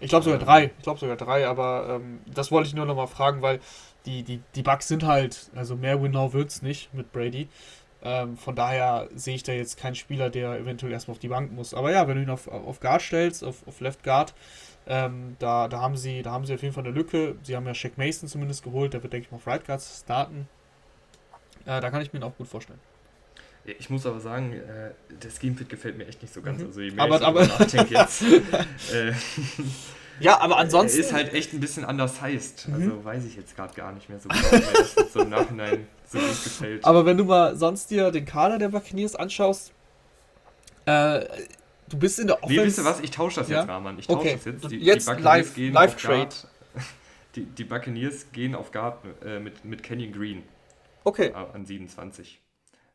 Ich 0.00 0.08
glaube 0.08 0.24
sogar 0.24 0.38
drei. 0.38 0.70
Ich 0.78 0.82
glaube 0.82 0.98
sogar 0.98 1.16
drei, 1.16 1.46
aber 1.46 2.00
ähm, 2.00 2.20
das 2.26 2.50
wollte 2.50 2.68
ich 2.68 2.74
nur 2.74 2.86
nochmal 2.86 3.06
fragen, 3.06 3.42
weil 3.42 3.60
die, 4.06 4.22
die, 4.22 4.40
die 4.54 4.62
Bugs 4.62 4.88
sind 4.88 5.04
halt, 5.04 5.50
also 5.54 5.76
mehr 5.76 6.02
Win-Now 6.02 6.32
wird 6.32 6.50
es 6.50 6.62
nicht 6.62 6.92
mit 6.94 7.12
Brady. 7.12 7.48
Ähm, 8.02 8.38
von 8.38 8.56
daher 8.56 9.08
sehe 9.14 9.34
ich 9.34 9.42
da 9.42 9.52
jetzt 9.52 9.76
keinen 9.78 9.94
Spieler, 9.94 10.30
der 10.30 10.58
eventuell 10.58 10.92
erstmal 10.92 11.14
auf 11.14 11.18
die 11.18 11.28
Bank 11.28 11.52
muss. 11.52 11.74
Aber 11.74 11.92
ja, 11.92 12.08
wenn 12.08 12.16
du 12.16 12.22
ihn 12.22 12.30
auf, 12.30 12.48
auf 12.48 12.80
Guard 12.80 13.02
stellst, 13.02 13.44
auf, 13.44 13.66
auf 13.66 13.80
Left 13.80 14.02
Guard, 14.02 14.34
ähm, 14.86 15.36
da, 15.38 15.68
da, 15.68 15.80
haben 15.80 15.96
sie, 15.96 16.22
da 16.22 16.32
haben 16.32 16.46
sie 16.46 16.54
auf 16.54 16.62
jeden 16.62 16.74
Fall 16.74 16.84
eine 16.84 16.94
Lücke. 16.94 17.36
Sie 17.42 17.54
haben 17.54 17.66
ja 17.66 17.74
Shaq 17.74 17.98
Mason 17.98 18.26
zumindest 18.28 18.64
geholt, 18.64 18.94
der 18.94 19.02
wird, 19.02 19.12
denke 19.12 19.26
ich 19.26 19.30
mal, 19.30 19.36
auf 19.36 19.46
Right 19.46 19.66
Guard 19.66 19.82
starten. 19.82 20.48
Äh, 21.66 21.80
da 21.82 21.90
kann 21.90 22.00
ich 22.00 22.12
mir 22.12 22.20
ihn 22.20 22.22
auch 22.22 22.36
gut 22.36 22.48
vorstellen. 22.48 22.80
Ich 23.64 23.90
muss 23.90 24.06
aber 24.06 24.20
sagen, 24.20 24.52
äh, 24.52 24.92
der 25.10 25.30
Scheme-Fit 25.30 25.68
gefällt 25.68 25.98
mir 25.98 26.06
echt 26.06 26.22
nicht 26.22 26.32
so 26.32 26.40
ganz. 26.40 26.60
Mhm. 26.60 26.66
Also 26.66 26.80
je 26.80 26.90
mehr 26.92 27.04
aber, 27.04 27.16
ich 27.16 27.26
aber 27.26 27.46
nachdenke 27.46 27.94
jetzt. 27.94 28.22
äh, 28.92 29.12
ja, 30.20 30.40
aber 30.40 30.58
ansonsten. 30.58 31.00
Er 31.00 31.06
ist 31.06 31.12
halt 31.12 31.34
echt 31.34 31.52
ein 31.52 31.60
bisschen 31.60 31.84
undersized. 31.84 32.68
Mhm. 32.68 32.74
Also 32.74 33.04
weiß 33.04 33.24
ich 33.26 33.36
jetzt 33.36 33.56
gerade 33.56 33.74
gar 33.74 33.92
nicht 33.92 34.08
mehr 34.08 34.18
so 34.18 34.28
genau, 34.28 34.46
ob 34.46 34.52
mir 34.52 34.72
das 34.72 35.12
so 35.12 35.20
im 35.20 35.30
Nachhinein 35.30 35.86
so 36.06 36.18
gut 36.18 36.44
gefällt. 36.44 36.84
Aber 36.84 37.04
wenn 37.04 37.16
du 37.16 37.24
mal 37.24 37.56
sonst 37.56 37.90
dir 37.90 38.10
den 38.10 38.24
Kader 38.24 38.58
der 38.58 38.68
Buccaneers 38.68 39.14
anschaust, 39.14 39.72
äh, 40.86 41.26
du 41.88 41.98
bist 41.98 42.18
in 42.18 42.28
der 42.28 42.42
Offense. 42.42 42.60
Nee, 42.60 42.66
wisst 42.66 42.78
ihr 42.78 42.84
was? 42.84 43.00
Ich 43.00 43.10
tausche 43.10 43.40
das 43.40 43.48
ja? 43.48 43.60
jetzt, 43.60 43.68
Rahman. 43.68 43.98
Ich 43.98 44.06
tausche 44.06 44.20
okay. 44.20 44.34
das 44.36 44.44
jetzt. 44.44 44.70
Die, 44.70 44.78
jetzt 44.78 45.08
die 45.08 45.22
live, 45.22 45.54
gehen 45.54 45.72
live 45.72 45.96
Trade. 45.96 46.18
Guard. 46.18 46.48
Die, 47.36 47.44
die 47.44 47.62
Buccaneers 47.62 48.32
gehen 48.32 48.56
auf 48.56 48.72
Guard 48.72 49.04
äh, 49.24 49.38
mit, 49.38 49.64
mit 49.64 49.84
Kenyon 49.84 50.12
Green. 50.12 50.42
Okay. 51.04 51.32
An 51.32 51.64
27. 51.64 52.40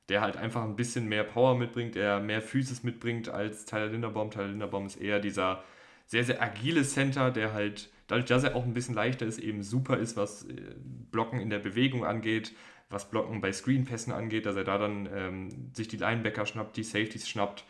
der 0.09 0.21
halt 0.21 0.37
einfach 0.37 0.63
ein 0.63 0.75
bisschen 0.75 1.07
mehr 1.07 1.23
Power 1.23 1.55
mitbringt, 1.55 1.95
der 1.95 2.19
mehr 2.19 2.41
Physis 2.41 2.83
mitbringt 2.83 3.29
als 3.29 3.65
Tyler 3.65 3.87
Linderbaum. 3.87 4.31
Tyler 4.31 4.47
Linderbaum 4.47 4.85
ist 4.85 4.97
eher 4.97 5.19
dieser 5.19 5.63
sehr, 6.05 6.23
sehr 6.23 6.41
agile 6.41 6.83
Center, 6.83 7.31
der 7.31 7.53
halt, 7.53 7.89
dadurch, 8.07 8.27
dass 8.27 8.43
er 8.43 8.55
auch 8.55 8.63
ein 8.63 8.73
bisschen 8.73 8.93
leichter 8.95 9.25
ist, 9.25 9.39
eben 9.39 9.63
super 9.63 9.97
ist, 9.97 10.15
was 10.15 10.43
äh, 10.43 10.75
Blocken 11.11 11.39
in 11.39 11.49
der 11.49 11.59
Bewegung 11.59 12.05
angeht, 12.05 12.53
was 12.89 13.09
Blocken 13.09 13.41
bei 13.41 13.51
Screenpässen 13.51 14.13
angeht, 14.13 14.45
dass 14.45 14.55
er 14.55 14.63
da 14.63 14.77
dann 14.77 15.09
ähm, 15.11 15.71
sich 15.73 15.87
die 15.87 15.97
Linebacker 15.97 16.45
schnappt, 16.45 16.77
die 16.77 16.83
Safeties 16.83 17.27
schnappt. 17.27 17.65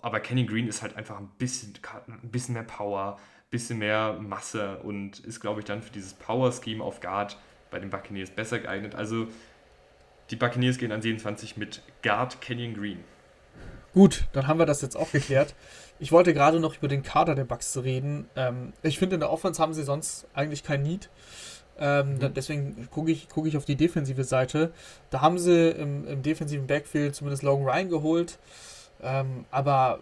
Aber 0.00 0.20
Kenny 0.20 0.46
Green 0.46 0.68
ist 0.68 0.82
halt 0.82 0.96
einfach 0.96 1.18
ein 1.18 1.30
bisschen, 1.38 1.74
ein 2.06 2.30
bisschen 2.30 2.54
mehr 2.54 2.62
Power, 2.62 3.16
ein 3.16 3.50
bisschen 3.50 3.78
mehr 3.78 4.18
Masse 4.20 4.78
und 4.78 5.20
ist, 5.20 5.40
glaube 5.40 5.60
ich, 5.60 5.66
dann 5.66 5.82
für 5.82 5.92
dieses 5.92 6.14
Power-Scheme 6.14 6.82
auf 6.82 7.00
Guard 7.00 7.38
bei 7.70 7.78
den 7.78 7.90
Buccaneers 7.90 8.30
besser 8.30 8.58
geeignet. 8.58 8.94
Also 8.94 9.28
die 10.30 10.36
Buccaneers 10.36 10.78
gehen 10.78 10.92
an 10.92 11.02
27 11.02 11.56
mit 11.56 11.82
Guard 12.02 12.40
Kenyon 12.40 12.74
Green. 12.74 13.04
Gut, 13.92 14.26
dann 14.32 14.46
haben 14.46 14.58
wir 14.58 14.66
das 14.66 14.82
jetzt 14.82 14.96
auch 14.96 15.10
geklärt. 15.10 15.54
Ich 15.98 16.12
wollte 16.12 16.34
gerade 16.34 16.60
noch 16.60 16.76
über 16.76 16.88
den 16.88 17.02
Kader 17.02 17.34
der 17.34 17.44
Bucks 17.44 17.76
reden. 17.78 18.28
Ähm, 18.36 18.74
ich 18.82 18.98
finde, 18.98 19.14
in 19.14 19.20
der 19.20 19.30
Offense 19.30 19.62
haben 19.62 19.72
sie 19.72 19.82
sonst 19.82 20.26
eigentlich 20.34 20.62
kein 20.62 20.82
Need. 20.82 21.08
Ähm, 21.78 22.14
mhm. 22.14 22.34
deswegen 22.34 22.88
gucke 22.90 23.10
ich, 23.10 23.28
guck 23.28 23.46
ich 23.46 23.56
auf 23.56 23.64
die 23.64 23.76
defensive 23.76 24.24
Seite. 24.24 24.72
Da 25.10 25.20
haben 25.20 25.38
sie 25.38 25.70
im, 25.70 26.06
im 26.06 26.22
defensiven 26.22 26.66
Backfield 26.66 27.14
zumindest 27.14 27.42
Logan 27.42 27.66
Ryan 27.66 27.88
geholt. 27.88 28.38
Ähm, 29.02 29.44
aber 29.50 30.00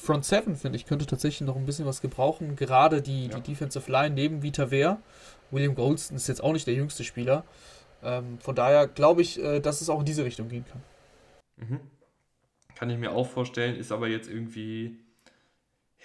Front 0.00 0.24
7, 0.24 0.56
finde 0.56 0.76
ich, 0.76 0.86
könnte 0.86 1.06
tatsächlich 1.06 1.46
noch 1.46 1.56
ein 1.56 1.66
bisschen 1.66 1.86
was 1.86 2.00
gebrauchen. 2.00 2.56
Gerade 2.56 3.02
die, 3.02 3.26
ja. 3.26 3.38
die 3.38 3.52
Defensive 3.52 3.90
Line 3.90 4.14
neben 4.14 4.42
Vita 4.42 4.70
Wehr. 4.70 4.98
William 5.50 5.74
Goldston 5.74 6.16
ist 6.16 6.28
jetzt 6.28 6.42
auch 6.42 6.52
nicht 6.52 6.66
der 6.66 6.74
jüngste 6.74 7.04
Spieler. 7.04 7.44
Ähm, 8.02 8.38
von 8.40 8.54
daher 8.54 8.88
glaube 8.88 9.22
ich, 9.22 9.42
äh, 9.42 9.60
dass 9.60 9.80
es 9.80 9.88
auch 9.88 10.00
in 10.00 10.06
diese 10.06 10.24
Richtung 10.24 10.48
gehen 10.48 10.64
kann. 10.64 10.82
Mhm. 11.56 11.80
Kann 12.74 12.90
ich 12.90 12.98
mir 12.98 13.12
auch 13.12 13.28
vorstellen, 13.28 13.76
ist 13.76 13.92
aber 13.92 14.08
jetzt 14.08 14.28
irgendwie, 14.28 14.98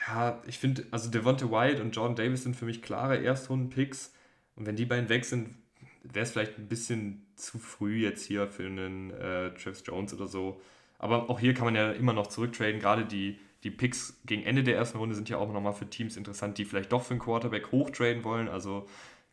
ja, 0.07 0.41
ich 0.45 0.59
finde, 0.59 0.85
also 0.91 1.09
Devonta 1.09 1.49
White 1.49 1.81
und 1.81 1.95
Jordan 1.95 2.15
Davis 2.15 2.43
sind 2.43 2.55
für 2.55 2.65
mich 2.65 2.81
klare 2.81 3.17
Erstrunden-Picks. 3.17 4.13
Und 4.55 4.65
wenn 4.65 4.75
die 4.75 4.85
beiden 4.85 5.09
weg 5.09 5.25
sind, 5.25 5.55
wäre 6.03 6.23
es 6.23 6.31
vielleicht 6.31 6.57
ein 6.57 6.67
bisschen 6.67 7.25
zu 7.35 7.59
früh 7.59 8.03
jetzt 8.03 8.25
hier 8.25 8.47
für 8.47 8.65
einen 8.65 9.11
äh, 9.11 9.53
Travis 9.53 9.83
Jones 9.85 10.13
oder 10.13 10.27
so. 10.27 10.61
Aber 10.99 11.29
auch 11.29 11.39
hier 11.39 11.53
kann 11.53 11.65
man 11.65 11.75
ja 11.75 11.91
immer 11.91 12.13
noch 12.13 12.27
zurücktraden. 12.27 12.79
Gerade 12.79 13.05
die, 13.05 13.39
die 13.63 13.71
Picks 13.71 14.19
gegen 14.25 14.43
Ende 14.43 14.63
der 14.63 14.75
ersten 14.75 14.97
Runde 14.97 15.15
sind 15.15 15.29
ja 15.29 15.37
auch 15.37 15.51
nochmal 15.51 15.73
für 15.73 15.89
Teams 15.89 16.17
interessant, 16.17 16.57
die 16.57 16.65
vielleicht 16.65 16.91
doch 16.91 17.03
für 17.03 17.11
einen 17.11 17.19
Quarterback 17.19 17.71
hochtraden 17.71 18.23
wollen. 18.23 18.47
Also 18.47 18.87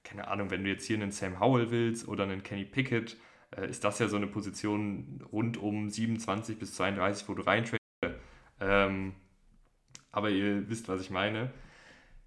keine 0.04 0.28
Ahnung, 0.28 0.50
wenn 0.50 0.62
du 0.62 0.70
jetzt 0.70 0.86
hier 0.86 0.96
einen 0.96 1.10
Sam 1.10 1.40
Howell 1.40 1.70
willst 1.70 2.06
oder 2.06 2.24
einen 2.24 2.42
Kenny 2.42 2.64
Pickett, 2.64 3.16
äh, 3.56 3.68
ist 3.68 3.82
das 3.82 3.98
ja 3.98 4.08
so 4.08 4.16
eine 4.16 4.26
Position 4.26 5.24
rund 5.32 5.56
um 5.56 5.90
27 5.90 6.58
bis 6.58 6.74
32, 6.74 7.28
wo 7.28 7.34
du 7.34 7.42
reintradest. 7.42 7.80
Ähm, 8.60 9.14
aber 10.12 10.30
ihr 10.30 10.68
wisst, 10.68 10.88
was 10.88 11.00
ich 11.00 11.10
meine. 11.10 11.50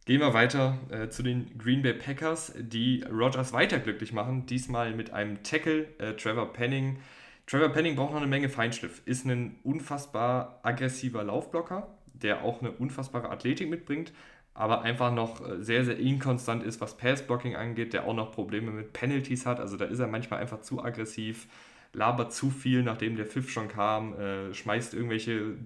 Gehen 0.06 0.22
wir 0.22 0.34
weiter 0.34 0.78
äh, 0.90 1.10
zu 1.10 1.22
den 1.22 1.58
Green 1.58 1.82
Bay 1.82 1.94
Packers, 1.94 2.54
die 2.58 3.04
Rogers 3.04 3.52
weiter 3.52 3.80
glücklich 3.80 4.14
machen. 4.14 4.46
Diesmal 4.46 4.94
mit 4.94 5.12
einem 5.12 5.44
Tackle, 5.44 5.88
äh, 6.00 6.14
Trevor 6.14 6.54
Penning. 6.54 7.00
Trevor 7.46 7.70
Penning 7.70 7.96
braucht 7.96 8.12
noch 8.12 8.22
eine 8.22 8.28
Menge 8.28 8.50
Feinschliff. 8.50 9.02
Ist 9.06 9.26
ein 9.26 9.60
unfassbar 9.64 10.60
aggressiver 10.64 11.24
Laufblocker, 11.24 11.94
der 12.14 12.44
auch 12.44 12.62
eine 12.62 12.72
unfassbare 12.72 13.30
Athletik 13.30 13.70
mitbringt, 13.70 14.14
aber 14.58 14.82
einfach 14.82 15.14
noch 15.14 15.48
äh, 15.48 15.64
sehr, 15.64 15.86
sehr 15.86 15.98
inkonstant 16.00 16.64
ist, 16.64 16.82
was 16.82 16.98
Passblocking 16.98 17.56
angeht, 17.56 17.94
der 17.94 18.06
auch 18.06 18.16
noch 18.16 18.32
Probleme 18.32 18.72
mit 18.72 18.92
Penalties 18.92 19.46
hat. 19.46 19.60
Also 19.60 19.78
da 19.78 19.86
ist 19.86 20.00
er 20.00 20.08
manchmal 20.08 20.42
einfach 20.42 20.62
zu 20.62 20.84
aggressiv, 20.84 21.48
labert 21.94 22.34
zu 22.34 22.50
viel, 22.50 22.82
nachdem 22.82 23.16
der 23.16 23.28
Pfiff 23.28 23.52
schon 23.52 23.68
kam, 23.68 24.20
äh, 24.20 24.54
schmeißt 24.54 24.96
irgendwelche 24.96 25.58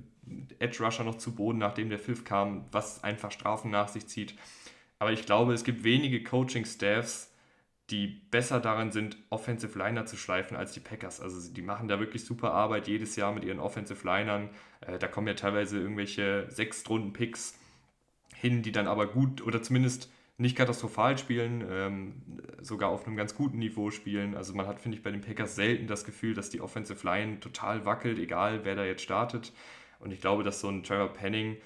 Edge 0.60 0.84
Rusher 0.84 1.06
noch 1.06 1.16
zu 1.16 1.34
Boden, 1.34 1.58
nachdem 1.58 1.89
der 1.89 2.00
Pfiff 2.00 2.26
kam, 2.26 2.66
was 2.74 3.02
einfach 3.02 3.32
Strafen 3.32 3.72
nach 3.72 3.88
sich 3.88 4.08
zieht. 4.08 4.36
Aber 5.00 5.14
ich 5.14 5.26
glaube, 5.26 5.54
es 5.54 5.64
gibt 5.64 5.86
wenige 5.86 6.22
Coaching-Staffs, 6.22 7.34
die 7.92 8.08
besser 8.08 8.60
darin 8.60 8.92
sind, 8.92 9.18
Offensive 9.30 9.78
Liner 9.80 10.06
zu 10.06 10.18
schleifen 10.18 10.58
als 10.58 10.74
die 10.74 10.80
Packers. 10.82 11.22
Also 11.22 11.52
die 11.52 11.62
machen 11.62 11.88
da 11.88 12.00
wirklich 12.00 12.26
super 12.26 12.52
Arbeit 12.52 12.89
jedes 12.89 13.16
Jahr 13.16 13.34
mit 13.34 13.46
ihren 13.46 13.60
Offensive 13.60 14.06
Linern. 14.06 14.50
Äh, 14.82 15.00
da 15.00 15.08
kommen 15.08 15.28
ja 15.28 15.34
teilweise 15.34 15.80
irgendwelche 15.80 16.48
Sechstrunden-Picks 16.50 17.61
hin, 18.36 18.62
die 18.62 18.72
dann 18.72 18.88
aber 18.88 19.08
gut 19.08 19.42
oder 19.46 19.62
zumindest 19.62 20.12
nicht 20.42 20.58
katastrophal 20.58 21.18
spielen, 21.18 21.64
ähm, 21.70 22.14
sogar 22.62 22.90
auf 22.90 23.06
einem 23.06 23.16
ganz 23.16 23.36
guten 23.36 23.60
Niveau 23.60 23.92
spielen. 23.92 24.36
Also 24.36 24.54
man 24.54 24.68
hat, 24.68 24.80
finde 24.80 24.98
ich, 24.98 25.04
bei 25.04 25.12
den 25.12 25.22
Packers 25.22 25.56
selten 25.56 25.88
das 25.88 26.04
Gefühl, 26.04 26.34
dass 26.34 26.50
die 26.50 26.62
Offensive 26.62 27.06
Line 27.06 27.40
total 27.40 27.86
wackelt, 27.86 28.18
egal 28.18 28.62
wer 28.64 28.76
da 28.76 28.84
jetzt 28.84 29.04
startet. 29.04 29.54
Und 30.00 30.12
ich 30.12 30.20
glaube, 30.20 30.44
dass 30.44 30.60
so 30.60 30.70
ein 30.70 30.84
Trevor 30.84 31.14
Penning 31.14 31.58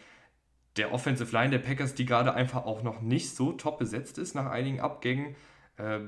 der 0.75 0.93
Offensive 0.93 1.31
Line 1.31 1.51
der 1.51 1.59
Packers, 1.59 1.95
die 1.95 2.05
gerade 2.05 2.33
einfach 2.33 2.65
auch 2.65 2.83
noch 2.83 3.01
nicht 3.01 3.33
so 3.33 3.53
top 3.53 3.79
besetzt 3.79 4.17
ist 4.17 4.35
nach 4.35 4.47
einigen 4.47 4.81
Abgängen, 4.81 5.35
äh, 5.77 5.99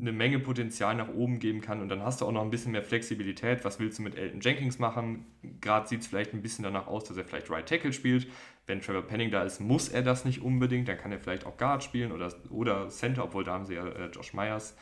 eine 0.00 0.12
Menge 0.12 0.38
Potenzial 0.38 0.94
nach 0.94 1.08
oben 1.08 1.38
geben 1.38 1.60
kann. 1.60 1.82
Und 1.82 1.90
dann 1.90 2.02
hast 2.02 2.22
du 2.22 2.26
auch 2.26 2.32
noch 2.32 2.42
ein 2.42 2.50
bisschen 2.50 2.72
mehr 2.72 2.82
Flexibilität. 2.82 3.62
Was 3.64 3.78
willst 3.78 3.98
du 3.98 4.02
mit 4.02 4.16
Elton 4.16 4.40
Jenkins 4.40 4.78
machen? 4.78 5.26
Gerade 5.60 5.86
sieht 5.86 6.00
es 6.00 6.06
vielleicht 6.06 6.32
ein 6.32 6.40
bisschen 6.40 6.62
danach 6.62 6.86
aus, 6.86 7.04
dass 7.04 7.18
er 7.18 7.24
vielleicht 7.24 7.50
Right 7.50 7.68
Tackle 7.68 7.92
spielt 7.92 8.26
wenn 8.66 8.80
Trevor 8.80 9.02
Penning 9.02 9.30
da 9.30 9.42
ist, 9.42 9.60
muss 9.60 9.88
er 9.88 10.02
das 10.02 10.24
nicht 10.24 10.42
unbedingt. 10.42 10.88
Dann 10.88 10.98
kann 10.98 11.12
er 11.12 11.18
vielleicht 11.18 11.46
auch 11.46 11.56
Guard 11.56 11.82
spielen 11.82 12.12
oder, 12.12 12.32
oder 12.50 12.88
Center, 12.88 13.24
obwohl 13.24 13.44
da 13.44 13.52
haben 13.52 13.66
sie 13.66 13.74
ja 13.74 13.86
äh, 13.86 14.06
Josh 14.06 14.32
Myers. 14.32 14.76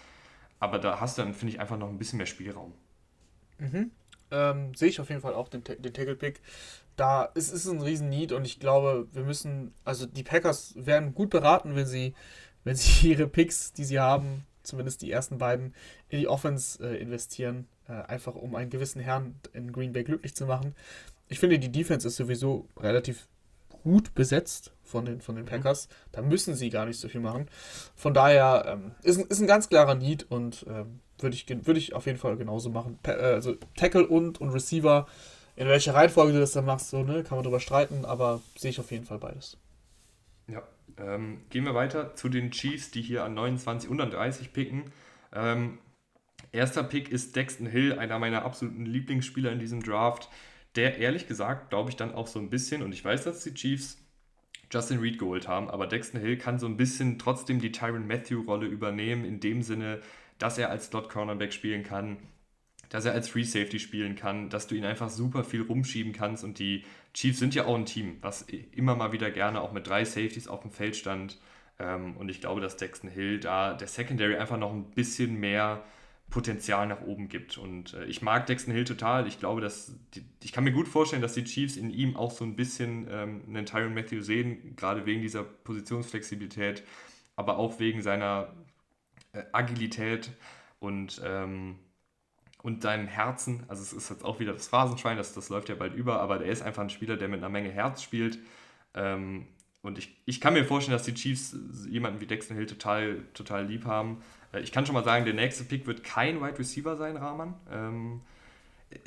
Aber 0.61 0.79
da 0.79 1.01
hast 1.01 1.19
du 1.19 1.23
dann, 1.23 1.35
finde 1.35 1.55
ich, 1.55 1.61
einfach 1.61 1.79
noch 1.79 1.89
ein 1.89 1.99
bisschen 1.99 2.19
mehr 2.19 2.27
Spielraum. 2.27 2.75
Mhm. 3.59 3.91
Ähm, 4.31 4.75
sehe 4.75 4.89
ich 4.89 5.01
auf 5.01 5.09
jeden 5.09 5.23
Fall 5.23 5.35
auch 5.35 5.49
den, 5.49 5.65
den 5.65 5.93
Tackle-Pick. 5.93 6.41
Da 6.97 7.25
ist 7.25 7.53
es 7.53 7.67
ein 7.67 7.81
riesen 7.81 8.09
Need 8.09 8.33
und 8.33 8.45
ich 8.45 8.59
glaube, 8.59 9.07
wir 9.13 9.23
müssen, 9.23 9.73
also 9.85 10.05
die 10.05 10.25
Packers 10.25 10.75
werden 10.77 11.15
gut 11.15 11.31
beraten, 11.31 11.77
wenn 11.77 11.87
sie, 11.87 12.15
wenn 12.65 12.77
sie 12.77 13.09
ihre 13.11 13.29
Picks, 13.29 13.73
die 13.73 13.85
sie 13.85 14.01
haben, 14.01 14.45
zumindest 14.63 15.03
die 15.03 15.11
ersten 15.11 15.39
beiden, 15.39 15.75
in 16.09 16.19
die 16.19 16.29
Offense 16.29 16.83
äh, 16.85 17.01
investieren. 17.01 17.69
Äh, 17.89 17.93
einfach 17.93 18.35
um 18.35 18.55
einen 18.55 18.71
gewissen 18.71 19.01
Herrn 19.01 19.41
in 19.53 19.73
Green 19.73 19.93
Bay 19.93 20.05
glücklich 20.05 20.35
zu 20.35 20.45
machen. 20.45 20.75
Ich 21.29 21.39
finde, 21.39 21.59
die 21.59 21.73
Defense 21.73 22.07
ist 22.07 22.17
sowieso 22.17 22.69
relativ 22.77 23.29
gut 23.89 24.15
besetzt 24.15 24.73
von 24.85 25.07
den, 25.07 25.23
von 25.23 25.35
den 25.35 25.45
mhm. 25.45 25.49
Packers. 25.49 25.89
Da 26.13 26.21
müssen 26.21 26.55
sie 26.55 26.69
gar 26.69 26.85
nicht 26.85 27.01
so 27.01 27.09
viel 27.09 27.23
machen. 27.23 27.47
Von 27.97 28.13
daher 28.13 28.65
ähm, 28.67 28.93
ist, 29.03 29.19
ist 29.19 29.41
ein 29.41 29.47
ganz 29.47 29.71
klarer 29.71 29.95
Need 29.95 30.31
und 30.31 30.67
ähm, 30.69 31.01
würde 31.19 31.35
ich, 31.35 31.49
würd 31.49 31.79
ich 31.79 31.95
auf 31.95 32.05
jeden 32.05 32.19
Fall 32.19 32.37
genauso 32.37 32.69
machen. 32.69 32.99
Pa 33.03 33.13
äh, 33.13 33.35
also 33.35 33.57
Tackle 33.77 34.07
und, 34.07 34.41
und 34.41 34.51
Receiver. 34.51 35.07
In 35.57 35.69
welcher 35.69 35.95
Reihenfolge 35.95 36.35
du 36.35 36.39
das 36.39 36.53
dann 36.53 36.67
machst, 36.67 36.91
so, 36.91 37.03
ne, 37.03 37.25
kann 37.25 37.37
man 37.37 37.43
darüber 37.43 37.61
streiten, 37.61 38.05
aber 38.05 38.41
sehe 38.57 38.71
ich 38.71 38.79
auf 38.79 38.93
jeden 38.93 39.07
Fall 39.07 39.19
beides. 39.19 39.57
Ja, 40.47 40.63
ähm, 40.99 41.41
gehen 41.51 41.65
wir 41.65 41.75
weiter 41.75 42.15
zu 42.15 42.29
den 42.29 42.51
Chiefs, 42.53 42.91
die 42.91 43.03
hier 43.03 43.25
an 43.25 43.35
29 43.35 43.91
und 43.91 44.01
an 44.01 44.11
30 44.11 44.53
picken. 44.53 44.85
Ähm, 45.33 45.79
erster 46.53 46.85
Pick 46.85 47.09
ist 47.09 47.35
Dexton 47.35 47.67
Hill, 47.67 47.99
einer 47.99 48.19
meiner 48.19 48.45
absoluten 48.45 48.87
Lieblingsspieler 48.87 49.51
in 49.51 49.59
diesem 49.59 49.83
Draft 49.83 50.29
der 50.77 50.99
ehrlich 50.99 51.27
gesagt, 51.27 51.71
glaube 51.71 51.91
ich, 51.91 51.97
dann 51.97 52.15
auch 52.15 52.27
so 52.27 52.39
ein 52.39 52.51
bisschen, 52.51 52.83
und 52.83 52.93
ich 52.93 53.05
weiß, 53.05 53.25
dass 53.25 53.45
die 53.45 53.55
Chiefs 53.55 53.99
Justin 54.71 54.99
Reed 54.99 55.19
geholt 55.19 55.49
haben, 55.49 55.71
aber 55.71 55.87
Dexton 55.87 56.21
Hill 56.21 56.37
kann 56.37 56.59
so 56.59 56.67
ein 56.67 56.77
bisschen 56.77 57.19
trotzdem 57.19 57.59
die 57.59 57.73
Tyron 57.73 58.07
Matthew-Rolle 58.07 58.67
übernehmen, 58.67 59.25
in 59.25 59.41
dem 59.41 59.63
Sinne, 59.63 60.01
dass 60.39 60.59
er 60.59 60.71
als 60.71 60.87
Slot-Cornerback 60.87 61.53
spielen 61.53 61.85
kann, 61.85 62.19
dass 62.91 63.05
er 63.05 63.13
als 63.13 63.29
Free 63.29 63.45
Safety 63.45 63.79
spielen 63.79 64.15
kann, 64.15 64.51
dass 64.51 64.67
du 64.67 64.75
ihn 64.75 64.85
einfach 64.85 65.11
super 65.11 65.45
viel 65.45 65.63
rumschieben 65.63 66.13
kannst 66.13 66.45
und 66.45 66.59
die 66.59 66.85
Chiefs 67.15 67.39
sind 67.39 67.55
ja 67.55 67.65
auch 67.67 67.75
ein 67.75 67.87
Team, 67.87 68.19
was 68.21 68.43
immer 68.43 68.95
mal 68.95 69.13
wieder 69.13 69.31
gerne 69.31 69.61
auch 69.61 69.73
mit 69.73 69.87
drei 69.87 70.05
Safeties 70.05 70.49
auf 70.49 70.61
dem 70.61 70.71
Feld 70.71 70.97
stand. 70.97 71.39
Ähm, 71.79 72.17
und 72.17 72.29
ich 72.29 72.41
glaube, 72.41 72.61
dass 72.61 72.77
Dexton 72.77 73.11
Hill 73.11 73.41
da 73.41 73.75
der 73.75 73.89
Secondary 73.89 74.37
einfach 74.37 74.59
noch 74.59 74.73
ein 74.73 74.91
bisschen 74.91 75.35
mehr 75.35 75.85
Potenzial 76.31 76.87
nach 76.87 77.01
oben 77.03 77.29
gibt. 77.29 77.57
Und 77.57 77.95
äh, 77.95 78.05
ich 78.05 78.21
mag 78.21 78.47
Dexton 78.47 78.75
Hill 78.75 78.85
total. 78.85 79.27
Ich 79.27 79.39
glaube, 79.39 79.61
dass 79.61 79.93
die, 80.15 80.25
ich 80.43 80.53
kann 80.53 80.65
mir 80.65 80.73
gut 80.73 80.89
vorstellen, 80.89 81.23
dass 81.23 81.33
die 81.33 81.45
Chiefs 81.45 81.77
in 81.77 81.91
ihm 81.91 82.17
auch 82.17 82.31
so 82.31 82.45
ein 82.45 82.55
bisschen 82.55 83.07
ähm, 83.11 83.43
einen 83.49 83.65
Tyron 83.65 83.95
Matthew 83.95 84.21
sehen, 84.21 84.77
gerade 84.77 85.07
wegen 85.07 85.23
dieser 85.23 85.43
Positionsflexibilität, 85.43 86.83
aber 87.37 87.59
auch 87.59 87.79
wegen 87.81 88.03
seiner 88.03 88.53
äh, 89.33 89.43
Agilität 89.53 90.31
und, 90.81 91.21
ähm, 91.25 91.77
und 92.63 92.83
seinem 92.83 93.07
Herzen. 93.07 93.65
Also 93.69 93.83
es 93.83 93.95
ist 93.95 94.11
jetzt 94.11 94.25
auch 94.25 94.39
wieder 94.39 94.53
das 94.53 94.69
Phasenschwein, 94.69 95.17
das, 95.17 95.33
das 95.33 95.49
läuft 95.49 95.71
ja 95.71 95.77
bald 95.77 95.95
über, 95.95 96.21
aber 96.21 96.45
er 96.45 96.53
ist 96.53 96.63
einfach 96.63 96.83
ein 96.83 96.91
Spieler, 96.91 97.17
der 97.17 97.29
mit 97.29 97.39
einer 97.39 97.49
Menge 97.49 97.71
Herz 97.71 98.03
spielt. 98.03 98.39
Ähm, 98.95 99.47
und 99.81 99.97
ich, 99.97 100.15
ich 100.27 100.41
kann 100.43 100.53
mir 100.53 100.65
vorstellen, 100.65 100.97
dass 100.97 101.07
die 101.07 101.15
Chiefs 101.15 101.57
jemanden 101.89 102.21
wie 102.21 102.27
Dexton 102.27 102.57
Hill 102.57 102.67
total, 102.67 103.23
total 103.33 103.65
lieb 103.65 103.87
haben. 103.87 104.23
Äh, 104.53 104.61
ich 104.61 104.73
kann 104.73 104.87
schon 104.87 104.95
mal 104.95 105.05
sagen, 105.05 105.25
der 105.25 105.35
nächste 105.35 105.65
Pick 105.65 105.87
wird 105.87 106.05
kein 106.05 106.41
Wide 106.41 106.59
Receiver 106.59 106.97
sein, 106.97 107.17
Rahman. 107.17 107.55
Ähm, 107.71 108.21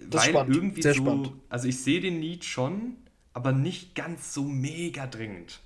das 0.07 0.23
weil 0.23 0.29
spannend. 0.31 0.55
irgendwie 0.55 0.81
Sehr 0.81 0.93
so, 0.93 1.01
spannend. 1.01 1.33
also 1.49 1.67
ich 1.67 1.81
sehe 1.81 2.01
den 2.01 2.19
Need 2.19 2.45
schon, 2.45 2.97
aber 3.33 3.51
nicht 3.51 3.95
ganz 3.95 4.33
so 4.33 4.43
mega 4.43 5.07
dringend. 5.07 5.59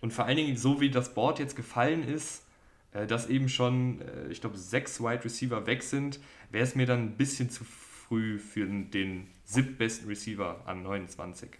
Und 0.00 0.12
vor 0.12 0.26
allen 0.26 0.36
Dingen, 0.36 0.56
so 0.56 0.80
wie 0.80 0.90
das 0.90 1.14
Board 1.14 1.38
jetzt 1.38 1.56
gefallen 1.56 2.06
ist, 2.06 2.44
äh, 2.92 3.06
dass 3.06 3.28
eben 3.28 3.48
schon, 3.48 4.00
äh, 4.00 4.28
ich 4.28 4.40
glaube, 4.40 4.58
sechs 4.58 5.00
Wide 5.00 5.24
Receiver 5.24 5.66
weg 5.66 5.82
sind, 5.82 6.20
wäre 6.50 6.64
es 6.64 6.74
mir 6.74 6.86
dann 6.86 7.00
ein 7.00 7.16
bisschen 7.16 7.50
zu 7.50 7.64
früh 7.64 8.38
für 8.38 8.66
den 8.66 9.28
siebtbesten 9.44 10.08
Receiver 10.08 10.62
an 10.66 10.82
29? 10.82 11.50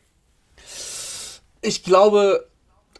Ich 1.63 1.83
glaube, 1.83 2.49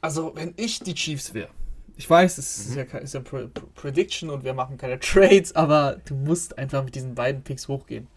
also 0.01 0.33
wenn 0.35 0.55
ich 0.57 0.81
die 0.81 0.95
Chiefs 0.95 1.35
wäre, 1.35 1.51
ich 1.97 2.09
weiß, 2.09 2.39
es 2.39 2.59
mhm. 2.59 2.79
ist 2.79 2.93
ja, 2.93 2.99
ist 2.99 3.15
ja 3.15 3.21
Pre 3.21 3.49
Prediction 3.75 4.31
und 4.31 4.45
wir 4.45 4.55
machen 4.55 4.77
keine 4.79 5.01
Trades, 5.01 5.55
aber 5.57 5.99
du 6.05 6.15
musst 6.15 6.59
einfach 6.59 6.85
mit 6.85 6.95
diesen 6.95 7.15
beiden 7.15 7.43
Picks 7.43 7.69
hochgehen. 7.69 8.09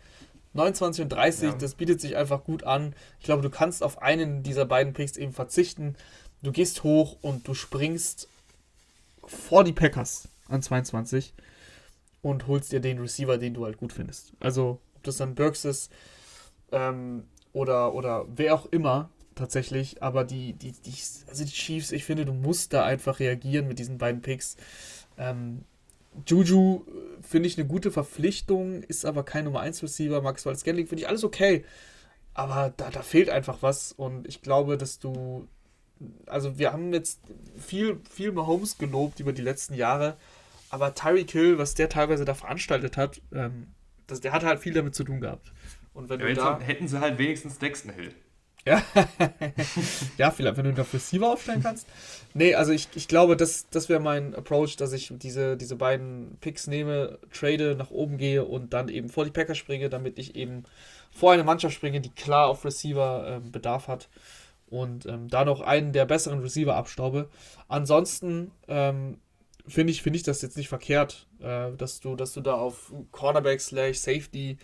29 0.54 1.04
und 1.04 1.10
30, 1.10 1.50
ja. 1.50 1.56
das 1.56 1.76
bietet 1.76 2.02
sich 2.02 2.18
einfach 2.18 2.44
gut 2.44 2.64
an. 2.64 2.94
Ich 3.20 3.26
glaube, 3.26 3.44
du 3.44 3.50
kannst 3.50 3.84
auf 3.84 4.02
einen 4.02 4.44
dieser 4.44 4.66
beiden 4.66 4.94
Picks 4.94 5.16
eben 5.16 5.32
verzichten. 5.32 5.96
Du 6.42 6.52
gehst 6.52 6.84
hoch 6.84 7.18
und 7.22 7.48
du 7.48 7.54
springst 7.54 8.28
vor 9.24 9.64
die 9.64 9.74
Packers 9.74 10.28
an 10.48 10.62
22 10.62 11.34
und 12.22 12.48
holst 12.48 12.72
dir 12.72 12.80
den 12.80 13.00
Receiver, 13.00 13.38
den 13.38 13.54
du 13.54 13.66
halt 13.66 13.78
gut 13.78 13.94
findest. 13.94 14.34
Also, 14.40 14.80
ob 14.96 15.04
das 15.04 15.18
dann 15.18 15.36
Burks 15.36 15.66
ist 15.66 15.92
ähm, 16.72 17.26
oder, 17.54 17.94
oder 17.94 18.26
wer 18.36 18.56
auch 18.56 18.66
immer 18.68 19.10
tatsächlich, 19.40 20.04
aber 20.04 20.24
die, 20.24 20.54
die, 20.54 20.72
die, 20.72 20.94
also 21.28 21.44
die 21.44 21.52
Chiefs, 21.52 21.92
ich 21.92 22.06
finde, 22.06 22.26
du 22.26 22.34
musst 22.34 22.74
da 22.74 22.86
einfach 22.86 23.20
reagieren 23.20 23.68
mit 23.68 23.80
diesen 23.80 23.98
beiden 23.98 24.22
Picks. 24.22 24.58
Ähm, 25.18 25.64
Juju 26.26 26.86
äh, 26.88 27.22
finde 27.22 27.48
ich 27.48 27.58
eine 27.58 27.68
gute 27.68 27.92
Verpflichtung, 27.92 28.84
ist 28.84 29.06
aber 29.06 29.24
kein 29.24 29.46
Nummer 29.46 29.62
1 29.62 29.82
Receiver. 29.84 30.22
Max 30.22 30.46
Wallace 30.46 30.62
Scantling 30.62 30.88
finde 30.88 31.04
ich 31.04 31.08
alles 31.10 31.24
okay. 31.24 31.66
Aber 32.34 32.74
da, 32.78 32.90
da 32.90 33.02
fehlt 33.02 33.30
einfach 33.30 33.58
was 33.62 33.92
und 33.92 34.28
ich 34.28 34.42
glaube, 34.42 34.78
dass 34.78 35.00
du. 35.00 35.48
Also, 36.28 36.58
wir 36.58 36.72
haben 36.72 36.94
jetzt 36.94 37.20
viel, 37.58 38.00
viel 38.10 38.32
Mahomes 38.32 38.78
gelobt 38.78 39.20
über 39.20 39.34
die 39.34 39.42
letzten 39.42 39.74
Jahre, 39.74 40.16
aber 40.70 40.96
Tyreek 40.96 41.32
Hill, 41.32 41.58
was 41.58 41.74
der 41.74 41.90
teilweise 41.90 42.24
da 42.24 42.34
veranstaltet 42.34 42.96
hat, 42.96 43.22
ähm, 43.34 43.68
das, 44.08 44.22
der 44.22 44.32
hat 44.32 44.44
halt 44.44 44.60
viel 44.62 44.74
damit 44.74 44.96
zu 44.96 45.04
tun 45.04 45.20
gehabt. 45.20 45.52
Und 45.94 46.08
wenn 46.10 46.22
ja, 46.22 46.28
du 46.28 46.36
da, 46.36 46.60
hätten 46.62 46.88
sie 46.88 47.02
halt 47.02 47.18
wenigstens 47.18 47.60
Dexton 47.60 47.92
Hill. 47.92 48.14
Ja, 48.66 48.84
ja 50.18 50.32
vielleicht, 50.32 50.58
wenn 50.58 50.66
du 50.66 50.72
ihn 50.72 50.80
auf 50.80 50.94
Receiver 50.94 51.32
aufstellen 51.32 51.64
kannst. 51.64 51.88
Nee, 52.34 52.56
also 52.56 52.72
ich, 52.72 52.90
ich 52.96 53.08
glaube, 53.08 53.36
das, 53.38 53.70
das 53.70 53.90
wäre 53.90 54.00
mein 54.00 54.36
Approach, 54.36 54.76
dass 54.76 54.94
ich 54.94 55.12
diese, 55.16 55.58
diese 55.58 55.76
beiden 55.76 56.38
Picks 56.42 56.68
nehme, 56.68 57.20
trade, 57.34 57.76
nach 57.76 57.90
oben 57.90 58.18
gehe 58.18 58.46
und 58.46 58.74
dann 58.74 58.90
eben 58.90 59.10
vor 59.10 59.26
die 59.26 59.32
Packers 59.32 59.58
springe, 59.58 59.90
damit 59.90 60.20
ich 60.20 60.36
eben 60.36 60.64
vor 61.12 61.32
eine 61.32 61.44
Mannschaft 61.44 61.74
springe, 61.76 62.02
die 62.02 62.12
klar 62.12 62.48
auf 62.48 62.66
Receiver 62.66 63.26
ähm, 63.28 63.52
Bedarf 63.52 63.88
hat 63.88 64.10
und 64.70 65.06
ähm, 65.06 65.28
da 65.30 65.46
noch 65.46 65.62
einen 65.62 65.94
der 65.94 66.06
besseren 66.06 66.40
Receiver 66.40 66.76
abstaube. 66.76 67.30
Ansonsten 67.68 68.52
ähm, 68.68 69.18
finde 69.68 69.92
ich, 69.92 70.02
find 70.02 70.16
ich 70.16 70.24
das 70.24 70.42
jetzt 70.42 70.58
nicht 70.58 70.70
verkehrt, 70.70 71.28
äh, 71.42 71.72
dass, 71.78 72.00
du, 72.00 72.16
dass 72.16 72.34
du 72.34 72.42
da 72.42 72.54
auf 72.54 72.94
Cornerback 73.12 73.62
slash 73.62 73.98
Safety 73.98 74.58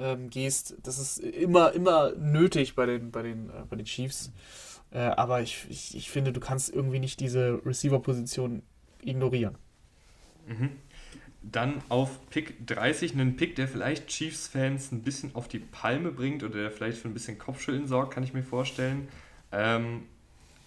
ähm, 0.00 0.30
gehst. 0.30 0.76
Das 0.82 0.98
ist 0.98 1.18
immer, 1.18 1.72
immer 1.72 2.12
nötig 2.16 2.74
bei 2.74 2.86
den, 2.86 3.10
bei 3.10 3.22
den, 3.22 3.50
äh, 3.50 3.64
bei 3.68 3.76
den 3.76 3.86
Chiefs. 3.86 4.32
Äh, 4.92 4.98
aber 4.98 5.40
ich, 5.40 5.66
ich, 5.68 5.96
ich 5.96 6.10
finde, 6.10 6.32
du 6.32 6.40
kannst 6.40 6.72
irgendwie 6.72 6.98
nicht 6.98 7.20
diese 7.20 7.60
Receiver-Position 7.64 8.62
ignorieren. 9.02 9.56
Mhm. 10.46 10.70
Dann 11.42 11.82
auf 11.88 12.28
Pick 12.28 12.66
30, 12.66 13.12
einen 13.14 13.36
Pick, 13.36 13.56
der 13.56 13.66
vielleicht 13.66 14.08
Chiefs-Fans 14.08 14.92
ein 14.92 15.02
bisschen 15.02 15.34
auf 15.34 15.48
die 15.48 15.58
Palme 15.58 16.10
bringt 16.10 16.42
oder 16.42 16.60
der 16.60 16.70
vielleicht 16.70 16.98
für 16.98 17.08
ein 17.08 17.14
bisschen 17.14 17.38
Kopfschütteln 17.38 17.86
sorgt, 17.86 18.12
kann 18.12 18.22
ich 18.22 18.34
mir 18.34 18.42
vorstellen. 18.42 19.08
Ähm, 19.52 20.02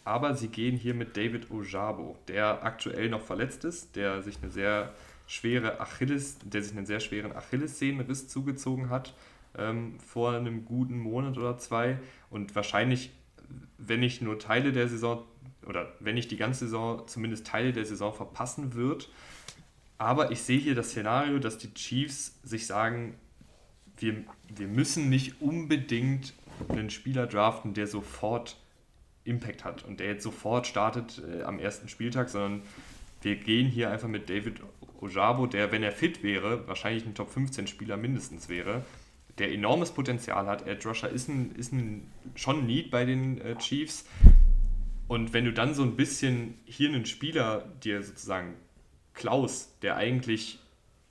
aber 0.05 0.35
sie 0.35 0.47
gehen 0.47 0.75
hier 0.75 0.93
mit 0.93 1.15
David 1.15 1.51
Ojabo, 1.51 2.17
der 2.27 2.63
aktuell 2.63 3.09
noch 3.09 3.21
verletzt 3.21 3.63
ist, 3.65 3.95
der 3.95 4.21
sich 4.21 4.37
eine 4.41 4.51
sehr 4.51 4.93
schwere 5.33 5.79
Achilles, 5.79 6.37
der 6.43 6.61
sich 6.61 6.77
einen 6.77 6.85
sehr 6.85 6.99
schweren 6.99 7.31
Achillessehnenriss 7.35 8.27
zugezogen 8.27 8.89
hat 8.91 9.15
ähm, 9.57 9.99
vor 9.99 10.33
einem 10.33 10.63
guten 10.63 10.99
Monat 10.99 11.37
oder 11.37 11.57
zwei 11.57 11.97
und 12.29 12.55
wahrscheinlich, 12.55 13.11
wenn 13.79 13.99
nicht 13.99 14.21
nur 14.21 14.37
Teile 14.37 14.71
der 14.71 14.87
Saison 14.87 15.23
oder 15.65 15.91
wenn 15.99 16.15
nicht 16.15 16.29
die 16.29 16.37
ganze 16.37 16.65
Saison, 16.65 17.07
zumindest 17.07 17.47
Teile 17.47 17.73
der 17.73 17.85
Saison 17.85 18.13
verpassen 18.13 18.75
wird. 18.75 19.09
Aber 19.97 20.31
ich 20.31 20.41
sehe 20.41 20.59
hier 20.59 20.75
das 20.75 20.89
Szenario, 20.89 21.39
dass 21.39 21.57
die 21.57 21.73
Chiefs 21.73 22.39
sich 22.43 22.67
sagen, 22.67 23.15
wir, 23.97 24.23
wir 24.53 24.67
müssen 24.67 25.09
nicht 25.09 25.41
unbedingt 25.41 26.33
einen 26.69 26.89
Spieler 26.89 27.25
draften, 27.25 27.73
der 27.73 27.87
sofort 27.87 28.57
Impact 29.23 29.63
hat 29.63 29.83
und 29.83 29.99
der 29.99 30.07
jetzt 30.07 30.23
sofort 30.23 30.67
startet 30.67 31.23
äh, 31.27 31.43
am 31.43 31.57
ersten 31.57 31.87
Spieltag, 31.87 32.29
sondern 32.29 32.61
wir 33.21 33.37
gehen 33.37 33.67
hier 33.67 33.89
einfach 33.89 34.09
mit 34.09 34.29
David 34.29 34.59
Ojabo, 35.03 35.47
der, 35.47 35.71
wenn 35.71 35.83
er 35.83 35.91
fit 35.91 36.23
wäre, 36.23 36.67
wahrscheinlich 36.67 37.05
ein 37.05 37.13
Top 37.13 37.29
15 37.29 37.67
Spieler 37.67 37.97
mindestens 37.97 38.49
wäre, 38.49 38.85
der 39.37 39.51
enormes 39.51 39.91
Potenzial 39.91 40.47
hat. 40.47 40.65
Ed 40.67 40.85
Rusher 40.85 41.09
ist, 41.09 41.27
ein, 41.27 41.53
ist 41.55 41.73
ein, 41.73 42.09
schon 42.35 42.59
ein 42.59 42.65
Need 42.65 42.89
bei 42.89 43.05
den 43.05 43.41
äh, 43.41 43.55
Chiefs. 43.57 44.05
Und 45.07 45.33
wenn 45.33 45.45
du 45.45 45.51
dann 45.51 45.73
so 45.73 45.83
ein 45.83 45.95
bisschen 45.95 46.55
hier 46.65 46.89
einen 46.89 47.05
Spieler 47.05 47.65
dir 47.83 48.01
sozusagen 48.01 48.53
Klaus, 49.13 49.69
der 49.81 49.97
eigentlich 49.97 50.59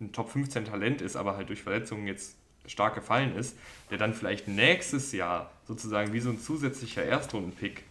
ein 0.01 0.12
Top 0.12 0.30
15 0.30 0.64
Talent 0.64 1.03
ist, 1.03 1.16
aber 1.16 1.36
halt 1.36 1.51
durch 1.51 1.62
Verletzungen 1.62 2.07
jetzt 2.07 2.36
stark 2.66 2.95
gefallen 2.95 3.36
ist, 3.36 3.57
der 3.90 3.99
dann 3.99 4.14
vielleicht 4.14 4.49
nächstes 4.49 5.12
Jahr 5.12 5.51
sozusagen 5.66 6.12
wie 6.12 6.20
so 6.20 6.30
ein 6.30 6.38
zusätzlicher 6.38 7.05
Erstrundenpick 7.05 7.84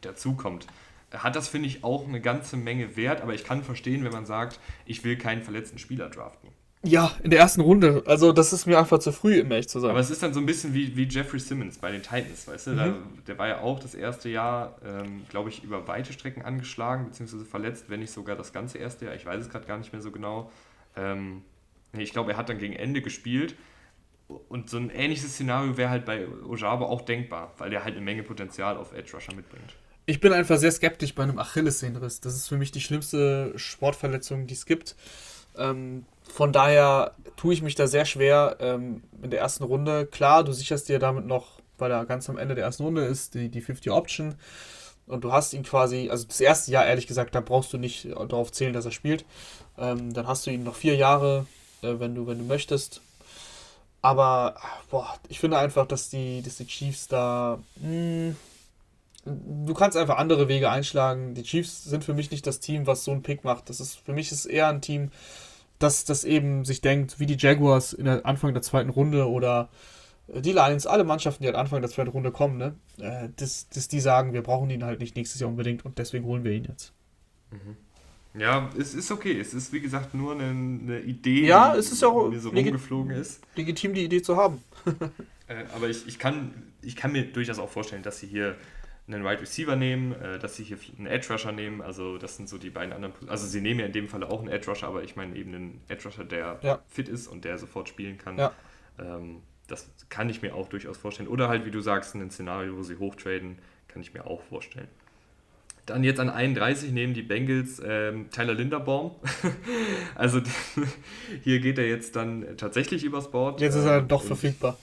dazukommt, 0.00 0.66
hat 1.12 1.36
das, 1.36 1.48
finde 1.48 1.68
ich, 1.68 1.84
auch 1.84 2.06
eine 2.06 2.20
ganze 2.20 2.56
Menge 2.56 2.96
Wert, 2.96 3.20
aber 3.20 3.34
ich 3.34 3.44
kann 3.44 3.64
verstehen, 3.64 4.04
wenn 4.04 4.12
man 4.12 4.26
sagt, 4.26 4.60
ich 4.86 5.04
will 5.04 5.16
keinen 5.16 5.42
verletzten 5.42 5.78
Spieler 5.78 6.08
draften. 6.08 6.50
Ja, 6.82 7.12
in 7.22 7.30
der 7.30 7.40
ersten 7.40 7.60
Runde. 7.60 8.02
Also, 8.06 8.32
das 8.32 8.54
ist 8.54 8.64
mir 8.64 8.78
einfach 8.78 8.98
zu 9.00 9.12
früh, 9.12 9.42
um 9.42 9.50
ehrlich 9.50 9.68
zu 9.68 9.80
sein. 9.80 9.90
Aber 9.90 10.00
es 10.00 10.08
ist 10.08 10.22
dann 10.22 10.32
so 10.32 10.40
ein 10.40 10.46
bisschen 10.46 10.72
wie, 10.72 10.96
wie 10.96 11.06
Jeffrey 11.06 11.38
Simmons 11.38 11.76
bei 11.76 11.92
den 11.92 12.02
Titans, 12.02 12.48
weißt 12.48 12.68
du? 12.68 12.70
Mhm. 12.70 12.76
Da, 12.76 12.94
der 13.26 13.38
war 13.38 13.48
ja 13.48 13.60
auch 13.60 13.80
das 13.80 13.94
erste 13.94 14.30
Jahr, 14.30 14.78
ähm, 14.82 15.26
glaube 15.28 15.50
ich, 15.50 15.62
über 15.62 15.86
weite 15.88 16.14
Strecken 16.14 16.42
angeschlagen, 16.42 17.04
beziehungsweise 17.04 17.44
verletzt, 17.44 17.86
wenn 17.88 18.00
nicht 18.00 18.12
sogar 18.12 18.34
das 18.34 18.54
ganze 18.54 18.78
erste 18.78 19.04
Jahr. 19.04 19.14
Ich 19.14 19.26
weiß 19.26 19.42
es 19.42 19.50
gerade 19.50 19.66
gar 19.66 19.76
nicht 19.76 19.92
mehr 19.92 20.00
so 20.00 20.10
genau. 20.10 20.50
Ähm, 20.96 21.42
ich 21.92 22.12
glaube, 22.12 22.32
er 22.32 22.38
hat 22.38 22.48
dann 22.48 22.58
gegen 22.58 22.74
Ende 22.74 23.02
gespielt. 23.02 23.56
Und 24.48 24.70
so 24.70 24.78
ein 24.78 24.88
ähnliches 24.90 25.34
Szenario 25.34 25.76
wäre 25.76 25.90
halt 25.90 26.06
bei 26.06 26.26
Ojabo 26.48 26.86
auch 26.86 27.02
denkbar, 27.02 27.52
weil 27.58 27.68
der 27.68 27.84
halt 27.84 27.96
eine 27.96 28.04
Menge 28.04 28.22
Potenzial 28.22 28.78
auf 28.78 28.94
Edge 28.94 29.12
Rusher 29.12 29.34
mitbringt. 29.34 29.74
Ich 30.10 30.18
bin 30.18 30.32
einfach 30.32 30.58
sehr 30.58 30.72
skeptisch 30.72 31.14
bei 31.14 31.22
einem 31.22 31.38
Achillessehnenriss. 31.38 32.20
Das 32.20 32.34
ist 32.34 32.48
für 32.48 32.56
mich 32.56 32.72
die 32.72 32.80
schlimmste 32.80 33.52
Sportverletzung, 33.54 34.48
die 34.48 34.54
es 34.54 34.66
gibt. 34.66 34.96
Ähm, 35.56 36.04
von 36.24 36.52
daher 36.52 37.14
tue 37.36 37.54
ich 37.54 37.62
mich 37.62 37.76
da 37.76 37.86
sehr 37.86 38.04
schwer 38.04 38.56
ähm, 38.58 39.04
in 39.22 39.30
der 39.30 39.38
ersten 39.38 39.62
Runde. 39.62 40.06
Klar, 40.06 40.42
du 40.42 40.50
sicherst 40.50 40.88
dir 40.88 40.98
damit 40.98 41.26
noch, 41.26 41.60
weil 41.78 41.92
er 41.92 42.06
ganz 42.06 42.28
am 42.28 42.38
Ende 42.38 42.56
der 42.56 42.64
ersten 42.64 42.82
Runde 42.82 43.04
ist, 43.04 43.34
die, 43.34 43.50
die 43.50 43.60
50 43.60 43.92
Option. 43.92 44.34
Und 45.06 45.22
du 45.22 45.32
hast 45.32 45.52
ihn 45.52 45.62
quasi, 45.62 46.08
also 46.10 46.26
das 46.26 46.40
erste 46.40 46.72
Jahr, 46.72 46.86
ehrlich 46.86 47.06
gesagt, 47.06 47.36
da 47.36 47.40
brauchst 47.40 47.72
du 47.72 47.78
nicht 47.78 48.06
darauf 48.06 48.50
zählen, 48.50 48.72
dass 48.72 48.86
er 48.86 48.90
spielt. 48.90 49.24
Ähm, 49.78 50.12
dann 50.12 50.26
hast 50.26 50.44
du 50.44 50.50
ihn 50.50 50.64
noch 50.64 50.74
vier 50.74 50.96
Jahre, 50.96 51.46
äh, 51.82 52.00
wenn, 52.00 52.16
du, 52.16 52.26
wenn 52.26 52.38
du 52.38 52.44
möchtest. 52.46 53.00
Aber 54.02 54.56
boah, 54.90 55.14
ich 55.28 55.38
finde 55.38 55.58
einfach, 55.58 55.86
dass 55.86 56.10
die, 56.10 56.42
dass 56.42 56.56
die 56.56 56.66
Chiefs 56.66 57.06
da. 57.06 57.60
Mh, 57.76 57.86
hm, 57.86 58.36
du 59.24 59.74
kannst 59.74 59.96
einfach 59.96 60.18
andere 60.18 60.48
Wege 60.48 60.70
einschlagen. 60.70 61.34
Die 61.34 61.42
Chiefs 61.42 61.84
sind 61.84 62.04
für 62.04 62.14
mich 62.14 62.30
nicht 62.30 62.46
das 62.46 62.60
Team, 62.60 62.86
was 62.86 63.04
so 63.04 63.12
einen 63.12 63.22
Pick 63.22 63.44
macht. 63.44 63.68
Das 63.68 63.80
ist 63.80 63.96
für 63.98 64.12
mich 64.12 64.32
ist 64.32 64.46
eher 64.46 64.68
ein 64.68 64.80
Team, 64.80 65.10
das, 65.78 66.04
das 66.04 66.24
eben 66.24 66.64
sich 66.64 66.80
denkt, 66.80 67.18
wie 67.18 67.26
die 67.26 67.36
Jaguars 67.38 67.92
in 67.92 68.04
der 68.04 68.24
Anfang 68.26 68.52
der 68.52 68.62
zweiten 68.62 68.90
Runde 68.90 69.28
oder 69.28 69.70
äh, 70.28 70.40
die 70.40 70.52
Lions, 70.52 70.86
alle 70.86 71.04
Mannschaften, 71.04 71.42
die 71.42 71.48
an 71.48 71.56
Anfang 71.56 71.80
der 71.80 71.90
zweiten 71.90 72.10
Runde 72.10 72.30
kommen, 72.30 72.58
ne, 72.58 72.74
äh, 72.98 73.28
dass, 73.36 73.68
dass 73.68 73.88
die 73.88 74.00
sagen, 74.00 74.32
wir 74.32 74.42
brauchen 74.42 74.70
ihn 74.70 74.84
halt 74.84 75.00
nicht 75.00 75.16
nächstes 75.16 75.40
Jahr 75.40 75.50
unbedingt 75.50 75.84
und 75.84 75.98
deswegen 75.98 76.24
holen 76.24 76.44
wir 76.44 76.52
ihn 76.52 76.64
jetzt. 76.64 76.92
Mhm. 77.50 77.76
Ja, 78.38 78.70
es 78.78 78.94
ist 78.94 79.10
okay. 79.10 79.40
Es 79.40 79.54
ist 79.54 79.72
wie 79.72 79.80
gesagt 79.80 80.14
nur 80.14 80.34
eine, 80.34 80.50
eine 80.50 81.00
Idee, 81.00 81.46
ja, 81.46 81.74
es 81.74 81.90
ist 81.90 82.04
auch 82.04 82.30
die 82.30 82.38
so 82.38 82.50
rumgeflogen 82.50 83.10
ist. 83.12 83.40
Legitim, 83.56 83.92
die 83.92 84.04
Idee 84.04 84.22
zu 84.22 84.36
haben. 84.36 84.62
äh, 85.48 85.64
aber 85.74 85.88
ich, 85.88 86.06
ich, 86.06 86.18
kann, 86.18 86.52
ich 86.80 86.94
kann 86.94 87.10
mir 87.10 87.24
durchaus 87.24 87.58
auch 87.58 87.68
vorstellen, 87.68 88.04
dass 88.04 88.20
sie 88.20 88.28
hier 88.28 88.56
einen 89.12 89.24
Wide 89.24 89.40
Receiver 89.40 89.76
nehmen, 89.76 90.12
äh, 90.12 90.38
dass 90.38 90.56
sie 90.56 90.64
hier 90.64 90.78
einen 90.98 91.06
Edge 91.06 91.32
Rusher 91.32 91.52
nehmen. 91.52 91.80
Also 91.80 92.18
das 92.18 92.36
sind 92.36 92.48
so 92.48 92.58
die 92.58 92.70
beiden 92.70 92.92
anderen. 92.92 93.12
Also 93.28 93.46
sie 93.46 93.60
nehmen 93.60 93.80
ja 93.80 93.86
in 93.86 93.92
dem 93.92 94.08
Fall 94.08 94.24
auch 94.24 94.40
einen 94.40 94.48
Edge 94.48 94.68
Rusher, 94.70 94.88
aber 94.88 95.02
ich 95.02 95.16
meine 95.16 95.36
eben 95.36 95.54
einen 95.54 95.80
Edge 95.88 96.04
Rusher, 96.04 96.24
der 96.24 96.58
ja. 96.62 96.82
fit 96.88 97.08
ist 97.08 97.26
und 97.26 97.44
der 97.44 97.58
sofort 97.58 97.88
spielen 97.88 98.18
kann. 98.18 98.38
Ja. 98.38 98.52
Ähm, 98.98 99.42
das 99.66 99.88
kann 100.08 100.28
ich 100.28 100.42
mir 100.42 100.54
auch 100.54 100.68
durchaus 100.68 100.98
vorstellen. 100.98 101.28
Oder 101.28 101.48
halt, 101.48 101.64
wie 101.64 101.70
du 101.70 101.80
sagst, 101.80 102.14
ein 102.14 102.30
Szenario, 102.30 102.76
wo 102.76 102.82
sie 102.82 102.96
hochtraden, 102.96 103.58
kann 103.88 104.02
ich 104.02 104.14
mir 104.14 104.26
auch 104.26 104.42
vorstellen. 104.42 104.88
Dann 105.86 106.04
jetzt 106.04 106.20
an 106.20 106.28
31 106.28 106.92
nehmen 106.92 107.14
die 107.14 107.22
Bengals 107.22 107.80
ähm, 107.84 108.30
Tyler 108.30 108.54
Linderbaum. 108.54 109.12
also 110.14 110.40
hier 111.42 111.60
geht 111.60 111.78
er 111.78 111.88
jetzt 111.88 112.16
dann 112.16 112.56
tatsächlich 112.56 113.04
übers 113.04 113.30
Board. 113.30 113.60
Jetzt 113.60 113.74
ist 113.74 113.86
er 113.86 114.00
doch 114.00 114.22
verfügbar. 114.22 114.78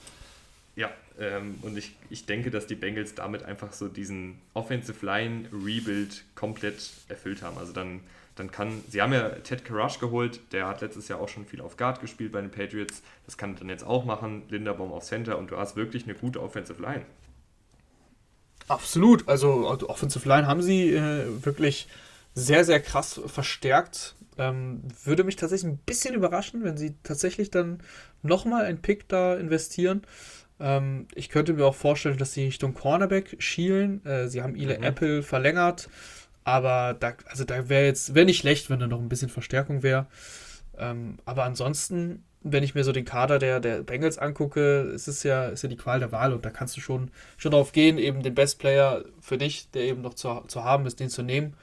Ähm, 1.20 1.56
und 1.62 1.78
ich, 1.78 1.96
ich 2.10 2.26
denke, 2.26 2.52
dass 2.52 2.68
die 2.68 2.76
Bengals 2.76 3.16
damit 3.16 3.44
einfach 3.44 3.74
so 3.74 3.88
diesen 3.88 4.40
Offensive 4.54 5.06
Line 5.06 5.50
Rebuild 5.52 6.24
komplett 6.36 6.92
erfüllt 7.10 7.42
haben. 7.42 7.58
Also 7.58 7.74
dann 7.74 8.02
dann 8.38 8.52
kann, 8.52 8.84
sie 8.90 9.02
haben 9.02 9.14
ja 9.14 9.30
Ted 9.30 9.66
Karash 9.66 10.00
geholt, 10.00 10.40
der 10.52 10.68
hat 10.68 10.82
letztes 10.82 11.08
Jahr 11.08 11.20
auch 11.20 11.30
schon 11.30 11.46
viel 11.46 11.62
auf 11.62 11.78
Guard 11.78 12.02
gespielt 12.02 12.32
bei 12.32 12.42
den 12.42 12.52
Patriots, 12.52 13.02
das 13.26 13.38
kann 13.38 13.56
er 13.56 13.60
dann 13.60 13.70
jetzt 13.70 13.86
auch 13.86 14.06
machen, 14.06 14.44
Linderbaum 14.50 14.92
auf 14.92 15.04
Center 15.04 15.38
und 15.38 15.52
du 15.52 15.58
hast 15.58 15.76
wirklich 15.76 16.04
eine 16.04 16.14
gute 16.14 16.42
Offensive 16.42 16.82
Line. 16.82 17.06
Absolut, 18.68 19.28
also, 19.28 19.68
also 19.68 19.90
Offensive 19.90 20.28
Line 20.28 20.48
haben 20.48 20.62
sie 20.62 20.94
äh, 20.94 21.46
wirklich 21.46 21.88
sehr, 22.34 22.66
sehr 22.66 22.80
krass 22.80 23.20
verstärkt. 23.26 24.16
Ähm, 24.38 24.84
würde 25.04 25.24
mich 25.24 25.36
tatsächlich 25.36 25.72
ein 25.72 25.80
bisschen 25.80 26.14
überraschen, 26.14 26.64
wenn 26.64 26.78
sie 26.78 26.96
tatsächlich 27.02 27.50
dann 27.50 27.80
nochmal 28.22 28.66
einen 28.66 28.82
Pick 28.82 29.08
da 29.08 29.36
investieren. 29.36 30.04
Ähm, 30.60 31.08
ich 31.14 31.30
könnte 31.30 31.54
mir 31.54 31.66
auch 31.66 31.76
vorstellen, 31.76 32.18
dass 32.18 32.34
sie 32.34 32.46
Richtung 32.46 32.74
Cornerback 32.74 33.36
schielen. 33.40 34.06
Äh, 34.06 34.28
sie 34.28 34.42
haben 34.42 34.56
Ile 34.56 34.78
mhm. 34.78 34.84
Apple 34.84 35.24
verlängert, 35.24 35.90
aber 36.44 36.96
da, 37.00 37.14
also 37.28 37.44
da 37.44 37.70
wäre 37.70 37.86
jetzt, 37.86 38.16
wäre 38.16 38.26
nicht 38.26 38.40
schlecht, 38.40 38.70
wenn 38.70 38.80
da 38.80 38.88
noch 38.88 39.00
ein 39.00 39.10
bisschen 39.10 39.30
Verstärkung 39.30 39.84
wäre. 39.84 40.08
Ähm, 40.78 41.18
aber 41.26 41.44
ansonsten, 41.44 42.24
wenn 42.42 42.64
ich 42.64 42.76
mir 42.76 42.84
so 42.84 42.92
den 42.92 43.06
Kader 43.06 43.40
der, 43.40 43.60
der 43.60 43.84
Bengals 43.84 44.18
angucke, 44.18 44.92
ist 44.94 45.08
es 45.08 45.24
ja, 45.24 45.48
ist 45.48 45.64
ja 45.64 45.70
die 45.70 45.78
Qual 45.78 46.00
der 46.00 46.12
Wahl 46.12 46.34
und 46.34 46.46
da 46.46 46.50
kannst 46.50 46.78
du 46.78 46.82
schon, 46.82 47.12
schon 47.38 47.52
darauf 47.52 47.72
gehen, 47.72 47.98
eben 47.98 48.24
den 48.24 48.36
Best 48.36 48.60
Player 48.60 49.04
für 49.20 49.38
dich, 49.38 49.70
der 49.72 49.84
eben 49.84 50.02
noch 50.02 50.14
zu, 50.14 50.44
zu 50.48 50.64
haben 50.64 50.86
ist, 50.86 51.00
den 51.00 51.10
zu 51.10 51.24
nehmen. 51.24 51.56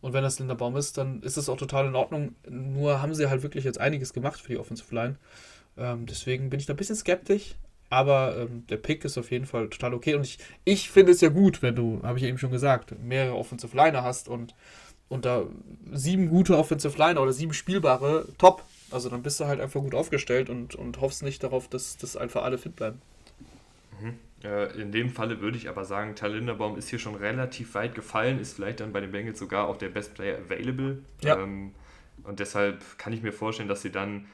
Und 0.00 0.12
wenn 0.12 0.22
das 0.22 0.38
Linderbaum 0.38 0.76
ist, 0.76 0.98
dann 0.98 1.22
ist 1.22 1.36
das 1.36 1.48
auch 1.48 1.56
total 1.56 1.86
in 1.86 1.96
Ordnung. 1.96 2.34
Nur 2.48 3.00
haben 3.00 3.14
sie 3.14 3.28
halt 3.28 3.42
wirklich 3.42 3.64
jetzt 3.64 3.80
einiges 3.80 4.12
gemacht 4.12 4.40
für 4.40 4.48
die 4.48 4.58
Offensive 4.58 4.94
Line. 4.94 5.16
Ähm, 5.78 6.06
deswegen 6.06 6.50
bin 6.50 6.60
ich 6.60 6.66
da 6.66 6.74
ein 6.74 6.76
bisschen 6.76 6.96
skeptisch. 6.96 7.56
Aber 7.88 8.36
ähm, 8.36 8.66
der 8.68 8.78
Pick 8.78 9.04
ist 9.04 9.16
auf 9.18 9.30
jeden 9.30 9.46
Fall 9.46 9.68
total 9.68 9.94
okay. 9.94 10.14
Und 10.14 10.24
ich, 10.24 10.38
ich 10.64 10.90
finde 10.90 11.12
es 11.12 11.20
ja 11.20 11.28
gut, 11.28 11.62
wenn 11.62 11.76
du, 11.76 12.00
habe 12.02 12.18
ich 12.18 12.24
eben 12.24 12.38
schon 12.38 12.50
gesagt, 12.50 12.94
mehrere 13.02 13.36
Offensive 13.36 13.76
Liner 13.76 14.02
hast 14.02 14.28
und, 14.28 14.54
und 15.08 15.24
da 15.24 15.44
sieben 15.92 16.28
gute 16.28 16.58
Offensive 16.58 16.98
Liner 16.98 17.22
oder 17.22 17.32
sieben 17.32 17.52
spielbare, 17.52 18.26
top. 18.38 18.64
Also 18.90 19.08
dann 19.08 19.22
bist 19.22 19.40
du 19.40 19.46
halt 19.46 19.60
einfach 19.60 19.80
gut 19.80 19.94
aufgestellt 19.94 20.50
und, 20.50 20.74
und 20.74 21.00
hoffst 21.00 21.22
nicht 21.22 21.42
darauf, 21.42 21.68
dass, 21.68 21.96
dass 21.96 22.16
einfach 22.16 22.42
alle 22.42 22.58
fit 22.58 22.76
bleiben. 22.76 23.00
Mhm. 24.00 24.18
Äh, 24.44 24.80
in 24.80 24.92
dem 24.92 25.10
Falle 25.10 25.40
würde 25.40 25.56
ich 25.56 25.68
aber 25.68 25.84
sagen, 25.84 26.14
Tal 26.14 26.34
Linderbaum 26.34 26.76
ist 26.76 26.88
hier 26.88 26.98
schon 26.98 27.14
relativ 27.14 27.74
weit 27.74 27.94
gefallen, 27.94 28.40
ist 28.40 28.54
vielleicht 28.54 28.80
dann 28.80 28.92
bei 28.92 29.00
den 29.00 29.12
Bengals 29.12 29.38
sogar 29.38 29.68
auch 29.68 29.76
der 29.76 29.88
Best 29.88 30.14
Player 30.14 30.38
available. 30.38 31.02
Ja. 31.22 31.38
Ähm, 31.38 31.72
und 32.24 32.40
deshalb 32.40 32.98
kann 32.98 33.12
ich 33.12 33.22
mir 33.22 33.32
vorstellen, 33.32 33.68
dass 33.68 33.82
sie 33.82 33.90
dann 33.90 34.26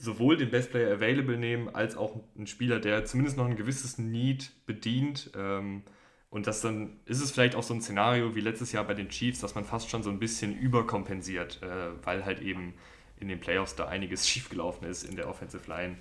sowohl 0.00 0.36
den 0.36 0.50
Best 0.50 0.70
Player 0.70 0.92
available 0.92 1.36
nehmen, 1.36 1.68
als 1.68 1.96
auch 1.96 2.18
einen 2.36 2.46
Spieler, 2.46 2.80
der 2.80 3.04
zumindest 3.04 3.36
noch 3.36 3.46
ein 3.46 3.56
gewisses 3.56 3.98
Need 3.98 4.50
bedient. 4.66 5.30
Ähm, 5.36 5.82
und 6.30 6.46
das 6.46 6.60
dann 6.62 6.96
ist 7.04 7.20
es 7.20 7.30
vielleicht 7.30 7.54
auch 7.54 7.62
so 7.62 7.74
ein 7.74 7.82
Szenario 7.82 8.34
wie 8.34 8.40
letztes 8.40 8.72
Jahr 8.72 8.84
bei 8.84 8.94
den 8.94 9.08
Chiefs, 9.08 9.40
dass 9.40 9.54
man 9.54 9.64
fast 9.64 9.90
schon 9.90 10.02
so 10.02 10.10
ein 10.10 10.18
bisschen 10.18 10.56
überkompensiert, 10.56 11.62
äh, 11.62 11.66
weil 12.04 12.24
halt 12.24 12.40
eben 12.40 12.74
in 13.18 13.28
den 13.28 13.40
Playoffs 13.40 13.76
da 13.76 13.88
einiges 13.88 14.26
schiefgelaufen 14.28 14.88
ist 14.88 15.02
in 15.02 15.16
der 15.16 15.28
Offensive 15.28 15.68
Line 15.68 15.96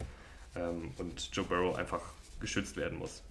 ähm, 0.56 0.92
und 0.98 1.30
Joe 1.34 1.46
Burrow 1.46 1.76
einfach 1.76 2.02
geschützt 2.40 2.78
werden 2.78 2.98
muss. 2.98 3.22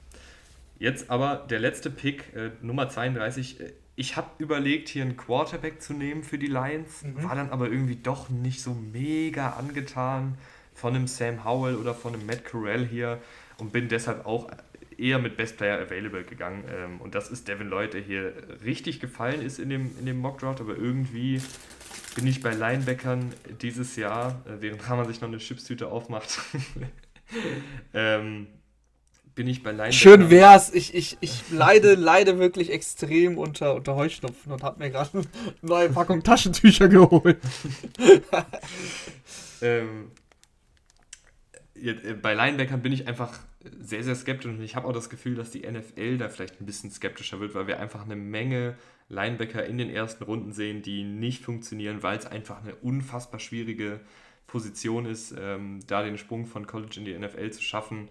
Jetzt 0.79 1.11
aber 1.11 1.47
der 1.49 1.61
letzte 1.61 1.91
Pick, 1.91 2.35
äh, 2.35 2.51
Nummer 2.61 2.89
32. 2.89 3.61
Äh, 3.61 3.73
ich 3.97 4.17
habe 4.17 4.29
überlegt, 4.39 4.89
hier 4.89 5.03
einen 5.03 5.17
Quarterback 5.17 5.81
zu 5.83 5.93
nehmen 5.93 6.23
für 6.23 6.39
die 6.39 6.47
Lions, 6.47 7.03
mhm. 7.03 7.25
war 7.25 7.35
dann 7.35 7.51
aber 7.51 7.69
irgendwie 7.69 7.97
doch 7.97 8.29
nicht 8.29 8.63
so 8.63 8.75
mega 8.75 9.55
angetan 9.55 10.37
von 10.79 10.95
einem 10.95 11.07
Sam 11.07 11.45
Howell 11.45 11.77
oder 11.77 11.95
von 11.95 12.15
einem 12.15 12.27
Matt 12.27 12.45
Corral 12.45 12.87
hier 12.87 13.19
und 13.59 13.73
bin 13.73 13.89
deshalb 13.89 14.27
auch 14.27 14.49
eher 14.97 15.19
mit 15.19 15.37
Best 15.37 15.57
Player 15.57 15.81
Available 15.81 16.25
gegangen. 16.25 16.65
Ähm, 16.71 17.01
und 17.01 17.15
das 17.15 17.31
ist 17.31 17.49
Devin 17.49 17.69
Lloyd, 17.69 17.95
der 17.95 18.01
hier 18.01 18.33
richtig 18.65 19.01
gefallen 19.01 19.43
ist 19.43 19.59
in 19.59 19.71
dem, 19.71 19.91
in 19.99 20.07
dem 20.07 20.19
Mock 20.19 20.39
Draft, 20.39 20.61
aber 20.61 20.77
irgendwie 20.77 21.41
bin 22.15 22.27
ich 22.27 22.43
bei 22.43 22.53
Linebackern 22.53 23.33
dieses 23.63 23.97
Jahr, 23.97 24.43
äh, 24.47 24.61
während 24.61 24.89
Hammer 24.89 25.05
sich 25.05 25.21
noch 25.21 25.29
eine 25.29 25.39
Chipstüte 25.39 25.89
aufmacht, 25.89 26.41
ähm, 27.95 28.49
bin 29.37 29.47
ich 29.47 29.63
bei 29.63 29.71
Linebacker. 29.71 29.93
Schön 29.93 30.31
wär's. 30.31 30.75
Ich, 30.75 30.97
ich, 30.97 31.17
ich 31.21 31.45
leide, 31.53 31.95
leide 31.95 32.41
wirklich 32.41 32.73
extrem 32.73 33.39
unter, 33.39 33.77
unter 33.77 33.95
Heuschnupfen 33.95 34.51
und 34.51 34.65
habe 34.65 34.81
mir 34.81 34.91
gerade 34.91 35.11
eine 35.13 35.27
neue 35.63 35.91
Packung 35.91 36.25
Taschentücher 36.25 36.89
geholt. 36.89 37.39
ähm, 39.63 40.11
äh, 40.11 40.18
bei 42.23 42.35
Linebackern 42.35 42.83
bin 42.83 42.93
ich 42.93 43.07
einfach 43.07 43.39
sehr, 43.81 44.03
sehr 44.03 44.15
skeptisch 44.15 44.51
und 44.51 44.63
ich 44.63 44.77
habe 44.77 44.87
auch 44.87 44.93
das 44.93 45.11
Gefühl, 45.11 45.35
dass 45.35 45.51
die 45.51 45.69
NFL 45.69 46.19
da 46.19 46.29
vielleicht 46.29 46.61
ein 46.61 46.67
bisschen 46.67 46.91
skeptischer 46.91 47.41
wird, 47.41 47.55
weil 47.55 47.67
wir 47.67 47.81
einfach 47.81 48.05
eine 48.05 48.17
Menge 48.17 48.77
Linebacker 49.09 49.65
in 49.65 49.79
den 49.79 49.91
ersten 49.91 50.25
Runden 50.25 50.53
sehen, 50.53 50.83
die 50.83 51.05
nicht 51.05 51.45
funktionieren, 51.45 52.03
weil 52.03 52.19
es 52.19 52.27
einfach 52.27 52.63
eine 52.63 52.75
unfassbar 52.77 53.41
schwierige 53.41 54.01
Position 54.47 55.07
ist, 55.07 55.35
ähm, 55.39 55.81
da 55.87 56.03
den 56.03 56.19
Sprung 56.19 56.47
von 56.47 56.67
College 56.67 56.97
in 56.99 57.05
die 57.05 57.19
NFL 57.19 57.51
zu 57.51 57.63
schaffen. 57.63 58.09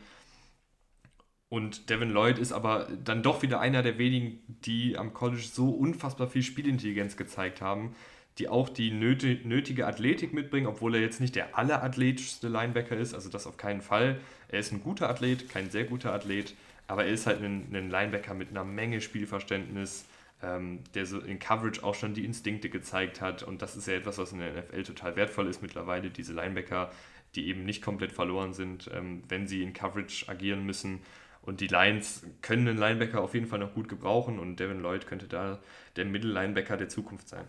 Und 1.50 1.90
Devin 1.90 2.10
Lloyd 2.10 2.40
ist 2.40 2.52
aber 2.52 2.88
dann 3.04 3.24
doch 3.24 3.42
wieder 3.42 3.60
einer 3.60 3.82
der 3.82 3.98
wenigen, 3.98 4.40
die 4.48 4.98
am 4.98 5.14
College 5.14 5.44
so 5.44 5.70
unfassbar 5.70 6.28
viel 6.28 6.44
Spielintelligenz 6.44 7.16
gezeigt 7.16 7.62
haben, 7.62 7.96
die 8.38 8.50
auch 8.50 8.70
die 8.70 8.92
nötige 8.92 9.88
Athletik 9.88 10.34
mitbringen, 10.34 10.68
obwohl 10.68 10.96
er 10.96 11.02
jetzt 11.02 11.20
nicht 11.20 11.36
der 11.36 11.58
allerathletischste 11.58 12.48
Linebacker 12.48 12.96
ist, 12.96 13.14
also 13.14 13.30
das 13.30 13.48
auf 13.48 13.58
keinen 13.58 13.82
Fall. 13.82 14.20
Er 14.50 14.60
ist 14.60 14.72
ein 14.72 14.84
guter 14.84 15.10
Athlet, 15.10 15.50
kein 15.50 15.70
sehr 15.72 15.86
guter 15.86 16.14
Athlet, 16.14 16.54
aber 16.88 17.06
er 17.06 17.12
ist 17.12 17.26
halt 17.26 17.42
ein, 17.42 17.68
ein 17.74 17.90
Linebacker 17.90 18.34
mit 18.34 18.50
einer 18.50 18.64
Menge 18.64 19.02
Spielverständnis, 19.02 20.06
ähm, 20.44 20.80
der 20.94 21.08
so 21.08 21.20
in 21.20 21.40
Coverage 21.40 21.84
auch 21.84 21.96
schon 21.96 22.14
die 22.14 22.26
Instinkte 22.26 22.70
gezeigt 22.70 23.22
hat 23.22 23.42
und 23.42 23.62
das 23.62 23.76
ist 23.76 23.88
ja 23.88 23.96
etwas, 23.96 24.20
was 24.20 24.32
in 24.32 24.40
der 24.40 24.52
NFL 24.52 24.84
total 24.84 25.16
wertvoll 25.16 25.48
ist 25.48 25.64
mittlerweile, 25.64 26.12
diese 26.12 26.34
Linebacker, 26.34 26.92
die 27.36 27.48
eben 27.48 27.66
nicht 27.66 27.82
komplett 27.82 28.12
verloren 28.12 28.54
sind, 28.54 28.90
ähm, 28.94 29.24
wenn 29.30 29.48
sie 29.48 29.64
in 29.64 29.74
Coverage 29.74 30.30
agieren 30.30 30.64
müssen 30.64 31.02
und 31.42 31.60
die 31.60 31.68
Lions 31.68 32.24
können 32.42 32.68
einen 32.68 32.78
Linebacker 32.78 33.22
auf 33.22 33.34
jeden 33.34 33.48
Fall 33.48 33.60
noch 33.60 33.74
gut 33.74 33.90
gebrauchen 33.90 34.38
und 34.38 34.60
Devin 34.60 34.82
Lloyd 34.82 35.08
könnte 35.08 35.28
da 35.28 35.60
der 35.96 36.06
Mittellinebacker 36.06 36.78
der 36.78 36.90
Zukunft 36.90 37.30
sein. 37.30 37.46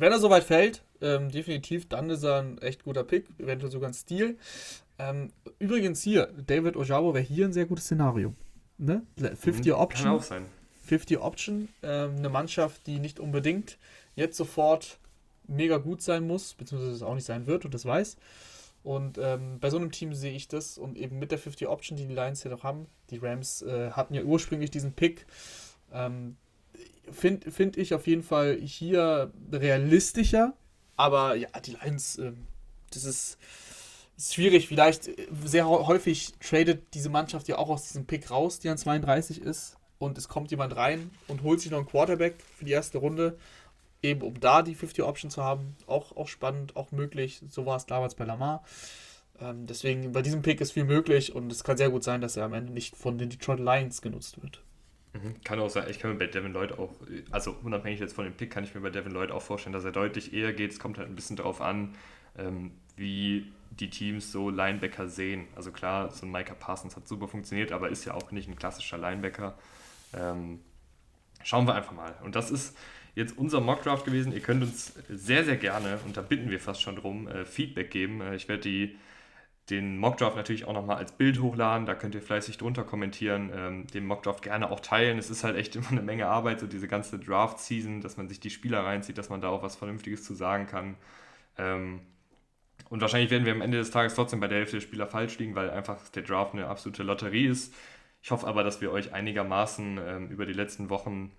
Wenn 0.00 0.12
er 0.12 0.18
soweit 0.18 0.44
fällt, 0.44 0.82
ähm, 1.02 1.30
definitiv, 1.30 1.88
dann 1.88 2.08
ist 2.08 2.22
er 2.22 2.40
ein 2.40 2.58
echt 2.58 2.84
guter 2.84 3.04
Pick, 3.04 3.26
eventuell 3.38 3.70
sogar 3.70 3.90
ein 3.90 3.94
Stil. 3.94 4.38
Ähm, 4.98 5.30
übrigens 5.58 6.02
hier, 6.02 6.30
David 6.46 6.76
Ojabo 6.76 7.12
wäre 7.12 7.24
hier 7.24 7.44
ein 7.44 7.52
sehr 7.52 7.66
gutes 7.66 7.84
Szenario. 7.84 8.34
Ne? 8.78 9.02
50 9.18 9.66
mhm, 9.66 9.72
Option. 9.72 10.04
Kann 10.06 10.16
auch 10.16 10.22
sein. 10.22 10.46
50 10.86 11.18
Option, 11.18 11.68
ähm, 11.82 12.16
eine 12.16 12.30
Mannschaft, 12.30 12.86
die 12.86 12.98
nicht 12.98 13.20
unbedingt 13.20 13.78
jetzt 14.16 14.36
sofort 14.36 14.98
mega 15.46 15.76
gut 15.76 16.00
sein 16.00 16.26
muss, 16.26 16.54
beziehungsweise 16.54 16.94
es 16.94 17.02
auch 17.02 17.14
nicht 17.14 17.26
sein 17.26 17.46
wird 17.46 17.66
und 17.66 17.74
das 17.74 17.84
weiß. 17.84 18.16
Und 18.82 19.18
ähm, 19.18 19.58
bei 19.60 19.68
so 19.68 19.76
einem 19.76 19.92
Team 19.92 20.14
sehe 20.14 20.32
ich 20.32 20.48
das 20.48 20.78
und 20.78 20.96
eben 20.96 21.18
mit 21.18 21.30
der 21.30 21.38
50 21.38 21.68
Option, 21.68 21.98
die 21.98 22.06
die 22.06 22.14
Lions 22.14 22.42
ja 22.42 22.50
noch 22.50 22.62
haben, 22.62 22.86
die 23.10 23.18
Rams 23.18 23.60
äh, 23.62 23.90
hatten 23.90 24.14
ja 24.14 24.22
ursprünglich 24.22 24.70
diesen 24.70 24.92
Pick. 24.92 25.26
Ähm, 25.92 26.36
Finde 27.12 27.50
find 27.50 27.76
ich 27.76 27.94
auf 27.94 28.06
jeden 28.06 28.22
Fall 28.22 28.56
hier 28.56 29.32
realistischer, 29.52 30.54
aber 30.96 31.34
ja, 31.34 31.48
die 31.64 31.72
Lions, 31.72 32.18
äh, 32.18 32.32
das 32.92 33.04
ist, 33.04 33.38
schwierig. 34.18 34.68
Vielleicht 34.68 35.08
äh, 35.08 35.26
sehr 35.44 35.68
häufig 35.68 36.34
tradet 36.40 36.94
diese 36.94 37.08
Mannschaft 37.08 37.48
ja 37.48 37.58
auch 37.58 37.70
aus 37.70 37.88
diesem 37.88 38.06
Pick 38.06 38.30
raus, 38.30 38.58
die 38.58 38.68
an 38.68 38.78
32 38.78 39.40
ist, 39.40 39.76
und 39.98 40.18
es 40.18 40.28
kommt 40.28 40.50
jemand 40.50 40.76
rein 40.76 41.10
und 41.28 41.42
holt 41.42 41.60
sich 41.60 41.70
noch 41.70 41.78
einen 41.78 41.86
Quarterback 41.86 42.36
für 42.56 42.64
die 42.64 42.72
erste 42.72 42.98
Runde 42.98 43.38
eben 44.02 44.22
um 44.22 44.38
da 44.40 44.62
die 44.62 44.74
50 44.74 45.04
Option 45.04 45.30
zu 45.30 45.44
haben, 45.44 45.76
auch, 45.86 46.16
auch 46.16 46.28
spannend, 46.28 46.76
auch 46.76 46.92
möglich. 46.92 47.42
So 47.48 47.66
war 47.66 47.76
es 47.76 47.86
damals 47.86 48.14
bei 48.14 48.24
Lamar. 48.24 48.64
Ähm, 49.40 49.66
deswegen, 49.66 50.12
bei 50.12 50.22
diesem 50.22 50.42
Pick 50.42 50.60
ist 50.60 50.72
viel 50.72 50.84
möglich 50.84 51.34
und 51.34 51.50
es 51.52 51.64
kann 51.64 51.76
sehr 51.76 51.90
gut 51.90 52.04
sein, 52.04 52.20
dass 52.20 52.36
er 52.36 52.44
am 52.44 52.54
Ende 52.54 52.72
nicht 52.72 52.96
von 52.96 53.18
den 53.18 53.30
Detroit 53.30 53.60
Lions 53.60 54.02
genutzt 54.02 54.42
wird. 54.42 54.62
Mhm. 55.12 55.42
Kann 55.42 55.58
auch 55.58 55.70
sein, 55.70 55.86
ich 55.90 55.98
kann 55.98 56.12
mir 56.12 56.18
bei 56.18 56.26
Devin 56.26 56.52
Lloyd 56.52 56.72
auch, 56.72 56.94
also 57.30 57.56
unabhängig 57.62 57.98
jetzt 58.00 58.14
von 58.14 58.24
dem 58.24 58.34
Pick, 58.34 58.50
kann 58.50 58.64
ich 58.64 58.74
mir 58.74 58.80
bei 58.80 58.90
Devin 58.90 59.12
Lloyd 59.12 59.30
auch 59.30 59.42
vorstellen, 59.42 59.72
dass 59.72 59.84
er 59.84 59.92
deutlich 59.92 60.32
eher 60.32 60.52
geht. 60.52 60.70
Es 60.70 60.78
kommt 60.78 60.98
halt 60.98 61.08
ein 61.08 61.16
bisschen 61.16 61.36
darauf 61.36 61.60
an, 61.60 61.94
ähm, 62.38 62.72
wie 62.96 63.50
die 63.70 63.90
Teams 63.90 64.30
so 64.30 64.50
Linebacker 64.50 65.08
sehen. 65.08 65.46
Also 65.56 65.72
klar, 65.72 66.10
so 66.10 66.26
ein 66.26 66.32
Micah 66.32 66.54
Parsons 66.54 66.96
hat 66.96 67.08
super 67.08 67.28
funktioniert, 67.28 67.72
aber 67.72 67.88
ist 67.88 68.04
ja 68.04 68.14
auch 68.14 68.30
nicht 68.30 68.48
ein 68.48 68.56
klassischer 68.56 68.98
Linebacker. 68.98 69.58
Ähm, 70.12 70.60
schauen 71.42 71.66
wir 71.66 71.74
einfach 71.74 71.92
mal. 71.92 72.14
Und 72.22 72.36
das 72.36 72.50
ist 72.50 72.76
jetzt 73.14 73.36
unser 73.36 73.60
Mockdraft 73.60 74.04
gewesen. 74.04 74.32
Ihr 74.32 74.40
könnt 74.40 74.62
uns 74.62 74.92
sehr, 75.08 75.44
sehr 75.44 75.56
gerne, 75.56 75.98
und 76.04 76.16
da 76.16 76.22
bitten 76.22 76.50
wir 76.50 76.60
fast 76.60 76.82
schon 76.82 76.96
drum, 76.96 77.28
äh, 77.28 77.44
Feedback 77.44 77.90
geben. 77.90 78.20
Äh, 78.20 78.36
ich 78.36 78.48
werde 78.48 78.62
die, 78.62 78.96
den 79.70 79.98
Mockdraft 79.98 80.36
natürlich 80.36 80.66
auch 80.66 80.72
nochmal 80.72 80.96
als 80.96 81.12
Bild 81.12 81.40
hochladen. 81.40 81.86
Da 81.86 81.94
könnt 81.94 82.14
ihr 82.14 82.22
fleißig 82.22 82.58
drunter 82.58 82.84
kommentieren, 82.84 83.50
ähm, 83.54 83.86
den 83.86 84.04
Mockdraft 84.06 84.42
gerne 84.42 84.70
auch 84.70 84.80
teilen. 84.80 85.18
Es 85.18 85.30
ist 85.30 85.44
halt 85.44 85.56
echt 85.56 85.76
immer 85.76 85.90
eine 85.90 86.02
Menge 86.02 86.26
Arbeit, 86.26 86.60
so 86.60 86.66
diese 86.66 86.88
ganze 86.88 87.18
Draft-Season, 87.18 88.00
dass 88.00 88.16
man 88.16 88.28
sich 88.28 88.40
die 88.40 88.50
Spieler 88.50 88.84
reinzieht, 88.84 89.18
dass 89.18 89.28
man 89.30 89.40
da 89.40 89.48
auch 89.48 89.62
was 89.62 89.76
Vernünftiges 89.76 90.24
zu 90.24 90.34
sagen 90.34 90.66
kann. 90.66 90.96
Ähm, 91.56 92.00
und 92.88 93.00
wahrscheinlich 93.00 93.30
werden 93.30 93.44
wir 93.44 93.52
am 93.52 93.60
Ende 93.60 93.78
des 93.78 93.90
Tages 93.90 94.14
trotzdem 94.14 94.40
bei 94.40 94.48
der 94.48 94.58
Hälfte 94.58 94.76
der 94.76 94.82
Spieler 94.82 95.06
falsch 95.06 95.38
liegen, 95.38 95.54
weil 95.54 95.70
einfach 95.70 96.08
der 96.08 96.22
Draft 96.22 96.54
eine 96.54 96.66
absolute 96.66 97.04
Lotterie 97.04 97.46
ist. 97.46 97.72
Ich 98.22 98.30
hoffe 98.32 98.46
aber, 98.46 98.64
dass 98.64 98.80
wir 98.80 98.90
euch 98.90 99.14
einigermaßen 99.14 100.00
ähm, 100.04 100.28
über 100.28 100.44
die 100.44 100.52
letzten 100.52 100.90
Wochen 100.90 101.30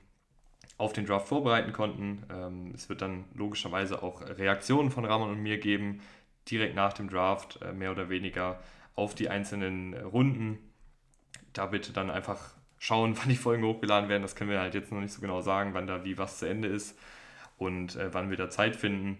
auf 0.77 0.93
den 0.93 1.05
Draft 1.05 1.27
vorbereiten 1.27 1.73
konnten. 1.73 2.23
Ähm, 2.31 2.71
es 2.73 2.89
wird 2.89 3.01
dann 3.01 3.25
logischerweise 3.35 4.01
auch 4.01 4.21
Reaktionen 4.21 4.89
von 4.89 5.05
Ramon 5.05 5.29
und 5.29 5.43
mir 5.43 5.59
geben, 5.59 6.01
direkt 6.51 6.75
nach 6.75 6.93
dem 6.93 7.09
Draft, 7.09 7.59
äh, 7.61 7.73
mehr 7.73 7.91
oder 7.91 8.09
weniger 8.09 8.59
auf 8.95 9.15
die 9.15 9.29
einzelnen 9.29 9.93
Runden. 9.93 10.59
Da 11.53 11.65
bitte 11.67 11.93
dann 11.93 12.09
einfach 12.11 12.53
schauen, 12.77 13.17
wann 13.19 13.29
die 13.29 13.35
Folgen 13.35 13.63
hochgeladen 13.63 14.09
werden. 14.09 14.21
Das 14.21 14.35
können 14.35 14.49
wir 14.49 14.59
halt 14.59 14.73
jetzt 14.73 14.91
noch 14.91 15.01
nicht 15.01 15.13
so 15.13 15.21
genau 15.21 15.41
sagen, 15.41 15.73
wann 15.73 15.87
da 15.87 16.03
wie 16.03 16.17
was 16.17 16.39
zu 16.39 16.47
Ende 16.47 16.67
ist 16.67 16.97
und 17.57 17.95
äh, 17.95 18.13
wann 18.13 18.29
wir 18.29 18.37
da 18.37 18.49
Zeit 18.49 18.75
finden. 18.75 19.17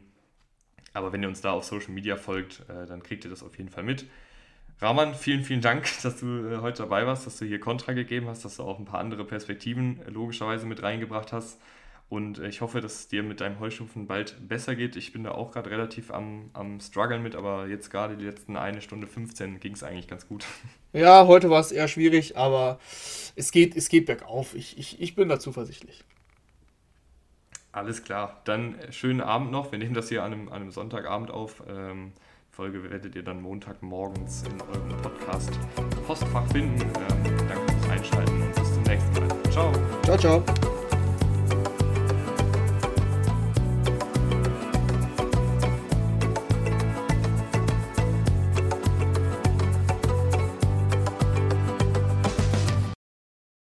Aber 0.94 1.14
wenn 1.14 1.22
ihr 1.24 1.30
uns 1.30 1.42
da 1.42 1.52
auf 1.52 1.64
Social 1.64 1.92
Media 1.92 2.18
folgt, 2.18 2.62
äh, 2.70 2.86
dann 2.86 3.02
kriegt 3.02 3.24
ihr 3.24 3.30
das 3.30 3.44
auf 3.44 3.58
jeden 3.58 3.70
Fall 3.70 3.84
mit. 3.84 4.06
Rahman, 4.82 5.14
vielen, 5.14 5.44
vielen 5.44 5.62
Dank, 5.62 5.88
dass 6.04 6.20
du 6.20 6.48
äh, 6.48 6.58
heute 6.58 6.84
dabei 6.84 7.06
warst, 7.06 7.26
dass 7.26 7.38
du 7.38 7.46
hier 7.46 7.60
Kontra 7.60 7.94
gegeben 7.94 8.28
hast, 8.28 8.44
dass 8.44 8.58
du 8.58 8.64
auch 8.64 8.80
ein 8.80 8.86
paar 8.86 9.00
andere 9.00 9.24
Perspektiven 9.24 10.02
äh, 10.02 10.10
logischerweise 10.10 10.66
mit 10.66 10.82
reingebracht 10.84 11.32
hast. 11.32 11.62
Und 12.12 12.40
äh, 12.40 12.50
ich 12.50 12.60
hoffe, 12.60 12.82
dass 12.82 12.96
es 12.96 13.08
dir 13.08 13.24
mit 13.24 13.40
deinem 13.40 13.62
Heuschnupfen 13.62 14.06
bald 14.06 14.36
besser 14.46 14.76
geht. 14.76 14.98
Ich 14.98 15.14
bin 15.14 15.24
da 15.24 15.32
auch 15.32 15.52
gerade 15.52 15.70
relativ 15.70 16.12
am, 16.12 16.50
am 16.52 16.82
struggeln 16.82 17.24
mit, 17.24 17.38
aber 17.38 17.68
jetzt 17.68 17.90
gerade 17.90 18.18
die 18.18 18.26
letzten 18.26 18.58
eine 18.58 18.82
Stunde 18.82 19.08
15 19.08 19.62
ging 19.62 19.74
es 19.74 19.82
eigentlich 19.82 20.08
ganz 20.08 20.28
gut. 20.28 20.46
Ja, 20.94 21.26
heute 21.26 21.50
war 21.50 21.62
es 21.62 21.72
eher 21.72 21.88
schwierig, 21.88 22.36
aber 22.36 22.78
es 23.38 23.54
geht, 23.54 23.78
es 23.78 23.88
geht 23.88 24.08
bergauf. 24.08 24.56
Ich, 24.56 24.78
ich, 24.78 25.02
ich 25.02 25.16
bin 25.16 25.30
da 25.30 25.40
zuversichtlich. 25.40 26.04
Alles 27.72 28.04
klar. 28.04 28.42
Dann 28.44 28.76
schönen 28.90 29.22
Abend 29.22 29.52
noch. 29.52 29.72
Wir 29.72 29.80
nehmen 29.80 29.94
das 29.94 30.10
hier 30.10 30.22
an 30.22 30.34
einem, 30.34 30.48
an 30.50 30.56
einem 30.56 30.72
Sonntagabend 30.72 31.32
auf. 31.32 31.64
Ähm, 31.66 32.12
Folge 32.50 32.84
werdet 32.92 33.16
ihr 33.16 33.24
dann 33.24 33.42
Montagmorgens 33.42 34.44
in 34.44 34.62
eurem 34.62 35.02
Podcast 35.02 35.58
Postfach 36.06 36.52
finden. 36.52 36.82
Ähm, 36.82 37.48
danke 37.48 37.72
fürs 37.72 37.90
Einschalten 37.90 38.42
und 38.42 38.54
bis 38.54 38.74
zum 38.74 38.84
nächsten 38.84 39.14
Mal. 39.14 39.44
Ciao. 39.50 39.72
Ciao, 40.04 40.18
ciao. 40.18 40.71